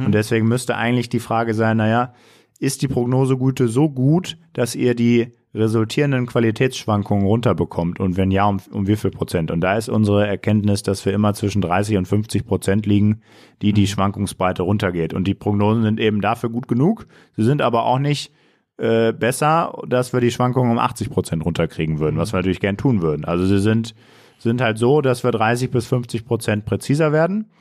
Und 0.06 0.12
deswegen 0.14 0.48
müsste 0.48 0.76
eigentlich 0.78 1.10
die 1.10 1.20
Frage 1.20 1.54
sein, 1.54 1.78
naja, 1.78 2.14
ist 2.60 2.82
die 2.82 2.88
Prognosegüte 2.88 3.68
so 3.68 3.90
gut, 3.90 4.38
dass 4.54 4.76
ihr 4.76 4.94
die 4.96 5.34
resultierenden 5.54 6.28
Qualitätsschwankungen 6.28 7.26
runterbekommt 7.26 8.00
und 8.00 8.16
wenn 8.16 8.32
ja, 8.32 8.46
um, 8.46 8.60
um 8.72 8.88
wie 8.88 8.96
viel 8.96 9.12
Prozent? 9.12 9.52
Und 9.52 9.62
da 9.62 9.76
ist 9.76 9.90
unsere 9.90 10.26
Erkenntnis, 10.26 10.82
dass 10.82 11.06
wir 11.06 11.14
immer 11.14 11.34
zwischen 11.34 11.62
30 11.62 11.98
und 11.98 12.08
50 12.08 12.46
Prozent 12.46 12.86
liegen, 12.86 13.22
die 13.62 13.74
die 13.74 13.88
Schwankungsbreite 13.88 14.64
runtergeht. 14.64 15.14
Und 15.14 15.26
die 15.28 15.34
Prognosen 15.34 15.84
sind 15.84 16.00
eben 16.00 16.22
dafür 16.22 16.50
gut 16.50 16.68
genug. 16.68 17.06
Sie 17.36 17.44
sind 17.44 17.62
aber 17.62 17.86
auch 17.86 18.00
nicht 18.00 18.32
äh, 18.78 19.12
besser, 19.12 19.78
dass 19.88 20.14
wir 20.14 20.22
die 20.22 20.32
Schwankungen 20.32 20.72
um 20.72 20.80
80 20.80 21.10
Prozent 21.10 21.46
runterkriegen 21.46 22.00
würden, 22.00 22.18
was 22.18 22.32
wir 22.32 22.38
natürlich 22.38 22.62
gern 22.62 22.78
tun 22.78 23.02
würden. 23.02 23.26
Also 23.26 23.46
sie 23.46 23.60
sind, 23.60 23.94
sind 24.40 24.62
halt 24.62 24.78
so, 24.78 25.02
dass 25.02 25.24
wir 25.24 25.32
30 25.32 25.70
bis 25.70 25.86
50 25.86 26.26
Prozent 26.26 26.66
präziser 26.66 27.12
werden. 27.12 27.52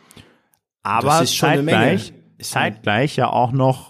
Aber 0.83 1.25
zeitgleich, 1.25 2.15
zeitgleich 2.41 3.17
ja 3.17 3.29
auch 3.29 3.53
noch 3.53 3.90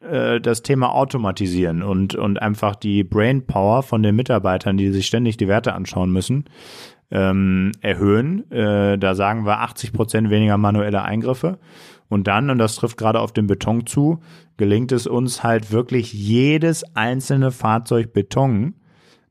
äh, 0.00 0.40
das 0.40 0.62
Thema 0.62 0.94
automatisieren 0.94 1.82
und, 1.82 2.14
und 2.14 2.40
einfach 2.40 2.74
die 2.74 3.04
Brainpower 3.04 3.82
von 3.82 4.02
den 4.02 4.16
Mitarbeitern, 4.16 4.76
die 4.76 4.90
sich 4.90 5.06
ständig 5.06 5.36
die 5.36 5.48
Werte 5.48 5.74
anschauen 5.74 6.10
müssen, 6.10 6.44
ähm, 7.10 7.72
erhöhen. 7.80 8.50
Äh, 8.50 8.98
da 8.98 9.14
sagen 9.14 9.44
wir 9.44 9.60
80 9.60 9.92
Prozent 9.92 10.30
weniger 10.30 10.56
manuelle 10.56 11.02
Eingriffe. 11.02 11.58
Und 12.08 12.26
dann, 12.26 12.50
und 12.50 12.58
das 12.58 12.74
trifft 12.74 12.96
gerade 12.96 13.20
auf 13.20 13.32
den 13.32 13.46
Beton 13.46 13.86
zu, 13.86 14.20
gelingt 14.56 14.90
es 14.90 15.06
uns 15.06 15.42
halt 15.42 15.70
wirklich 15.70 16.12
jedes 16.12 16.84
einzelne 16.96 17.52
Fahrzeug 17.52 18.12
Beton 18.12 18.74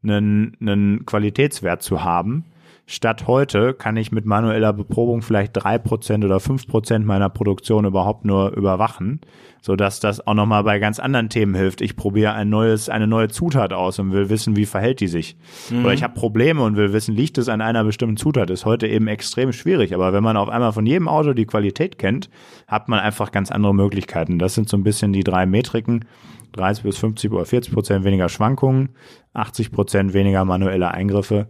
einen, 0.01 0.55
einen 0.61 1.05
Qualitätswert 1.05 1.81
zu 1.81 2.03
haben. 2.03 2.45
Statt 2.91 3.27
heute 3.27 3.75
kann 3.75 3.97
ich 3.97 4.11
mit 4.11 4.25
manueller 4.25 4.73
Beprobung 4.73 5.21
vielleicht 5.21 5.51
drei 5.53 5.77
Prozent 5.77 6.25
oder 6.25 6.39
fünf 6.39 6.65
Prozent 6.65 7.05
meiner 7.05 7.29
Produktion 7.29 7.85
überhaupt 7.85 8.25
nur 8.25 8.51
überwachen, 8.57 9.21
so 9.61 9.75
dass 9.75 9.99
das 9.99 10.25
auch 10.25 10.33
nochmal 10.33 10.63
bei 10.63 10.79
ganz 10.79 10.97
anderen 10.97 11.29
Themen 11.29 11.53
hilft. 11.53 11.81
Ich 11.81 11.95
probiere 11.95 12.33
ein 12.33 12.49
neues, 12.49 12.89
eine 12.89 13.05
neue 13.05 13.27
Zutat 13.27 13.73
aus 13.73 13.99
und 13.99 14.11
will 14.11 14.29
wissen, 14.29 14.55
wie 14.55 14.65
verhält 14.65 15.01
die 15.01 15.07
sich. 15.07 15.37
Oder 15.71 15.93
ich 15.93 16.01
habe 16.01 16.15
Probleme 16.15 16.63
und 16.63 16.77
will 16.77 16.91
wissen, 16.91 17.13
liegt 17.15 17.37
es 17.37 17.47
an 17.47 17.61
einer 17.61 17.83
bestimmten 17.83 18.17
Zutat. 18.17 18.49
Ist 18.49 18.65
heute 18.65 18.87
eben 18.87 19.07
extrem 19.07 19.53
schwierig. 19.53 19.93
Aber 19.93 20.11
wenn 20.11 20.23
man 20.23 20.35
auf 20.35 20.49
einmal 20.49 20.73
von 20.73 20.87
jedem 20.87 21.07
Auto 21.07 21.33
die 21.33 21.45
Qualität 21.45 21.99
kennt, 21.99 22.31
hat 22.65 22.89
man 22.89 22.99
einfach 22.99 23.31
ganz 23.31 23.51
andere 23.51 23.75
Möglichkeiten. 23.75 24.39
Das 24.39 24.55
sind 24.55 24.67
so 24.67 24.77
ein 24.77 24.83
bisschen 24.83 25.13
die 25.13 25.23
drei 25.23 25.45
Metriken. 25.45 26.05
30 26.53 26.83
bis 26.83 26.97
50 26.97 27.31
oder 27.31 27.45
40 27.45 27.73
Prozent 27.73 28.03
weniger 28.03 28.29
Schwankungen, 28.29 28.89
80 29.33 29.71
Prozent 29.71 30.13
weniger 30.13 30.45
manuelle 30.45 30.91
Eingriffe 30.91 31.47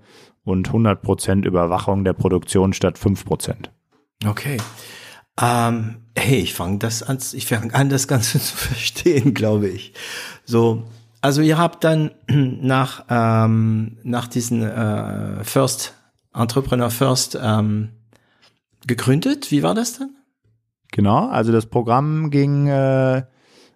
und 0.50 0.68
100 0.68 1.02
Prozent 1.02 1.46
Überwachung 1.46 2.04
der 2.04 2.14
Produktion 2.14 2.74
statt 2.74 2.98
5 2.98 3.26
Prozent. 3.26 3.72
Okay. 4.26 4.58
Ähm, 5.42 5.98
hey, 6.18 6.40
ich 6.40 6.54
fange 6.54 6.80
das 6.80 7.04
an, 7.04 7.20
ich 7.34 7.46
fange 7.46 7.74
an, 7.74 7.90
das 7.90 8.08
Ganze 8.08 8.40
zu 8.40 8.56
verstehen, 8.56 9.34
glaube 9.34 9.70
ich. 9.70 9.94
So, 10.46 10.84
also 11.22 11.42
ihr 11.42 11.58
habt 11.58 11.84
dann 11.84 12.12
nach 12.28 13.06
ähm, 13.10 13.98
nach 14.04 14.28
diesen 14.28 14.62
äh, 14.62 15.44
First 15.44 15.96
Entrepreneur 16.34 16.90
First 16.90 17.38
ähm, 17.42 17.90
gegründet. 18.86 19.52
Wie 19.52 19.64
war 19.64 19.76
das 19.76 19.98
dann? 19.98 20.16
Genau, 20.92 21.28
also 21.28 21.52
das 21.52 21.68
Programm 21.68 22.32
ging, 22.32 22.68
äh, 22.68 23.24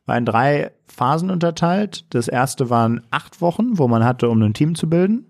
war 0.06 0.18
in 0.18 0.26
drei 0.26 0.72
Phasen 0.88 1.30
unterteilt. 1.30 2.06
Das 2.10 2.28
erste 2.28 2.70
waren 2.70 3.02
acht 3.12 3.42
Wochen, 3.42 3.78
wo 3.78 3.88
man 3.88 4.04
hatte, 4.04 4.30
um 4.30 4.42
ein 4.42 4.54
Team 4.54 4.76
zu 4.76 4.90
bilden. 4.90 5.26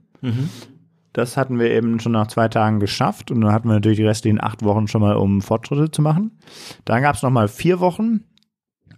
Das 1.13 1.37
hatten 1.37 1.59
wir 1.59 1.71
eben 1.71 1.99
schon 1.99 2.11
nach 2.11 2.27
zwei 2.27 2.47
Tagen 2.47 2.79
geschafft 2.79 3.31
und 3.31 3.41
dann 3.41 3.53
hatten 3.53 3.67
wir 3.67 3.75
natürlich 3.75 3.97
die 3.97 4.05
restlichen 4.05 4.43
acht 4.43 4.63
Wochen 4.63 4.87
schon 4.87 5.01
mal, 5.01 5.15
um 5.15 5.41
Fortschritte 5.41 5.91
zu 5.91 6.01
machen. 6.01 6.39
Dann 6.85 7.03
gab 7.03 7.15
es 7.15 7.21
nochmal 7.21 7.47
vier 7.47 7.79
Wochen, 7.79 8.21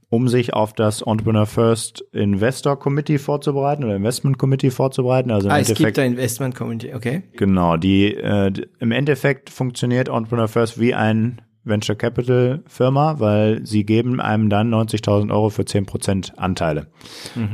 um 0.09 0.29
sich 0.29 0.53
auf 0.53 0.71
das 0.71 1.01
Entrepreneur 1.01 1.45
First 1.45 2.05
Investor 2.13 2.79
Committee 2.79 3.17
vorzubereiten 3.17 3.83
oder 3.83 3.97
Investment 3.97 4.37
Committee 4.37 4.71
vorzubereiten. 4.71 5.29
Also 5.29 5.49
im 5.49 5.53
Ah, 5.53 5.59
es 5.59 5.73
gibt 5.73 5.99
ein 5.99 6.13
Investment 6.13 6.55
Community, 6.55 6.93
okay. 6.93 7.23
Genau, 7.33 7.75
die 7.75 8.15
äh, 8.15 8.51
im 8.79 8.91
Endeffekt 8.91 9.49
funktioniert 9.49 10.07
Entrepreneur 10.07 10.47
First 10.47 10.79
wie 10.79 10.93
ein 10.93 11.41
Venture 11.65 11.95
Capital 11.95 12.63
Firma, 12.67 13.19
weil 13.19 13.65
sie 13.65 13.85
geben 13.85 14.21
einem 14.21 14.49
dann 14.49 14.73
90.000 14.73 15.31
Euro 15.31 15.49
für 15.49 15.63
10% 15.63 16.35
Anteile. 16.35 16.87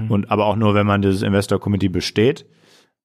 Und 0.09 0.30
aber 0.30 0.45
auch 0.45 0.57
nur, 0.57 0.76
wenn 0.76 0.86
man 0.86 1.01
dieses 1.01 1.24
Investor 1.24 1.59
Committee 1.59 1.88
besteht. 1.89 2.45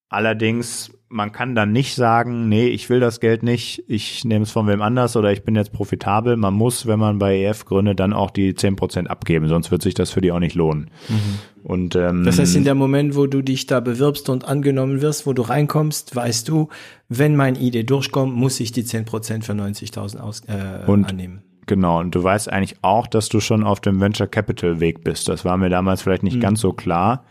Allerdings, 0.08 0.92
man 1.08 1.32
kann 1.32 1.56
dann 1.56 1.72
nicht 1.72 1.96
sagen, 1.96 2.48
nee, 2.48 2.68
ich 2.68 2.88
will 2.88 3.00
das 3.00 3.18
Geld 3.18 3.42
nicht, 3.42 3.82
ich 3.88 4.24
nehme 4.24 4.44
es 4.44 4.52
von 4.52 4.68
wem 4.68 4.80
anders 4.80 5.16
oder 5.16 5.32
ich 5.32 5.42
bin 5.42 5.56
jetzt 5.56 5.72
profitabel. 5.72 6.36
Man 6.36 6.54
muss, 6.54 6.86
wenn 6.86 7.00
man 7.00 7.18
bei 7.18 7.42
EF 7.42 7.64
gründet, 7.64 7.98
dann 7.98 8.12
auch 8.12 8.30
die 8.30 8.54
10% 8.54 9.06
abgeben, 9.06 9.48
sonst 9.48 9.72
wird 9.72 9.82
sich 9.82 9.94
das 9.94 10.10
für 10.10 10.20
die 10.20 10.30
auch 10.30 10.38
nicht 10.38 10.54
lohnen. 10.54 10.90
Mhm. 11.08 11.38
Und, 11.64 11.96
ähm, 11.96 12.22
das 12.22 12.38
heißt, 12.38 12.54
in 12.54 12.62
dem 12.62 12.78
Moment, 12.78 13.16
wo 13.16 13.26
du 13.26 13.42
dich 13.42 13.66
da 13.66 13.80
bewirbst 13.80 14.28
und 14.28 14.44
angenommen 14.44 15.00
wirst, 15.00 15.26
wo 15.26 15.32
du 15.32 15.42
reinkommst, 15.42 16.14
weißt 16.14 16.48
du, 16.48 16.68
wenn 17.08 17.34
meine 17.34 17.58
Idee 17.58 17.82
durchkommt, 17.82 18.36
muss 18.36 18.60
ich 18.60 18.70
die 18.70 18.84
10% 18.84 19.42
für 19.42 19.54
90.000 19.54 20.18
aus, 20.18 20.42
äh, 20.46 20.88
und, 20.88 21.06
annehmen. 21.06 21.42
Genau, 21.66 21.98
und 21.98 22.14
du 22.14 22.22
weißt 22.22 22.52
eigentlich 22.52 22.76
auch, 22.82 23.08
dass 23.08 23.28
du 23.28 23.40
schon 23.40 23.64
auf 23.64 23.80
dem 23.80 24.00
Venture 24.00 24.28
Capital 24.28 24.78
Weg 24.78 25.02
bist. 25.02 25.28
Das 25.28 25.44
war 25.44 25.56
mir 25.56 25.68
damals 25.68 26.02
vielleicht 26.02 26.22
nicht 26.22 26.36
mhm. 26.36 26.40
ganz 26.40 26.60
so 26.60 26.72
klar. 26.72 27.24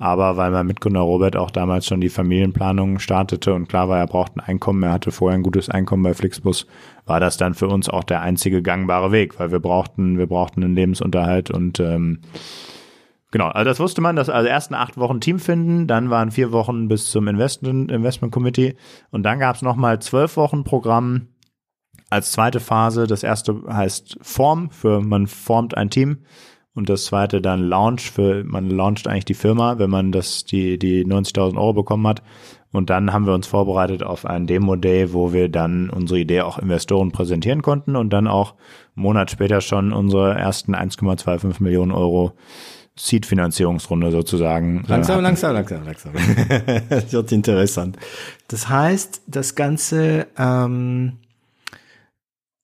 Aber 0.00 0.38
weil 0.38 0.50
mein 0.50 0.66
Mitgründer 0.66 1.00
Robert 1.00 1.36
auch 1.36 1.50
damals 1.50 1.84
schon 1.84 2.00
die 2.00 2.08
Familienplanung 2.08 3.00
startete 3.00 3.52
und 3.52 3.68
klar 3.68 3.90
war, 3.90 3.98
er 3.98 4.06
braucht 4.06 4.34
ein 4.34 4.40
Einkommen, 4.40 4.82
er 4.82 4.92
hatte 4.92 5.12
vorher 5.12 5.38
ein 5.38 5.42
gutes 5.42 5.68
Einkommen 5.68 6.02
bei 6.02 6.14
Flixbus, 6.14 6.66
war 7.04 7.20
das 7.20 7.36
dann 7.36 7.52
für 7.52 7.68
uns 7.68 7.90
auch 7.90 8.02
der 8.02 8.22
einzige 8.22 8.62
gangbare 8.62 9.12
Weg, 9.12 9.38
weil 9.38 9.52
wir 9.52 9.60
brauchten, 9.60 10.16
wir 10.16 10.26
brauchten 10.26 10.64
einen 10.64 10.74
Lebensunterhalt 10.74 11.50
und 11.50 11.80
ähm, 11.80 12.20
genau, 13.30 13.48
also 13.48 13.64
das 13.66 13.78
wusste 13.78 14.00
man, 14.00 14.16
dass 14.16 14.30
also 14.30 14.48
ersten 14.48 14.72
acht 14.72 14.96
Wochen 14.96 15.20
Team 15.20 15.38
finden, 15.38 15.86
dann 15.86 16.08
waren 16.08 16.30
vier 16.30 16.50
Wochen 16.50 16.88
bis 16.88 17.10
zum 17.10 17.28
Investment, 17.28 17.92
Investment 17.92 18.32
Committee 18.32 18.76
und 19.10 19.22
dann 19.24 19.38
gab 19.38 19.56
es 19.56 19.60
nochmal 19.60 19.98
zwölf 20.00 20.38
Wochen 20.38 20.64
Programm 20.64 21.26
als 22.08 22.32
zweite 22.32 22.58
Phase. 22.58 23.06
Das 23.06 23.22
erste 23.22 23.62
heißt 23.68 24.18
Form, 24.22 24.70
für 24.70 25.02
man 25.02 25.26
formt 25.26 25.76
ein 25.76 25.90
Team 25.90 26.20
und 26.74 26.88
das 26.88 27.04
zweite 27.04 27.40
dann 27.40 27.68
Launch 27.68 28.10
für, 28.10 28.44
man 28.44 28.70
launcht 28.70 29.08
eigentlich 29.08 29.24
die 29.24 29.34
Firma, 29.34 29.78
wenn 29.78 29.90
man 29.90 30.12
das, 30.12 30.44
die, 30.44 30.78
die 30.78 31.04
90.000 31.04 31.56
Euro 31.56 31.72
bekommen 31.74 32.06
hat. 32.06 32.22
Und 32.72 32.88
dann 32.88 33.12
haben 33.12 33.26
wir 33.26 33.34
uns 33.34 33.48
vorbereitet 33.48 34.04
auf 34.04 34.24
ein 34.24 34.46
Demo-Day, 34.46 35.12
wo 35.12 35.32
wir 35.32 35.48
dann 35.48 35.90
unsere 35.90 36.20
Idee 36.20 36.42
auch 36.42 36.58
Investoren 36.58 37.10
präsentieren 37.10 37.62
konnten 37.62 37.96
und 37.96 38.10
dann 38.10 38.28
auch 38.28 38.54
einen 38.94 39.02
Monat 39.02 39.32
später 39.32 39.60
schon 39.60 39.92
unsere 39.92 40.34
ersten 40.38 40.76
1,25 40.76 41.60
Millionen 41.60 41.90
Euro 41.90 42.32
Seed-Finanzierungsrunde 42.96 44.12
sozusagen. 44.12 44.84
Äh, 44.84 44.88
langsam, 44.88 45.20
langsam, 45.20 45.54
langsam, 45.54 45.84
langsam. 45.84 46.12
das 46.88 47.12
wird 47.12 47.32
interessant. 47.32 47.96
Das 48.46 48.68
heißt, 48.68 49.22
das 49.26 49.56
ganze 49.56 50.28
ähm, 50.38 51.18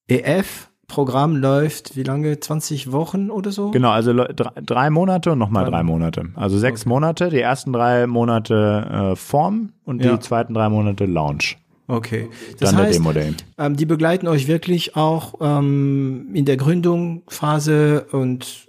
EF 0.06 0.65
Programm 0.88 1.36
läuft 1.36 1.96
wie 1.96 2.02
lange? 2.02 2.38
20 2.38 2.92
Wochen 2.92 3.30
oder 3.30 3.50
so? 3.50 3.70
Genau, 3.70 3.90
also 3.90 4.12
drei, 4.12 4.50
drei 4.64 4.90
Monate 4.90 5.32
und 5.32 5.38
nochmal 5.38 5.64
drei 5.64 5.82
Monate. 5.82 6.26
Also 6.34 6.58
sechs 6.58 6.82
okay. 6.82 6.88
Monate, 6.88 7.28
die 7.30 7.40
ersten 7.40 7.72
drei 7.72 8.06
Monate 8.06 9.12
äh, 9.12 9.16
Form 9.16 9.70
und 9.84 10.04
ja. 10.04 10.12
die 10.12 10.20
zweiten 10.20 10.54
drei 10.54 10.68
Monate 10.68 11.06
Launch. 11.06 11.56
Okay. 11.88 12.28
Das 12.58 12.70
Dann 12.70 12.80
heißt, 12.80 12.94
der 12.94 12.98
Demo 12.98 13.12
Day. 13.12 13.34
Ähm, 13.58 13.76
die 13.76 13.86
begleiten 13.86 14.26
euch 14.26 14.48
wirklich 14.48 14.96
auch 14.96 15.34
ähm, 15.40 16.30
in 16.34 16.44
der 16.44 16.56
Gründungsphase 16.56 18.06
und 18.10 18.66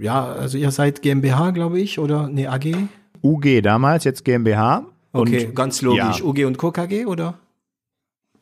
ja, 0.00 0.24
also 0.24 0.56
ihr 0.56 0.70
seid 0.70 1.02
GmbH, 1.02 1.50
glaube 1.50 1.80
ich, 1.80 1.98
oder 1.98 2.28
ne 2.28 2.48
AG? 2.48 2.74
UG 3.22 3.62
damals, 3.62 4.04
jetzt 4.04 4.24
GmbH. 4.24 4.84
Okay, 5.12 5.50
ganz 5.54 5.80
logisch. 5.82 6.20
Ja. 6.20 6.24
UG 6.24 6.44
und 6.44 6.58
Co. 6.58 6.72
KG, 6.72 7.06
oder? 7.06 7.38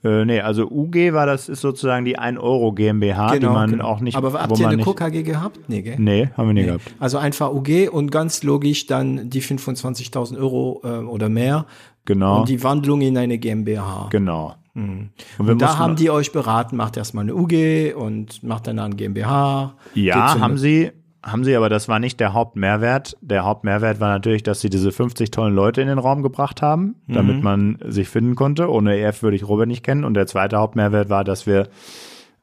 Äh, 0.04 0.24
nee, 0.24 0.40
also 0.40 0.68
UG 0.68 1.12
war 1.12 1.26
das 1.26 1.48
ist 1.48 1.60
sozusagen 1.60 2.04
die 2.04 2.18
1 2.18 2.38
Euro 2.38 2.72
GmbH, 2.72 3.34
genau, 3.34 3.48
die 3.48 3.54
man 3.54 3.70
genau. 3.70 3.84
auch 3.84 4.00
nicht. 4.00 4.16
Aber 4.16 4.32
habt 4.32 4.58
ihr 4.58 4.68
eine 4.68 4.82
KKG 4.82 5.22
gehabt? 5.22 5.60
Nee, 5.68 5.82
gell? 5.82 5.96
Nee, 5.98 6.30
haben 6.36 6.48
wir 6.48 6.54
nie 6.54 6.60
nee. 6.62 6.66
gehabt. 6.66 6.94
Also 6.98 7.18
einfach 7.18 7.52
UG 7.52 7.88
und 7.90 8.10
ganz 8.10 8.42
logisch 8.42 8.86
dann 8.86 9.30
die 9.30 9.42
25.000 9.42 10.38
Euro 10.38 10.80
äh, 10.84 10.88
oder 11.04 11.28
mehr. 11.28 11.66
Genau. 12.04 12.40
Und 12.40 12.48
die 12.48 12.62
Wandlung 12.64 13.00
in 13.00 13.16
eine 13.16 13.38
GmbH. 13.38 14.08
Genau. 14.10 14.56
Mhm. 14.74 15.10
Und, 15.38 15.50
und 15.50 15.62
da 15.62 15.78
haben 15.78 15.96
die 15.96 16.10
euch 16.10 16.32
beraten, 16.32 16.76
macht 16.76 16.96
erstmal 16.96 17.22
eine 17.22 17.34
UG 17.34 17.94
und 17.94 18.42
macht 18.42 18.66
dann 18.66 18.78
eine 18.78 18.96
GmbH. 18.96 19.74
Ja, 19.94 20.40
haben 20.40 20.58
sie 20.58 20.90
haben 21.22 21.44
sie, 21.44 21.54
aber 21.54 21.68
das 21.68 21.88
war 21.88 21.98
nicht 21.98 22.18
der 22.20 22.32
Hauptmehrwert. 22.32 23.16
Der 23.20 23.44
Hauptmehrwert 23.44 24.00
war 24.00 24.08
natürlich, 24.08 24.42
dass 24.42 24.60
sie 24.60 24.70
diese 24.70 24.92
50 24.92 25.30
tollen 25.30 25.54
Leute 25.54 25.80
in 25.80 25.88
den 25.88 25.98
Raum 25.98 26.22
gebracht 26.22 26.62
haben, 26.62 26.96
mhm. 27.06 27.14
damit 27.14 27.42
man 27.42 27.78
sich 27.86 28.08
finden 28.08 28.34
konnte. 28.34 28.70
Ohne 28.70 28.98
EF 28.98 29.22
würde 29.22 29.36
ich 29.36 29.46
Robert 29.46 29.68
nicht 29.68 29.84
kennen. 29.84 30.04
Und 30.04 30.14
der 30.14 30.26
zweite 30.26 30.58
Hauptmehrwert 30.58 31.10
war, 31.10 31.24
dass 31.24 31.46
wir 31.46 31.68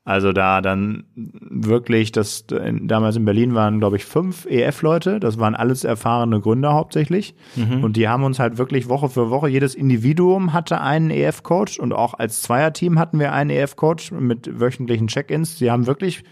also 0.10 0.32
da 0.32 0.62
dann 0.62 1.04
wirklich, 1.16 2.12
das 2.12 2.46
damals 2.48 3.16
in 3.16 3.26
Berlin 3.26 3.54
waren, 3.54 3.80
glaube 3.80 3.98
ich, 3.98 4.06
fünf 4.06 4.48
EF-Leute. 4.48 5.20
Das 5.20 5.38
waren 5.38 5.54
alles 5.54 5.84
erfahrene 5.84 6.40
Gründer 6.40 6.74
hauptsächlich. 6.74 7.36
Mhm. 7.56 7.84
Und 7.84 7.96
die 7.96 8.08
haben 8.08 8.24
uns 8.24 8.40
halt 8.40 8.58
wirklich 8.58 8.90
Woche 8.90 9.10
für 9.10 9.30
Woche, 9.30 9.50
jedes 9.50 9.76
Individuum 9.76 10.52
hatte 10.52 10.82
einen 10.82 11.12
EF-Coach 11.12 11.80
und 11.80 11.94
auch 11.94 12.16
als 12.16 12.42
Zweierteam 12.42 12.98
hatten 12.98 13.20
wir 13.20 13.34
einen 13.34 13.52
EF-Coach 13.52 14.12
mit 14.12 14.60
wöchentlichen 14.60 15.08
Check-ins. 15.08 15.60
Sie 15.60 15.70
haben 15.70 15.86
wirklich 15.86 16.24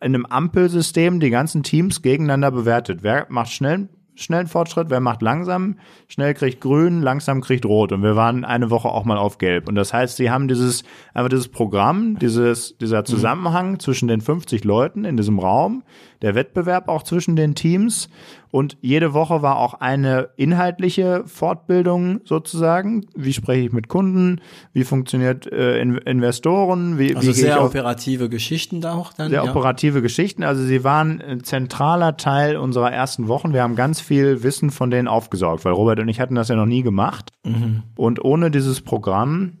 in 0.00 0.14
einem 0.14 0.26
Ampelsystem 0.26 1.20
die 1.20 1.30
ganzen 1.30 1.62
Teams 1.62 2.02
gegeneinander 2.02 2.50
bewertet. 2.50 3.02
Wer 3.02 3.26
macht 3.28 3.52
schnell 3.52 3.88
schnellen 4.16 4.46
Fortschritt, 4.46 4.90
wer 4.90 5.00
macht 5.00 5.22
langsam, 5.22 5.76
schnell 6.08 6.34
kriegt 6.34 6.60
grün, 6.60 7.02
langsam 7.02 7.40
kriegt 7.40 7.66
rot. 7.66 7.92
Und 7.92 8.02
wir 8.02 8.16
waren 8.16 8.44
eine 8.44 8.70
Woche 8.70 8.88
auch 8.88 9.04
mal 9.04 9.18
auf 9.18 9.38
gelb. 9.38 9.68
Und 9.68 9.74
das 9.74 9.92
heißt, 9.92 10.16
sie 10.16 10.30
haben 10.30 10.48
dieses, 10.48 10.84
einfach 11.12 11.30
dieses 11.30 11.48
Programm, 11.48 12.18
dieses, 12.18 12.76
dieser. 12.78 13.04
Zusammenhang 13.04 13.72
mhm. 13.72 13.80
zwischen 13.80 14.08
den 14.08 14.20
50 14.20 14.64
Leuten 14.64 15.04
in 15.04 15.16
diesem 15.16 15.38
Raum, 15.38 15.82
der 16.24 16.34
Wettbewerb 16.34 16.88
auch 16.88 17.02
zwischen 17.02 17.36
den 17.36 17.54
Teams 17.54 18.08
und 18.50 18.78
jede 18.80 19.12
Woche 19.12 19.42
war 19.42 19.58
auch 19.58 19.74
eine 19.74 20.30
inhaltliche 20.36 21.24
Fortbildung 21.26 22.20
sozusagen. 22.24 23.04
Wie 23.14 23.32
spreche 23.32 23.66
ich 23.66 23.72
mit 23.72 23.88
Kunden? 23.88 24.40
Wie 24.72 24.84
funktioniert 24.84 25.50
äh, 25.52 25.80
in 25.80 25.98
Investoren? 25.98 26.96
Wie, 26.98 27.14
also 27.14 27.28
wie 27.28 27.32
sehr 27.32 27.62
operative 27.62 28.28
Geschichten 28.28 28.80
da 28.80 28.94
auch 28.94 29.12
dann? 29.12 29.30
Sehr 29.30 29.44
ja. 29.44 29.50
operative 29.50 30.02
Geschichten. 30.02 30.44
Also 30.44 30.62
sie 30.62 30.82
waren 30.82 31.20
ein 31.20 31.44
zentraler 31.44 32.16
Teil 32.16 32.56
unserer 32.56 32.90
ersten 32.90 33.28
Wochen. 33.28 33.52
Wir 33.52 33.62
haben 33.62 33.76
ganz 33.76 34.00
viel 34.00 34.42
Wissen 34.42 34.70
von 34.70 34.90
denen 34.90 35.08
aufgesaugt, 35.08 35.64
weil 35.64 35.72
Robert 35.72 35.98
und 35.98 36.08
ich 36.08 36.20
hatten 36.20 36.36
das 36.36 36.48
ja 36.48 36.56
noch 36.56 36.64
nie 36.64 36.82
gemacht. 36.82 37.32
Mhm. 37.44 37.82
Und 37.96 38.24
ohne 38.24 38.50
dieses 38.50 38.80
Programm 38.80 39.58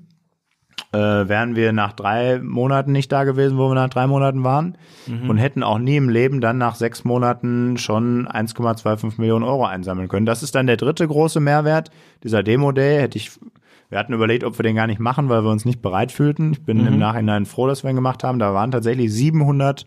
äh, 0.94 1.28
wären 1.28 1.56
wir 1.56 1.72
nach 1.72 1.92
drei 1.92 2.38
Monaten 2.38 2.92
nicht 2.92 3.10
da 3.10 3.24
gewesen, 3.24 3.58
wo 3.58 3.68
wir 3.68 3.74
nach 3.74 3.88
drei 3.88 4.06
Monaten 4.06 4.44
waren 4.44 4.78
mhm. 5.06 5.28
und 5.28 5.38
hätten 5.38 5.64
auch 5.64 5.78
nie 5.78 5.96
im 5.96 6.08
Leben 6.08 6.40
dann 6.40 6.56
nach 6.56 6.76
sechs 6.76 7.02
Monaten 7.02 7.76
schon 7.78 8.28
1,25 8.28 9.14
Millionen 9.18 9.44
Euro 9.44 9.66
einsammeln 9.66 10.08
können. 10.08 10.24
Das 10.24 10.42
ist 10.44 10.54
dann 10.54 10.68
der 10.68 10.76
dritte 10.76 11.06
große 11.06 11.40
Mehrwert. 11.40 11.90
Dieser 12.22 12.44
Demo-Day 12.44 13.00
hätte 13.00 13.18
ich, 13.18 13.32
wir 13.88 13.98
hatten 13.98 14.12
überlegt, 14.12 14.44
ob 14.44 14.56
wir 14.58 14.62
den 14.62 14.76
gar 14.76 14.86
nicht 14.86 15.00
machen, 15.00 15.28
weil 15.28 15.42
wir 15.42 15.50
uns 15.50 15.64
nicht 15.64 15.82
bereit 15.82 16.12
fühlten. 16.12 16.52
Ich 16.52 16.64
bin 16.64 16.80
mhm. 16.80 16.86
im 16.86 16.98
Nachhinein 16.98 17.44
froh, 17.44 17.66
dass 17.66 17.82
wir 17.82 17.90
ihn 17.90 17.96
gemacht 17.96 18.22
haben. 18.22 18.38
Da 18.38 18.54
waren 18.54 18.70
tatsächlich 18.70 19.12
700 19.12 19.86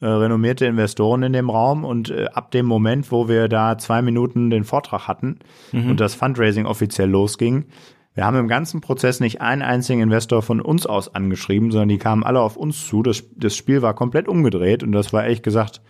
äh, 0.00 0.06
renommierte 0.06 0.66
Investoren 0.66 1.22
in 1.22 1.32
dem 1.32 1.50
Raum 1.50 1.84
und 1.84 2.10
äh, 2.10 2.26
ab 2.32 2.50
dem 2.50 2.66
Moment, 2.66 3.12
wo 3.12 3.28
wir 3.28 3.48
da 3.48 3.78
zwei 3.78 4.02
Minuten 4.02 4.50
den 4.50 4.64
Vortrag 4.64 5.06
hatten 5.06 5.38
mhm. 5.72 5.90
und 5.90 6.00
das 6.00 6.14
Fundraising 6.14 6.66
offiziell 6.66 7.08
losging, 7.08 7.66
wir 8.14 8.24
haben 8.24 8.38
im 8.38 8.48
ganzen 8.48 8.80
Prozess 8.80 9.18
nicht 9.18 9.40
einen 9.40 9.62
einzigen 9.62 10.00
Investor 10.00 10.42
von 10.42 10.60
uns 10.60 10.86
aus 10.86 11.14
angeschrieben, 11.14 11.72
sondern 11.72 11.88
die 11.88 11.98
kamen 11.98 12.22
alle 12.22 12.40
auf 12.40 12.56
uns 12.56 12.86
zu. 12.86 13.02
Das, 13.02 13.24
das 13.36 13.56
Spiel 13.56 13.82
war 13.82 13.94
komplett 13.94 14.28
umgedreht 14.28 14.82
und 14.84 14.92
das 14.92 15.12
war 15.12 15.24
ehrlich 15.24 15.42
gesagt 15.42 15.82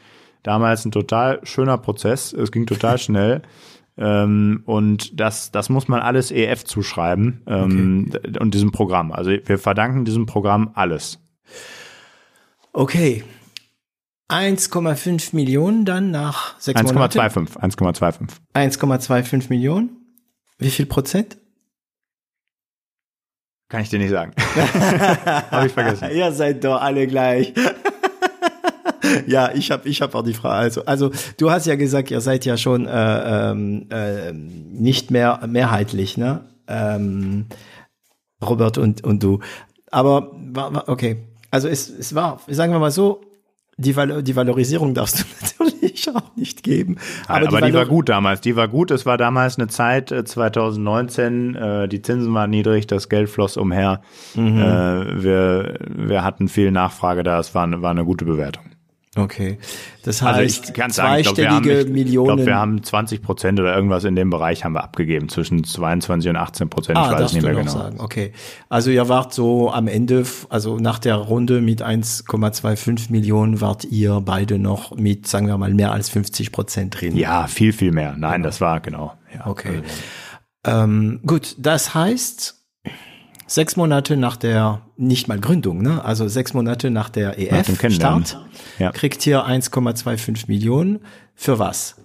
damals 0.43 0.85
ein 0.85 0.91
total 0.91 1.41
schöner 1.45 1.77
Prozess. 1.79 2.33
Es 2.33 2.51
ging 2.51 2.67
total 2.67 2.99
schnell. 2.99 3.43
Ähm, 3.97 4.63
und 4.65 5.21
das, 5.21 5.53
das 5.53 5.69
muss 5.69 5.87
man 5.87 6.01
alles 6.01 6.33
EF 6.33 6.65
zuschreiben 6.65 7.43
ähm, 7.47 8.11
okay. 8.13 8.39
und 8.41 8.53
diesem 8.53 8.73
Programm. 8.73 9.13
Also 9.13 9.31
wir 9.31 9.57
verdanken 9.57 10.05
diesem 10.05 10.27
Programm 10.27 10.73
alles. 10.75 11.21
Okay. 12.73 13.23
1,5 14.29 15.37
Millionen 15.37 15.85
dann 15.85 16.11
nach 16.11 16.59
sechs 16.59 16.81
1, 16.81 16.93
Monaten? 16.93 17.21
1,25. 17.21 17.61
1,25. 17.61 18.29
1,25 18.55 19.49
Millionen. 19.49 19.91
Wie 20.59 20.71
viel 20.71 20.87
Prozent? 20.87 21.39
Kann 23.69 23.83
ich 23.83 23.89
dir 23.89 23.99
nicht 23.99 24.11
sagen. 24.11 24.33
Habe 25.51 25.67
ich 25.67 25.73
vergessen. 25.73 26.09
Ihr 26.13 26.33
seid 26.33 26.63
doch 26.65 26.81
alle 26.81 27.07
gleich. 27.07 27.55
ja, 29.27 29.51
ich 29.53 29.71
habe 29.71 29.89
ich 29.89 30.03
hab 30.03 30.15
auch 30.15 30.23
die 30.23 30.35
Frage. 30.35 30.57
Also, 30.57 30.85
also 30.85 31.11
du 31.39 31.51
hast 31.51 31.67
ja 31.67 31.77
gesagt, 31.77 32.11
ihr 32.11 32.21
seid 32.21 32.45
ja 32.45 32.57
schon 32.57 32.87
äh, 32.87 33.51
äh, 33.51 34.33
nicht 34.33 35.11
mehr 35.11 35.41
mehrheitlich, 35.47 36.17
ne? 36.17 36.45
Ähm, 36.69 37.47
Robert 38.43 38.79
und, 38.79 39.03
und 39.05 39.23
du. 39.23 39.41
Aber 39.91 40.33
okay. 40.87 41.19
Also 41.51 41.69
es, 41.69 41.89
es 41.89 42.15
war, 42.15 42.41
sagen 42.49 42.73
wir 42.73 42.81
mal 42.81 42.91
so, 42.91 43.21
die, 43.77 43.95
Val 43.95 44.23
die 44.23 44.37
Valorisierung 44.37 44.95
darfst 44.95 45.21
du 45.21 45.25
natürlich 45.85 46.15
auch 46.15 46.37
nicht 46.37 46.63
geben. 46.63 46.97
Aber, 47.27 47.49
aber 47.49 47.61
die, 47.61 47.69
die 47.69 47.75
war 47.75 47.87
gut 47.87 48.09
damals. 48.09 48.41
Die 48.41 48.57
war 48.57 48.69
gut. 48.69 48.91
Es 48.91 49.07
war 49.07 49.17
damals 49.17 49.59
eine 49.59 49.69
Zeit, 49.69 50.09
2019, 50.09 51.55
äh, 51.55 51.85
äh, 51.85 51.89
die 51.89 52.03
Zinsen 52.03 52.35
waren 52.35 52.51
niedrig, 52.51 52.87
das 52.87 53.09
Geld 53.09 53.29
floss 53.29 53.57
umher. 53.57 54.01
Mhm. 54.35 54.59
Äh, 54.59 55.23
wir, 55.23 55.79
wir 55.89 56.25
hatten 56.25 56.49
viel 56.49 56.71
Nachfrage 56.71 57.23
da. 57.23 57.39
Es 57.39 57.55
war, 57.55 57.71
war 57.83 57.91
eine 57.91 58.05
gute 58.05 58.25
Bewertung. 58.25 58.65
Okay. 59.17 59.59
Das 60.03 60.23
Also 60.23 60.41
heißt, 60.41 60.69
ich 60.69 60.75
kann 60.75 60.91
sagen, 60.91 61.21
ich 61.21 61.25
glaube, 61.25 61.39
wir, 61.39 61.51
haben, 61.51 61.65
zweistellige 61.65 61.89
ich 61.89 61.95
Millionen. 61.95 62.37
glaub, 62.37 62.47
wir 62.47 62.57
haben 62.57 62.83
20 62.83 63.23
Prozent 63.23 63.61
oder 63.61 63.75
irgendwas 63.75 64.05
in 64.05 64.17
dem 64.17 64.31
Bereich 64.31 64.65
haben 64.65 64.73
wir 64.73 64.83
abgegeben, 64.83 65.29
zwischen 65.29 65.63
22 65.63 66.31
und 66.31 66.37
18 66.37 66.69
Prozent, 66.69 66.99
ich 66.99 67.05
ah, 67.05 67.13
weiß 67.13 67.19
darfst 67.19 67.35
nicht 67.35 67.45
mehr 67.45 67.55
genau. 67.55 67.71
sagen. 67.71 68.01
Okay. 68.01 68.33
Also 68.69 68.91
ihr 68.91 69.09
wart 69.09 69.33
so 69.33 69.71
am 69.71 69.87
Ende, 69.87 70.25
also 70.49 70.79
nach 70.79 70.99
der 70.99 71.17
Runde 71.17 71.61
mit 71.61 71.83
1,25 71.83 73.13
Millionen 73.13 73.61
wart 73.61 73.85
ihr 73.85 74.21
beide 74.21 74.59
noch 74.59 74.97
mit, 74.97 75.27
sagen 75.29 75.47
wir 75.47 75.59
mal, 75.59 75.73
mehr 75.73 75.93
als 75.93 76.09
50 76.09 76.51
Prozent 76.51 77.01
drin. 77.01 77.17
Ja, 77.17 77.47
viel, 77.47 77.73
viel 77.73 77.93
mehr. 77.93 78.15
Nein, 78.17 78.43
das 78.43 78.61
war 78.61 78.81
genau. 78.81 79.15
Ja, 79.33 79.47
Okay. 79.47 79.83
Ähm, 80.67 81.21
gut, 81.27 81.57
das 81.59 81.95
heißt, 81.95 82.64
sechs 83.55 83.77
Monate 83.77 84.17
nach 84.17 84.37
der, 84.37 84.83
nicht 84.97 85.29
mal 85.29 85.39
Gründung, 85.39 85.81
ne? 85.83 86.05
also 86.05 86.27
sechs 86.29 86.55
Monate 86.55 86.91
nach 86.91 87.09
der. 87.09 87.39
EF-Start, 87.39 88.39
Ja. 88.79 88.91
kriegt 88.93 89.27
ihr 89.27 89.45
1,25 89.47 90.45
Millionen. 90.49 91.01
Für 91.35 91.59
was? 91.59 91.97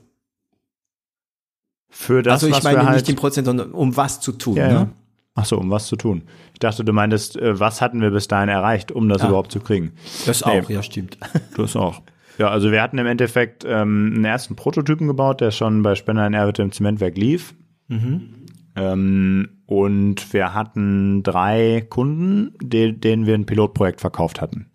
Für 1.90 2.22
das, 2.24 2.34
also 2.34 2.48
ich 2.48 2.54
was 2.54 2.64
meine 2.64 2.86
halt, 2.86 2.98
nicht 2.98 3.10
in 3.10 3.16
Prozent, 3.16 3.46
sondern 3.48 3.72
um 3.72 3.98
was 3.98 4.22
zu 4.22 4.32
tun. 4.32 4.56
ja, 4.58 4.68
ne? 4.68 4.74
ja. 4.74 4.90
Ach 5.36 5.46
so, 5.46 5.58
um 5.58 5.70
was 5.72 5.88
zu 5.88 5.96
tun. 5.96 6.24
Ich 6.54 6.60
dachte, 6.60 6.84
du 6.84 6.92
meintest, 6.92 7.38
äh, 7.38 7.60
was 7.60 7.82
hatten 7.82 8.02
wir 8.02 8.12
bis 8.12 8.28
dahin 8.28 8.50
erreicht, 8.50 8.92
um 8.92 9.08
das 9.10 9.22
Ja. 9.22 9.30
überhaupt 9.30 9.52
zu 9.52 9.60
kriegen? 9.60 9.94
Das 10.26 10.46
Nee. 10.46 10.62
auch, 10.62 10.70
ja 10.70 10.84
stimmt. 10.84 11.18
Das 11.58 11.76
auch. 11.76 12.02
Ja, 12.38 12.50
also 12.50 12.72
wir 12.72 12.82
hatten 12.82 12.98
im 12.98 13.06
Endeffekt 13.08 13.66
ähm, 13.66 14.12
einen 14.16 14.26
ersten 14.26 14.56
Prototypen 14.56 15.08
gebaut, 15.08 15.42
der 15.42 15.52
schon 15.52 15.82
bei 15.82 15.96
Spender 15.96 16.26
in 16.28 16.34
Erwitte 16.34 16.62
im 16.62 16.72
Zementwerk 16.72 17.18
lief. 17.18 17.54
Ähm, 17.90 18.39
und 18.88 20.34
wir 20.34 20.54
hatten 20.54 21.24
drei 21.24 21.86
Kunden, 21.90 22.54
de 22.62 22.92
denen 22.92 23.26
wir 23.26 23.36
ein 23.36 23.46
Pilotprojekt 23.46 24.02
verkauft 24.02 24.42
hatten. 24.42 24.68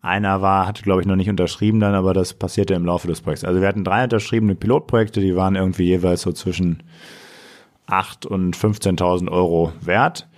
Einer 0.00 0.42
war, 0.42 0.66
hatte 0.66 0.82
glaube 0.82 1.00
ich 1.00 1.06
noch 1.06 1.16
nicht 1.16 1.30
unterschrieben 1.30 1.80
dann, 1.80 1.94
aber 1.94 2.12
das 2.12 2.34
passierte 2.34 2.74
im 2.74 2.84
Laufe 2.84 3.06
des 3.08 3.20
Projekts. 3.20 3.44
Also 3.44 3.60
wir 3.60 3.68
hatten 3.68 3.84
drei 3.84 4.04
unterschriebene 4.04 4.54
Pilotprojekte, 4.54 5.20
die 5.20 5.36
waren 5.36 5.54
irgendwie 5.54 5.84
jeweils 5.84 6.22
so 6.22 6.32
zwischen 6.32 6.82
8 7.86 8.26
und 8.26 8.56
15.000 8.56 9.30
Euro 9.30 9.72
wert 9.80 10.28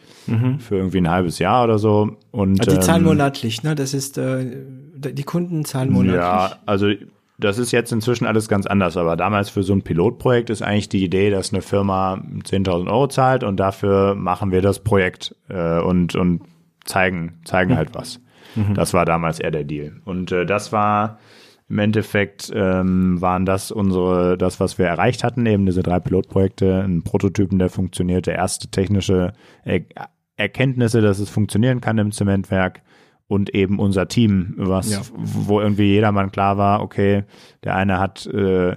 für 0.58 0.76
irgendwie 0.76 0.98
ein 0.98 1.10
halbes 1.10 1.38
Jahr 1.38 1.64
oder 1.64 1.78
so. 1.78 2.16
Und 2.30 2.66
Die 2.66 2.80
zahlen 2.80 3.02
ähm, 3.02 3.08
monatlich, 3.08 3.62
ne? 3.62 3.74
Das 3.74 3.92
ist, 3.92 4.16
äh, 4.16 4.56
die 4.96 5.22
Kunden 5.22 5.66
zahlen 5.66 5.92
monatlich. 5.92 6.16
ja, 6.16 6.56
also 6.64 6.90
das 7.38 7.58
ist 7.58 7.72
jetzt 7.72 7.92
inzwischen 7.92 8.26
alles 8.26 8.48
ganz 8.48 8.66
anders, 8.66 8.96
aber 8.96 9.16
damals 9.16 9.50
für 9.50 9.62
so 9.62 9.72
ein 9.72 9.82
Pilotprojekt 9.82 10.50
ist 10.50 10.62
eigentlich 10.62 10.88
die 10.88 11.04
Idee, 11.04 11.30
dass 11.30 11.52
eine 11.52 11.62
Firma 11.62 12.22
10.000 12.44 12.86
Euro 12.86 13.08
zahlt 13.08 13.42
und 13.42 13.58
dafür 13.58 14.14
machen 14.14 14.52
wir 14.52 14.62
das 14.62 14.80
Projekt 14.80 15.34
äh, 15.48 15.80
und, 15.80 16.14
und 16.14 16.42
zeigen, 16.84 17.40
zeigen 17.44 17.76
halt 17.76 17.94
was. 17.94 18.20
Das 18.74 18.94
war 18.94 19.04
damals 19.04 19.40
eher 19.40 19.50
der 19.50 19.64
Deal. 19.64 20.00
Und 20.04 20.30
äh, 20.30 20.46
das 20.46 20.72
war 20.72 21.18
im 21.68 21.78
Endeffekt 21.78 22.52
ähm, 22.54 23.20
waren 23.20 23.46
das 23.46 23.72
unsere, 23.72 24.36
das, 24.38 24.60
was 24.60 24.78
wir 24.78 24.86
erreicht 24.86 25.24
hatten, 25.24 25.46
eben 25.46 25.66
diese 25.66 25.82
drei 25.82 25.98
Pilotprojekte, 25.98 26.82
ein 26.82 27.02
Prototypen, 27.02 27.58
der 27.58 27.70
funktionierte, 27.70 28.30
erste 28.32 28.68
technische 28.68 29.32
er 29.64 29.80
Erkenntnisse, 30.36 31.00
dass 31.00 31.20
es 31.20 31.30
funktionieren 31.30 31.80
kann 31.80 31.96
im 31.98 32.10
Zementwerk 32.10 32.82
und 33.26 33.54
eben 33.54 33.78
unser 33.78 34.08
Team, 34.08 34.54
was, 34.56 34.90
Ja. 34.92 35.00
wo 35.14 35.60
irgendwie 35.60 35.84
jedermann 35.92 36.30
klar 36.30 36.58
war, 36.58 36.82
okay, 36.82 37.24
der 37.64 37.74
eine 37.74 37.98
hat 37.98 38.26
äh, 38.26 38.76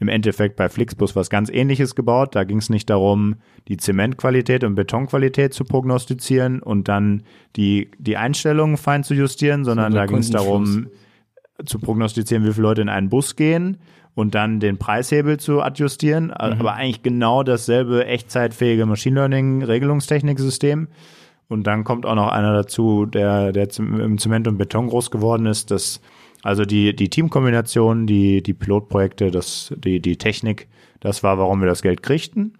im 0.00 0.08
Endeffekt 0.08 0.56
bei 0.56 0.68
Flixbus 0.68 1.14
was 1.14 1.30
ganz 1.30 1.48
ähnliches 1.48 1.94
gebaut. 1.94 2.34
Da 2.34 2.44
ging 2.44 2.58
es 2.58 2.68
nicht 2.68 2.90
darum, 2.90 3.36
die 3.68 3.76
Zementqualität 3.76 4.64
und 4.64 4.74
Betonqualität 4.74 5.54
zu 5.54 5.64
prognostizieren 5.64 6.60
und 6.60 6.88
dann 6.88 7.22
die, 7.56 7.90
die 7.98 8.16
Einstellungen 8.16 8.76
fein 8.76 9.04
zu 9.04 9.14
justieren, 9.14 9.64
sondern 9.64 9.92
der 9.92 10.02
da 10.02 10.06
ging 10.06 10.18
es 10.18 10.30
darum, 10.30 10.88
zu 11.64 11.78
prognostizieren, 11.78 12.44
wie 12.44 12.52
viele 12.52 12.64
Leute 12.66 12.82
in 12.82 12.88
einen 12.88 13.08
Bus 13.08 13.36
gehen 13.36 13.78
und 14.14 14.34
dann 14.34 14.58
den 14.60 14.76
Preishebel 14.78 15.38
zu 15.38 15.62
adjustieren. 15.62 16.32
Aber 16.32 16.74
eigentlich 16.74 17.02
genau 17.02 17.42
dasselbe 17.44 18.04
echtzeitfähige 18.04 18.86
Machine 18.86 19.14
Learning-Regelungstechniksystem. 19.20 20.88
Und 21.48 21.66
dann 21.66 21.84
kommt 21.84 22.06
auch 22.06 22.14
noch 22.14 22.28
einer 22.28 22.54
dazu, 22.54 23.06
der, 23.06 23.52
der 23.52 23.68
im 23.78 24.18
Zement 24.18 24.48
und 24.48 24.58
Beton 24.58 24.88
groß 24.88 25.10
geworden 25.10 25.46
ist. 25.46 25.70
Das, 25.70 26.00
also 26.42 26.64
die, 26.64 26.96
die 26.96 27.10
Teamkombination, 27.10 28.06
die, 28.06 28.42
die 28.42 28.54
Pilotprojekte, 28.54 29.30
das, 29.30 29.72
die, 29.76 30.00
die 30.00 30.16
Technik, 30.16 30.68
das 31.00 31.22
war, 31.22 31.38
warum 31.38 31.60
wir 31.60 31.66
das 31.66 31.82
Geld 31.82 32.02
kriegten. 32.02 32.54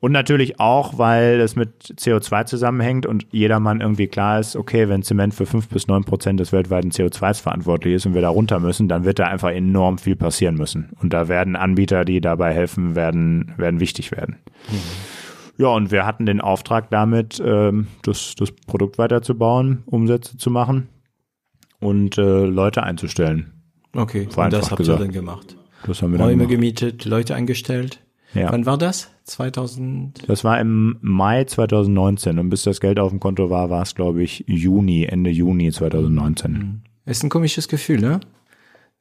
Und 0.00 0.12
natürlich 0.12 0.58
auch, 0.58 0.96
weil 0.96 1.40
es 1.40 1.56
mit 1.56 1.94
CO2 1.98 2.46
zusammenhängt 2.46 3.04
und 3.04 3.26
jedermann 3.32 3.82
irgendwie 3.82 4.06
klar 4.06 4.40
ist, 4.40 4.56
okay, 4.56 4.88
wenn 4.88 5.02
Zement 5.02 5.34
für 5.34 5.44
fünf 5.44 5.68
bis 5.68 5.88
neun 5.88 6.04
Prozent 6.04 6.40
des 6.40 6.52
weltweiten 6.52 6.90
CO2s 6.90 7.42
verantwortlich 7.42 7.94
ist 7.94 8.06
und 8.06 8.14
wir 8.14 8.22
da 8.22 8.30
runter 8.30 8.60
müssen, 8.60 8.88
dann 8.88 9.04
wird 9.04 9.18
da 9.18 9.26
einfach 9.26 9.50
enorm 9.50 9.98
viel 9.98 10.16
passieren 10.16 10.54
müssen. 10.54 10.88
Und 11.02 11.12
da 11.12 11.28
werden 11.28 11.54
Anbieter, 11.54 12.06
die 12.06 12.22
dabei 12.22 12.54
helfen, 12.54 12.96
werden, 12.96 13.52
werden 13.58 13.78
wichtig 13.78 14.10
werden. 14.10 14.36
Ja, 15.60 15.68
und 15.68 15.90
wir 15.90 16.06
hatten 16.06 16.24
den 16.24 16.40
Auftrag 16.40 16.88
damit, 16.88 17.38
ähm, 17.44 17.88
das, 18.02 18.34
das 18.34 18.50
Produkt 18.50 18.96
weiterzubauen, 18.96 19.82
Umsätze 19.84 20.38
zu 20.38 20.50
machen 20.50 20.88
und 21.80 22.16
äh, 22.16 22.46
Leute 22.46 22.82
einzustellen. 22.82 23.52
Okay, 23.94 24.26
und 24.34 24.52
das 24.54 24.70
habt 24.70 24.78
gesagt. 24.78 25.00
ihr 25.00 25.04
dann 25.04 25.12
gemacht. 25.12 25.58
Das 25.86 26.00
haben 26.00 26.12
wir 26.12 26.20
Räume 26.20 26.46
gemietet, 26.46 27.04
Leute 27.04 27.34
eingestellt. 27.34 28.00
Ja. 28.32 28.50
Wann 28.50 28.64
war 28.64 28.78
das? 28.78 29.10
2000? 29.24 30.26
Das 30.30 30.44
war 30.44 30.58
im 30.58 30.96
Mai 31.02 31.44
2019 31.44 32.38
und 32.38 32.48
bis 32.48 32.62
das 32.62 32.80
Geld 32.80 32.98
auf 32.98 33.10
dem 33.10 33.20
Konto 33.20 33.50
war, 33.50 33.68
war 33.68 33.82
es, 33.82 33.94
glaube 33.94 34.22
ich, 34.22 34.44
Juni, 34.46 35.04
Ende 35.04 35.28
Juni 35.28 35.70
2019. 35.70 36.84
Ist 37.04 37.22
ein 37.22 37.28
komisches 37.28 37.68
Gefühl, 37.68 38.00
ne? 38.00 38.20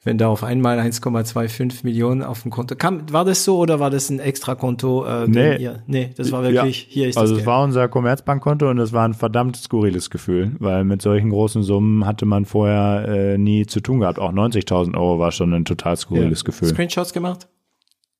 Wenn 0.01 0.17
da 0.17 0.29
auf 0.29 0.45
einmal 0.45 0.79
1,25 0.79 1.83
Millionen 1.83 2.23
auf 2.23 2.43
dem 2.43 2.51
Konto 2.51 2.75
kam. 2.77 3.11
War 3.11 3.25
das 3.25 3.43
so 3.43 3.57
oder 3.57 3.81
war 3.81 3.89
das 3.89 4.09
ein 4.09 4.19
Extrakonto? 4.21 5.05
Äh, 5.05 5.27
Nee. 5.27 5.57
Ihr, 5.57 5.83
nee, 5.87 6.11
das 6.15 6.31
war 6.31 6.41
wirklich, 6.43 6.83
Ja. 6.83 6.87
hier 6.89 7.09
ist 7.09 7.17
also 7.17 7.33
das 7.33 7.39
es 7.41 7.45
Geld. 7.45 7.47
war 7.47 7.63
unser 7.65 7.89
Commerzbankkonto 7.89 8.69
und 8.69 8.79
es 8.79 8.93
war 8.93 9.03
ein 9.03 9.13
verdammt 9.13 9.57
skurriles 9.57 10.09
Gefühl, 10.09 10.55
weil 10.59 10.85
mit 10.85 11.01
solchen 11.01 11.31
großen 11.31 11.63
Summen 11.63 12.05
hatte 12.05 12.25
man 12.25 12.45
vorher 12.45 13.09
äh, 13.09 13.37
nie 13.37 13.65
zu 13.65 13.81
tun 13.81 13.99
gehabt. 13.99 14.19
Auch 14.19 14.31
90.000 14.31 14.95
Euro 14.95 15.19
war 15.19 15.33
schon 15.33 15.53
ein 15.53 15.65
total 15.65 15.97
skurriles 15.97 16.45
Gefühl. 16.45 16.69
Screenshots 16.69 17.11
gemacht? 17.11 17.49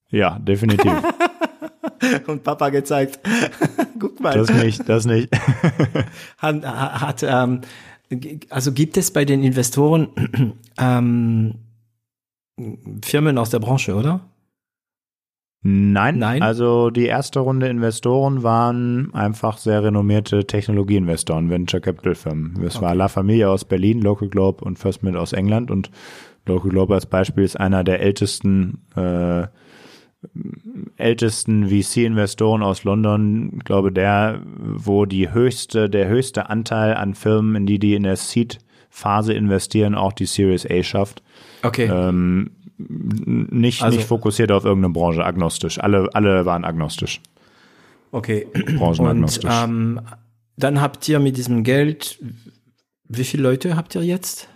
Ja, 0.10 0.38
definitiv. 0.40 0.92
Und 2.28 2.44
Papa 2.44 2.70
gezeigt. 2.72 3.20
Guck 4.00 4.20
mal. 4.20 4.34
das 4.34 4.52
nicht, 4.52 4.88
das 4.90 5.06
nicht. 5.06 5.30
hat, 6.38 6.66
hat 6.66 7.24
ähm, 7.24 7.62
also 8.50 8.72
gibt 8.74 8.98
es 8.98 9.12
bei 9.12 9.24
den 9.24 9.44
Investoren 9.44 10.08
ähm, 10.80 11.56
Firmen 13.04 13.38
aus 13.38 13.50
der 13.50 13.60
Branche, 13.60 13.96
oder? 13.96 14.22
Nein, 15.62 16.20
Nein? 16.20 16.42
also 16.42 16.90
die 16.90 17.06
erste 17.06 17.42
Runde 17.42 17.68
Investoren 17.68 18.44
waren 18.44 19.14
einfach 19.14 19.58
sehr 19.58 19.84
renommierte 19.84 20.48
Technologieinvestoren, 20.48 21.50
Venture 21.50 21.82
Capital 21.82 22.16
Firmen. 22.16 22.64
Es 22.64 22.82
war 22.82 22.96
La 22.96 23.10
Familia 23.10 23.50
aus 23.50 23.66
Berlin, 23.66 24.02
Local 24.02 24.30
Globe 24.30 24.64
und 24.64 24.80
First 24.80 25.04
Mint 25.04 25.18
aus 25.18 25.34
England 25.34 25.70
und 25.70 25.92
Local 26.46 26.70
Globe 26.70 26.94
als 26.94 27.06
Beispiel 27.06 27.44
ist 27.44 27.60
einer 27.60 27.84
der 27.84 28.00
ältesten 28.00 28.86
äh, 28.96 29.48
ältesten 30.98 31.70
VC-Investoren 31.70 32.62
aus 32.62 32.84
London, 32.84 33.54
ich 33.58 33.64
glaube 33.64 33.92
der, 33.92 34.42
wo 34.46 35.06
die 35.06 35.32
höchste, 35.32 35.90
der 35.90 36.10
höchste 36.10 36.50
Anteil 36.50 36.94
an 36.96 37.16
Firmen, 37.16 37.56
in 37.56 37.66
die 37.66 37.80
die 37.80 37.96
in 37.96 38.04
der 38.04 38.18
Seed-Phase 38.90 39.34
investieren, 39.34 39.96
auch 39.96 40.14
die 40.14 40.26
Series 40.26 40.66
A 40.70 40.84
schafft. 40.84 41.22
Okay. 41.64 41.90
Ähm, 41.92 42.52
nicht, 42.78 43.82
Also- 43.84 43.98
nicht 43.98 44.08
fokussiert 44.08 44.52
auf 44.52 44.66
irgendeine 44.66 44.94
Branche, 44.94 45.24
agnostisch. 45.24 45.80
Alle, 45.80 46.10
alle 46.14 46.46
waren 46.46 46.64
agnostisch. 46.66 47.22
Okay. 48.12 48.48
Und 48.54 48.78
Branchenagnostisch. 48.78 49.52
ähm, 49.64 50.02
dann 50.58 50.82
habt 50.82 51.08
ihr 51.08 51.20
mit 51.20 51.38
diesem 51.38 51.64
Geld, 51.64 52.20
wie 53.08 53.24
viele 53.24 53.44
Leute 53.44 53.76
habt 53.76 53.96
ihr 53.96 54.04
jetzt? 54.04 54.48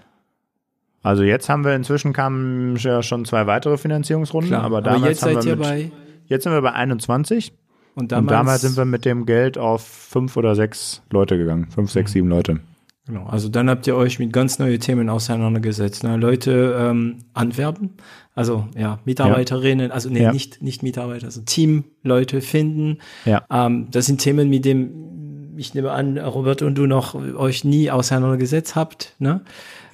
Also 1.01 1.23
jetzt 1.23 1.49
haben 1.49 1.65
wir 1.65 1.75
inzwischen 1.75 2.13
kamen 2.13 2.77
ja 2.77 3.03
schon 3.03 3.25
zwei 3.25 3.45
weitere 3.45 3.77
Finanzierungsrunden, 3.77 4.53
aber 4.53 4.81
damals 4.81 5.21
jetzt 5.21 5.23
haben 5.23 5.33
seid 5.33 5.43
wir 5.43 5.51
ihr 5.51 5.55
mit, 5.57 5.65
bei 5.65 5.91
jetzt 6.27 6.43
sind 6.43 6.53
wir 6.53 6.61
bei 6.61 6.71
21 6.71 7.51
und 7.95 8.11
damals, 8.13 8.21
und 8.23 8.31
damals 8.31 8.61
sind 8.61 8.77
wir 8.77 8.85
mit 8.85 9.03
dem 9.03 9.25
Geld 9.25 9.57
auf 9.57 9.83
fünf 9.85 10.37
oder 10.37 10.55
sechs 10.55 11.01
Leute 11.11 11.37
gegangen. 11.37 11.67
Fünf, 11.69 11.91
sechs, 11.91 12.13
sieben 12.13 12.29
Leute. 12.29 12.61
Genau, 13.05 13.25
also 13.25 13.49
dann 13.49 13.69
habt 13.69 13.87
ihr 13.87 13.95
euch 13.95 14.19
mit 14.19 14.31
ganz 14.33 14.59
neuen 14.59 14.79
Themen 14.79 15.09
auseinandergesetzt, 15.09 16.03
ne? 16.03 16.17
Leute 16.17 16.75
ähm, 16.79 17.19
anwerben, 17.33 17.91
also 18.35 18.67
ja 18.77 18.99
Mitarbeiterinnen, 19.05 19.91
also 19.91 20.09
nee, 20.09 20.23
Ja. 20.23 20.31
nicht 20.33 20.61
nicht 20.61 20.83
Mitarbeiter, 20.83 21.25
also 21.25 21.41
Teamleute 21.41 22.41
finden. 22.41 22.99
Ja. 23.25 23.43
Ähm, 23.51 23.87
das 23.91 24.05
sind 24.05 24.19
Themen, 24.19 24.49
mit 24.49 24.65
denen 24.65 25.55
ich 25.57 25.73
nehme 25.75 25.91
an, 25.91 26.17
Robert 26.17 26.61
und 26.61 26.75
du 26.75 26.87
noch 26.87 27.13
euch 27.15 27.63
nie 27.63 27.91
auseinandergesetzt 27.91 28.75
habt, 28.75 29.15
ne? 29.19 29.41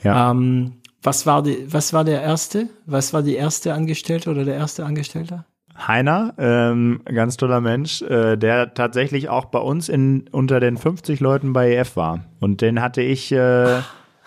Ja. 0.04 0.32
Ähm, 0.32 0.74
was 1.02 1.26
war 1.26 1.44
die, 1.44 1.66
was 1.68 1.94
war 1.94 2.04
der 2.04 2.22
erste? 2.22 2.70
Was 2.86 3.14
war 3.14 3.24
die 3.24 3.36
erste 3.36 3.74
Angestellte 3.74 4.30
oder 4.30 4.44
der 4.46 4.56
erste 4.56 4.86
Angestellte? 4.86 5.46
Heiner, 5.88 6.34
ähm, 6.38 7.02
ganz 7.06 7.38
toller 7.38 7.62
Mensch, 7.62 8.02
äh, 8.02 8.36
der 8.38 8.74
tatsächlich 8.74 9.30
auch 9.30 9.46
bei 9.46 9.60
uns 9.60 9.90
in 9.90 10.26
unter 10.32 10.60
den 10.60 10.78
50 10.78 11.20
Leuten 11.20 11.54
bei 11.54 11.72
EF 11.74 11.96
war. 11.96 12.26
Und 12.40 12.62
den 12.62 12.82
hatte 12.82 13.02
ich, 13.02 13.32
äh, 13.32 13.78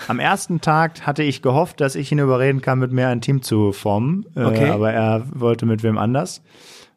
am 0.08 0.18
ersten 0.18 0.60
Tag 0.60 1.06
hatte 1.06 1.22
ich 1.22 1.42
gehofft, 1.42 1.80
dass 1.80 1.94
ich 1.94 2.10
ihn 2.10 2.18
überreden 2.18 2.60
kann, 2.62 2.78
mit 2.78 2.90
mir 2.92 3.08
ein 3.08 3.20
Team 3.20 3.42
zu 3.42 3.72
formen. 3.72 4.26
Äh, 4.34 4.44
Okay. 4.44 4.70
aber 4.70 4.92
er 4.92 5.24
wollte 5.34 5.66
mit 5.66 5.82
wem 5.82 5.98
anders. 5.98 6.42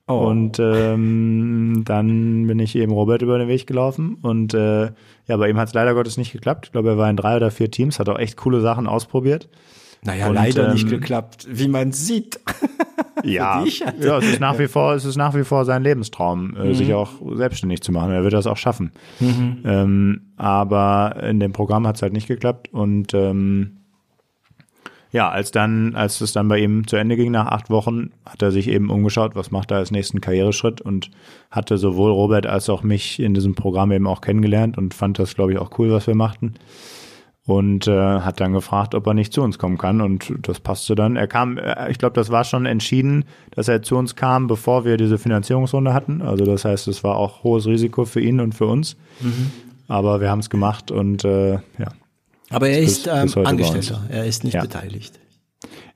Oh. 0.08 0.14
Und 0.28 0.60
ähm, 0.60 1.82
dann 1.84 2.46
bin 2.46 2.60
ich 2.60 2.76
eben 2.76 2.92
Robert 2.92 3.24
über 3.24 3.40
den 3.40 3.48
Weg 3.48 3.66
gelaufen. 3.66 4.18
Und 4.22 4.54
äh, 4.54 4.92
ja, 5.28 5.38
bei 5.38 5.50
ihm 5.50 5.58
hat 5.58 5.68
es 5.70 5.74
leider 5.74 5.96
Gottes 5.96 6.18
nicht 6.18 6.32
geklappt. 6.32 6.68
Ich 6.68 6.72
glaube, 6.72 6.90
er 6.90 6.98
war 6.98 7.10
in 7.10 7.18
drei 7.18 7.36
oder 7.38 7.50
vier 7.50 7.72
Teams, 7.72 8.00
hat 8.00 8.08
auch 8.10 8.20
echt 8.20 8.38
coole 8.38 8.62
Sachen 8.62 8.86
ausprobiert. 8.88 9.50
Naja, 10.06 10.28
Und, 10.28 10.36
leider 10.36 10.72
nicht 10.72 10.84
ähm, 10.84 10.90
geklappt, 10.90 11.48
wie 11.50 11.68
man 11.68 11.92
sieht. 11.92 12.40
Ja, 13.24 13.64
ja, 14.00 14.18
es 14.20 14.26
ist 14.26 14.40
nach 14.40 14.60
wie 14.60 14.68
vor, 14.68 14.94
es 14.94 15.04
ist 15.04 15.16
nach 15.16 15.34
wie 15.34 15.44
vor 15.44 15.66
sein 15.66 15.82
Lebenstraum, 15.82 16.56
äh, 16.56 16.76
sich 16.76 16.94
auch 16.94 17.10
selbstständig 17.34 17.82
zu 17.82 17.92
machen. 17.92 18.12
Er 18.12 18.24
wird 18.24 18.34
das 18.34 18.46
auch 18.46 18.58
schaffen. 18.58 18.92
Ähm, 19.20 20.22
aber 20.38 21.24
in 21.24 21.40
dem 21.40 21.52
Programm 21.52 21.88
hat 21.88 21.96
es 21.96 22.04
halt 22.04 22.14
nicht 22.14 22.28
geklappt 22.28 22.72
und 22.72 23.16
ähm, 23.16 23.78
ja, 25.12 25.30
als 25.30 25.52
dann, 25.52 25.96
als 25.96 26.22
es 26.22 26.34
dann 26.34 26.50
bei 26.50 26.60
ihm 26.60 26.86
zu 26.88 26.98
Ende 26.98 27.16
ging 27.16 27.32
nach 27.32 27.48
acht 27.48 27.70
Wochen, 27.70 28.12
hat 28.26 28.42
er 28.42 28.52
sich 28.52 28.68
eben 28.68 28.92
umgeschaut, 28.92 29.36
was 29.36 29.50
macht 29.50 29.72
er 29.72 29.78
als 29.78 29.90
nächsten 29.90 30.22
Karriereschritt 30.22 30.82
und 30.82 31.10
hatte 31.50 31.78
sowohl 31.78 32.12
Robert 32.12 32.46
als 32.46 32.70
auch 32.70 32.84
mich 32.84 33.20
in 33.20 33.34
diesem 33.34 33.56
Programm 33.56 33.92
eben 33.92 34.08
auch 34.08 34.22
kennengelernt 34.22 34.78
und 34.78 34.94
fand 34.94 35.18
das, 35.18 35.34
glaube 35.34 35.54
ich, 35.54 35.58
auch 35.58 35.80
cool, 35.80 35.90
was 35.92 36.06
wir 36.06 36.16
machten 36.16 36.56
und 37.48 37.88
äh, 37.88 37.92
hat 38.22 38.40
dann 38.40 38.54
gefragt, 38.54 38.96
ob 38.96 39.06
er 39.06 39.14
nicht 39.14 39.32
zu 39.32 39.42
uns 39.44 39.60
kommen 39.60 39.78
kann 39.78 40.02
und 40.02 40.34
das 40.42 40.60
passte 40.60 40.96
dann. 40.96 41.16
Er 41.16 41.28
kam, 41.28 41.58
äh, 41.60 41.92
ich 41.92 42.00
glaube, 42.00 42.14
das 42.16 42.32
war 42.32 42.44
schon 42.44 42.66
entschieden, 42.66 43.26
dass 43.52 43.68
er 43.68 43.84
zu 43.84 43.98
uns 43.98 44.16
kam, 44.16 44.48
bevor 44.48 44.84
wir 44.86 44.98
diese 44.98 45.18
Finanzierungsrunde 45.20 45.94
hatten. 45.94 46.22
Also 46.24 46.44
das 46.46 46.66
heißt, 46.66 46.88
es 46.88 47.04
war 47.04 47.18
auch 47.18 47.44
hohes 47.44 47.68
Risiko 47.68 48.06
für 48.06 48.20
ihn 48.22 48.40
und 48.40 48.54
für 48.56 48.66
uns. 48.66 48.98
Aber 49.88 50.22
wir 50.22 50.32
haben 50.32 50.40
es 50.40 50.50
gemacht 50.50 50.90
und 50.90 51.24
äh, 51.24 51.54
ja. 51.54 51.92
Aber 52.50 52.68
er 52.70 52.80
Bis- 52.82 53.00
ist 53.00 53.08
ähm, 53.08 53.24
bis 53.26 53.38
Angestellter, 53.38 54.02
er 54.10 54.26
ist 54.26 54.44
nicht 54.44 54.54
Ja. 54.54 54.62
beteiligt. 54.62 55.20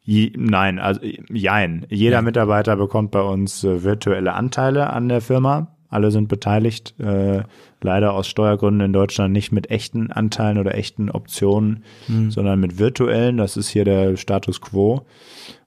Je, 0.02 0.32
nein, 0.36 0.80
also 0.80 1.02
jein. 1.32 1.86
Jeder 1.90 2.22
Mitarbeiter 2.24 2.76
bekommt 2.76 3.12
bei 3.12 3.22
uns 3.22 3.64
äh, 3.64 3.84
virtuelle 3.84 4.34
Anteile 4.34 4.90
an 4.92 5.08
der 5.10 5.22
Firma. 5.22 5.76
Alle 5.90 6.12
sind 6.12 6.28
beteiligt. 6.28 6.94
Äh, 7.00 7.44
leider 7.82 8.14
aus 8.14 8.28
Steuergründen 8.28 8.86
in 8.86 8.94
Deutschland 8.94 9.34
nicht 9.34 9.52
mit 9.52 9.72
echten 9.72 10.12
Anteilen 10.12 10.58
oder 10.58 10.76
echten 10.76 11.10
Optionen, 11.10 11.84
sondern 12.30 12.60
mit 12.60 12.78
virtuellen. 12.78 13.38
Das 13.38 13.58
ist 13.58 13.70
hier 13.70 13.86
der 13.86 14.18
Status 14.18 14.62
quo. 14.62 15.06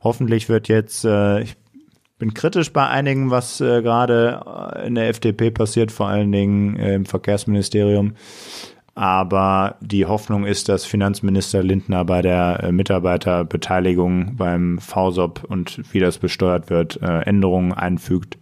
Hoffentlich 0.02 0.48
wird 0.48 0.68
jetzt, 0.68 1.04
äh, 1.04 1.40
ich 1.40 1.56
bin 2.22 2.34
kritisch 2.34 2.72
bei 2.72 2.86
einigen, 2.86 3.32
was 3.32 3.60
äh, 3.60 3.82
gerade 3.82 4.42
äh, 4.76 4.86
in 4.86 4.94
der 4.94 5.08
FDP 5.08 5.50
passiert, 5.50 5.90
vor 5.90 6.06
allen 6.06 6.30
Dingen 6.30 6.76
äh, 6.76 6.94
im 6.94 7.04
Verkehrsministerium. 7.04 8.14
Aber 8.94 9.74
die 9.80 10.06
Hoffnung 10.06 10.44
ist, 10.44 10.68
dass 10.68 10.84
Finanzminister 10.84 11.64
Lindner 11.64 12.04
bei 12.04 12.22
der 12.22 12.62
äh, 12.62 12.70
Mitarbeiterbeteiligung 12.70 14.36
beim 14.36 14.78
VSOP 14.78 15.42
und 15.42 15.80
wie 15.92 15.98
das 15.98 16.18
besteuert 16.18 16.70
wird, 16.70 17.00
Änderungen 17.02 17.72
einfügt, 17.72 18.38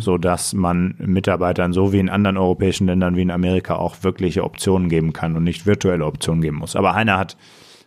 so 0.00 0.18
dass 0.18 0.54
man 0.54 0.94
Mitarbeitern 0.98 1.72
so 1.72 1.92
wie 1.92 1.98
in 1.98 2.08
anderen 2.08 2.36
europäischen 2.36 2.86
Ländern 2.86 3.16
wie 3.16 3.22
in 3.22 3.30
Amerika 3.30 3.76
auch 3.76 3.96
wirkliche 4.02 4.44
Optionen 4.44 4.88
geben 4.88 5.12
kann 5.12 5.36
und 5.36 5.44
nicht 5.44 5.66
virtuelle 5.66 6.06
Optionen 6.06 6.42
geben 6.42 6.58
muss. 6.58 6.76
Aber 6.76 6.94
Heiner 6.94 7.18
hat 7.18 7.36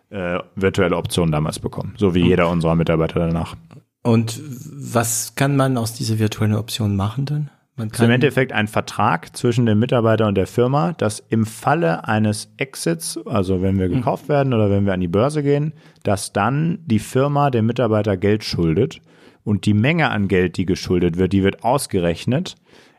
äh, 0.10 0.40
virtuelle 0.56 0.98
Optionen 0.98 1.32
damals 1.32 1.60
bekommen, 1.60 1.94
so 1.98 2.14
wie 2.14 2.22
jeder 2.22 2.50
unserer 2.50 2.76
Mitarbeiter 2.76 3.20
danach. 3.20 3.56
Und 4.04 4.42
was 4.44 5.36
kann 5.36 5.56
man 5.56 5.78
aus 5.78 5.94
dieser 5.94 6.20
virtuellen 6.20 6.56
Option 6.56 6.96
machen 6.96 7.26
dann? 7.26 7.50
Man 7.78 7.90
ist 7.90 8.02
im 8.02 8.12
Endeffekt 8.12 8.52
ein 8.52 8.68
Vertrag 8.68 9.36
zwischen 9.36 9.66
dem 9.66 9.80
Mitarbeiter 9.80 10.28
und 10.28 10.36
der 10.36 10.46
Firma, 10.46 10.94
dass 10.94 11.20
im 11.30 11.46
Falle 11.46 12.08
eines 12.08 12.52
Exits, 12.58 13.18
also 13.26 13.62
wenn 13.62 13.80
wir 13.80 13.88
gekauft 13.88 14.28
werden 14.28 14.54
oder 14.54 14.70
wenn 14.70 14.86
wir 14.86 14.94
an 14.94 15.00
die 15.00 15.08
Börse 15.08 15.42
gehen, 15.42 15.74
dass 16.04 16.34
dann 16.34 16.80
die 16.86 17.00
Firma 17.00 17.50
dem 17.50 17.66
Mitarbeiter 17.66 18.18
Geld 18.18 18.44
schuldet 18.44 19.02
und 19.44 19.66
die 19.66 19.74
Menge 19.74 20.10
an 20.10 20.28
Geld, 20.28 20.58
die 20.58 20.66
geschuldet 20.66 21.18
wird, 21.18 21.34
die 21.34 21.44
wird 21.44 21.64
ausgerechnet, 21.64 22.56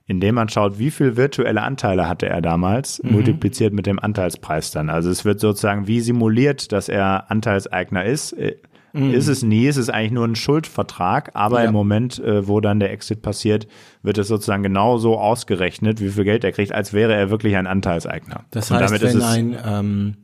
indem 0.06 0.35
man 0.35 0.48
schaut, 0.48 0.78
wie 0.78 0.90
viel 0.90 1.16
virtuelle 1.16 1.62
Anteile 1.62 2.09
hatte 2.09 2.28
er 2.28 2.43
damals, 2.43 3.01
multipliziert 3.05 3.73
mit 3.73 3.86
dem 3.86 3.98
Anteilspreis 4.01 4.70
dann. 4.73 4.90
Also 4.90 5.10
es 5.10 5.24
wird 5.24 5.40
sozusagen 5.40 5.86
wie 5.86 6.01
simuliert, 6.01 6.73
dass 6.73 6.89
er 6.89 7.31
Anteilseigner 7.31 8.05
ist. 8.05 8.32
Äh, 8.32 8.56
Ist 8.94 9.28
es 9.28 9.43
nie, 9.43 9.66
es 9.69 9.78
ist 9.78 9.89
eigentlich 9.89 10.10
nur 10.12 10.27
ein 10.28 10.35
Schuldvertrag, 10.36 11.31
aber 11.32 11.62
Ja. 11.62 11.69
im 11.69 11.73
Moment, 11.73 12.19
äh, 12.19 12.47
wo 12.47 12.60
dann 12.60 12.78
der 12.78 12.93
Exit 12.93 13.23
passiert, 13.23 13.66
wird 14.02 14.19
es 14.19 14.28
sozusagen 14.28 14.62
genau 14.62 14.98
so 14.98 15.16
ausgerechnet, 15.19 16.02
wie 16.02 16.10
viel 16.10 16.24
Geld 16.24 16.44
er 16.44 16.52
kriegt, 16.52 16.73
als 16.74 16.93
wäre 16.93 17.14
er 17.14 17.31
wirklich 17.31 17.56
ein 17.56 17.66
Anteilseigner. 17.66 18.44
Das 18.51 18.70
heißt, 18.70 18.93
wenn 19.01 19.16
es, 19.16 19.24
ein, 19.24 19.56
ähm, 19.64 20.16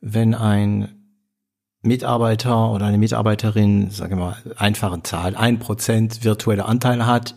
wenn 0.00 0.34
ein 0.34 0.88
Mitarbeiter 1.82 2.70
oder 2.72 2.86
eine 2.86 2.98
Mitarbeiterin, 2.98 3.90
sagen 3.90 4.18
wir 4.18 4.24
mal, 4.24 4.36
einfache 4.56 5.02
Zahl, 5.02 5.34
ein 5.36 5.58
Prozent 5.58 6.24
virtuelle 6.24 6.66
Anteil 6.66 7.06
hat, 7.06 7.34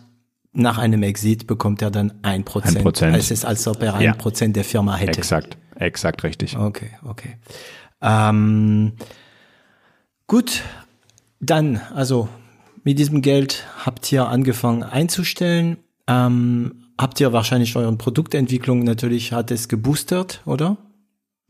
nach 0.52 0.78
einem 0.78 1.02
Exit 1.02 1.46
bekommt 1.46 1.82
er 1.82 1.90
dann 1.90 2.12
ein 2.22 2.44
Prozent. 2.44 2.78
1%. 2.86 3.16
Es 3.16 3.30
ist, 3.30 3.44
als 3.44 3.66
ob 3.66 3.82
er 3.82 4.00
Ja. 4.00 4.12
ein 4.12 4.18
Prozent 4.18 4.54
der 4.56 4.64
Firma 4.64 4.96
hätte. 4.96 5.18
exakt, 5.18 5.56
exakt 5.76 6.22
richtig. 6.22 6.56
Okay, 6.56 6.90
okay. 7.04 7.36
Ähm, 8.02 8.92
gut, 10.26 10.62
dann, 11.40 11.80
also 11.94 12.28
mit 12.84 12.98
diesem 12.98 13.22
Geld 13.22 13.64
habt 13.84 14.10
ihr 14.12 14.28
angefangen 14.28 14.82
einzustellen. 14.82 15.78
Ähm, 16.06 16.84
habt 17.00 17.18
ihr 17.18 17.32
wahrscheinlich 17.32 17.74
euren 17.76 17.96
Produktentwicklung 17.98 18.84
natürlich 18.84 19.32
hat 19.32 19.50
es 19.50 19.68
geboostert, 19.68 20.42
oder? 20.44 20.76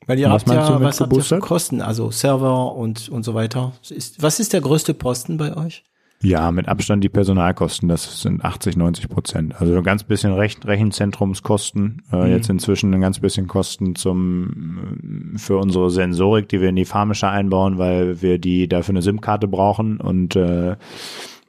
Weil 0.06 0.18
ihr 0.18 0.28
Was 0.28 0.44
habt 0.44 0.48
ja, 0.52 0.80
was 0.80 1.00
habt 1.00 1.12
ihr 1.12 1.22
für? 1.22 1.38
Kosten, 1.38 1.80
also 1.80 2.10
Server 2.10 2.74
und, 2.74 3.08
und 3.08 3.22
so 3.24 3.34
weiter. 3.34 3.72
Ist, 3.88 4.22
was 4.22 4.40
ist 4.40 4.52
der 4.52 4.60
größte 4.60 4.94
Posten 4.94 5.36
bei 5.36 5.56
euch? 5.56 5.84
Ja, 6.24 6.50
mit 6.52 6.68
Abstand 6.68 7.04
die 7.04 7.10
Personalkosten, 7.10 7.88
das 7.88 8.22
sind 8.22 8.42
80, 8.42 8.78
90 8.78 9.10
Prozent. 9.10 9.60
Also 9.60 9.76
ein 9.76 9.82
ganz 9.82 10.04
bisschen 10.04 10.32
Rech 10.32 10.56
Rechenzentrumskosten, 10.64 12.02
äh, 12.12 12.30
jetzt 12.30 12.48
inzwischen 12.48 12.94
ein 12.94 13.00
ganz 13.02 13.20
bisschen 13.20 13.46
Kosten 13.46 13.94
zum 13.94 15.34
für 15.36 15.58
unsere 15.58 15.90
Sensorik, 15.90 16.48
die 16.48 16.62
wir 16.62 16.70
in 16.70 16.76
die 16.76 16.86
Pharmische 16.86 17.28
einbauen, 17.28 17.76
weil 17.76 18.22
wir 18.22 18.38
die 18.38 18.68
dafür 18.68 18.92
eine 18.92 19.02
SIM-Karte 19.02 19.48
brauchen 19.48 20.00
und 20.00 20.34
äh, 20.34 20.76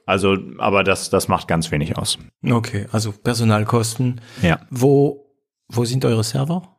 also, 0.04 0.36
aber 0.58 0.84
das, 0.84 1.10
das 1.10 1.26
macht 1.26 1.48
ganz 1.48 1.72
wenig 1.72 1.98
aus. 1.98 2.18
Okay, 2.48 2.86
also 2.92 3.12
Personalkosten. 3.12 4.20
Ja. 4.40 4.60
Wo, 4.70 5.26
wo 5.68 5.84
sind 5.84 6.04
eure 6.04 6.22
Server? 6.22 6.75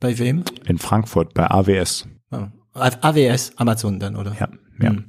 Bei 0.00 0.18
wem? 0.18 0.44
In 0.66 0.78
Frankfurt 0.78 1.34
bei 1.34 1.50
AWS. 1.50 2.08
Ah, 2.30 2.48
AWS, 2.74 3.52
Amazon 3.56 3.98
dann, 3.98 4.16
oder? 4.16 4.36
Ja, 4.38 4.48
ja. 4.80 4.90
Hm. 4.90 5.04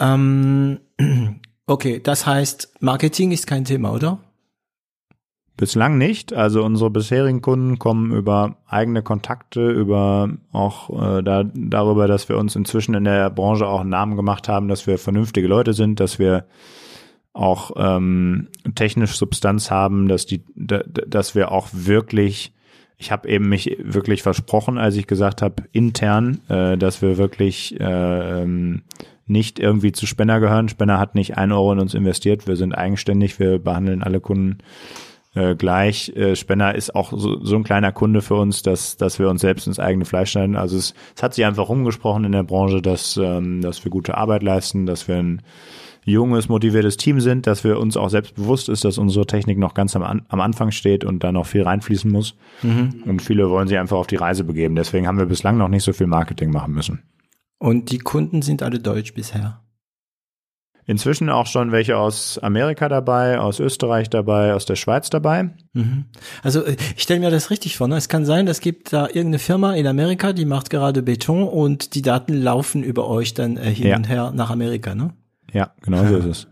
Ähm, 0.00 0.80
okay, 1.66 2.00
das 2.02 2.26
heißt, 2.26 2.74
Marketing 2.80 3.30
ist 3.30 3.46
kein 3.46 3.64
Thema, 3.64 3.92
oder? 3.92 4.18
Bislang 5.60 5.98
nicht. 5.98 6.32
Also 6.32 6.64
unsere 6.64 6.88
bisherigen 6.88 7.42
Kunden 7.42 7.78
kommen 7.78 8.12
über 8.12 8.56
eigene 8.66 9.02
Kontakte, 9.02 9.70
über 9.70 10.30
auch 10.52 11.18
äh, 11.18 11.22
da, 11.22 11.44
darüber, 11.44 12.08
dass 12.08 12.30
wir 12.30 12.38
uns 12.38 12.56
inzwischen 12.56 12.94
in 12.94 13.04
der 13.04 13.28
Branche 13.28 13.66
auch 13.66 13.80
einen 13.80 13.90
Namen 13.90 14.16
gemacht 14.16 14.48
haben, 14.48 14.68
dass 14.68 14.86
wir 14.86 14.96
vernünftige 14.96 15.46
Leute 15.46 15.74
sind, 15.74 16.00
dass 16.00 16.18
wir 16.18 16.46
auch 17.34 17.72
ähm, 17.76 18.48
technisch 18.74 19.16
Substanz 19.16 19.70
haben, 19.70 20.08
dass 20.08 20.24
die, 20.24 20.44
da, 20.56 20.78
dass 20.82 21.34
wir 21.34 21.52
auch 21.52 21.68
wirklich, 21.72 22.54
ich 23.00 23.10
habe 23.10 23.28
eben 23.30 23.48
mich 23.48 23.78
wirklich 23.82 24.22
versprochen, 24.22 24.76
als 24.76 24.94
ich 24.94 25.06
gesagt 25.06 25.40
habe 25.40 25.62
intern, 25.72 26.42
äh, 26.48 26.76
dass 26.76 27.00
wir 27.00 27.16
wirklich 27.16 27.80
äh, 27.80 28.42
ähm, 28.42 28.82
nicht 29.26 29.58
irgendwie 29.58 29.92
zu 29.92 30.06
Spenner 30.06 30.38
gehören. 30.38 30.68
Spenner 30.68 30.98
hat 30.98 31.14
nicht 31.14 31.38
ein 31.38 31.50
Euro 31.50 31.72
in 31.72 31.80
uns 31.80 31.94
investiert. 31.94 32.46
Wir 32.46 32.56
sind 32.56 32.74
eigenständig. 32.74 33.38
Wir 33.38 33.58
behandeln 33.58 34.02
alle 34.02 34.20
Kunden 34.20 34.58
äh, 35.34 35.54
gleich. 35.54 36.10
Äh, 36.14 36.36
Spenner 36.36 36.74
ist 36.74 36.94
auch 36.94 37.10
so, 37.16 37.42
so 37.42 37.56
ein 37.56 37.64
kleiner 37.64 37.90
Kunde 37.90 38.20
für 38.20 38.34
uns, 38.34 38.62
dass, 38.62 38.98
dass 38.98 39.18
wir 39.18 39.30
uns 39.30 39.40
selbst 39.40 39.66
ins 39.66 39.78
eigene 39.78 40.04
Fleisch 40.04 40.32
schneiden. 40.32 40.56
Also 40.56 40.76
es, 40.76 40.92
es 41.16 41.22
hat 41.22 41.32
sich 41.32 41.46
einfach 41.46 41.70
rumgesprochen 41.70 42.24
in 42.24 42.32
der 42.32 42.42
Branche, 42.42 42.82
dass, 42.82 43.16
ähm, 43.16 43.62
dass 43.62 43.82
wir 43.82 43.90
gute 43.90 44.18
Arbeit 44.18 44.42
leisten, 44.42 44.84
dass 44.84 45.08
wir 45.08 45.16
ein 45.16 45.40
junges, 46.12 46.48
motiviertes 46.48 46.96
Team 46.96 47.20
sind, 47.20 47.46
dass 47.46 47.64
wir 47.64 47.78
uns 47.78 47.96
auch 47.96 48.08
selbst 48.08 48.34
bewusst 48.34 48.68
ist, 48.68 48.84
dass 48.84 48.98
unsere 48.98 49.26
Technik 49.26 49.58
noch 49.58 49.74
ganz 49.74 49.94
am, 49.96 50.02
am 50.26 50.40
Anfang 50.40 50.70
steht 50.70 51.04
und 51.04 51.22
da 51.24 51.32
noch 51.32 51.46
viel 51.46 51.62
reinfließen 51.62 52.10
muss. 52.10 52.34
Und 52.62 53.20
viele 53.22 53.50
wollen 53.50 53.68
sich 53.68 53.78
einfach 53.78 53.96
auf 53.98 54.06
die 54.06 54.16
Reise 54.16 54.44
begeben. 54.44 54.74
Deswegen 54.76 55.06
haben 55.06 55.18
wir 55.18 55.26
bislang 55.26 55.56
noch 55.58 55.68
nicht 55.68 55.84
so 55.84 55.92
viel 55.92 56.06
Marketing 56.06 56.50
machen 56.50 56.74
müssen. 56.74 57.02
Und 57.58 57.90
die 57.90 57.98
Kunden 57.98 58.42
sind 58.42 58.62
alle 58.62 58.78
deutsch 58.80 59.14
bisher. 59.14 59.60
Inzwischen 60.86 61.28
auch 61.30 61.46
schon 61.46 61.70
welche 61.70 61.96
aus 61.98 62.38
Amerika 62.38 62.88
dabei, 62.88 63.38
aus 63.38 63.60
Österreich 63.60 64.10
dabei, 64.10 64.54
aus 64.54 64.64
der 64.64 64.74
Schweiz 64.74 65.08
dabei. 65.08 65.50
Mhm. 65.72 66.06
Also 66.42 66.64
äh, 66.64 66.74
ich 66.96 67.02
stelle 67.02 67.20
mir 67.20 67.30
das 67.30 67.50
richtig 67.50 67.76
vor. 67.76 67.86
Ne? 67.86 67.96
Es 67.96 68.08
kann 68.08 68.24
sein, 68.24 68.48
es 68.48 68.60
gibt 68.60 68.92
da 68.92 69.06
irgendeine 69.06 69.38
Firma 69.38 69.74
in 69.74 69.86
Amerika, 69.86 70.32
die 70.32 70.46
macht 70.46 70.68
gerade 70.70 71.02
Beton 71.02 71.44
und 71.44 71.94
die 71.94 72.02
Daten 72.02 72.32
laufen 72.32 72.82
über 72.82 73.06
euch 73.08 73.34
dann 73.34 73.56
äh, 73.56 73.72
hin 73.72 73.86
Ja. 73.88 73.96
und 73.96 74.08
her 74.08 74.32
nach 74.34 74.50
Amerika. 74.50 74.94
Ne? 74.96 75.12
Ja, 75.52 75.72
genau 75.82 76.04
so 76.04 76.16
ist 76.16 76.24
es. 76.24 76.46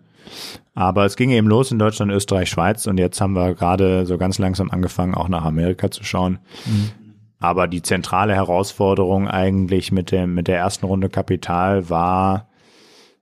Aber 0.74 1.04
es 1.06 1.16
ging 1.16 1.30
eben 1.30 1.48
los 1.48 1.72
in 1.72 1.78
Deutschland, 1.78 2.12
Österreich, 2.12 2.50
Schweiz 2.50 2.86
und 2.86 2.98
jetzt 2.98 3.20
haben 3.20 3.32
wir 3.32 3.54
gerade 3.54 4.06
so 4.06 4.18
ganz 4.18 4.38
langsam 4.38 4.70
angefangen, 4.70 5.14
auch 5.14 5.28
nach 5.28 5.44
Amerika 5.44 5.90
zu 5.90 6.04
schauen. 6.04 6.38
aber 7.40 7.68
die 7.68 7.82
zentrale 7.82 8.34
Herausforderung 8.34 9.28
eigentlich 9.28 9.92
mit 9.92 10.10
dem, 10.10 10.34
mit 10.34 10.48
der 10.48 10.58
ersten 10.58 10.86
Runde 10.86 11.08
Kapital 11.08 11.88
war, 11.88 12.47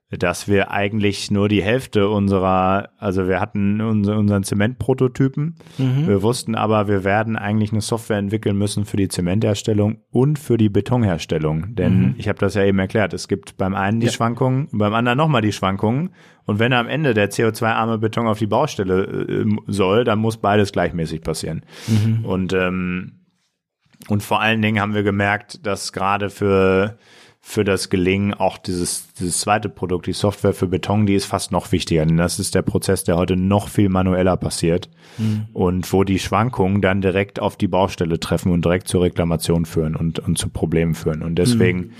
dass 0.09 0.47
wir 0.47 0.71
eigentlich 0.71 1.31
nur 1.31 1.49
die 1.49 1.61
Hälfte 1.61 2.07
unserer, 2.07 2.89
also 2.97 3.27
wir 3.27 3.41
hatten 3.41 3.81
unseren 3.81 4.43
Zementprototypen. 4.43 5.55
Mhm. 5.77 6.07
Wir 6.07 6.21
wussten 6.21 6.55
aber, 6.55 6.87
wir 6.87 7.03
werden 7.03 7.35
eigentlich 7.35 7.73
eine 7.73 7.81
Software 7.81 8.17
entwickeln 8.17 8.57
müssen 8.57 8.85
für 8.85 8.95
die 8.95 9.09
Zementherstellung 9.09 9.97
und 10.09 10.39
für 10.39 10.57
die 10.57 10.69
Betonherstellung. 10.69 11.75
Denn 11.75 11.99
mhm. 11.99 12.15
ich 12.17 12.29
habe 12.29 12.39
das 12.39 12.53
ja 12.53 12.63
eben 12.63 12.79
erklärt, 12.79 13.13
es 13.13 13.27
gibt 13.27 13.57
beim 13.57 13.75
einen 13.75 13.99
die 13.99 14.05
ja. 14.05 14.13
Schwankungen, 14.13 14.69
beim 14.71 14.93
anderen 14.93 15.17
nochmal 15.17 15.41
die 15.41 15.51
Schwankungen. 15.51 16.11
Und 16.45 16.59
wenn 16.59 16.71
am 16.71 16.87
Ende 16.87 17.13
der 17.13 17.29
CO2-arme 17.29 17.97
Beton 17.97 18.27
auf 18.27 18.39
die 18.39 18.47
Baustelle 18.47 19.03
äh, 19.03 19.45
soll, 19.67 20.05
dann 20.05 20.19
muss 20.19 20.37
beides 20.37 20.71
gleichmäßig 20.71 21.19
passieren. 21.19 21.65
Mhm. 21.87 22.23
Und, 22.23 22.53
ähm, 22.53 23.25
und 24.07 24.23
vor 24.23 24.39
allen 24.39 24.61
Dingen 24.61 24.79
haben 24.79 24.93
wir 24.93 25.03
gemerkt, 25.03 25.65
dass 25.67 25.91
gerade 25.91 26.29
für 26.29 26.97
für 27.49 27.63
das 27.63 27.89
Gelingen 27.89 28.33
auch 28.33 28.57
dieses, 28.57 29.13
dieses 29.13 29.39
zweite 29.39 29.69
Produkt, 29.69 30.05
die 30.05 30.11
Software 30.11 30.51
für 30.51 30.67
Beton, 30.67 31.05
die 31.05 31.15
ist 31.15 31.23
fast 31.23 31.53
noch 31.53 31.71
wichtiger, 31.71 32.05
denn 32.05 32.17
das 32.17 32.39
ist 32.39 32.53
der 32.55 32.61
Prozess, 32.61 33.05
der 33.05 33.15
heute 33.15 33.37
noch 33.37 33.69
viel 33.69 33.87
manueller 33.87 34.35
passiert 34.35 34.89
mhm. 35.17 35.47
und 35.53 35.93
wo 35.93 36.03
die 36.03 36.19
Schwankungen 36.19 36.81
dann 36.81 36.99
direkt 36.99 37.39
auf 37.39 37.55
die 37.55 37.69
Baustelle 37.69 38.19
treffen 38.19 38.51
und 38.51 38.65
direkt 38.65 38.89
zur 38.89 39.03
Reklamation 39.03 39.63
führen 39.63 39.95
und, 39.95 40.19
und 40.19 40.37
zu 40.37 40.49
Problemen 40.49 40.93
führen. 40.93 41.23
Und 41.23 41.35
deswegen 41.35 41.79
mhm. 41.79 41.91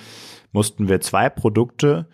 mussten 0.51 0.89
wir 0.89 0.99
zwei 0.99 1.29
Produkte 1.29 2.09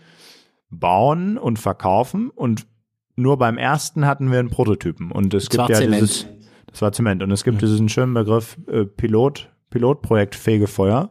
bauen 0.69 1.39
und 1.39 1.57
verkaufen 1.57 2.29
und 2.29 2.67
nur 3.15 3.39
beim 3.39 3.57
ersten 3.57 4.05
hatten 4.05 4.31
wir 4.31 4.37
einen 4.37 4.51
Prototypen 4.51 5.11
und 5.11 5.33
es 5.33 5.45
das 5.45 5.57
gibt 5.57 5.69
ja 5.69 5.77
Zement. 5.77 6.03
dieses, 6.03 6.27
das 6.67 6.83
war 6.83 6.91
Zement 6.91 7.23
und 7.23 7.31
es 7.31 7.43
gibt 7.43 7.57
mhm. 7.57 7.65
diesen 7.65 7.89
schönen 7.89 8.13
Begriff 8.13 8.59
äh, 8.67 8.85
Pilot, 8.85 9.49
Pilotprojekt 9.73 10.35
Fegefeuer 10.35 11.09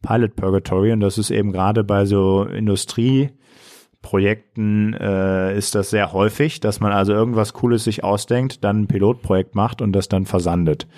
Pilot 0.00 0.34
Purgatory 0.34 0.92
und 0.92 1.00
das 1.00 1.18
ist 1.18 1.30
eben 1.30 1.52
gerade 1.52 1.84
bei 1.84 2.06
so 2.06 2.44
Industrieprojekten 2.44 4.94
äh, 4.94 5.54
ist 5.56 5.74
das 5.74 5.90
sehr 5.90 6.14
häufig, 6.14 6.60
dass 6.60 6.80
man 6.80 6.92
also 6.92 7.12
irgendwas 7.12 7.52
Cooles 7.52 7.84
sich 7.84 8.04
ausdenkt, 8.04 8.64
dann 8.64 8.80
ein 8.82 8.86
Pilotprojekt 8.86 9.54
macht 9.54 9.82
und 9.82 9.92
das 9.92 10.08
dann 10.08 10.24
versandet. 10.24 10.88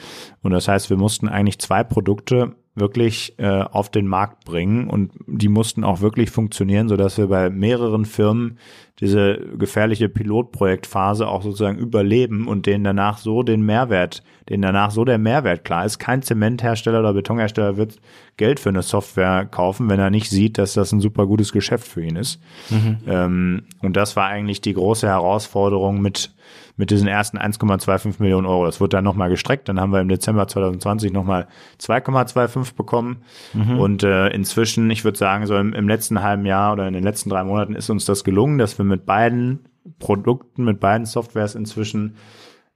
Und 0.42 0.52
das 0.52 0.68
heißt, 0.68 0.90
wir 0.90 0.96
mussten 0.96 1.28
eigentlich 1.28 1.58
zwei 1.58 1.82
Produkte 1.82 2.54
wirklich 2.76 3.34
äh, 3.38 3.62
auf 3.62 3.90
den 3.90 4.06
Markt 4.06 4.44
bringen 4.44 4.88
und 4.88 5.10
die 5.26 5.48
mussten 5.48 5.82
auch 5.82 6.00
wirklich 6.00 6.30
funktionieren, 6.30 6.88
so 6.88 6.96
dass 6.96 7.18
wir 7.18 7.26
bei 7.26 7.50
mehreren 7.50 8.04
Firmen 8.04 8.58
diese 9.00 9.38
gefährliche 9.56 10.08
Pilotprojektphase 10.08 11.26
auch 11.26 11.42
sozusagen 11.42 11.78
überleben 11.78 12.46
und 12.46 12.66
denen 12.66 12.84
danach 12.84 13.18
so 13.18 13.42
den 13.42 13.62
Mehrwert, 13.62 14.22
denen 14.48 14.62
danach 14.62 14.90
so 14.90 15.04
der 15.04 15.18
Mehrwert 15.18 15.64
klar 15.64 15.86
ist. 15.86 15.98
Kein 15.98 16.22
Zementhersteller 16.22 17.00
oder 17.00 17.14
Betonhersteller 17.14 17.76
wird 17.76 17.96
Geld 18.36 18.60
für 18.60 18.68
eine 18.68 18.82
Software 18.82 19.46
kaufen, 19.46 19.88
wenn 19.88 20.00
er 20.00 20.10
nicht 20.10 20.28
sieht, 20.28 20.58
dass 20.58 20.74
das 20.74 20.92
ein 20.92 21.00
super 21.00 21.26
gutes 21.26 21.52
Geschäft 21.52 21.88
für 21.88 22.02
ihn 22.02 22.16
ist. 22.16 22.40
Mhm. 22.68 22.98
Ähm, 23.06 23.62
und 23.80 23.96
das 23.96 24.16
war 24.16 24.26
eigentlich 24.26 24.60
die 24.60 24.74
große 24.74 25.06
Herausforderung 25.06 26.02
mit 26.02 26.32
mit 26.80 26.90
diesen 26.90 27.06
ersten 27.06 27.38
1,25 27.38 28.16
Millionen 28.18 28.46
Euro. 28.46 28.64
Das 28.64 28.80
wurde 28.80 28.96
dann 28.96 29.04
nochmal 29.04 29.28
gestreckt. 29.28 29.68
Dann 29.68 29.78
haben 29.78 29.92
wir 29.92 30.00
im 30.00 30.08
Dezember 30.08 30.48
2020 30.48 31.12
nochmal 31.12 31.46
2,25 31.78 32.74
bekommen. 32.74 33.18
Mhm. 33.52 33.78
Und 33.78 34.02
äh, 34.02 34.28
inzwischen, 34.28 34.90
ich 34.90 35.04
würde 35.04 35.18
sagen, 35.18 35.46
so 35.46 35.56
im, 35.56 35.74
im 35.74 35.86
letzten 35.86 36.22
halben 36.22 36.46
Jahr 36.46 36.72
oder 36.72 36.88
in 36.88 36.94
den 36.94 37.04
letzten 37.04 37.30
drei 37.30 37.44
Monaten 37.44 37.74
ist 37.74 37.90
uns 37.90 38.06
das 38.06 38.24
gelungen, 38.24 38.58
dass 38.58 38.78
wir 38.78 38.84
mit 38.90 39.06
beiden 39.06 39.60
Produkten, 39.98 40.64
mit 40.64 40.80
beiden 40.80 41.06
Softwares 41.06 41.54
inzwischen 41.54 42.16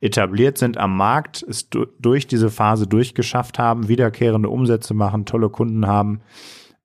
etabliert 0.01 0.59
sind 0.59 0.77
am 0.77 0.97
Markt, 0.97 1.43
es 1.49 1.69
durch 1.99 2.27
diese 2.27 2.51
Phase 2.51 2.87
durchgeschafft 2.87 3.59
haben, 3.59 3.89
wiederkehrende 3.89 4.49
Umsätze 4.49 4.93
machen, 4.93 5.25
tolle 5.25 5.49
Kunden 5.49 5.87
haben. 5.87 6.21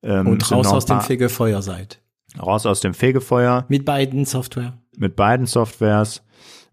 Ähm, 0.02 0.26
und 0.26 0.50
raus 0.50 0.68
aus 0.68 0.86
dem 0.86 1.00
Fegefeuer 1.00 1.60
seid. 1.60 2.00
Raus 2.40 2.64
aus 2.64 2.80
dem 2.80 2.94
Fegefeuer. 2.94 3.66
Mit 3.68 3.84
beiden 3.84 4.24
Software. 4.24 4.78
Mit 4.96 5.16
beiden 5.16 5.46
Softwares. 5.46 6.22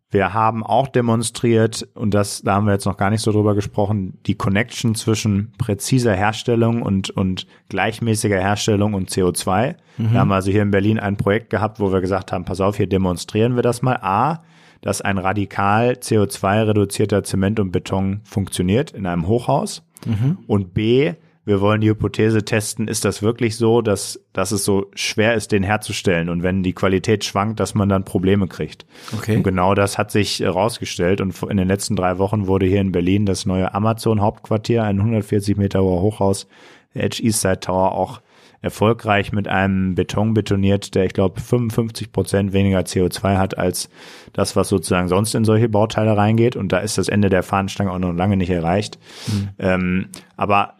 Wir 0.10 0.34
haben 0.34 0.64
auch 0.64 0.88
demonstriert, 0.88 1.86
und 1.94 2.14
das, 2.14 2.42
da 2.42 2.56
haben 2.56 2.66
wir 2.66 2.72
jetzt 2.72 2.86
noch 2.86 2.96
gar 2.96 3.10
nicht 3.10 3.22
so 3.22 3.34
drüber 3.34 3.56
gesprochen, 3.56 4.18
die 4.26 4.36
Connection 4.36 4.96
zwischen 4.96 5.52
präziser 5.58 6.16
Herstellung 6.16 6.82
und, 6.82 7.10
und 7.10 7.46
gleichmäßiger 7.68 8.40
Herstellung 8.40 8.94
und 8.94 9.10
CO2. 9.10 9.76
Mhm. 9.98 10.12
Wir 10.14 10.20
haben 10.20 10.32
also 10.32 10.50
hier 10.50 10.62
in 10.62 10.72
Berlin 10.72 10.98
ein 10.98 11.18
Projekt 11.18 11.50
gehabt, 11.50 11.82
wo 11.82 11.92
wir 11.92 12.00
gesagt 12.00 12.32
haben, 12.32 12.46
pass 12.46 12.62
auf, 12.62 12.78
hier 12.78 12.88
demonstrieren 12.88 13.56
wir 13.56 13.64
das 13.64 13.82
mal. 13.82 13.98
A, 13.98 14.44
dass 14.80 15.02
ein 15.02 15.18
radikal 15.18 15.94
CO2-reduzierter 15.94 17.24
Zement 17.24 17.60
und 17.60 17.72
Beton 17.72 18.22
funktioniert 18.24 18.92
in 18.92 19.06
einem 19.06 19.28
Hochhaus. 19.28 19.84
Mhm. 20.06 20.38
Und 20.48 20.74
B, 20.74 21.16
wir 21.48 21.62
wollen 21.62 21.80
die 21.80 21.88
Hypothese 21.88 22.44
testen, 22.44 22.90
ist 22.90 23.06
das 23.06 23.22
wirklich 23.22 23.56
so, 23.56 23.82
dass, 23.82 24.20
dass 24.34 24.52
es 24.52 24.66
so 24.66 24.88
schwer 24.96 25.34
ist, 25.34 25.54
den 25.54 25.64
herzustellen 25.64 26.28
und 26.28 26.44
wenn 26.44 26.62
die 26.62 26.74
Qualität 26.74 27.24
schwankt, 27.24 27.62
dass 27.62 27.74
man 27.74 27.88
dann 27.88 28.04
Probleme 28.04 28.48
kriegt. 28.50 28.86
Okay. 29.18 29.38
Und 29.38 29.44
genau 29.44 29.74
das 29.74 29.98
hat 29.98 30.12
sich 30.12 30.42
herausgestellt 30.42 31.22
und 31.22 31.42
in 31.44 31.56
den 31.56 31.70
letzten 31.70 31.96
drei 31.96 32.18
Wochen 32.18 32.48
wurde 32.48 32.66
hier 32.66 32.82
in 32.82 32.92
Berlin 32.92 33.26
das 33.26 33.46
neue 33.46 33.74
Amazon-Hauptquartier, 33.74 34.84
ein 34.84 35.00
140 35.00 35.56
Meter 35.56 35.82
hoher 35.82 36.02
Hochhaus, 36.02 36.48
der 36.94 37.06
Edge 37.06 37.24
Eastside 37.24 37.62
Tower, 37.62 37.94
auch 37.94 38.20
erfolgreich 38.62 39.32
mit 39.32 39.48
einem 39.48 39.96
Beton 39.96 40.34
betoniert, 40.34 40.96
der 40.96 41.06
ich 41.06 41.14
glaube 41.14 41.40
55 41.40 42.12
Prozent 42.12 42.54
weniger 42.54 42.80
CO2 42.80 43.38
hat 43.38 43.58
als 43.58 43.90
das, 44.34 44.56
was 44.56 44.70
sozusagen 44.70 45.08
sonst 45.08 45.36
in 45.36 45.46
solche 45.46 45.70
Bauteile 45.70 46.18
reingeht. 46.18 46.56
Und 46.56 46.72
da 46.72 46.80
ist 46.80 46.98
das 46.98 47.08
Ende 47.08 47.30
der 47.30 47.44
Fahnenstange 47.44 47.92
auch 47.92 48.00
noch 48.00 48.14
lange 48.14 48.38
nicht 48.38 48.50
erreicht. 48.50 49.00
Mhm. 49.28 49.50
Ähm, 49.60 50.08
aber 50.36 50.76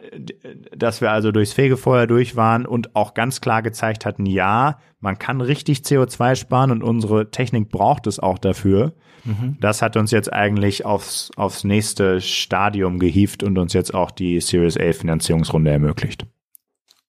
dass 0.76 1.00
wir 1.00 1.10
also 1.12 1.32
durchs 1.32 1.52
Fegefeuer 1.52 2.06
durch 2.06 2.36
waren 2.36 2.66
und 2.66 2.94
auch 2.96 3.14
ganz 3.14 3.40
klar 3.40 3.62
gezeigt 3.62 4.06
hatten, 4.06 4.26
ja, 4.26 4.78
man 5.00 5.18
kann 5.18 5.40
richtig 5.40 5.78
CO2 5.78 6.34
sparen 6.36 6.70
und 6.70 6.82
unsere 6.82 7.30
Technik 7.30 7.70
braucht 7.70 8.06
es 8.06 8.18
auch 8.18 8.38
dafür. 8.38 8.94
Mhm. 9.24 9.56
Das 9.60 9.82
hat 9.82 9.96
uns 9.96 10.10
jetzt 10.10 10.32
eigentlich 10.32 10.84
aufs, 10.84 11.30
aufs 11.36 11.64
nächste 11.64 12.20
Stadium 12.20 12.98
gehievt 12.98 13.42
und 13.42 13.58
uns 13.58 13.72
jetzt 13.72 13.94
auch 13.94 14.10
die 14.10 14.40
Series 14.40 14.76
A 14.76 14.92
Finanzierungsrunde 14.92 15.70
ermöglicht. 15.70 16.26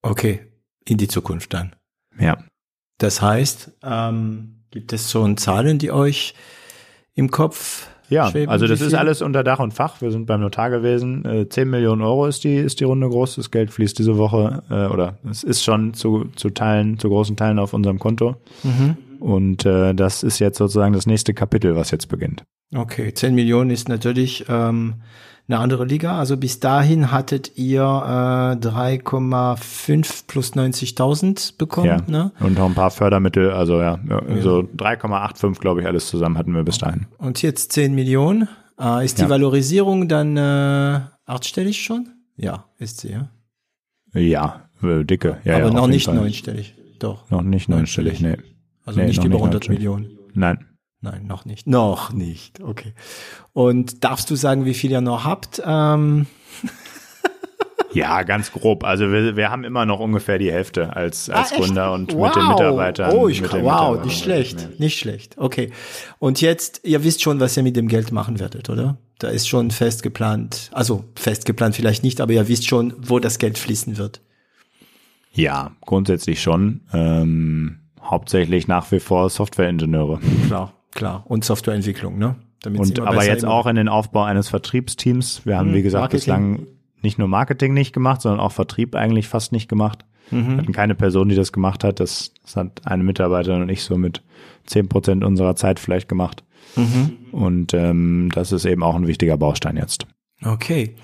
Okay, 0.01 0.41
in 0.85 0.97
die 0.97 1.07
Zukunft 1.07 1.53
dann. 1.53 1.75
Ja. 2.19 2.37
Das 2.97 3.21
heißt, 3.21 3.71
ähm, 3.83 4.63
gibt 4.71 4.93
es 4.93 5.09
so 5.09 5.31
Zahlen, 5.35 5.79
die 5.79 5.91
euch 5.91 6.33
im 7.15 7.31
Kopf 7.31 7.87
ja, 8.09 8.29
schweben? 8.29 8.49
also 8.49 8.67
das 8.67 8.81
ist 8.81 8.93
alles 8.93 9.21
unter 9.21 9.43
Dach 9.43 9.59
und 9.59 9.73
Fach. 9.73 10.01
Wir 10.01 10.11
sind 10.11 10.25
beim 10.25 10.41
Notar 10.41 10.69
gewesen. 10.69 11.25
Äh, 11.25 11.47
10 11.47 11.69
Millionen 11.69 12.01
Euro 12.01 12.25
ist 12.25 12.43
die, 12.43 12.55
ist 12.55 12.79
die 12.79 12.83
Runde 12.83 13.07
groß. 13.07 13.35
Das 13.35 13.51
Geld 13.51 13.71
fließt 13.71 13.97
diese 13.99 14.17
Woche 14.17 14.63
äh, 14.69 14.87
oder 14.87 15.17
es 15.29 15.43
ist 15.43 15.63
schon 15.63 15.93
zu, 15.93 16.25
zu 16.35 16.49
Teilen, 16.49 16.97
zu 16.97 17.09
großen 17.09 17.37
Teilen 17.37 17.59
auf 17.59 17.73
unserem 17.73 17.99
Konto. 17.99 18.37
Mhm. 18.63 18.97
Und 19.19 19.65
äh, 19.65 19.93
das 19.93 20.23
ist 20.23 20.39
jetzt 20.39 20.57
sozusagen 20.57 20.93
das 20.93 21.05
nächste 21.05 21.33
Kapitel, 21.33 21.75
was 21.75 21.91
jetzt 21.91 22.07
beginnt. 22.07 22.43
Okay, 22.73 23.13
10 23.13 23.35
Millionen 23.35 23.69
ist 23.69 23.89
natürlich 23.89 24.45
ähm, 24.47 24.95
eine 25.49 25.59
andere 25.59 25.85
Liga. 25.85 26.17
Also 26.17 26.37
bis 26.37 26.59
dahin 26.59 27.11
hattet 27.11 27.57
ihr 27.57 27.81
äh, 27.81 28.65
3,5 28.65 30.23
plus 30.27 30.53
90.000 30.53 31.57
bekommen. 31.57 31.87
Ja. 31.87 31.97
Ne? 32.07 32.31
Und 32.39 32.57
noch 32.57 32.65
ein 32.65 32.75
paar 32.75 32.91
Fördermittel, 32.91 33.51
also 33.51 33.81
ja, 33.81 33.99
ja. 34.07 34.41
so 34.41 34.59
3,85 34.77 35.59
glaube 35.59 35.81
ich 35.81 35.87
alles 35.87 36.07
zusammen 36.07 36.37
hatten 36.37 36.53
wir 36.53 36.63
bis 36.63 36.77
dahin. 36.77 37.07
Und 37.17 37.41
jetzt 37.41 37.73
10 37.73 37.95
Millionen. 37.95 38.47
Äh, 38.79 39.03
ist 39.03 39.17
die 39.17 39.23
ja. 39.23 39.29
Valorisierung 39.29 40.07
dann 40.07 40.37
äh, 40.37 41.01
achtstellig 41.25 41.81
schon? 41.81 42.09
Ja, 42.37 42.65
ist 42.77 43.01
sie, 43.01 43.11
ja. 43.11 43.29
Ja, 44.13 44.69
äh, 44.81 45.03
dicke. 45.03 45.37
Ja, 45.43 45.57
Aber 45.57 45.65
ja, 45.65 45.73
noch 45.73 45.87
nicht 45.87 46.05
Fall. 46.05 46.15
neunstellig. 46.15 46.75
Doch. 46.99 47.29
Noch 47.29 47.41
nicht 47.41 47.69
neunstellig, 47.69 48.21
nee. 48.21 48.37
Also 48.85 48.99
nee, 48.99 49.07
nicht 49.07 49.23
über 49.23 49.37
100 49.37 49.67
Millionen. 49.69 50.17
Nein. 50.33 50.65
Nein, 51.01 51.25
noch 51.27 51.45
nicht. 51.45 51.65
Noch 51.65 52.11
nicht. 52.11 52.61
Okay. 52.61 52.93
Und 53.53 54.03
darfst 54.03 54.29
du 54.29 54.35
sagen, 54.35 54.65
wie 54.65 54.73
viel 54.73 54.91
ihr 54.91 55.01
noch 55.01 55.25
habt? 55.25 55.61
Ähm. 55.65 56.27
Ja, 57.91 58.21
ganz 58.21 58.51
grob. 58.51 58.83
Also 58.83 59.11
wir, 59.11 59.35
wir 59.35 59.49
haben 59.49 59.63
immer 59.63 59.85
noch 59.85 59.99
ungefähr 59.99 60.37
die 60.37 60.51
Hälfte 60.51 60.95
als, 60.95 61.29
als 61.29 61.51
ah, 61.51 61.55
Gründer 61.55 61.91
und 61.93 62.13
wow. 62.13 62.27
mit 62.27 62.35
den 62.35 62.47
Mitarbeitern. 62.47 63.15
Oh, 63.15 63.27
ich 63.27 63.41
kann, 63.41 63.63
wow, 63.63 64.03
nicht 64.03 64.23
schlecht, 64.23 64.79
nicht 64.79 64.99
schlecht. 64.99 65.37
Okay. 65.39 65.71
Und 66.19 66.39
jetzt, 66.39 66.81
ihr 66.83 67.03
wisst 67.03 67.23
schon, 67.23 67.39
was 67.39 67.57
ihr 67.57 67.63
mit 67.63 67.75
dem 67.75 67.87
Geld 67.87 68.11
machen 68.11 68.39
werdet, 68.39 68.69
oder? 68.69 68.97
Da 69.17 69.29
ist 69.29 69.47
schon 69.49 69.71
fest 69.71 70.03
geplant, 70.03 70.69
also 70.71 71.03
fest 71.15 71.45
geplant 71.45 71.75
vielleicht 71.75 72.03
nicht, 72.03 72.21
aber 72.21 72.31
ihr 72.33 72.47
wisst 72.47 72.67
schon, 72.67 72.93
wo 72.99 73.17
das 73.19 73.39
Geld 73.39 73.57
fließen 73.57 73.97
wird. 73.97 74.21
Ja, 75.33 75.71
grundsätzlich 75.81 76.43
schon. 76.43 76.81
Ähm, 76.93 77.79
hauptsächlich 78.01 78.67
nach 78.67 78.91
wie 78.91 78.99
vor 78.99 79.29
Softwareingenieure. 79.31 80.19
Klar 80.45 80.73
klar. 80.91 81.23
Und 81.25 81.45
Softwareentwicklung, 81.45 82.17
ne? 82.17 82.35
Damit 82.61 82.81
und 82.81 82.99
aber 82.99 83.25
jetzt 83.25 83.45
auch 83.45 83.67
in 83.67 83.75
den 83.75 83.87
Aufbau 83.87 84.23
eines 84.23 84.49
Vertriebsteams. 84.49 85.45
Wir 85.45 85.57
haben, 85.57 85.71
mhm, 85.71 85.75
wie 85.75 85.81
gesagt, 85.81 86.01
Marketing. 86.01 86.19
bislang 86.19 86.67
nicht 87.01 87.17
nur 87.17 87.27
Marketing 87.27 87.73
nicht 87.73 87.93
gemacht, 87.93 88.21
sondern 88.21 88.41
auch 88.41 88.51
Vertrieb 88.51 88.95
eigentlich 88.95 89.27
fast 89.27 89.51
nicht 89.51 89.69
gemacht. 89.69 90.03
Mhm. 90.31 90.47
Wir 90.47 90.57
hatten 90.57 90.71
keine 90.73 90.95
Person, 90.95 91.29
die 91.29 91.35
das 91.35 91.53
gemacht 91.53 91.83
hat. 91.83 91.99
Das, 91.99 92.33
das 92.43 92.55
hat 92.57 92.85
eine 92.85 93.03
Mitarbeiterin 93.03 93.61
und 93.61 93.69
ich 93.69 93.83
so 93.83 93.97
mit 93.97 94.21
zehn 94.65 94.89
Prozent 94.89 95.23
unserer 95.23 95.55
Zeit 95.55 95.79
vielleicht 95.79 96.09
gemacht. 96.09 96.43
Mhm. 96.75 97.17
Und 97.31 97.73
ähm, 97.73 98.29
das 98.33 98.51
ist 98.51 98.65
eben 98.65 98.83
auch 98.83 98.95
ein 98.95 99.07
wichtiger 99.07 99.37
Baustein 99.37 99.77
jetzt. 99.77 100.05
Okay. 100.43 100.95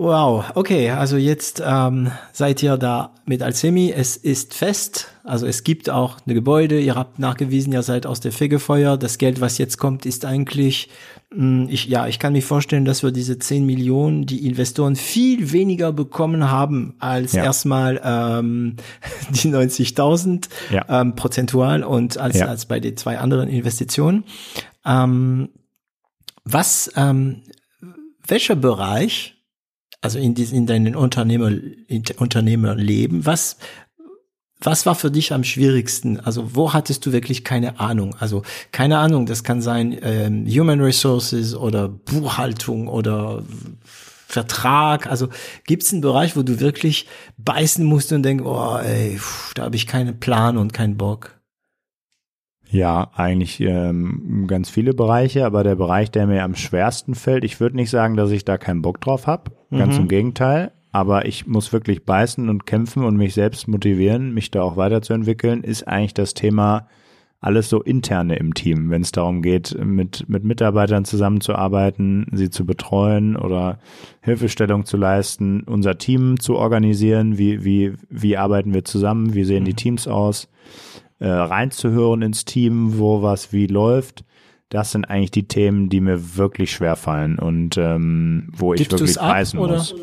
Wow, 0.00 0.44
okay, 0.54 0.90
also 0.90 1.16
jetzt 1.16 1.60
ähm, 1.66 2.12
seid 2.32 2.62
ihr 2.62 2.76
da 2.76 3.10
mit 3.26 3.42
Alzemi. 3.42 3.90
Es 3.90 4.16
ist 4.16 4.54
fest, 4.54 5.08
also 5.24 5.44
es 5.44 5.64
gibt 5.64 5.90
auch 5.90 6.18
eine 6.24 6.34
Gebäude. 6.34 6.78
Ihr 6.80 6.94
habt 6.94 7.18
nachgewiesen, 7.18 7.72
ihr 7.72 7.82
seid 7.82 8.06
aus 8.06 8.20
der 8.20 8.30
Fegefeuer. 8.30 8.96
Das 8.96 9.18
Geld, 9.18 9.40
was 9.40 9.58
jetzt 9.58 9.76
kommt, 9.78 10.06
ist 10.06 10.24
eigentlich, 10.24 10.88
mh, 11.34 11.66
ich, 11.70 11.86
ja, 11.86 12.06
ich 12.06 12.20
kann 12.20 12.32
mir 12.32 12.42
vorstellen, 12.44 12.84
dass 12.84 13.02
wir 13.02 13.10
diese 13.10 13.40
10 13.40 13.66
Millionen, 13.66 14.24
die 14.24 14.46
Investoren 14.46 14.94
viel 14.94 15.50
weniger 15.50 15.92
bekommen 15.92 16.48
haben 16.48 16.94
als 17.00 17.32
Ja. 17.32 17.42
erstmal 17.42 18.00
ähm, 18.04 18.76
die 19.30 19.48
90.000 19.48 20.48
Ja. 20.70 20.84
ähm, 20.88 21.16
prozentual 21.16 21.82
und 21.82 22.18
als, 22.18 22.38
Ja. 22.38 22.46
als 22.46 22.66
bei 22.66 22.78
den 22.78 22.96
zwei 22.96 23.18
anderen 23.18 23.48
Investitionen. 23.48 24.22
Ähm, 24.86 25.48
was, 26.44 26.88
ähm, 26.94 27.42
welcher 28.24 28.54
Bereich 28.54 29.34
also 30.00 30.18
in, 30.18 30.34
diesen, 30.34 30.58
in 30.58 30.66
deinen 30.66 30.94
Unternehmer, 30.94 31.50
in 31.50 32.04
Unternehmerleben, 32.18 33.26
was, 33.26 33.56
was 34.60 34.86
war 34.86 34.94
für 34.94 35.10
dich 35.10 35.32
am 35.32 35.44
schwierigsten? 35.44 36.20
Also 36.20 36.54
wo 36.54 36.72
hattest 36.72 37.06
du 37.06 37.12
wirklich 37.12 37.44
keine 37.44 37.80
Ahnung? 37.80 38.14
Also 38.18 38.42
keine 38.72 38.98
Ahnung, 38.98 39.26
das 39.26 39.44
kann 39.44 39.62
sein 39.62 39.96
ähm, 40.02 40.46
Human 40.46 40.80
Resources 40.80 41.54
oder 41.54 41.88
Buchhaltung 41.88 42.88
oder 42.88 43.42
Vertrag. 44.26 45.06
Also 45.06 45.28
gibt 45.66 45.84
es 45.84 45.92
einen 45.92 46.02
Bereich, 46.02 46.36
wo 46.36 46.42
du 46.42 46.60
wirklich 46.60 47.06
beißen 47.38 47.84
musst 47.84 48.12
und 48.12 48.22
denkst, 48.22 48.44
oh 48.44 48.76
ey, 48.76 49.16
pff, 49.16 49.54
da 49.54 49.64
habe 49.64 49.76
ich 49.76 49.86
keinen 49.86 50.20
Plan 50.20 50.56
und 50.56 50.72
keinen 50.72 50.96
Bock. 50.96 51.38
Ja, 52.70 53.10
eigentlich 53.14 53.60
ähm, 53.60 54.44
ganz 54.46 54.68
viele 54.68 54.92
Bereiche, 54.92 55.46
aber 55.46 55.64
der 55.64 55.74
Bereich, 55.74 56.10
der 56.10 56.26
mir 56.26 56.42
am 56.42 56.54
schwersten 56.54 57.14
fällt, 57.14 57.44
ich 57.44 57.60
würde 57.60 57.76
nicht 57.76 57.88
sagen, 57.88 58.16
dass 58.16 58.30
ich 58.30 58.44
da 58.44 58.58
keinen 58.58 58.82
Bock 58.82 59.00
drauf 59.00 59.26
habe, 59.26 59.50
ganz 59.70 59.94
Mhm. 59.96 60.02
im 60.02 60.08
Gegenteil, 60.08 60.72
aber 60.92 61.26
ich 61.26 61.46
muss 61.46 61.72
wirklich 61.72 62.04
beißen 62.04 62.48
und 62.48 62.66
kämpfen 62.66 63.04
und 63.04 63.16
mich 63.16 63.34
selbst 63.34 63.68
motivieren, 63.68 64.32
mich 64.34 64.50
da 64.50 64.62
auch 64.62 64.76
weiterzuentwickeln, 64.76 65.62
ist 65.62 65.86
eigentlich 65.86 66.14
das 66.14 66.34
Thema 66.34 66.88
alles 67.40 67.68
so 67.68 67.82
interne 67.82 68.34
im 68.34 68.52
Team, 68.52 68.90
wenn 68.90 69.02
es 69.02 69.12
darum 69.12 69.42
geht, 69.42 69.76
mit, 69.84 70.28
mit 70.28 70.42
Mitarbeitern 70.42 71.04
zusammenzuarbeiten, 71.04 72.26
sie 72.32 72.50
zu 72.50 72.66
betreuen 72.66 73.36
oder 73.36 73.78
Hilfestellung 74.22 74.86
zu 74.86 74.96
leisten, 74.96 75.62
unser 75.62 75.98
Team 75.98 76.40
zu 76.40 76.56
organisieren, 76.56 77.38
wie, 77.38 77.64
wie, 77.64 77.92
wie 78.10 78.36
arbeiten 78.36 78.74
wir 78.74 78.84
zusammen, 78.84 79.34
wie 79.34 79.44
sehen 79.44 79.64
die 79.64 79.74
Teams 79.74 80.08
aus, 80.08 80.48
äh, 81.20 81.28
reinzuhören 81.28 82.22
ins 82.22 82.44
Team, 82.44 82.98
wo 82.98 83.22
was 83.22 83.52
wie 83.52 83.68
läuft. 83.68 84.24
Das 84.68 84.92
sind 84.92 85.06
eigentlich 85.06 85.30
die 85.30 85.48
Themen, 85.48 85.88
die 85.88 86.00
mir 86.00 86.36
wirklich 86.36 86.72
schwer 86.72 86.96
fallen 86.96 87.38
und 87.38 87.76
ähm, 87.78 88.48
wo 88.52 88.74
ich 88.74 88.80
Gibst 88.80 88.92
du's 88.92 89.16
wirklich 89.16 89.54
ab, 89.54 89.60
oder? 89.62 89.74
muss. 89.74 89.94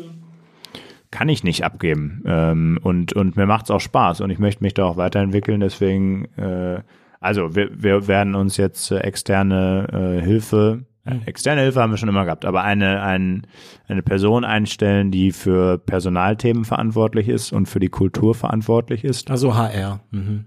Kann 1.12 1.28
ich 1.28 1.44
nicht 1.44 1.64
abgeben. 1.64 2.22
Ähm, 2.26 2.78
und, 2.82 3.12
und 3.12 3.36
mir 3.36 3.46
macht's 3.46 3.70
auch 3.70 3.80
Spaß 3.80 4.20
und 4.20 4.30
ich 4.30 4.38
möchte 4.38 4.64
mich 4.64 4.74
da 4.74 4.84
auch 4.84 4.96
weiterentwickeln. 4.96 5.60
Deswegen, 5.60 6.24
äh, 6.36 6.82
also 7.20 7.54
wir, 7.54 7.70
wir 7.80 8.08
werden 8.08 8.34
uns 8.34 8.56
jetzt 8.56 8.90
äh, 8.90 8.98
externe 8.98 10.18
äh, 10.18 10.24
Hilfe, 10.24 10.84
äh, 11.06 11.18
externe 11.26 11.62
Hilfe 11.62 11.80
haben 11.80 11.92
wir 11.92 11.96
schon 11.96 12.08
immer 12.08 12.24
gehabt, 12.24 12.44
aber 12.44 12.64
eine, 12.64 13.02
ein, 13.02 13.46
eine 13.86 14.02
Person 14.02 14.44
einstellen, 14.44 15.10
die 15.10 15.30
für 15.30 15.78
Personalthemen 15.78 16.64
verantwortlich 16.64 17.28
ist 17.28 17.52
und 17.52 17.66
für 17.66 17.78
die 17.78 17.88
Kultur 17.88 18.34
verantwortlich 18.34 19.04
ist. 19.04 19.30
Also 19.30 19.54
HR. 19.54 20.00
Mhm. 20.10 20.46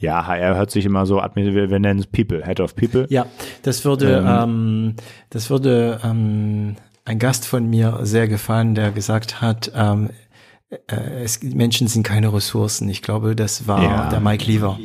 Ja, 0.00 0.26
HR 0.26 0.56
hört 0.56 0.70
sich 0.70 0.84
immer 0.86 1.04
so, 1.06 1.16
wir, 1.34 1.78
nennen 1.78 2.00
es 2.00 2.06
People, 2.06 2.44
Head 2.44 2.58
of 2.60 2.74
People. 2.74 3.06
Ja, 3.10 3.26
das 3.62 3.84
würde, 3.84 4.24
ähm, 4.26 4.94
das 5.28 5.50
würde 5.50 6.00
ähm, 6.02 6.76
ein 7.04 7.18
Gast 7.18 7.46
von 7.46 7.68
mir 7.68 7.98
sehr 8.02 8.26
gefallen, 8.26 8.74
der 8.74 8.92
gesagt 8.92 9.40
hat, 9.42 9.70
ähm, 9.74 10.10
äh, 10.70 11.22
es, 11.22 11.42
Menschen 11.42 11.86
sind 11.86 12.02
keine 12.02 12.32
Ressourcen. 12.32 12.88
Ich 12.88 13.02
glaube, 13.02 13.36
das 13.36 13.66
war 13.66 13.82
Ja. 13.82 14.08
der 14.08 14.20
Mike 14.20 14.46
Lever 14.46 14.78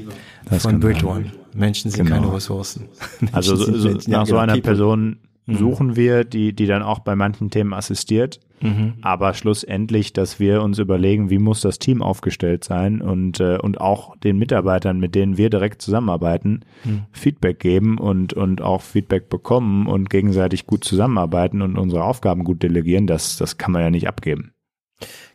von 0.60 0.80
Bridge. 0.80 1.06
One. 1.08 1.32
Menschen 1.54 1.92
sind 1.92 2.06
Genau. 2.06 2.22
keine 2.22 2.34
Ressourcen. 2.34 2.90
Also 3.32 3.56
Menschen 3.56 3.74
so, 3.74 3.80
sind 3.82 4.02
so. 4.04 4.12
Ja, 4.12 4.18
nach 4.20 4.26
so 4.26 4.32
genau, 4.34 4.44
einer 4.44 4.54
People. 4.54 4.72
Person 4.72 5.18
suchen 5.48 5.96
wir, 5.96 6.24
die, 6.24 6.54
die 6.54 6.66
dann 6.66 6.82
auch 6.82 7.00
bei 7.00 7.16
manchen 7.16 7.52
Themen 7.52 7.74
assistiert. 7.74 8.40
Mhm. 8.62 8.94
Aber 9.02 9.34
schlussendlich, 9.34 10.14
dass 10.14 10.40
wir 10.40 10.62
uns 10.62 10.80
überlegen, 10.80 11.30
wie 11.30 11.40
muss 11.40 11.62
das 11.62 11.78
Team 11.78 12.02
aufgestellt 12.02 12.64
sein 12.64 13.02
und, 13.02 13.40
äh, 13.40 13.58
und 13.58 13.80
auch 13.82 14.16
den 14.18 14.38
Mitarbeitern, 14.38 15.00
mit 15.00 15.14
denen 15.14 15.38
wir 15.38 15.50
direkt 15.50 15.82
zusammenarbeiten, 15.82 16.62
Mhm. 16.84 17.04
Feedback 17.12 17.60
geben 17.60 17.98
und, 17.98 18.34
und 18.34 18.62
auch 18.62 18.82
Feedback 18.82 19.30
bekommen 19.30 19.88
und 19.88 20.10
gegenseitig 20.10 20.68
gut 20.68 20.84
zusammenarbeiten 20.84 21.62
und 21.62 21.78
unsere 21.78 22.04
Aufgaben 22.04 22.44
gut 22.44 22.64
delegieren, 22.64 23.08
das, 23.08 23.38
das 23.38 23.58
kann 23.58 23.72
man 23.72 23.82
ja 23.82 23.90
nicht 23.90 24.08
abgeben. 24.08 24.54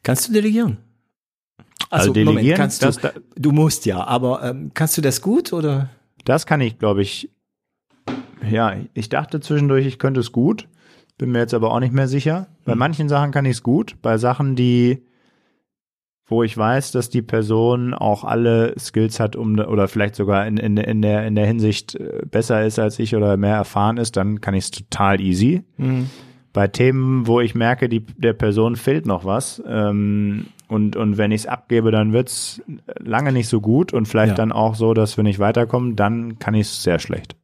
Kannst 0.02 0.28
du 0.28 0.32
delegieren? 0.32 0.78
Also, 1.90 2.12
delegieren, 2.12 2.56
kannst 2.56 2.82
das, 2.82 2.98
du, 2.98 3.08
du 3.36 3.52
musst 3.52 3.84
ja, 3.84 4.04
aber 4.04 4.44
ähm, 4.44 4.70
kannst 4.74 4.96
du 4.96 5.02
das 5.02 5.22
gut 5.22 5.52
oder? 5.52 5.88
Das 6.24 6.46
kann 6.46 6.60
ich, 6.60 6.78
glaube 6.78 7.02
ich. 7.02 7.30
Ja, 8.48 8.74
ich 8.94 9.08
dachte 9.08 9.40
zwischendurch, 9.40 9.86
ich 9.86 9.98
könnte 9.98 10.20
es 10.20 10.32
gut, 10.32 10.68
bin 11.18 11.32
mir 11.32 11.40
jetzt 11.40 11.54
aber 11.54 11.72
auch 11.72 11.80
nicht 11.80 11.92
mehr 11.92 12.08
sicher. 12.08 12.46
Bei 12.64 12.74
manchen 12.74 13.08
Sachen 13.08 13.30
kann 13.32 13.44
ich 13.44 13.52
es 13.52 13.62
gut, 13.62 13.96
bei 14.00 14.16
Sachen, 14.16 14.56
die, 14.56 15.02
wo 16.26 16.42
ich 16.42 16.56
weiß, 16.56 16.92
dass 16.92 17.10
die 17.10 17.22
Person 17.22 17.92
auch 17.92 18.24
alle 18.24 18.74
Skills 18.78 19.18
hat, 19.20 19.36
um 19.36 19.58
oder 19.58 19.88
vielleicht 19.88 20.14
sogar 20.14 20.46
in, 20.46 20.56
in, 20.56 20.76
in 20.76 21.02
der 21.02 21.26
in 21.26 21.34
der 21.34 21.46
Hinsicht 21.46 21.96
äh, 21.96 22.22
besser 22.30 22.64
ist 22.64 22.78
als 22.78 22.98
ich 22.98 23.16
oder 23.16 23.36
mehr 23.36 23.56
erfahren 23.56 23.96
ist, 23.96 24.16
dann 24.16 24.40
kann 24.40 24.54
ich 24.54 24.64
es 24.64 24.70
total 24.70 25.20
easy. 25.20 25.64
Bei 26.52 26.68
Themen, 26.68 27.26
wo 27.26 27.40
ich 27.40 27.54
merke, 27.54 27.88
die, 27.88 28.00
der 28.00 28.32
Person 28.32 28.76
fehlt 28.76 29.06
noch 29.06 29.24
was 29.24 29.62
ähm, 29.66 30.46
und, 30.68 30.96
und 30.96 31.16
wenn 31.18 31.32
ich 31.32 31.42
es 31.42 31.46
abgebe, 31.46 31.90
dann 31.90 32.12
wird's 32.12 32.62
lange 32.98 33.32
nicht 33.32 33.48
so 33.48 33.60
gut 33.60 33.92
und 33.92 34.06
vielleicht 34.06 34.30
Ja. 34.30 34.34
dann 34.36 34.52
auch 34.52 34.74
so, 34.74 34.94
dass 34.94 35.16
wir 35.16 35.24
nicht 35.24 35.38
weiterkommen, 35.40 35.96
dann 35.96 36.38
kann 36.38 36.54
ich 36.54 36.62
es 36.62 36.82
sehr 36.82 36.98
schlecht. 36.98 37.36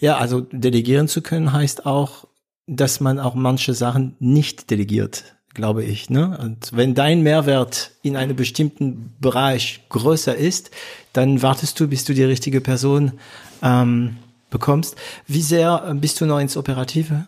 Ja, 0.00 0.16
also 0.16 0.40
delegieren 0.40 1.08
zu 1.08 1.22
können 1.22 1.52
heißt 1.52 1.86
auch, 1.86 2.26
dass 2.66 3.00
man 3.00 3.18
auch 3.18 3.34
manche 3.34 3.74
Sachen 3.74 4.16
nicht 4.18 4.70
delegiert, 4.70 5.36
glaube 5.54 5.84
ich. 5.84 6.10
Ne? 6.10 6.38
Und 6.40 6.76
wenn 6.76 6.94
dein 6.94 7.22
Mehrwert 7.22 7.92
in 8.02 8.16
einem 8.16 8.36
bestimmten 8.36 9.14
Bereich 9.20 9.80
größer 9.88 10.34
ist, 10.36 10.70
dann 11.12 11.42
wartest 11.42 11.80
du, 11.80 11.88
bis 11.88 12.04
du 12.04 12.14
die 12.14 12.24
richtige 12.24 12.60
Person 12.60 13.12
ähm, 13.62 14.16
bekommst. 14.50 14.96
Wie 15.26 15.42
sehr 15.42 15.84
äh, 15.88 15.94
bist 15.94 16.20
du 16.20 16.26
noch 16.26 16.38
ins 16.38 16.56
Operative? 16.56 17.26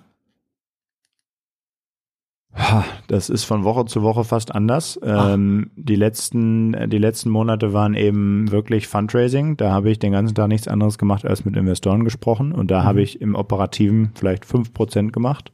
Das 3.06 3.28
ist 3.30 3.44
von 3.44 3.64
Woche 3.64 3.84
zu 3.86 4.02
Woche 4.02 4.24
fast 4.24 4.54
anders. 4.54 4.98
Ähm, 5.02 5.70
die 5.76 5.96
letzten, 5.96 6.90
die 6.90 6.98
letzten 6.98 7.30
Monate 7.30 7.72
waren 7.72 7.94
eben 7.94 8.50
wirklich 8.50 8.86
Fundraising. 8.88 9.56
Da 9.56 9.70
habe 9.70 9.90
ich 9.90 9.98
den 9.98 10.12
ganzen 10.12 10.34
Tag 10.34 10.48
nichts 10.48 10.68
anderes 10.68 10.98
gemacht, 10.98 11.24
als 11.24 11.44
mit 11.44 11.56
Investoren 11.56 12.04
gesprochen. 12.04 12.52
Und 12.52 12.70
da 12.70 12.84
habe 12.84 13.02
ich 13.02 13.20
im 13.20 13.34
Operativen 13.34 14.10
vielleicht 14.14 14.44
fünf 14.44 14.72
Prozent 14.72 15.12
gemacht. 15.12 15.52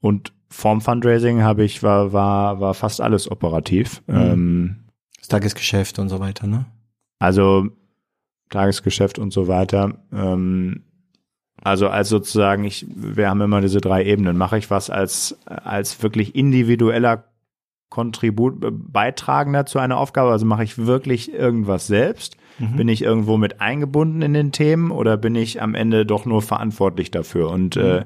Und 0.00 0.32
vorm 0.48 0.80
Fundraising 0.80 1.42
habe 1.42 1.64
ich, 1.64 1.82
war, 1.82 2.12
war, 2.12 2.60
war 2.60 2.74
fast 2.74 3.00
alles 3.00 3.30
operativ. 3.30 4.02
Ähm, 4.08 4.84
Das 5.18 5.28
Tagesgeschäft 5.28 5.98
und 5.98 6.08
so 6.08 6.20
weiter, 6.20 6.46
ne? 6.46 6.66
also 7.20 7.68
Tagesgeschäft 8.50 9.18
und 9.18 9.32
so 9.32 9.46
weiter. 9.46 9.94
Ähm, 10.12 10.84
also 11.62 11.88
als 11.88 12.08
sozusagen, 12.08 12.64
ich, 12.64 12.86
wir 12.88 13.28
haben 13.28 13.40
immer 13.40 13.60
diese 13.60 13.80
drei 13.80 14.04
Ebenen. 14.04 14.36
Mache 14.36 14.58
ich 14.58 14.70
was 14.70 14.90
als, 14.90 15.38
als 15.46 16.02
wirklich 16.02 16.34
individueller 16.34 17.24
Kontribut, 17.90 18.64
äh, 18.64 18.70
Beitragender 18.70 19.66
zu 19.66 19.78
einer 19.78 19.98
Aufgabe? 19.98 20.30
Also 20.30 20.46
mache 20.46 20.64
ich 20.64 20.78
wirklich 20.78 21.32
irgendwas 21.32 21.86
selbst? 21.86 22.36
Bin 22.76 22.88
ich 22.88 23.02
irgendwo 23.02 23.38
mit 23.38 23.62
eingebunden 23.62 24.20
in 24.20 24.34
den 24.34 24.52
Themen 24.52 24.90
oder 24.90 25.16
bin 25.16 25.34
ich 25.34 25.62
am 25.62 25.74
Ende 25.74 26.04
doch 26.04 26.26
nur 26.26 26.42
verantwortlich 26.42 27.10
dafür? 27.10 27.48
Und 27.48 27.76
äh, 27.76 28.04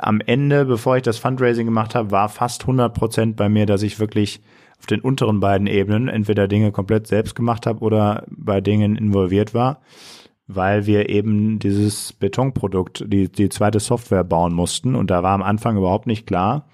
am 0.00 0.20
Ende, 0.20 0.64
bevor 0.64 0.96
ich 0.96 1.02
das 1.02 1.18
Fundraising 1.18 1.66
gemacht 1.66 1.94
habe, 1.94 2.10
war 2.10 2.28
fast 2.28 2.62
100 2.62 2.92
Prozent 2.92 3.36
bei 3.36 3.48
mir, 3.48 3.64
dass 3.64 3.82
ich 3.82 4.00
wirklich 4.00 4.40
auf 4.78 4.86
den 4.86 5.00
unteren 5.00 5.40
beiden 5.40 5.66
Ebenen 5.66 6.08
entweder 6.08 6.48
Dinge 6.48 6.72
komplett 6.72 7.06
selbst 7.06 7.34
gemacht 7.34 7.66
habe 7.66 7.80
oder 7.80 8.24
bei 8.28 8.60
Dingen 8.60 8.96
involviert 8.96 9.54
war, 9.54 9.80
weil 10.48 10.86
wir 10.86 11.08
eben 11.10 11.58
dieses 11.58 12.12
Betonprodukt, 12.14 13.04
die, 13.06 13.30
die 13.30 13.50
zweite 13.50 13.80
Software 13.80 14.24
bauen 14.24 14.54
mussten 14.54 14.94
und 14.94 15.10
da 15.10 15.22
war 15.22 15.34
am 15.34 15.42
Anfang 15.42 15.76
überhaupt 15.76 16.06
nicht 16.06 16.26
klar, 16.26 16.66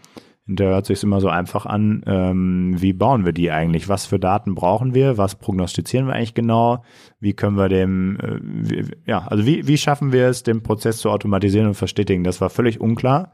da 0.47 0.65
hört 0.65 0.85
sich 0.85 1.03
immer 1.03 1.21
so 1.21 1.29
einfach 1.29 1.65
an, 1.65 2.03
ähm, 2.07 2.75
wie 2.77 2.93
bauen 2.93 3.25
wir 3.25 3.33
die 3.33 3.51
eigentlich? 3.51 3.89
Was 3.89 4.05
für 4.05 4.19
Daten 4.19 4.55
brauchen 4.55 4.95
wir? 4.95 5.17
Was 5.17 5.37
prognostizieren 5.37 6.07
wir 6.07 6.13
eigentlich 6.13 6.35
genau? 6.35 6.85
Wie 7.19 7.33
können 7.33 7.57
wir 7.57 7.71
dem, 7.71 8.19
äh, 8.21 8.39
wie, 8.43 8.85
ja, 9.07 9.27
also 9.27 9.47
wie, 9.47 9.67
wie 9.67 9.79
schaffen 9.79 10.13
wir 10.13 10.29
es, 10.29 10.43
den 10.43 10.63
Prozess 10.63 10.99
zu 10.99 11.11
automatisieren 11.11 11.69
und 11.69 11.75
verstetigen? 11.75 12.25
Das 12.25 12.43
war 12.43 12.51
völlig 12.51 12.79
unklar. 12.79 13.33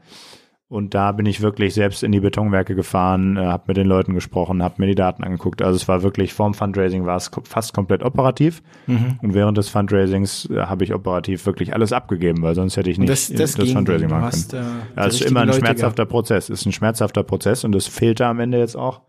Und 0.71 0.93
da 0.93 1.11
bin 1.11 1.25
ich 1.25 1.41
wirklich 1.41 1.73
selbst 1.73 2.01
in 2.01 2.13
die 2.13 2.21
Betonwerke 2.21 2.75
gefahren, 2.75 3.35
äh, 3.35 3.41
habe 3.41 3.63
mit 3.67 3.75
den 3.75 3.87
Leuten 3.87 4.13
gesprochen, 4.13 4.63
habe 4.63 4.75
mir 4.77 4.87
die 4.87 4.95
Daten 4.95 5.21
angeguckt. 5.21 5.61
Also 5.61 5.75
es 5.75 5.89
war 5.89 6.01
wirklich 6.01 6.33
vorm 6.33 6.53
Fundraising 6.53 7.05
war 7.05 7.17
es 7.17 7.29
fast 7.43 7.73
komplett 7.73 8.03
operativ. 8.03 8.63
Mhm. 8.87 9.19
Und 9.21 9.33
während 9.33 9.57
des 9.57 9.67
Fundraisings 9.67 10.49
äh, 10.49 10.61
habe 10.61 10.85
ich 10.85 10.93
operativ 10.93 11.45
wirklich 11.45 11.73
alles 11.73 11.91
abgegeben, 11.91 12.41
weil 12.41 12.55
sonst 12.55 12.77
hätte 12.77 12.89
ich 12.89 12.97
nicht 12.97 13.09
das, 13.09 13.27
das, 13.27 13.55
das 13.55 13.69
Fundraising 13.69 14.09
machen 14.09 14.23
hast, 14.23 14.51
können. 14.51 14.63
äh, 14.63 14.93
die 14.93 14.99
Ja, 15.01 15.07
es 15.07 15.15
ist 15.15 15.29
immer 15.29 15.41
ein 15.41 15.47
Leute 15.47 15.59
schmerzhafter 15.59 16.05
Prozess. 16.05 16.49
Es 16.49 16.61
ist 16.61 16.65
ein 16.65 16.71
schmerzhafter 16.71 17.23
Prozess 17.23 17.65
und 17.65 17.73
das 17.73 17.87
fehlte 17.87 18.25
am 18.25 18.39
Ende 18.39 18.57
jetzt 18.57 18.77
auch. 18.77 19.01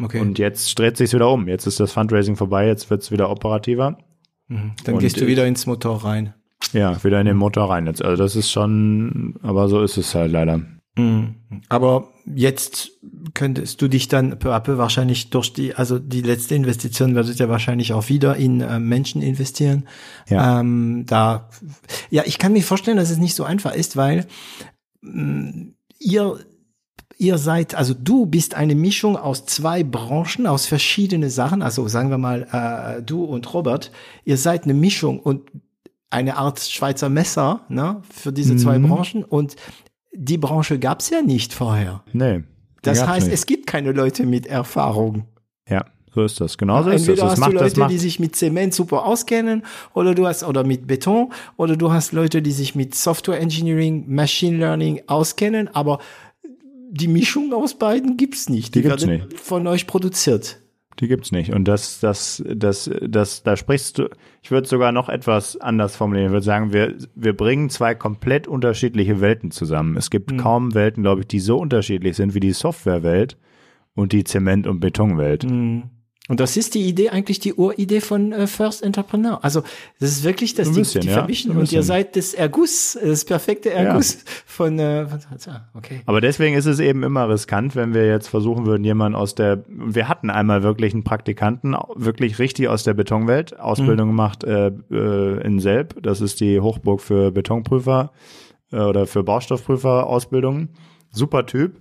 Okay. 0.00 0.20
Und 0.20 0.38
jetzt 0.38 0.78
dreht 0.78 0.96
sich's 0.96 1.12
wieder 1.12 1.32
um. 1.32 1.48
Jetzt 1.48 1.66
ist 1.66 1.80
das 1.80 1.90
Fundraising 1.90 2.36
vorbei, 2.36 2.68
jetzt 2.68 2.90
wird's 2.90 3.10
wieder 3.10 3.28
operativer. 3.28 3.98
mhm. 4.46 4.70
Dann 4.84 4.94
und 4.94 5.00
gehst 5.00 5.20
du 5.20 5.26
wieder 5.26 5.48
ins 5.48 5.66
Motor 5.66 6.04
rein. 6.04 6.34
Ja, 6.72 7.02
wieder 7.02 7.18
in 7.18 7.26
den 7.26 7.36
Motor 7.36 7.70
rein 7.70 7.88
jetzt. 7.88 8.04
Also 8.04 8.22
das 8.22 8.36
ist 8.36 8.52
schon, 8.52 9.34
aber 9.42 9.66
so 9.66 9.82
ist 9.82 9.96
es 9.96 10.14
halt 10.14 10.30
leider. 10.30 10.60
Mhm. 10.98 11.34
Aber 11.68 12.08
jetzt 12.26 12.90
könntest 13.34 13.80
du 13.80 13.88
dich 13.88 14.08
dann 14.08 14.38
peu 14.38 14.52
à 14.54 14.60
peu 14.60 14.76
wahrscheinlich 14.78 15.30
durch 15.30 15.52
die, 15.52 15.74
also 15.74 15.98
die 15.98 16.22
letzte 16.22 16.54
Investition 16.54 17.14
werdet 17.14 17.40
ihr 17.40 17.48
wahrscheinlich 17.48 17.92
auch 17.92 18.08
wieder 18.08 18.36
in 18.36 18.60
äh, 18.60 18.78
Menschen 18.78 19.22
investieren. 19.22 19.86
Ja. 20.28 20.60
Ähm, 20.60 21.04
da, 21.06 21.48
ja, 22.10 22.22
ich 22.26 22.38
kann 22.38 22.52
mir 22.52 22.62
vorstellen, 22.62 22.96
dass 22.96 23.10
es 23.10 23.18
nicht 23.18 23.34
so 23.34 23.44
einfach 23.44 23.74
ist, 23.74 23.96
weil 23.96 24.26
mh, 25.00 25.72
ihr 25.98 26.38
ihr 27.20 27.36
seid, 27.38 27.74
also 27.74 27.94
du 27.94 28.26
bist 28.26 28.54
eine 28.54 28.76
Mischung 28.76 29.16
aus 29.16 29.44
zwei 29.44 29.82
Branchen, 29.82 30.46
aus 30.46 30.66
verschiedene 30.66 31.30
Sachen. 31.30 31.62
Also 31.62 31.88
sagen 31.88 32.10
wir 32.10 32.18
mal, 32.18 32.46
äh, 32.52 33.02
du 33.02 33.24
und 33.24 33.52
Robert, 33.54 33.90
ihr 34.24 34.36
seid 34.36 34.64
eine 34.64 34.74
Mischung 34.74 35.18
und 35.18 35.50
eine 36.10 36.36
Art 36.36 36.60
Schweizer 36.60 37.08
Messer 37.08 37.62
ne, 37.68 38.02
für 38.08 38.32
diese 38.32 38.56
zwei 38.56 38.78
Mhm. 38.78 38.88
Branchen. 38.88 39.24
Und 39.24 39.56
die 40.18 40.36
Branche 40.36 40.78
gab's 40.78 41.10
ja 41.10 41.22
nicht 41.22 41.54
vorher. 41.54 42.02
Nee. 42.12 42.42
Das 42.82 43.06
heißt, 43.06 43.26
nicht. 43.26 43.34
es 43.34 43.46
gibt 43.46 43.66
keine 43.66 43.92
Leute 43.92 44.26
mit 44.26 44.46
Erfahrung. 44.46 45.24
Ja, 45.68 45.84
so 46.12 46.24
ist 46.24 46.40
das. 46.40 46.58
Genau 46.58 46.82
so 46.82 46.90
ist 46.90 47.02
das. 47.02 47.08
Entweder 47.08 47.22
Das 47.22 47.32
hast 47.32 47.38
macht, 47.38 47.52
du 47.52 47.80
Leute, 47.80 47.86
die 47.88 47.98
sich 47.98 48.18
mit 48.18 48.34
Zement 48.34 48.74
super 48.74 49.04
auskennen, 49.04 49.62
oder 49.94 50.14
du 50.14 50.26
hast, 50.26 50.42
oder 50.42 50.64
mit 50.64 50.86
Beton, 50.86 51.32
oder 51.56 51.76
du 51.76 51.92
hast 51.92 52.12
Leute, 52.12 52.42
die 52.42 52.52
sich 52.52 52.74
mit 52.74 52.94
Software 52.94 53.40
Engineering, 53.40 54.04
Machine 54.08 54.58
Learning 54.58 55.02
auskennen, 55.06 55.68
aber 55.68 55.98
die 56.90 57.08
Mischung 57.08 57.52
aus 57.52 57.74
beiden 57.74 58.16
gibt's 58.16 58.48
nicht. 58.48 58.74
Die 58.74 58.82
gibt's 58.82 59.06
werden 59.06 59.28
von 59.36 59.66
euch 59.66 59.86
produziert. 59.86 60.58
Die 61.00 61.08
gibt's 61.08 61.32
nicht. 61.32 61.52
Und 61.52 61.66
das, 61.66 62.00
das, 62.00 62.42
das, 62.46 62.90
das, 63.02 63.42
da 63.42 63.56
sprichst 63.56 63.98
du, 63.98 64.08
ich 64.42 64.50
würde 64.50 64.66
sogar 64.68 64.92
noch 64.92 65.08
etwas 65.08 65.56
anders 65.56 65.96
formulieren. 65.96 66.26
Ich 66.28 66.32
würde 66.32 66.44
sagen, 66.44 66.72
wir, 66.72 66.94
wir 67.14 67.36
bringen 67.36 67.70
zwei 67.70 67.94
komplett 67.94 68.48
unterschiedliche 68.48 69.20
Welten 69.20 69.50
zusammen. 69.50 69.96
Es 69.96 70.10
gibt 70.10 70.32
Mhm. 70.32 70.36
kaum 70.38 70.74
Welten, 70.74 71.02
glaube 71.02 71.20
ich, 71.22 71.28
die 71.28 71.40
so 71.40 71.58
unterschiedlich 71.58 72.16
sind 72.16 72.34
wie 72.34 72.40
die 72.40 72.52
Softwarewelt 72.52 73.36
und 73.94 74.12
die 74.12 74.24
Zement- 74.24 74.66
und 74.66 74.80
Betonwelt. 74.80 75.44
Und 76.28 76.40
das 76.40 76.58
ist 76.58 76.74
die 76.74 76.82
Idee, 76.82 77.08
eigentlich 77.08 77.40
die 77.40 77.54
Uridee 77.54 78.00
von 78.00 78.32
äh, 78.32 78.46
First 78.46 78.82
Entrepreneur. 78.82 79.42
Also 79.42 79.62
das 79.98 80.10
ist 80.10 80.24
wirklich 80.24 80.54
das, 80.54 80.68
ein 80.68 80.74
die, 80.74 80.80
bisschen, 80.80 81.00
die 81.00 81.08
ja, 81.08 81.14
vermischen 81.14 81.52
und 81.52 81.56
ihr 81.56 81.62
bisschen. 81.62 81.82
seid 81.82 82.16
das 82.16 82.34
Erguss, 82.34 82.98
das 83.02 83.24
perfekte 83.24 83.70
Erguss 83.70 84.18
von, 84.46 84.78
äh, 84.78 85.06
von, 85.06 85.20
ja, 85.46 85.68
okay. 85.74 86.02
Aber 86.04 86.20
deswegen 86.20 86.54
ist 86.54 86.66
es 86.66 86.80
eben 86.80 87.02
immer 87.02 87.28
riskant, 87.30 87.74
wenn 87.74 87.94
wir 87.94 88.06
jetzt 88.06 88.28
versuchen 88.28 88.66
würden, 88.66 88.84
jemanden 88.84 89.16
aus 89.16 89.34
der, 89.34 89.64
wir 89.68 90.06
hatten 90.06 90.28
einmal 90.28 90.62
wirklich 90.62 90.92
einen 90.92 91.02
Praktikanten, 91.02 91.74
wirklich 91.94 92.38
richtig 92.38 92.68
aus 92.68 92.84
der 92.84 92.92
Betonwelt, 92.92 93.58
Ausbildung 93.58 94.08
gemacht 94.08 94.44
äh, 94.44 94.70
äh, 94.90 95.42
in 95.42 95.60
Selb, 95.60 96.02
das 96.02 96.20
ist 96.20 96.40
die 96.40 96.60
Hochburg 96.60 97.00
für 97.00 97.30
Betonprüfer 97.30 98.12
äh, 98.70 98.80
oder 98.80 99.06
für 99.06 99.22
Baustoffprüfer 99.22 100.06
Ausbildungen. 100.06 100.68
Super 101.10 101.46
Typ, 101.46 101.78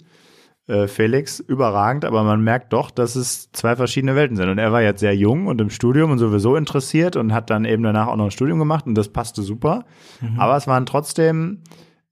äh, 0.68 0.88
Felix, 0.88 1.40
überragend, 1.40 2.06
aber 2.06 2.24
man 2.24 2.42
merkt 2.42 2.74
doch, 2.74 2.92
dass 2.92 3.16
es 3.16 3.52
zwei 3.52 3.76
verschiedene 3.76 4.16
Welten 4.16 4.38
sind. 4.38 4.50
Und 4.50 4.58
er 4.58 4.72
war 4.72 4.82
jetzt 4.82 5.00
sehr 5.00 5.16
jung 5.16 5.48
und 5.48 5.60
im 5.62 5.70
Studium 5.70 6.12
und 6.12 6.20
sowieso 6.20 6.56
interessiert 6.56 7.16
und 7.16 7.34
hat 7.34 7.50
dann 7.50 7.66
eben 7.66 7.84
danach 7.84 8.08
auch 8.08 8.16
noch 8.16 8.26
ein 8.26 8.32
Studium 8.32 8.60
gemacht 8.60 8.86
und 8.86 8.96
das 8.96 9.10
passte 9.10 9.42
super. 9.42 9.86
Aber 10.38 10.58
es 10.58 10.68
waren 10.68 10.86
trotzdem 10.86 11.62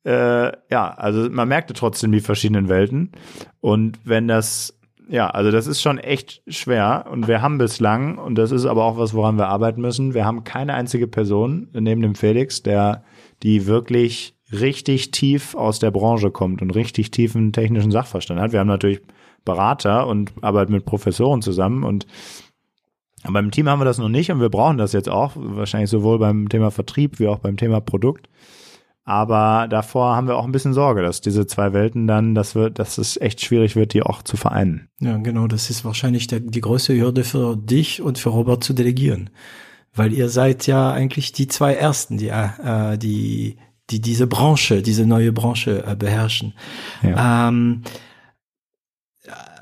äh, 0.06 0.52
ja, 0.70 0.94
also 0.94 1.30
man 1.30 1.48
merkte 1.48 1.74
trotzdem 1.74 2.12
die 2.12 2.22
verschiedenen 2.22 2.70
Welten. 2.70 3.12
Und 3.60 4.00
wenn 4.06 4.28
das, 4.28 4.78
ja, 5.10 5.30
also 5.30 5.52
das 5.52 5.68
ist 5.68 5.82
schon 5.82 5.98
echt 5.98 6.44
schwer. 6.48 7.08
Und 7.12 7.28
wir 7.28 7.42
haben 7.42 7.58
bislang, 7.58 8.18
und 8.18 8.36
das 8.36 8.52
ist 8.52 8.66
aber 8.66 8.86
auch 8.86 8.98
was, 8.98 9.14
woran 9.14 9.38
wir 9.38 9.48
arbeiten 9.48 9.82
müssen, 9.82 10.14
wir 10.14 10.26
haben 10.26 10.44
keine 10.44 10.76
einzige 10.76 11.08
Person 11.08 11.70
neben 11.74 12.02
dem 12.02 12.16
Felix, 12.16 12.62
der 12.62 13.04
die 13.42 13.66
wirklich 13.66 14.35
richtig 14.52 15.12
tief 15.12 15.56
aus 15.56 15.80
der 15.80 15.92
Branche 15.92 16.32
kommt 16.32 16.62
und 16.62 16.72
richtig 16.72 17.12
tiefen 17.12 17.52
technischen 17.54 17.92
Sachverstand 17.92 18.40
hat. 18.40 18.52
Wir 18.52 18.60
haben 18.60 18.68
natürlich 18.68 19.02
Berater 19.44 20.08
und 20.08 20.34
arbeiten 20.42 20.74
mit 20.74 20.86
Professoren 20.86 21.42
zusammen 21.42 21.84
und 21.84 22.06
aber 23.24 23.40
im 23.40 23.50
Team 23.50 23.68
haben 23.68 23.80
wir 23.80 23.86
das 23.86 23.98
noch 23.98 24.10
nicht 24.10 24.32
und 24.32 24.40
wir 24.40 24.50
brauchen 24.50 24.78
das 24.78 24.94
jetzt 24.94 25.10
auch, 25.10 25.32
wahrscheinlich 25.36 25.90
sowohl 25.90 26.20
beim 26.20 26.48
Thema 26.48 26.70
Vertrieb 26.70 27.20
wie 27.20 27.28
auch 27.28 27.40
beim 27.40 27.58
Thema 27.58 27.82
Produkt. 27.82 28.30
Aber 29.04 29.68
davor 29.68 30.16
haben 30.16 30.28
wir 30.28 30.36
auch 30.36 30.46
ein 30.46 30.52
bisschen 30.52 30.74
Sorge, 30.74 31.04
dass 31.04 31.22
diese 31.22 31.46
zwei 31.46 31.74
Welten 31.74 32.08
dann, 32.08 32.34
dass 32.34 32.56
wir, 32.56 32.72
dass 32.72 32.98
es 32.98 33.18
echt 33.18 33.42
schwierig 33.42 33.76
wird, 33.76 33.94
die 33.94 34.02
auch 34.02 34.24
zu 34.24 34.36
vereinen. 34.36 34.90
Ja, 35.00 35.18
genau, 35.18 35.46
das 35.48 35.70
ist 35.70 35.86
wahrscheinlich 35.86 36.26
der, 36.26 36.40
die 36.40 36.62
größte 36.62 36.96
Hürde 36.96 37.24
für 37.24 37.56
dich 37.56 38.02
und 38.02 38.18
für 38.18 38.30
Robert 38.30 38.64
zu 38.64 38.74
delegieren. 38.74 39.30
Weil 39.94 40.12
ihr 40.12 40.30
seid 40.30 40.66
ja 40.66 40.92
eigentlich 40.92 41.32
die 41.32 41.48
zwei 41.48 41.74
Ersten, 41.74 42.18
die, 42.18 42.30
äh, 42.30 42.98
die, 42.98 43.58
die 43.90 44.02
diese 44.02 44.28
Branche, 44.28 44.82
diese 44.82 45.06
neue 45.06 45.32
Branche 45.32 45.84
äh, 45.86 45.96
beherrschen. 45.96 46.54
Ja. 47.04 47.50
Ähm, 47.50 47.84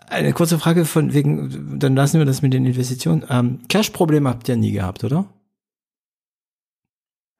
eine 0.07 0.33
kurze 0.33 0.59
Frage 0.59 0.85
von 0.85 1.13
wegen, 1.13 1.79
dann 1.79 1.95
lassen 1.95 2.19
wir 2.19 2.25
das 2.25 2.41
mit 2.41 2.53
den 2.53 2.65
Investitionen. 2.65 3.23
Ähm, 3.29 3.59
Cash-Problem 3.67 4.27
habt 4.27 4.47
ihr 4.47 4.55
nie 4.55 4.71
gehabt, 4.71 5.03
oder? 5.03 5.25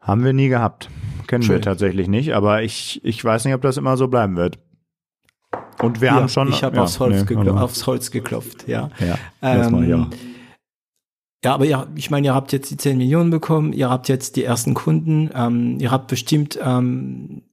Haben 0.02 0.24
wir 0.26 0.34
nie 0.34 0.50
gehabt. 0.50 0.90
Kennen 1.28 1.44
Schön. 1.44 1.56
wir 1.56 1.62
tatsächlich 1.62 2.08
nicht, 2.08 2.34
aber 2.34 2.64
ich, 2.64 3.00
ich 3.06 3.24
weiß 3.24 3.46
nicht, 3.46 3.54
ob 3.54 3.62
das 3.62 3.78
immer 3.78 3.96
so 3.96 4.08
bleiben 4.08 4.36
wird. 4.36 4.60
Und 5.82 6.02
wir 6.02 6.08
Ja, 6.10 6.14
haben 6.16 6.30
schon. 6.30 6.50
Ich 6.50 6.64
habe 6.64 6.76
ja, 6.78 6.82
aufs, 6.84 7.00
Holz 7.00 7.16
nee, 7.30 7.36
geklo- 7.36 7.52
aber- 7.52 7.64
aufs 7.64 7.86
Holz 7.88 8.12
geklopft, 8.12 8.68
ja. 8.68 8.90
Ja, 9.00 9.18
Ähm. 9.42 10.10
Ja, 11.44 11.54
aber 11.54 11.66
ihr, 11.66 11.88
ich 11.96 12.10
meine, 12.10 12.28
ihr 12.28 12.34
habt 12.34 12.52
jetzt 12.54 12.72
die 12.72 12.78
10 12.78 12.98
Millionen 12.98 13.30
bekommen, 13.30 13.74
ihr 13.74 13.90
habt 13.90 14.08
jetzt 14.08 14.36
die 14.36 14.44
ersten 14.44 14.74
Kunden, 14.74 15.30
ähm, 15.36 15.78
ihr 15.80 15.92
habt 15.92 16.08
bestimmt 16.08 16.58
ähm, 16.64 17.44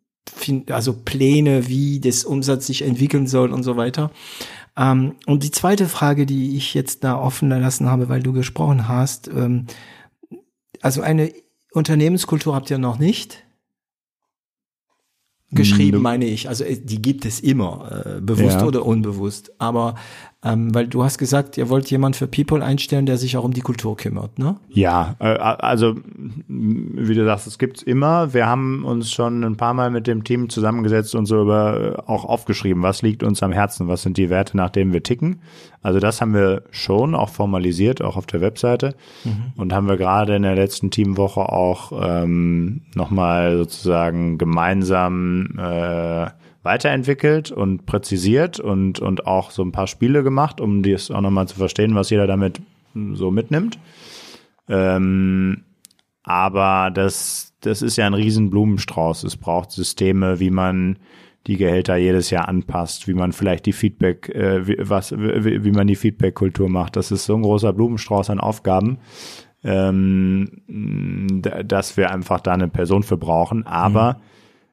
also 0.70 0.92
Pläne, 0.92 1.66
wie 1.68 1.98
das 2.00 2.24
Umsatz 2.24 2.66
sich 2.66 2.82
entwickeln 2.82 3.26
soll 3.26 3.52
und 3.52 3.64
so 3.64 3.76
weiter. 3.76 4.10
Ähm, 4.76 5.16
und 5.26 5.42
die 5.42 5.50
zweite 5.50 5.88
Frage, 5.88 6.24
die 6.24 6.56
ich 6.56 6.72
jetzt 6.74 7.02
da 7.02 7.18
offen 7.18 7.48
lassen 7.48 7.88
habe, 7.88 8.08
weil 8.08 8.22
du 8.22 8.32
gesprochen 8.32 8.86
hast, 8.86 9.28
ähm, 9.28 9.66
also 10.80 11.02
eine 11.02 11.32
Unternehmenskultur 11.72 12.54
habt 12.54 12.70
ihr 12.70 12.78
noch 12.78 12.98
nicht 12.98 13.44
geschrieben, 15.52 16.00
meine 16.00 16.26
ich. 16.26 16.48
Also 16.48 16.64
äh, 16.64 16.78
die 16.80 17.02
gibt 17.02 17.24
es 17.24 17.40
immer, 17.40 18.04
äh, 18.06 18.20
bewusst 18.20 18.60
Ja. 18.60 18.66
oder 18.66 18.86
unbewusst. 18.86 19.52
Aber 19.60 19.96
ähm, 20.42 20.74
weil 20.74 20.86
du 20.86 21.04
hast 21.04 21.18
gesagt, 21.18 21.58
ihr 21.58 21.68
wollt 21.68 21.90
jemand 21.90 22.16
für 22.16 22.26
People 22.26 22.64
einstellen, 22.64 23.04
der 23.04 23.18
sich 23.18 23.36
auch 23.36 23.44
um 23.44 23.52
die 23.52 23.60
Kultur 23.60 23.94
kümmert, 23.96 24.38
ne? 24.38 24.56
Ja, 24.70 25.14
äh, 25.18 25.36
also 25.36 25.96
wie 26.48 27.14
du 27.14 27.24
sagst, 27.26 27.46
es 27.46 27.58
gibt's 27.58 27.82
immer. 27.82 28.32
Wir 28.32 28.46
haben 28.46 28.84
uns 28.86 29.12
schon 29.12 29.44
ein 29.44 29.56
paar 29.56 29.74
Mal 29.74 29.90
mit 29.90 30.06
dem 30.06 30.24
Team 30.24 30.48
zusammengesetzt 30.48 31.14
und 31.14 31.26
so 31.26 31.42
über 31.42 31.80
äh, 31.80 32.10
auch 32.10 32.24
aufgeschrieben, 32.24 32.82
was 32.82 33.02
liegt 33.02 33.22
uns 33.22 33.42
am 33.42 33.52
Herzen, 33.52 33.86
was 33.86 34.00
sind 34.00 34.16
die 34.16 34.30
Werte, 34.30 34.56
nach 34.56 34.70
denen 34.70 34.94
wir 34.94 35.02
ticken. 35.02 35.40
Also 35.82 36.00
das 36.00 36.22
haben 36.22 36.32
wir 36.32 36.62
schon 36.70 37.14
auch 37.14 37.28
formalisiert, 37.28 38.02
auch 38.02 38.16
auf 38.16 38.26
der 38.26 38.40
Webseite 38.40 38.94
und 39.56 39.72
haben 39.72 39.88
wir 39.88 39.96
gerade 39.96 40.36
in 40.36 40.42
der 40.42 40.54
letzten 40.54 40.90
Teamwoche 40.90 41.40
auch 41.40 41.92
ähm, 42.02 42.82
nochmal 42.94 43.56
sozusagen 43.56 44.36
gemeinsam 44.36 45.58
äh, 45.58 46.26
weiterentwickelt 46.62 47.50
und 47.50 47.86
präzisiert 47.86 48.60
und 48.60 49.00
und 49.00 49.26
auch 49.26 49.50
so 49.50 49.62
ein 49.62 49.72
paar 49.72 49.86
Spiele 49.86 50.22
gemacht, 50.22 50.60
um 50.60 50.82
das 50.82 51.10
auch 51.10 51.20
nochmal 51.20 51.48
zu 51.48 51.56
verstehen, 51.56 51.94
was 51.94 52.10
jeder 52.10 52.26
damit 52.26 52.60
so 52.94 53.30
mitnimmt. 53.30 53.78
Ähm, 54.68 55.64
aber 56.22 56.90
das, 56.92 57.54
das 57.60 57.82
ist 57.82 57.96
ja 57.96 58.06
ein 58.06 58.14
riesen 58.14 58.50
Blumenstrauß. 58.50 59.24
Es 59.24 59.36
braucht 59.36 59.72
Systeme, 59.72 60.38
wie 60.40 60.50
man 60.50 60.98
die 61.46 61.56
Gehälter 61.56 61.96
jedes 61.96 62.30
Jahr 62.30 62.48
anpasst, 62.48 63.08
wie 63.08 63.14
man 63.14 63.32
vielleicht 63.32 63.66
die 63.66 63.72
Feedback, 63.72 64.28
äh, 64.28 64.66
wie, 64.66 64.76
was, 64.78 65.12
wie, 65.12 65.64
wie 65.64 65.72
man 65.72 65.86
die 65.86 65.96
Feedback-Kultur 65.96 66.68
macht. 66.68 66.96
Das 66.96 67.10
ist 67.10 67.24
so 67.24 67.34
ein 67.34 67.42
großer 67.42 67.72
Blumenstrauß 67.72 68.30
an 68.30 68.40
Aufgaben, 68.40 68.98
ähm, 69.64 70.62
dass 71.64 71.96
wir 71.96 72.10
einfach 72.10 72.40
da 72.40 72.52
eine 72.52 72.68
Person 72.68 73.02
für 73.02 73.16
brauchen. 73.16 73.66
Aber 73.66 74.20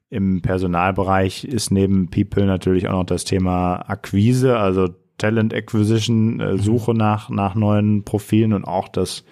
im 0.09 0.41
Personalbereich 0.41 1.43
ist 1.43 1.71
neben 1.71 2.09
People 2.09 2.45
natürlich 2.45 2.87
auch 2.87 2.93
noch 2.93 3.05
das 3.05 3.25
Thema 3.25 3.89
Akquise, 3.89 4.57
also 4.57 4.89
Talent 5.17 5.53
Acquisition, 5.53 6.39
äh, 6.39 6.57
Suche 6.57 6.93
nach, 6.93 7.29
nach 7.29 7.55
neuen 7.55 8.03
Profilen 8.03 8.53
und 8.53 8.65
auch 8.65 8.87
das 8.87 9.23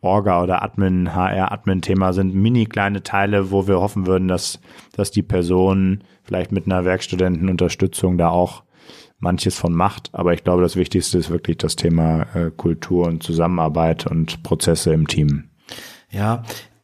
Orga 0.00 0.42
oder 0.42 0.62
Admin, 0.62 1.14
HR-Admin-Thema 1.14 2.12
sind 2.12 2.34
mini 2.34 2.66
kleine 2.66 3.04
Teile, 3.04 3.52
wo 3.52 3.68
wir 3.68 3.80
hoffen 3.80 4.06
würden, 4.06 4.26
dass, 4.26 4.60
dass 4.96 5.12
die 5.12 5.22
Person 5.22 6.02
vielleicht 6.24 6.50
mit 6.50 6.66
einer 6.66 6.84
Werkstudentenunterstützung 6.84 8.18
da 8.18 8.30
auch 8.30 8.64
manches 9.20 9.56
von 9.56 9.72
macht. 9.72 10.10
Aber 10.12 10.34
ich 10.34 10.42
glaube, 10.42 10.62
das 10.62 10.74
Wichtigste 10.74 11.18
ist 11.18 11.30
wirklich 11.30 11.58
das 11.58 11.76
Thema 11.76 12.26
äh, 12.34 12.50
Kultur 12.50 13.06
und 13.06 13.22
Zusammenarbeit 13.22 14.08
und 14.08 14.42
Prozesse 14.42 14.92
im 14.92 15.06
Team. 15.06 15.44
Ja, 16.10 16.42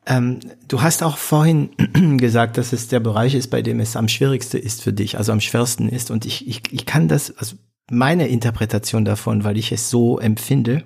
ähm, 0.08 0.40
du 0.66 0.80
hast 0.80 1.02
auch 1.02 1.18
vorhin 1.18 1.70
gesagt, 2.16 2.56
dass 2.56 2.72
es 2.72 2.88
der 2.88 2.98
Bereich 2.98 3.34
ist, 3.34 3.48
bei 3.48 3.60
dem 3.60 3.78
es 3.78 3.94
am 3.94 4.08
schwierigsten 4.08 4.56
ist 4.56 4.82
für 4.82 4.92
dich, 4.92 5.18
also 5.18 5.32
am 5.32 5.40
schwersten 5.40 5.88
ist. 5.88 6.10
Und 6.10 6.24
ich, 6.24 6.48
ich, 6.48 6.62
ich 6.72 6.86
kann 6.86 7.08
das, 7.08 7.36
also 7.36 7.56
meine 7.90 8.28
Interpretation 8.28 9.04
davon, 9.04 9.44
weil 9.44 9.58
ich 9.58 9.70
es 9.70 9.90
so 9.90 10.18
empfinde, 10.18 10.82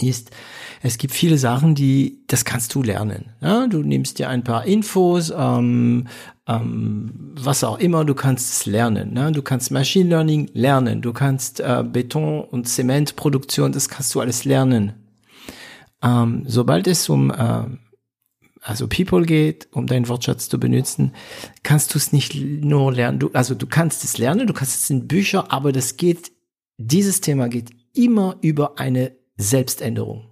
ist, 0.00 0.32
es 0.82 0.98
gibt 0.98 1.14
viele 1.14 1.38
Sachen, 1.38 1.76
die, 1.76 2.24
das 2.26 2.44
kannst 2.44 2.74
du 2.74 2.82
lernen. 2.82 3.26
Ja, 3.40 3.68
du 3.68 3.82
nimmst 3.82 4.18
dir 4.18 4.28
ein 4.28 4.42
paar 4.42 4.64
Infos, 4.64 5.32
ähm, 5.36 6.08
ähm, 6.48 7.34
was 7.36 7.62
auch 7.62 7.78
immer, 7.78 8.04
du 8.04 8.14
kannst 8.14 8.52
es 8.52 8.66
lernen. 8.66 9.14
Ne? 9.14 9.30
Du 9.30 9.42
kannst 9.42 9.70
Machine 9.70 10.08
Learning 10.08 10.50
lernen, 10.52 11.00
du 11.00 11.12
kannst 11.12 11.60
äh, 11.60 11.84
Beton- 11.84 12.42
und 12.42 12.68
Zementproduktion, 12.68 13.70
das 13.70 13.88
kannst 13.88 14.12
du 14.16 14.20
alles 14.20 14.44
lernen. 14.44 14.94
Ähm, 16.02 16.42
sobald 16.48 16.88
es 16.88 17.08
um 17.08 17.30
äh, 17.30 17.64
also 18.62 18.86
People 18.86 19.22
geht, 19.26 19.68
um 19.72 19.88
deinen 19.88 20.08
Wortschatz 20.08 20.48
zu 20.48 20.58
benutzen, 20.58 21.12
kannst 21.64 21.94
du 21.94 21.98
es 21.98 22.12
nicht 22.12 22.34
nur 22.34 22.92
lernen. 22.92 23.18
Du, 23.18 23.30
also 23.32 23.54
du 23.56 23.66
kannst 23.66 24.04
es 24.04 24.18
lernen, 24.18 24.46
du 24.46 24.54
kannst 24.54 24.84
es 24.84 24.88
in 24.88 25.08
Bücher, 25.08 25.52
aber 25.52 25.72
das 25.72 25.96
geht, 25.96 26.30
dieses 26.78 27.20
Thema 27.20 27.48
geht 27.48 27.70
immer 27.92 28.36
über 28.40 28.78
eine 28.78 29.16
Selbständerung. 29.36 30.28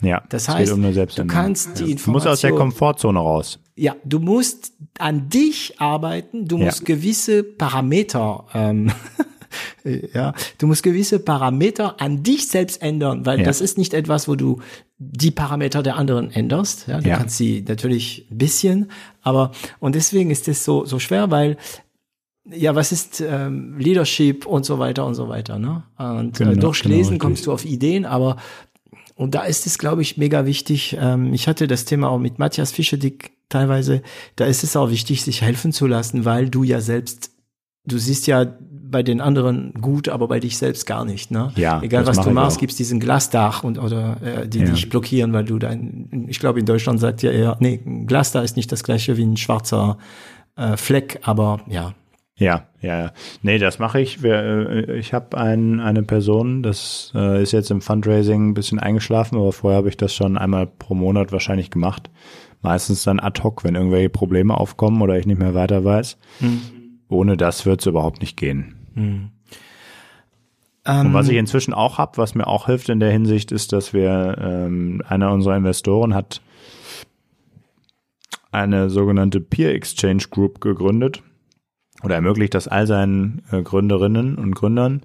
Ja, 0.00 0.22
das 0.28 0.48
heißt, 0.48 0.72
um 0.72 0.82
du 0.82 1.26
kannst 1.26 1.80
die 1.80 1.90
Information. 1.90 2.04
Du 2.04 2.10
musst 2.12 2.26
aus 2.26 2.40
der 2.40 2.52
Komfortzone 2.52 3.18
raus. 3.18 3.58
Ja, 3.74 3.96
du 4.04 4.20
musst 4.20 4.72
an 4.98 5.28
dich 5.28 5.80
arbeiten, 5.80 6.46
du 6.46 6.56
musst 6.56 6.80
ja. 6.80 6.94
gewisse 6.94 7.42
Parameter, 7.42 8.46
ähm, 8.54 8.92
ja, 10.14 10.34
du 10.58 10.68
musst 10.68 10.82
gewisse 10.84 11.18
Parameter 11.18 12.00
an 12.00 12.22
dich 12.22 12.46
selbst 12.48 12.80
ändern, 12.80 13.26
weil 13.26 13.40
ja. 13.40 13.44
das 13.44 13.60
ist 13.60 13.76
nicht 13.76 13.92
etwas, 13.92 14.28
wo 14.28 14.36
du 14.36 14.60
die 14.98 15.30
Parameter 15.30 15.82
der 15.82 15.96
anderen 15.96 16.30
änderst. 16.30 16.88
Ja, 16.88 17.00
du 17.00 17.08
ja. 17.08 17.16
kannst 17.16 17.36
sie 17.36 17.64
natürlich 17.66 18.26
ein 18.30 18.38
bisschen, 18.38 18.90
aber 19.22 19.52
und 19.78 19.94
deswegen 19.94 20.30
ist 20.30 20.48
es 20.48 20.64
so 20.64 20.84
so 20.84 20.98
schwer, 20.98 21.30
weil 21.30 21.56
ja, 22.50 22.74
was 22.74 22.92
ist 22.92 23.20
ähm, 23.20 23.78
Leadership 23.78 24.46
und 24.46 24.64
so 24.64 24.78
weiter 24.78 25.04
und 25.04 25.14
so 25.14 25.28
weiter. 25.28 25.58
Ne? 25.58 25.82
Und 25.98 26.40
äh, 26.40 26.44
genau, 26.44 26.52
äh, 26.52 26.56
durch 26.56 26.82
genau, 26.82 27.18
kommst 27.18 27.46
du 27.46 27.52
auf 27.52 27.64
Ideen, 27.64 28.06
aber 28.06 28.36
und 29.14 29.34
da 29.34 29.42
ist 29.42 29.66
es, 29.66 29.78
glaube 29.78 30.02
ich, 30.02 30.16
mega 30.16 30.46
wichtig. 30.46 30.96
Ähm, 30.98 31.34
ich 31.34 31.48
hatte 31.48 31.66
das 31.66 31.84
Thema 31.84 32.08
auch 32.08 32.18
mit 32.18 32.38
Matthias 32.38 32.70
Fischerdick 32.70 33.32
teilweise. 33.48 34.02
Da 34.36 34.46
ist 34.46 34.62
es 34.62 34.76
auch 34.76 34.90
wichtig, 34.90 35.22
sich 35.22 35.42
helfen 35.42 35.72
zu 35.72 35.86
lassen, 35.86 36.24
weil 36.24 36.48
du 36.48 36.62
ja 36.62 36.80
selbst, 36.80 37.32
du 37.84 37.98
siehst 37.98 38.28
ja 38.28 38.46
bei 38.90 39.02
den 39.02 39.20
anderen 39.20 39.72
gut, 39.80 40.08
aber 40.08 40.28
bei 40.28 40.40
dich 40.40 40.58
selbst 40.58 40.86
gar 40.86 41.04
nicht. 41.04 41.30
Ne? 41.30 41.52
Ja, 41.56 41.80
Egal 41.82 42.06
was 42.06 42.20
du 42.20 42.30
machst, 42.30 42.58
gibt's 42.58 42.76
diesen 42.76 43.00
Glasdach 43.00 43.64
und 43.64 43.78
oder 43.78 44.16
äh, 44.22 44.48
die 44.48 44.60
ja. 44.60 44.64
dich 44.66 44.88
blockieren, 44.88 45.32
weil 45.32 45.44
du 45.44 45.58
dein, 45.58 46.26
ich 46.28 46.40
glaube 46.40 46.60
in 46.60 46.66
Deutschland 46.66 47.00
sagt 47.00 47.22
ja 47.22 47.30
eher, 47.30 47.56
nee, 47.60 47.80
ein 47.84 48.06
Glasdach 48.06 48.42
ist 48.42 48.56
nicht 48.56 48.72
das 48.72 48.84
gleiche 48.84 49.16
wie 49.16 49.24
ein 49.24 49.36
schwarzer 49.36 49.98
äh, 50.56 50.76
Fleck, 50.76 51.20
aber 51.22 51.60
ja, 51.68 51.94
ja, 52.38 52.68
ja, 52.80 53.10
nee, 53.42 53.58
das 53.58 53.80
mache 53.80 54.00
ich. 54.00 54.22
Äh, 54.22 54.98
ich 54.98 55.12
habe 55.12 55.36
ein, 55.36 55.80
eine 55.80 56.04
Person, 56.04 56.62
das 56.62 57.12
äh, 57.14 57.42
ist 57.42 57.52
jetzt 57.52 57.70
im 57.72 57.80
Fundraising 57.80 58.50
ein 58.50 58.54
bisschen 58.54 58.78
eingeschlafen, 58.78 59.36
aber 59.36 59.52
vorher 59.52 59.78
habe 59.78 59.88
ich 59.88 59.96
das 59.96 60.14
schon 60.14 60.38
einmal 60.38 60.68
pro 60.68 60.94
Monat 60.94 61.32
wahrscheinlich 61.32 61.70
gemacht. 61.70 62.10
Meistens 62.62 63.02
dann 63.02 63.18
ad 63.18 63.42
hoc, 63.42 63.64
wenn 63.64 63.74
irgendwelche 63.74 64.08
Probleme 64.08 64.56
aufkommen 64.56 65.02
oder 65.02 65.18
ich 65.18 65.26
nicht 65.26 65.40
mehr 65.40 65.54
weiter 65.54 65.84
weiß. 65.84 66.16
Hm. 66.38 66.60
Ohne 67.08 67.36
das 67.36 67.66
wird 67.66 67.80
es 67.80 67.86
überhaupt 67.86 68.20
nicht 68.20 68.36
gehen. 68.36 68.77
Hm. 68.98 69.30
Und 70.86 71.12
was 71.12 71.28
ich 71.28 71.36
inzwischen 71.36 71.74
auch 71.74 71.98
habe, 71.98 72.16
was 72.16 72.34
mir 72.34 72.46
auch 72.46 72.66
hilft 72.66 72.88
in 72.88 72.98
der 72.98 73.10
Hinsicht, 73.10 73.52
ist, 73.52 73.72
dass 73.72 73.92
wir 73.92 74.36
ähm, 74.40 75.02
einer 75.06 75.32
unserer 75.32 75.56
Investoren 75.56 76.14
hat 76.14 76.40
eine 78.50 78.88
sogenannte 78.88 79.40
Peer 79.40 79.74
Exchange 79.74 80.24
Group 80.30 80.62
gegründet 80.62 81.22
oder 82.02 82.14
ermöglicht 82.14 82.54
das 82.54 82.68
all 82.68 82.86
seinen 82.86 83.42
äh, 83.50 83.62
Gründerinnen 83.62 84.36
und 84.36 84.54
Gründern, 84.54 85.02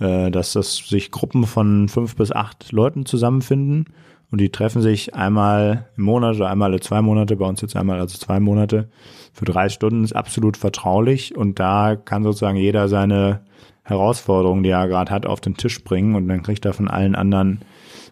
äh, 0.00 0.32
dass 0.32 0.54
das 0.54 0.76
sich 0.76 1.12
Gruppen 1.12 1.46
von 1.46 1.88
fünf 1.88 2.16
bis 2.16 2.32
acht 2.32 2.72
Leuten 2.72 3.06
zusammenfinden 3.06 3.86
und 4.32 4.40
die 4.40 4.50
treffen 4.50 4.80
sich 4.82 5.14
einmal 5.14 5.86
im 5.96 6.04
Monat 6.04 6.36
oder 6.36 6.50
einmal 6.50 6.70
alle 6.70 6.80
zwei 6.80 7.02
Monate, 7.02 7.36
bei 7.36 7.46
uns 7.46 7.60
jetzt 7.60 7.76
einmal 7.76 8.00
also 8.00 8.18
zwei 8.18 8.40
Monate 8.40 8.88
für 9.32 9.44
drei 9.44 9.68
Stunden, 9.68 10.02
ist 10.02 10.16
absolut 10.16 10.56
vertraulich 10.56 11.36
und 11.36 11.60
da 11.60 11.94
kann 11.96 12.24
sozusagen 12.24 12.56
jeder 12.56 12.88
seine 12.88 13.42
Herausforderungen, 13.82 14.62
die 14.62 14.70
er 14.70 14.88
gerade 14.88 15.12
hat, 15.12 15.26
auf 15.26 15.40
den 15.40 15.56
Tisch 15.56 15.84
bringen 15.84 16.14
und 16.14 16.28
dann 16.28 16.42
kriegt 16.42 16.64
er 16.64 16.72
von 16.72 16.88
allen 16.88 17.14
anderen 17.14 17.60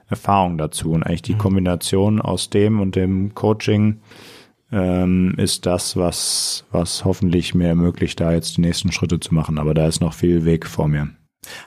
Erfahrungen 0.08 0.58
dazu 0.58 0.92
und 0.92 1.04
eigentlich 1.04 1.22
die 1.22 1.34
mhm. 1.34 1.38
Kombination 1.38 2.20
aus 2.20 2.50
dem 2.50 2.80
und 2.80 2.96
dem 2.96 3.34
Coaching 3.34 4.00
ähm, 4.72 5.34
ist 5.38 5.66
das, 5.66 5.96
was, 5.96 6.66
was 6.70 7.04
hoffentlich 7.04 7.54
mir 7.54 7.68
ermöglicht, 7.68 8.20
da 8.20 8.32
jetzt 8.32 8.56
die 8.56 8.60
nächsten 8.60 8.92
Schritte 8.92 9.20
zu 9.20 9.34
machen. 9.34 9.58
Aber 9.58 9.74
da 9.74 9.86
ist 9.86 10.00
noch 10.00 10.12
viel 10.12 10.44
Weg 10.44 10.66
vor 10.66 10.86
mir. 10.86 11.08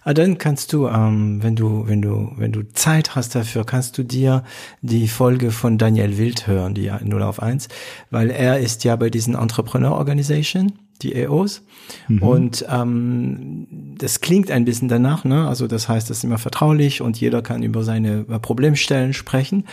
Ah, 0.04 0.14
dann 0.14 0.38
kannst 0.38 0.72
du, 0.74 0.88
ähm, 0.88 1.42
wenn 1.42 1.56
du, 1.56 1.88
wenn 1.88 2.02
du, 2.02 2.32
wenn 2.38 2.52
du 2.52 2.62
Zeit 2.74 3.16
hast 3.16 3.36
dafür, 3.36 3.66
kannst 3.66 3.98
du 3.98 4.04
dir 4.04 4.44
die 4.82 5.08
Folge 5.08 5.52
von 5.52 5.78
Daniel 5.78 6.18
Wild 6.18 6.46
hören, 6.46 6.76
die 6.76 6.92
0 7.04 7.24
auf 7.24 7.42
1, 7.42 7.70
weil 8.12 8.30
er 8.30 8.60
ist 8.60 8.84
ja 8.84 8.96
bei 8.96 9.10
diesen 9.10 9.36
Entrepreneur 9.36 9.94
Organization 9.94 10.74
die 11.02 11.16
EOs. 11.16 11.64
Mhm. 12.08 12.22
Und 12.22 12.66
ähm, 12.70 13.68
das 13.98 14.22
klingt 14.22 14.52
ein 14.52 14.64
bisschen 14.64 14.88
danach, 14.88 15.26
ne? 15.26 15.48
Also 15.48 15.68
das 15.68 15.90
heißt, 15.90 16.10
das 16.10 16.18
ist 16.18 16.24
immer 16.24 16.38
vertraulich 16.38 17.02
und 17.02 17.20
jeder 17.20 17.42
kann 17.42 17.64
über 17.64 17.84
seine 17.84 18.24
Problemstellen 18.24 19.14
sprechen. 19.14 19.66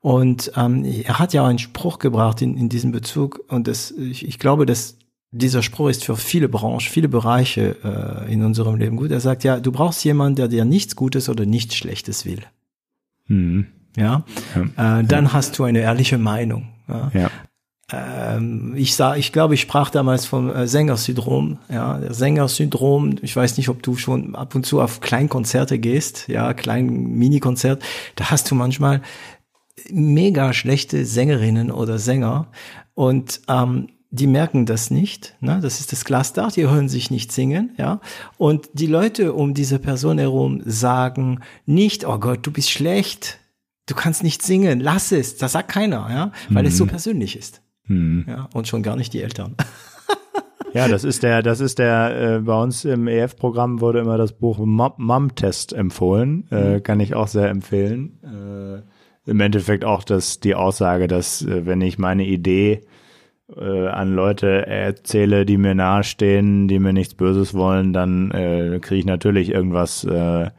Und 0.00 0.52
ähm, 0.56 0.84
er 0.84 1.18
hat 1.18 1.32
ja 1.32 1.46
einen 1.46 1.58
Spruch 1.58 1.98
gebracht 1.98 2.40
in, 2.42 2.56
in 2.56 2.68
diesem 2.68 2.92
Bezug 2.92 3.44
und 3.48 3.66
das, 3.66 3.90
ich, 3.90 4.26
ich 4.26 4.38
glaube, 4.38 4.66
dass 4.66 4.96
dieser 5.30 5.62
Spruch 5.62 5.90
ist 5.90 6.04
für 6.04 6.16
viele 6.16 6.48
Branchen, 6.48 6.80
viele 6.80 7.08
Bereiche 7.08 7.76
äh, 7.84 8.32
in 8.32 8.42
unserem 8.42 8.76
Leben 8.76 8.96
gut. 8.96 9.10
Er 9.10 9.20
sagt 9.20 9.44
ja, 9.44 9.60
du 9.60 9.72
brauchst 9.72 10.04
jemanden, 10.04 10.36
der 10.36 10.48
dir 10.48 10.64
nichts 10.64 10.96
Gutes 10.96 11.28
oder 11.28 11.44
nichts 11.44 11.76
Schlechtes 11.76 12.24
will. 12.24 12.42
Mhm. 13.26 13.66
Ja, 13.96 14.24
ja. 14.54 15.00
Äh, 15.00 15.04
dann 15.04 15.24
ja. 15.26 15.32
hast 15.32 15.58
du 15.58 15.64
eine 15.64 15.80
ehrliche 15.80 16.18
Meinung. 16.18 16.68
Ja. 16.88 17.10
ja 17.12 17.30
ähm, 17.90 18.74
ich 18.76 18.94
sah, 18.94 19.16
ich 19.16 19.32
glaube, 19.32 19.54
ich 19.54 19.62
sprach 19.62 19.90
damals 19.90 20.26
vom 20.26 20.50
äh, 20.50 20.66
Sängersyndrom. 20.66 21.58
Ja, 21.70 21.98
der 21.98 22.12
Sängersyndrom. 22.12 23.16
Ich 23.22 23.34
weiß 23.34 23.56
nicht, 23.56 23.68
ob 23.68 23.82
du 23.82 23.96
schon 23.96 24.34
ab 24.34 24.54
und 24.54 24.66
zu 24.66 24.80
auf 24.80 25.00
Kleinkonzerte 25.00 25.78
gehst, 25.78 26.28
ja, 26.28 26.52
klein 26.52 26.86
Mini-Konzert. 26.86 27.82
Da 28.16 28.30
hast 28.30 28.50
du 28.50 28.54
manchmal 28.54 29.02
mega 29.90 30.52
schlechte 30.52 31.06
Sängerinnen 31.06 31.70
oder 31.70 31.98
Sänger 31.98 32.48
und 32.94 33.40
ähm, 33.48 33.88
die 34.10 34.26
merken 34.26 34.64
das 34.66 34.90
nicht. 34.90 35.36
Ne? 35.40 35.58
Das 35.60 35.80
ist 35.80 35.92
das 35.92 36.04
Glasdach, 36.04 36.52
die 36.52 36.66
hören 36.66 36.88
sich 36.88 37.10
nicht 37.10 37.30
singen, 37.30 37.74
ja. 37.76 38.00
Und 38.38 38.68
die 38.72 38.86
Leute 38.86 39.34
um 39.34 39.54
diese 39.54 39.78
Person 39.78 40.18
herum 40.18 40.62
sagen 40.64 41.40
nicht, 41.66 42.06
oh 42.06 42.18
Gott, 42.18 42.46
du 42.46 42.50
bist 42.50 42.70
schlecht, 42.70 43.38
du 43.86 43.94
kannst 43.94 44.22
nicht 44.22 44.42
singen, 44.42 44.80
lass 44.80 45.12
es. 45.12 45.36
Das 45.36 45.52
sagt 45.52 45.70
keiner, 45.70 46.08
ja, 46.10 46.32
weil 46.48 46.62
mhm. 46.62 46.68
es 46.68 46.76
so 46.78 46.84
mhm. 46.84 46.90
persönlich 46.90 47.36
ist. 47.36 47.62
Hm. 47.84 48.26
Ja, 48.28 48.48
und 48.52 48.68
schon 48.68 48.82
gar 48.82 48.96
nicht 48.96 49.12
die 49.12 49.22
Eltern. 49.22 49.56
Ja, 50.74 50.86
das 50.86 51.02
ist 51.02 51.22
der, 51.22 51.42
das 51.42 51.60
ist 51.60 51.78
der, 51.78 52.36
äh, 52.36 52.40
bei 52.40 52.62
uns 52.62 52.84
im 52.84 53.08
EF-Programm 53.08 53.80
wurde 53.80 54.00
immer 54.00 54.18
das 54.18 54.32
Buch 54.32 54.58
Mom-Test 54.58 55.72
empfohlen. 55.72 56.46
Äh, 56.50 56.74
mhm. 56.74 56.82
kann 56.82 57.00
ich 57.00 57.14
auch 57.14 57.26
sehr 57.26 57.48
empfehlen. 57.48 58.18
Äh, 58.22 59.30
Im 59.30 59.40
Endeffekt 59.40 59.84
auch 59.84 60.04
das, 60.04 60.40
die 60.40 60.54
Aussage, 60.54 61.08
dass 61.08 61.42
äh, 61.42 61.64
wenn 61.64 61.80
ich 61.80 61.98
meine 61.98 62.26
Idee 62.26 62.82
äh, 63.56 63.88
an 63.88 64.14
Leute 64.14 64.66
erzähle, 64.66 65.46
die 65.46 65.56
mir 65.56 65.74
nahestehen, 65.74 66.68
die 66.68 66.78
mir 66.78 66.92
nichts 66.92 67.14
Böses 67.14 67.54
wollen, 67.54 67.92
dann 67.92 68.30
äh, 68.30 68.78
kriege 68.80 69.00
ich 69.00 69.06
natürlich 69.06 69.50
irgendwas 69.50 70.04
äh, 70.04 70.50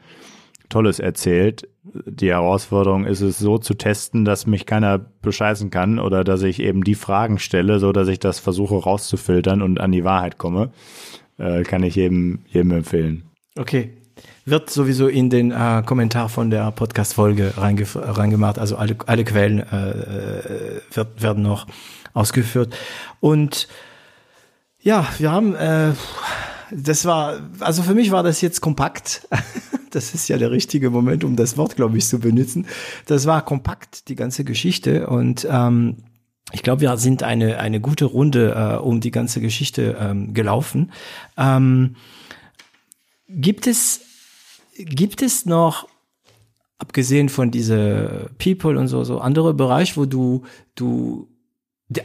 Tolles 0.70 1.00
erzählt. 1.00 1.68
Die 1.84 2.30
Herausforderung 2.30 3.06
ist 3.06 3.22
es 3.22 3.40
so 3.40 3.58
zu 3.58 3.74
testen, 3.74 4.26
dass 4.26 4.46
mich 4.46 4.66
keiner 4.66 5.00
bescheißen 5.00 5.72
kann 5.72 6.00
oder 6.00 6.24
dass 6.24 6.44
ich 6.44 6.62
eben 6.62 6.84
die 6.84 6.96
Fragen 6.96 7.40
stelle, 7.40 7.80
so 7.80 7.92
dass 7.92 8.08
ich 8.08 8.20
das 8.20 8.40
versuche 8.40 8.76
rauszufiltern 8.76 9.62
und 9.62 9.80
an 9.80 9.92
die 9.92 10.04
Wahrheit 10.04 10.38
komme. 10.38 10.72
Äh, 11.38 11.64
kann 11.64 11.84
ich 11.84 11.96
jedem, 11.96 12.40
jedem 12.48 12.72
empfehlen. 12.72 13.24
Okay. 13.58 13.94
Wird 14.46 14.70
sowieso 14.70 15.08
in 15.08 15.30
den 15.30 15.52
äh, 15.52 15.84
Kommentar 15.86 16.28
von 16.28 16.50
der 16.50 16.72
Podcast-Folge 16.72 17.54
reinge 17.58 17.86
reingemacht. 17.96 18.60
Also 18.60 18.76
alle, 18.76 18.98
alle 19.06 19.24
Quellen 19.24 19.60
äh, 19.60 20.80
äh 21.00 21.06
werden 21.20 21.44
noch 21.44 21.68
ausgeführt. 22.20 22.76
Und 23.20 23.68
ja, 24.82 25.08
wir 25.18 25.32
haben, 25.32 25.56
äh, 25.56 25.94
das 26.72 27.06
war, 27.06 27.40
also 27.60 27.84
für 27.84 27.96
mich 27.96 28.12
war 28.12 28.24
das 28.24 28.42
jetzt 28.42 28.62
kompakt. 28.62 29.28
das 29.92 30.14
ist 30.14 30.28
ja 30.28 30.38
der 30.38 30.52
richtige 30.52 30.90
Moment, 30.90 31.24
um 31.24 31.36
das 31.36 31.58
Wort, 31.58 31.76
glaube 31.76 31.98
ich, 31.98 32.08
zu 32.08 32.20
benutzen. 32.20 32.68
Das 33.06 33.26
war 33.26 33.44
kompakt, 33.44 34.08
die 34.10 34.16
ganze 34.16 34.44
Geschichte. 34.44 35.08
Und 35.08 35.48
ähm, 35.50 35.98
ich 36.52 36.64
glaube, 36.64 36.82
wir 36.82 36.98
sind 36.98 37.24
eine, 37.24 37.60
eine 37.60 37.80
gute 37.80 38.06
Runde 38.06 38.54
äh, 38.56 38.78
um 38.78 39.02
die 39.02 39.12
ganze 39.12 39.42
Geschichte 39.42 39.98
ähm, 40.00 40.34
gelaufen. 40.34 40.92
Ähm, 41.38 41.96
gibt 43.28 43.68
es, 43.68 44.02
gibt 44.76 45.22
es 45.22 45.46
noch, 45.46 45.88
abgesehen 46.80 47.30
von 47.30 47.52
diese 47.52 48.32
People 48.38 48.80
und 48.80 48.88
so, 48.88 49.04
so 49.04 49.20
andere 49.20 49.54
Bereiche, 49.54 49.98
wo 49.98 50.06
du, 50.06 50.44
du, 50.76 51.28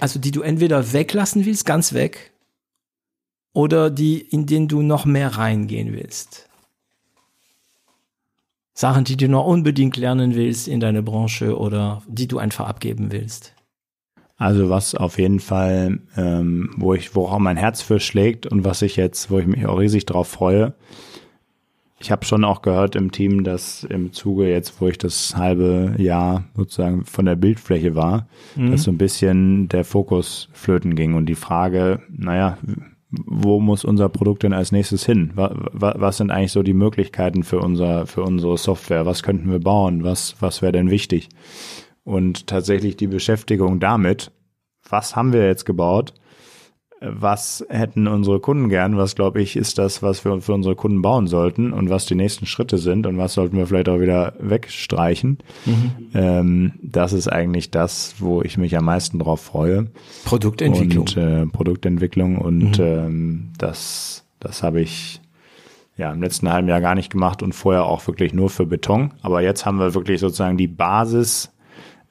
also 0.01 0.19
die 0.19 0.31
du 0.31 0.43
entweder 0.43 0.93
weglassen 0.93 1.45
willst, 1.45 1.67
ganz 1.67 1.93
weg, 1.93 2.33
oder 3.53 3.91
die, 3.91 4.21
in 4.21 4.47
denen 4.47 4.69
du 4.69 4.83
noch 4.83 5.05
mehr 5.05 5.37
reingehen 5.37 5.93
willst? 5.93 6.49
Sachen, 8.75 9.05
die 9.05 9.17
du 9.17 9.29
noch 9.29 9.47
unbedingt 9.47 9.97
lernen 9.97 10.35
willst 10.35 10.67
in 10.67 10.81
deiner 10.81 11.03
Branche 11.03 11.57
oder 11.57 12.03
die 12.09 12.27
du 12.27 12.39
einfach 12.39 12.67
abgeben 12.67 13.13
willst? 13.13 13.55
Also 14.37 14.69
was 14.69 14.97
auf 14.97 15.19
jeden 15.19 15.39
Fall, 15.39 16.01
ähm, 16.17 16.75
wo 16.77 16.93
ich, 16.93 17.15
wo 17.15 17.27
auch 17.29 17.39
mein 17.39 17.57
Herz 17.57 17.83
für 17.83 18.01
schlägt 18.01 18.47
und 18.47 18.65
was 18.65 18.83
ich 18.83 18.97
jetzt, 18.97 19.31
wo 19.31 19.39
ich 19.39 19.47
mich 19.47 19.65
auch 19.67 19.79
riesig 19.79 20.07
drauf 20.07 20.27
freue. 20.27 20.75
Ich 22.05 22.11
habe 22.11 22.27
schon 22.27 22.45
auch 22.45 22.61
gehört 22.61 22.97
im 22.97 23.13
Team, 23.13 23.45
dass 23.45 23.83
im 23.83 24.13
Zuge 24.13 24.47
jetzt, 24.47 24.79
wo 24.79 24.89
ich 24.89 24.99
das 24.99 25.37
halbe 25.39 25.95
Jahr 25.97 26.45
sozusagen 26.55 27.07
von 27.07 27.25
der 27.25 27.35
Bildfläche 27.35 27.95
war, 27.95 28.29
mhm. 28.57 28.73
dass 28.73 28.83
so 28.83 28.91
ein 28.91 28.99
bisschen 28.99 29.69
der 29.71 29.87
Fokus 29.87 30.51
flöten 30.53 30.97
ging 30.97 31.15
und 31.15 31.25
die 31.31 31.35
Frage, 31.35 32.03
naja, 32.15 32.59
wo 33.09 33.59
muss 33.59 33.87
unser 33.87 34.11
Produkt 34.11 34.43
denn 34.43 34.53
als 34.53 34.71
nächstes 34.71 35.07
hin? 35.07 35.33
Was 35.35 36.19
sind 36.19 36.31
eigentlich 36.31 36.53
so 36.53 36.63
die 36.63 36.75
Möglichkeiten 36.75 37.43
für 37.43 37.61
unser, 37.61 38.07
für 38.07 38.23
unsere 38.23 38.59
Software? 38.59 39.07
Was 39.07 39.23
könnten 39.23 39.51
wir 39.51 39.61
bauen? 39.61 40.05
Was, 40.05 40.37
was 40.41 40.61
wäre 40.61 40.73
denn 40.73 40.91
wichtig? 40.91 41.31
Und 42.03 42.49
tatsächlich 42.49 42.99
die 42.99 43.07
Beschäftigung 43.07 43.81
damit, 43.81 44.31
was 44.91 45.17
haben 45.17 45.33
wir 45.33 45.47
jetzt 45.47 45.65
gebaut? 45.65 46.13
Was 47.01 47.65
hätten 47.69 48.07
unsere 48.07 48.41
Kunden 48.41 48.69
gern? 48.69 48.97
Was 48.97 49.15
glaube 49.15 49.43
ich 49.43 49.57
ist 49.57 49.79
das, 49.79 50.03
was 50.03 50.25
wir 50.25 50.41
für 50.41 50.55
unsere 50.55 50.77
Kunden 50.77 51.03
bauen 51.03 51.27
sollten 51.27 51.73
und 51.73 51.91
was 51.91 52.07
die 52.07 52.15
nächsten 52.15 52.47
Schritte 52.47 52.79
sind 52.79 53.07
und 53.07 53.19
was 53.19 53.35
sollten 53.35 53.57
wir 53.57 53.67
vielleicht 53.67 53.89
auch 53.89 54.01
wieder 54.01 54.35
wegstreichen? 54.39 55.39
Mhm. 55.67 55.93
Ähm, 56.15 56.73
das 56.83 57.13
ist 57.13 57.29
eigentlich 57.29 57.71
das, 57.71 58.15
wo 58.19 58.43
ich 58.43 58.57
mich 58.57 58.77
am 58.77 58.85
meisten 58.85 59.19
drauf 59.19 59.41
freue. 59.41 59.89
Produktentwicklung. 60.25 61.07
Und, 61.07 61.17
äh, 61.17 61.47
Produktentwicklung 61.47 62.39
und 62.39 62.79
mhm. 62.79 62.85
ähm, 62.85 63.53
das, 63.59 64.25
das 64.41 64.63
habe 64.63 64.81
ich 64.81 65.21
ja 65.97 66.13
im 66.13 66.23
letzten 66.23 66.51
halben 66.51 66.69
Jahr 66.69 66.81
gar 66.81 66.95
nicht 66.95 67.11
gemacht 67.11 67.43
und 67.43 67.55
vorher 67.55 67.85
auch 67.85 68.07
wirklich 68.07 68.33
nur 68.33 68.51
für 68.51 68.67
Beton. 68.67 69.13
Aber 69.23 69.43
jetzt 69.43 69.67
haben 69.67 69.79
wir 69.79 69.95
wirklich 69.95 70.21
sozusagen 70.21 70.57
die 70.57 70.69
Basis 70.69 71.54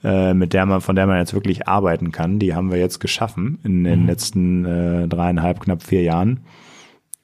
äh, 0.04 0.34
mit 0.34 0.54
der 0.54 0.66
man, 0.66 0.82
von 0.82 0.96
der 0.96 1.08
man 1.08 1.18
jetzt 1.18 1.34
wirklich 1.34 1.68
arbeiten 1.68 2.12
kann. 2.12 2.40
Die 2.40 2.54
haben 2.54 2.72
wir 2.72 2.80
jetzt 2.80 3.00
geschaffen 3.00 3.60
in 3.64 3.84
den 3.84 4.02
mhm. 4.02 4.08
letzten 4.08 4.66
äh, 4.66 5.08
dreieinhalb, 5.08 5.62
knapp 5.62 5.84
vier 5.84 6.04
Jahren. 6.04 6.42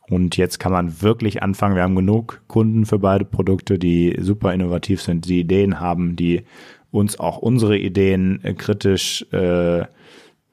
Und 0.09 0.37
jetzt 0.37 0.59
kann 0.59 0.71
man 0.71 1.01
wirklich 1.01 1.43
anfangen. 1.43 1.75
Wir 1.75 1.83
haben 1.83 1.95
genug 1.95 2.41
Kunden 2.47 2.85
für 2.85 2.97
beide 2.97 3.25
Produkte, 3.25 3.77
die 3.77 4.17
super 4.19 4.53
innovativ 4.53 5.01
sind, 5.01 5.29
die 5.29 5.41
Ideen 5.41 5.79
haben, 5.79 6.15
die 6.15 6.43
uns 6.89 7.19
auch 7.19 7.37
unsere 7.37 7.77
Ideen 7.77 8.43
äh, 8.43 8.53
kritisch 8.53 9.25
äh, 9.31 9.83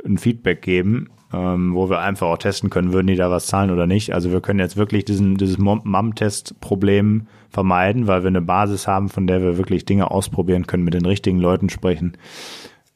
ein 0.04 0.18
Feedback 0.18 0.60
geben 0.62 1.08
ähm, 1.32 1.74
wo 1.74 1.90
wir 1.90 2.00
einfach 2.00 2.28
auch 2.28 2.38
testen 2.38 2.70
können, 2.70 2.92
würden 2.92 3.08
die 3.08 3.16
da 3.16 3.30
was 3.30 3.46
zahlen 3.46 3.70
oder 3.70 3.86
nicht. 3.86 4.12
Also 4.14 4.30
wir 4.30 4.40
können 4.40 4.60
jetzt 4.60 4.76
wirklich 4.76 5.04
diesen, 5.04 5.36
dieses 5.36 5.58
MAM-Test-Problem 5.58 7.26
vermeiden, 7.50 8.06
weil 8.06 8.22
wir 8.22 8.28
eine 8.28 8.42
Basis 8.42 8.86
haben, 8.86 9.08
von 9.08 9.26
der 9.26 9.42
wir 9.42 9.58
wirklich 9.58 9.84
Dinge 9.84 10.10
ausprobieren 10.10 10.66
können, 10.66 10.84
mit 10.84 10.94
den 10.94 11.06
richtigen 11.06 11.38
Leuten 11.38 11.70
sprechen. 11.70 12.16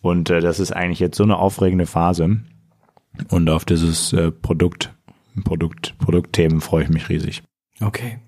Und 0.01 0.31
äh, 0.31 0.41
das 0.41 0.61
ist 0.61 0.73
eigentlich 0.73 1.01
jetzt 1.01 1.17
so 1.17 1.25
eine 1.25 1.37
aufregende 1.37 1.87
Phase. 1.87 2.41
Und 3.29 3.51
auf 3.51 3.65
dieses 3.65 4.13
äh, 4.13 4.31
Produkt, 4.31 4.95
Produkt, 5.45 5.97
Produktthemen 5.99 6.61
freue 6.61 6.85
ich 6.85 6.91
mich 6.91 7.09
riesig. 7.09 7.43
Okay. 7.81 8.19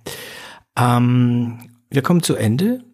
Ähm, 0.77 1.59
wir 1.91 2.03
kommen 2.03 2.23
zu 2.23 2.35
Ende 2.35 2.85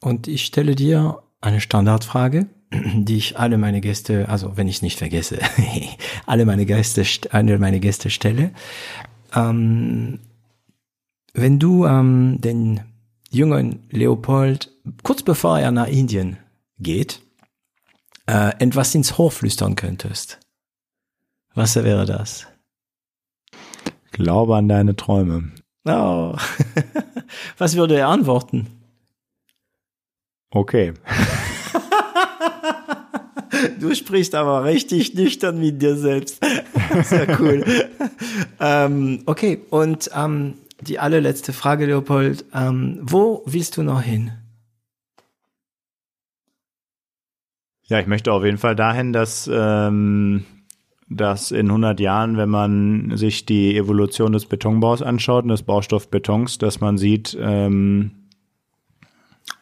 und 0.00 0.28
ich 0.28 0.44
stelle 0.44 0.74
dir 0.74 1.22
eine 1.40 1.60
Standardfrage 1.60 2.46
die 2.72 3.16
ich 3.16 3.38
alle 3.38 3.58
meine 3.58 3.80
Gäste, 3.80 4.28
also 4.28 4.56
wenn 4.56 4.68
ich 4.68 4.76
es 4.76 4.82
nicht 4.82 4.98
vergesse, 4.98 5.38
alle 6.26 6.44
meine 6.44 6.66
Gäste, 6.66 7.04
alle 7.30 7.58
meine 7.58 7.80
Gäste 7.80 8.10
stelle. 8.10 8.50
Ähm, 9.34 10.20
wenn 11.36 11.58
du 11.58 11.86
ähm, 11.86 12.40
den 12.40 12.80
jungen 13.30 13.86
Leopold 13.90 14.72
kurz 15.02 15.22
bevor 15.22 15.58
er 15.58 15.70
nach 15.70 15.86
Indien 15.86 16.38
geht, 16.78 17.20
äh, 18.26 18.52
etwas 18.58 18.94
ins 18.94 19.18
Hof 19.18 19.34
flüstern 19.34 19.76
könntest, 19.76 20.40
was 21.54 21.76
wäre 21.76 22.06
das? 22.06 22.46
Glaube 24.12 24.56
an 24.56 24.68
deine 24.68 24.96
Träume. 24.96 25.52
Oh. 25.84 26.34
was 27.58 27.76
würde 27.76 27.98
er 27.98 28.08
antworten? 28.08 28.66
Okay. 30.50 30.94
Du 33.80 33.94
sprichst 33.94 34.34
aber 34.34 34.64
richtig 34.64 35.14
nüchtern 35.14 35.58
mit 35.58 35.80
dir 35.80 35.96
selbst. 35.96 36.44
Sehr 37.04 37.40
cool. 37.40 37.64
ähm, 38.60 39.22
okay, 39.26 39.60
und 39.70 40.10
ähm, 40.14 40.54
die 40.80 40.98
allerletzte 40.98 41.52
Frage, 41.52 41.86
Leopold. 41.86 42.44
Ähm, 42.54 42.98
wo 43.02 43.42
willst 43.46 43.76
du 43.76 43.82
noch 43.82 44.02
hin? 44.02 44.32
Ja, 47.84 48.00
ich 48.00 48.06
möchte 48.06 48.32
auf 48.32 48.44
jeden 48.44 48.58
Fall 48.58 48.74
dahin, 48.74 49.12
dass, 49.12 49.48
ähm, 49.52 50.44
dass 51.08 51.52
in 51.52 51.68
100 51.68 52.00
Jahren, 52.00 52.36
wenn 52.36 52.48
man 52.48 53.16
sich 53.16 53.46
die 53.46 53.76
Evolution 53.76 54.32
des 54.32 54.46
Betonbaus 54.46 55.02
anschaut 55.02 55.44
und 55.44 55.50
des 55.50 55.62
Baustoffbetons, 55.62 56.58
dass 56.58 56.80
man 56.80 56.98
sieht, 56.98 57.36
ähm, 57.40 58.10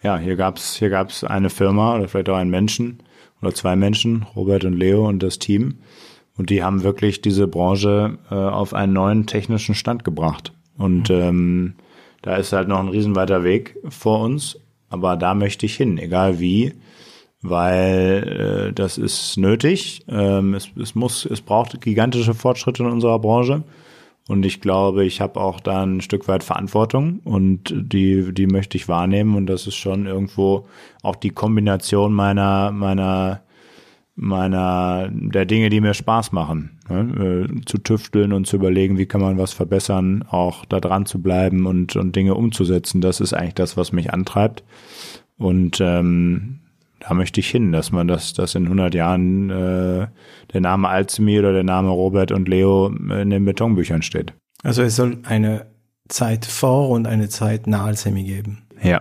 ja, 0.03 0.17
hier 0.17 0.37
gab's 0.37 0.77
hier 0.77 0.89
gab's 0.89 1.23
eine 1.23 1.51
Firma 1.51 1.97
oder 1.97 2.09
vielleicht 2.09 2.31
auch 2.31 2.37
einen 2.37 2.51
Menschen, 2.51 3.03
oder 3.43 3.55
zwei 3.55 3.77
Menschen, 3.77 4.25
Robert 4.35 4.65
und 4.65 4.75
Leo 4.75 5.07
und 5.07 5.23
das 5.23 5.39
Team. 5.39 5.79
Und 6.37 6.51
die 6.51 6.63
haben 6.63 6.83
wirklich 6.83 7.21
diese 7.21 7.47
Branche 7.47 8.19
äh, 8.31 8.35
auf 8.35 8.73
einen 8.73 8.95
neuen 8.95 9.27
technischen 9.27 9.75
Stand 9.75 10.03
gebracht. 10.03 10.53
Und 10.77 11.11
mhm. 11.11 11.17
ähm, 11.17 11.75
da 12.23 12.37
ist 12.37 12.53
halt 12.53 12.69
noch 12.69 12.81
ein 12.81 12.89
riesenweiter 12.89 13.45
Weg 13.45 13.77
vor 13.89 14.21
uns. 14.21 14.59
Aber 14.89 15.17
da 15.17 15.35
möchte 15.35 15.67
ich 15.67 15.77
hin, 15.77 15.99
egal 15.99 16.39
wie, 16.39 16.73
weil 17.43 18.69
äh, 18.71 18.73
das 18.73 18.97
ist 18.97 19.37
nötig. 19.37 20.05
Ähm, 20.09 20.55
es, 20.55 20.71
es 20.81 20.95
muss, 20.95 21.27
es 21.27 21.41
braucht 21.41 21.81
gigantische 21.81 22.35
Fortschritte 22.35 22.83
in 22.83 22.91
unserer 22.91 23.19
Branche. 23.19 23.65
Und 24.27 24.47
ich 24.47 24.63
glaube, 24.63 25.05
ich 25.05 25.21
habe 25.21 25.39
auch 25.41 25.61
da 25.61 25.83
ein 25.83 26.01
Stück 26.01 26.29
weit 26.29 26.43
Verantwortung 26.43 27.21
und 27.25 27.75
die, 27.77 28.33
die 28.33 28.47
möchte 28.47 28.79
ich 28.79 28.89
wahrnehmen. 28.89 29.37
Und 29.37 29.47
das 29.47 29.67
ist 29.67 29.75
schon 29.75 30.07
irgendwo 30.07 30.67
auch 31.03 31.17
die 31.17 31.31
Kombination 31.31 32.15
meiner, 32.15 32.73
meiner, 32.73 33.43
meiner, 34.17 35.09
der 35.11 35.45
Dinge, 35.45 35.71
die 35.71 35.81
mir 35.81 35.95
Spaß 35.95 36.33
machen. 36.33 36.79
Ne? 36.89 37.49
Äh, 37.51 37.65
zu 37.65 37.79
tüfteln 37.79 38.33
und 38.33 38.47
zu 38.47 38.57
überlegen, 38.57 38.99
wie 38.99 39.07
kann 39.07 39.21
man 39.21 39.39
was 39.39 39.53
verbessern, 39.53 40.25
auch 40.29 40.65
da 40.67 40.81
dran 40.81 41.07
zu 41.07 41.21
bleiben 41.21 41.67
und, 41.67 41.97
und 41.97 42.15
Dinge 42.15 42.35
umzusetzen. 42.35 43.01
Das 43.01 43.21
ist 43.21 43.33
eigentlich 43.33 43.55
das, 43.55 43.77
was 43.77 43.93
mich 43.93 44.13
antreibt. 44.13 44.63
Und 45.37 45.79
ähm, 45.81 46.61
da 47.01 47.15
möchte 47.15 47.41
ich 47.41 47.51
hin, 47.51 47.73
dass 47.73 47.93
man 47.93 48.09
das, 48.09 48.33
dass 48.33 48.55
in 48.55 48.65
100 48.65 48.95
Jahren 48.95 49.51
äh, 49.51 50.07
der 50.53 50.61
Name 50.61 50.89
Alzemi 50.89 51.39
oder 51.39 51.53
der 51.53 51.65
Name 51.65 51.91
Robert 51.91 52.33
und 52.33 52.49
Leo 52.49 52.87
in 52.87 53.31
den 53.31 53.45
Betonbüchern 53.45 54.03
steht. 54.03 54.33
Also 54.63 54.83
es 54.83 54.97
soll 54.97 55.19
eine 55.25 55.67
Zeit 56.09 56.47
vor 56.47 56.91
und 56.91 57.07
eine 57.07 57.29
Zeit 57.29 57.67
nach 57.67 57.85
Alzemi 57.85 58.25
geben. 58.25 58.63
Ja. 58.83 58.99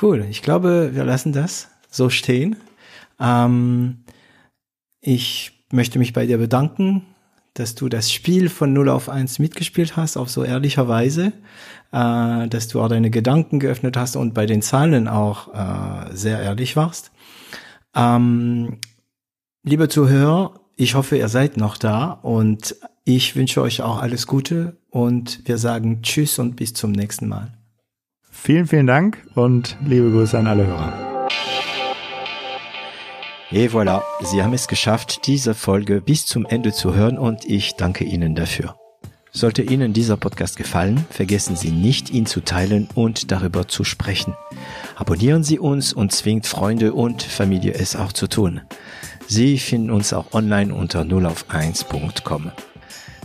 Cool. 0.00 0.26
Ich 0.30 0.42
glaube, 0.42 0.90
wir 0.94 1.04
lassen 1.04 1.32
das 1.32 1.68
so 1.90 2.08
stehen. 2.08 2.56
Ähm, 3.20 4.04
ich 5.00 5.64
möchte 5.70 5.98
mich 5.98 6.12
bei 6.12 6.26
dir 6.26 6.38
bedanken, 6.38 7.04
dass 7.54 7.74
du 7.74 7.88
das 7.88 8.12
Spiel 8.12 8.48
von 8.48 8.72
0 8.72 8.88
auf 8.88 9.08
1 9.08 9.38
mitgespielt 9.38 9.96
hast, 9.96 10.16
auf 10.16 10.30
so 10.30 10.44
ehrlicher 10.44 10.88
Weise 10.88 11.32
äh, 11.92 12.48
dass 12.48 12.68
du 12.68 12.80
auch 12.80 12.88
deine 12.88 13.10
Gedanken 13.10 13.60
geöffnet 13.60 13.96
hast 13.96 14.16
und 14.16 14.34
bei 14.34 14.46
den 14.46 14.62
Zahlen 14.62 15.08
auch 15.08 15.54
äh, 15.54 16.14
sehr 16.14 16.40
ehrlich 16.40 16.76
warst. 16.76 17.10
Ähm, 17.94 18.78
liebe 19.62 19.88
Zuhörer, 19.88 20.60
ich 20.76 20.94
hoffe, 20.94 21.16
ihr 21.16 21.28
seid 21.28 21.56
noch 21.56 21.76
da 21.76 22.10
und 22.10 22.76
ich 23.04 23.36
wünsche 23.36 23.62
euch 23.62 23.82
auch 23.82 24.00
alles 24.00 24.26
Gute 24.26 24.76
und 24.90 25.46
wir 25.46 25.58
sagen 25.58 26.02
Tschüss 26.02 26.38
und 26.38 26.56
bis 26.56 26.74
zum 26.74 26.92
nächsten 26.92 27.28
Mal. 27.28 27.52
Vielen, 28.30 28.66
vielen 28.66 28.86
Dank 28.86 29.26
und 29.34 29.76
liebe 29.84 30.10
Grüße 30.10 30.38
an 30.38 30.46
alle 30.46 30.66
Hörer. 30.66 31.07
Et 33.50 33.68
voilà, 33.72 34.02
Sie 34.20 34.42
haben 34.42 34.52
es 34.52 34.68
geschafft, 34.68 35.26
diese 35.26 35.54
Folge 35.54 36.02
bis 36.02 36.26
zum 36.26 36.44
Ende 36.44 36.72
zu 36.72 36.94
hören 36.94 37.16
und 37.16 37.46
ich 37.46 37.76
danke 37.76 38.04
Ihnen 38.04 38.34
dafür. 38.34 38.76
Sollte 39.32 39.62
Ihnen 39.62 39.94
dieser 39.94 40.18
Podcast 40.18 40.56
gefallen, 40.56 41.06
vergessen 41.08 41.56
Sie 41.56 41.70
nicht, 41.70 42.10
ihn 42.10 42.26
zu 42.26 42.40
teilen 42.40 42.88
und 42.94 43.30
darüber 43.30 43.66
zu 43.66 43.84
sprechen. 43.84 44.34
Abonnieren 44.96 45.44
Sie 45.44 45.58
uns 45.58 45.94
und 45.94 46.12
zwingt 46.12 46.46
Freunde 46.46 46.92
und 46.92 47.22
Familie 47.22 47.72
es 47.72 47.96
auch 47.96 48.12
zu 48.12 48.26
tun. 48.26 48.60
Sie 49.26 49.58
finden 49.58 49.90
uns 49.90 50.12
auch 50.12 50.32
online 50.34 50.74
unter 50.74 51.02
0auf1.com. 51.02 52.52